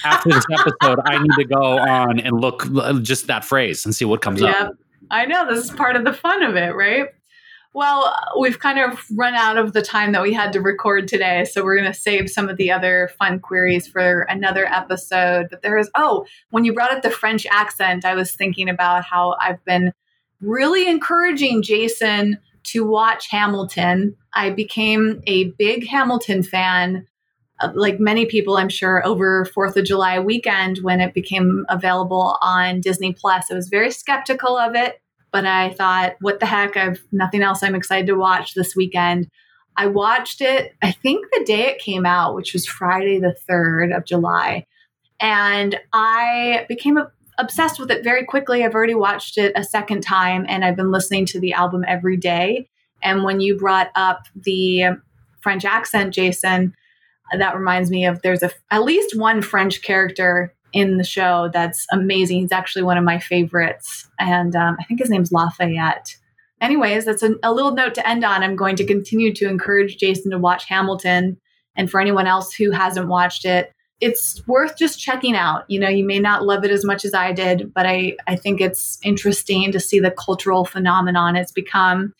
after 0.05 0.29
this 0.29 0.45
episode, 0.51 0.99
I 1.03 1.17
need 1.17 1.32
to 1.38 1.45
go 1.45 1.79
on 1.79 2.19
and 2.19 2.39
look 2.39 2.67
just 3.01 3.25
that 3.25 3.43
phrase 3.43 3.86
and 3.86 3.95
see 3.95 4.05
what 4.05 4.21
comes 4.21 4.39
yeah, 4.39 4.51
up. 4.51 4.73
I 5.09 5.25
know 5.25 5.51
this 5.51 5.65
is 5.65 5.71
part 5.71 5.95
of 5.95 6.03
the 6.03 6.13
fun 6.13 6.43
of 6.43 6.55
it, 6.55 6.75
right? 6.75 7.07
Well, 7.74 8.13
we've 8.38 8.59
kind 8.59 8.80
of 8.80 8.99
run 9.15 9.34
out 9.34 9.55
of 9.55 9.72
the 9.72 9.82
time 9.82 10.11
that 10.11 10.22
we 10.22 10.34
had 10.34 10.51
to 10.53 10.61
record 10.61 11.07
today, 11.07 11.45
so 11.45 11.63
we're 11.63 11.78
going 11.78 11.91
to 11.91 11.97
save 11.97 12.30
some 12.30 12.49
of 12.49 12.57
the 12.57 12.69
other 12.69 13.09
fun 13.17 13.39
queries 13.39 13.88
for 13.88 14.24
another 14.24 14.65
episode. 14.65 15.47
But 15.49 15.61
there 15.61 15.78
is, 15.78 15.89
oh, 15.95 16.26
when 16.49 16.65
you 16.65 16.74
brought 16.74 16.91
up 16.91 17.01
the 17.01 17.09
French 17.09 17.45
accent, 17.49 18.03
I 18.03 18.13
was 18.13 18.34
thinking 18.34 18.67
about 18.67 19.05
how 19.05 19.38
I've 19.41 19.63
been 19.63 19.93
really 20.41 20.88
encouraging 20.88 21.61
Jason 21.61 22.39
to 22.63 22.86
watch 22.86 23.30
Hamilton. 23.30 24.17
I 24.34 24.49
became 24.49 25.22
a 25.26 25.51
big 25.51 25.88
Hamilton 25.88 26.43
fan, 26.43 27.07
uh, 27.61 27.72
like 27.74 27.99
many 27.99 28.26
people, 28.26 28.57
I'm 28.57 28.69
sure, 28.69 29.05
over 29.05 29.45
Fourth 29.45 29.78
of 29.78 29.86
July 29.86 30.19
weekend 30.19 30.80
when 30.82 30.99
it 30.99 31.13
became 31.13 31.65
available 31.69 32.38
on 32.41 32.82
Disney 32.82 33.13
Plus. 33.13 33.45
I 33.49 33.53
was 33.53 33.69
very 33.69 33.91
skeptical 33.91 34.57
of 34.57 34.76
it, 34.76 35.01
but 35.32 35.45
I 35.45 35.71
thought, 35.73 36.15
what 36.21 36.39
the 36.39 36.45
heck? 36.45 36.77
I've 36.77 37.01
nothing 37.11 37.41
else 37.41 37.63
I'm 37.63 37.75
excited 37.75 38.07
to 38.07 38.15
watch 38.15 38.53
this 38.53 38.75
weekend. 38.75 39.29
I 39.77 39.88
watched 39.88 40.41
it, 40.41 40.75
I 40.82 40.91
think 40.91 41.25
the 41.32 41.45
day 41.45 41.67
it 41.67 41.79
came 41.79 42.05
out, 42.05 42.36
which 42.36 42.53
was 42.53 42.67
Friday 42.67 43.19
the 43.19 43.36
3rd 43.49 43.95
of 43.95 44.05
July. 44.05 44.65
And 45.19 45.79
I 45.93 46.65
became 46.67 46.99
obsessed 47.38 47.79
with 47.79 47.89
it 47.89 48.03
very 48.03 48.25
quickly. 48.25 48.63
I've 48.63 48.75
already 48.75 48.95
watched 48.95 49.38
it 49.38 49.53
a 49.55 49.63
second 49.63 50.01
time 50.01 50.45
and 50.49 50.65
I've 50.65 50.75
been 50.75 50.91
listening 50.91 51.25
to 51.27 51.39
the 51.39 51.53
album 51.53 51.86
every 51.88 52.17
day. 52.17 52.67
And 53.01 53.23
when 53.23 53.39
you 53.39 53.57
brought 53.57 53.89
up 53.95 54.23
the 54.36 54.97
French 55.39 55.65
accent, 55.65 56.13
Jason, 56.13 56.75
that 57.38 57.57
reminds 57.57 57.89
me 57.89 58.05
of 58.05 58.21
there's 58.21 58.43
a 58.43 58.51
at 58.69 58.84
least 58.84 59.17
one 59.17 59.41
French 59.41 59.82
character 59.82 60.53
in 60.74 60.97
the 60.97 61.03
show 61.03 61.49
that's 61.53 61.86
amazing. 61.91 62.41
He's 62.41 62.51
actually 62.51 62.84
one 62.84 62.97
of 62.97 63.03
my 63.03 63.19
favorites, 63.19 64.09
and 64.19 64.55
um, 64.55 64.78
I 64.80 64.84
think 64.84 64.99
his 64.99 65.09
name's 65.09 65.32
Lafayette. 65.32 66.15
Anyways, 66.61 67.05
that's 67.05 67.24
a, 67.24 67.36
a 67.43 67.53
little 67.53 67.72
note 67.72 67.95
to 67.95 68.07
end 68.07 68.24
on. 68.24 68.43
I'm 68.43 68.55
going 68.55 68.76
to 68.76 68.86
continue 68.86 69.34
to 69.34 69.49
encourage 69.49 69.97
Jason 69.97 70.32
to 70.32 70.38
watch 70.38 70.65
Hamilton, 70.65 71.38
and 71.76 71.89
for 71.89 71.99
anyone 71.99 72.28
else 72.28 72.53
who 72.53 72.72
hasn't 72.72 73.07
watched 73.07 73.45
it, 73.45 73.74
it's 74.01 74.45
worth 74.47 74.78
just 74.78 74.99
checking 74.99 75.36
out. 75.36 75.63
You 75.67 75.80
know, 75.80 75.88
you 75.88 76.03
may 76.03 76.19
not 76.19 76.43
love 76.43 76.65
it 76.65 76.72
as 76.72 76.84
much 76.84 77.06
as 77.06 77.14
I 77.14 77.31
did, 77.31 77.72
but 77.73 77.85
I, 77.85 78.18
I 78.27 78.35
think 78.35 78.60
it's 78.60 78.99
interesting 79.03 79.72
to 79.72 79.80
see 79.80 79.99
the 79.99 80.11
cultural 80.11 80.65
phenomenon 80.65 81.35
it's 81.35 81.52
become. 81.52 82.14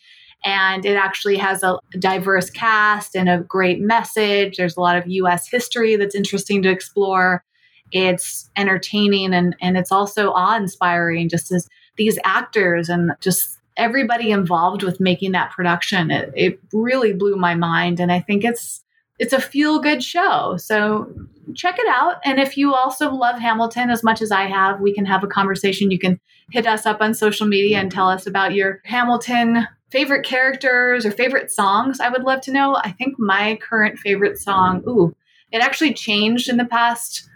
And 0.44 0.84
it 0.84 0.96
actually 0.96 1.36
has 1.36 1.62
a 1.62 1.78
diverse 1.98 2.50
cast 2.50 3.14
and 3.14 3.28
a 3.28 3.38
great 3.40 3.80
message. 3.80 4.56
There's 4.56 4.76
a 4.76 4.80
lot 4.80 4.96
of 4.96 5.06
US 5.06 5.48
history 5.48 5.96
that's 5.96 6.14
interesting 6.14 6.62
to 6.62 6.70
explore. 6.70 7.44
It's 7.92 8.50
entertaining 8.56 9.34
and, 9.34 9.56
and 9.60 9.76
it's 9.76 9.92
also 9.92 10.30
awe 10.32 10.56
inspiring, 10.56 11.28
just 11.28 11.52
as 11.52 11.68
these 11.96 12.18
actors 12.24 12.88
and 12.88 13.12
just 13.20 13.58
everybody 13.76 14.30
involved 14.30 14.82
with 14.82 15.00
making 15.00 15.32
that 15.32 15.50
production. 15.50 16.10
It, 16.10 16.32
it 16.34 16.60
really 16.72 17.12
blew 17.12 17.36
my 17.36 17.54
mind. 17.54 18.00
And 18.00 18.12
I 18.12 18.20
think 18.20 18.44
it's 18.44 18.82
it's 19.18 19.32
a 19.32 19.40
feel 19.40 19.78
good 19.78 20.02
show. 20.02 20.56
So 20.56 21.12
check 21.54 21.78
it 21.78 21.86
out. 21.88 22.16
And 22.24 22.40
if 22.40 22.56
you 22.56 22.74
also 22.74 23.12
love 23.12 23.38
Hamilton 23.38 23.90
as 23.90 24.02
much 24.02 24.20
as 24.20 24.32
I 24.32 24.44
have, 24.44 24.80
we 24.80 24.92
can 24.92 25.04
have 25.04 25.22
a 25.22 25.28
conversation. 25.28 25.90
You 25.90 25.98
can 25.98 26.18
hit 26.50 26.66
us 26.66 26.86
up 26.86 27.00
on 27.00 27.14
social 27.14 27.46
media 27.46 27.78
and 27.78 27.90
tell 27.90 28.08
us 28.08 28.26
about 28.26 28.54
your 28.54 28.80
Hamilton 28.84 29.68
favorite 29.92 30.24
characters 30.24 31.06
or 31.06 31.10
favorite 31.10 31.52
songs. 31.52 32.00
I 32.00 32.08
would 32.08 32.24
love 32.24 32.40
to 32.42 32.52
know. 32.52 32.74
I 32.76 32.92
think 32.92 33.18
my 33.18 33.58
current 33.62 33.98
favorite 33.98 34.38
song, 34.38 34.82
ooh, 34.88 35.14
it 35.52 35.62
actually 35.62 35.92
changed 35.92 36.48
in 36.48 36.56
the 36.56 36.64
past 36.64 37.28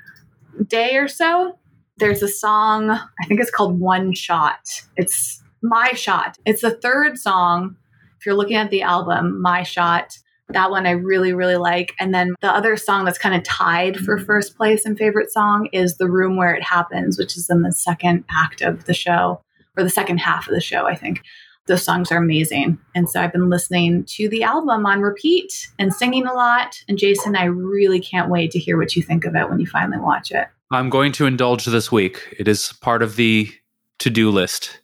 day 0.65 0.97
or 0.97 1.09
so. 1.09 1.59
There's 1.99 2.23
a 2.23 2.29
song, 2.29 2.91
I 2.91 3.27
think 3.27 3.41
it's 3.41 3.51
called 3.51 3.81
One 3.81 4.13
Shot. 4.13 4.83
It's 4.97 5.43
My 5.63 5.93
Shot. 5.95 6.37
It's 6.45 6.63
the 6.63 6.73
third 6.73 7.19
song. 7.19 7.77
If 8.19 8.27
you're 8.27 8.35
looking 8.35 8.57
at 8.57 8.71
the 8.71 8.83
album, 8.83 9.41
My 9.41 9.63
Shot 9.63 10.19
that 10.49 10.71
one 10.71 10.87
I 10.87 10.91
really, 10.91 11.33
really 11.33 11.57
like. 11.57 11.95
And 11.99 12.15
then 12.15 12.35
the 12.41 12.51
other 12.51 12.77
song 12.77 13.05
that's 13.05 13.19
kind 13.19 13.35
of 13.35 13.43
tied 13.43 13.97
for 13.97 14.19
first 14.19 14.57
place 14.57 14.85
and 14.85 14.97
favorite 14.97 15.31
song 15.31 15.69
is 15.73 15.97
The 15.97 16.09
Room 16.09 16.37
Where 16.37 16.55
It 16.55 16.63
Happens, 16.63 17.19
which 17.19 17.37
is 17.37 17.51
in 17.51 17.63
the 17.63 17.73
second 17.73 18.25
act 18.31 18.63
of 18.63 18.85
the 18.85 18.95
show, 18.95 19.41
or 19.77 19.83
the 19.83 19.91
second 19.91 20.19
half 20.19 20.49
of 20.49 20.55
the 20.55 20.61
show, 20.61 20.87
I 20.87 20.95
think. 20.95 21.23
Those 21.67 21.83
songs 21.83 22.13
are 22.13 22.19
amazing. 22.19 22.79
And 22.95 23.09
so 23.09 23.21
I've 23.21 23.33
been 23.33 23.51
listening 23.51 24.05
to 24.05 24.29
the 24.29 24.43
album 24.43 24.87
on 24.87 25.01
repeat 25.01 25.69
and 25.79 25.93
singing 25.93 26.27
a 26.27 26.33
lot. 26.33 26.83
And 26.89 26.99
Jason, 26.99 27.37
I 27.37 27.45
really 27.45 28.01
can't 28.01 28.31
wait 28.31 28.51
to 28.53 28.59
hear 28.59 28.79
what 28.79 28.95
you 28.95 29.03
think 29.03 29.25
of 29.25 29.35
it 29.35 29.49
when 29.49 29.59
you 29.59 29.67
finally 29.67 29.99
watch 29.99 30.31
it. 30.31 30.47
I'm 30.71 30.91
going 30.91 31.13
to 31.13 31.27
indulge 31.27 31.65
this 31.65 31.93
week. 31.93 32.35
It 32.39 32.49
is 32.49 32.73
part 32.81 33.03
of 33.03 33.17
the 33.17 33.53
to 33.99 34.11
do 34.11 34.31
list. 34.31 34.81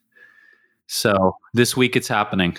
So 0.87 1.37
this 1.55 1.77
week 1.77 1.97
it's 1.97 2.09
happening. 2.09 2.57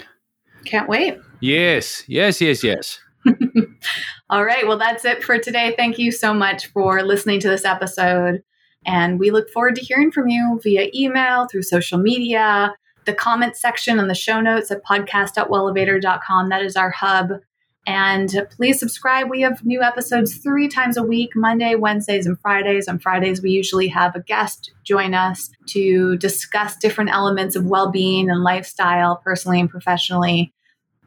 Can't 0.66 0.90
wait. 0.90 1.18
Yes, 1.40 2.04
yes, 2.08 2.42
yes, 2.42 2.64
yes. 2.64 3.00
All 4.30 4.44
right. 4.44 4.68
Well, 4.68 4.78
that's 4.78 5.06
it 5.06 5.24
for 5.24 5.38
today. 5.38 5.74
Thank 5.78 6.00
you 6.00 6.12
so 6.12 6.34
much 6.34 6.68
for 6.68 7.04
listening 7.04 7.40
to 7.42 7.50
this 7.50 7.66
episode. 7.66 8.42
And 8.86 9.20
we 9.20 9.32
look 9.32 9.50
forward 9.50 9.76
to 9.76 9.82
hearing 9.82 10.12
from 10.12 10.28
you 10.28 10.60
via 10.64 10.90
email, 10.94 11.48
through 11.48 11.64
social 11.64 11.98
media, 11.98 12.74
the 13.06 13.14
comment 13.14 13.56
section 13.56 14.00
and 14.00 14.10
the 14.10 14.16
show 14.16 14.42
notes 14.42 14.72
at 14.72 14.84
podcast.wellevatr.com. 14.84 16.50
That 16.50 16.64
is 16.64 16.76
our 16.76 16.90
hub. 16.90 17.40
And 17.86 18.48
please 18.56 18.80
subscribe. 18.80 19.30
We 19.30 19.42
have 19.42 19.66
new 19.66 19.82
episodes 19.82 20.38
three 20.38 20.70
times 20.70 20.96
a 20.96 21.04
week 21.04 21.32
Monday, 21.36 21.76
Wednesdays, 21.76 22.26
and 22.26 22.40
Fridays. 22.40 22.88
On 22.88 22.98
Fridays, 22.98 23.42
we 23.42 23.52
usually 23.52 23.90
have 23.90 24.16
a 24.16 24.22
guest 24.22 24.72
join 24.86 25.14
us 25.14 25.50
to 25.68 26.18
discuss 26.18 26.78
different 26.78 27.12
elements 27.12 27.58
of 27.58 27.66
well 27.66 27.92
being 27.92 28.30
and 28.30 28.42
lifestyle, 28.42 29.18
personally 29.18 29.60
and 29.60 29.70
professionally. 29.70 30.54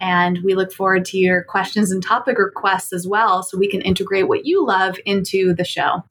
And 0.02 0.40
we 0.44 0.54
look 0.54 0.72
forward 0.72 1.06
to 1.06 1.18
your 1.18 1.44
questions 1.44 1.90
and 1.90 2.02
topic 2.02 2.38
requests 2.38 2.92
as 2.92 3.06
well, 3.06 3.42
so 3.42 3.56
we 3.56 3.70
can 3.70 3.80
integrate 3.80 4.28
what 4.28 4.44
you 4.44 4.66
love 4.66 4.98
into 5.06 5.54
the 5.54 5.64
show. 5.64 6.02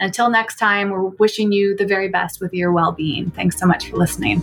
Until 0.00 0.28
next 0.28 0.58
time, 0.58 0.90
we're 0.90 1.04
wishing 1.04 1.50
you 1.52 1.76
the 1.76 1.86
very 1.86 2.08
best 2.08 2.40
with 2.42 2.52
your 2.52 2.72
well 2.72 2.92
being. 2.92 3.30
Thanks 3.30 3.58
so 3.58 3.66
much 3.66 3.88
for 3.88 3.96
listening. 3.96 4.42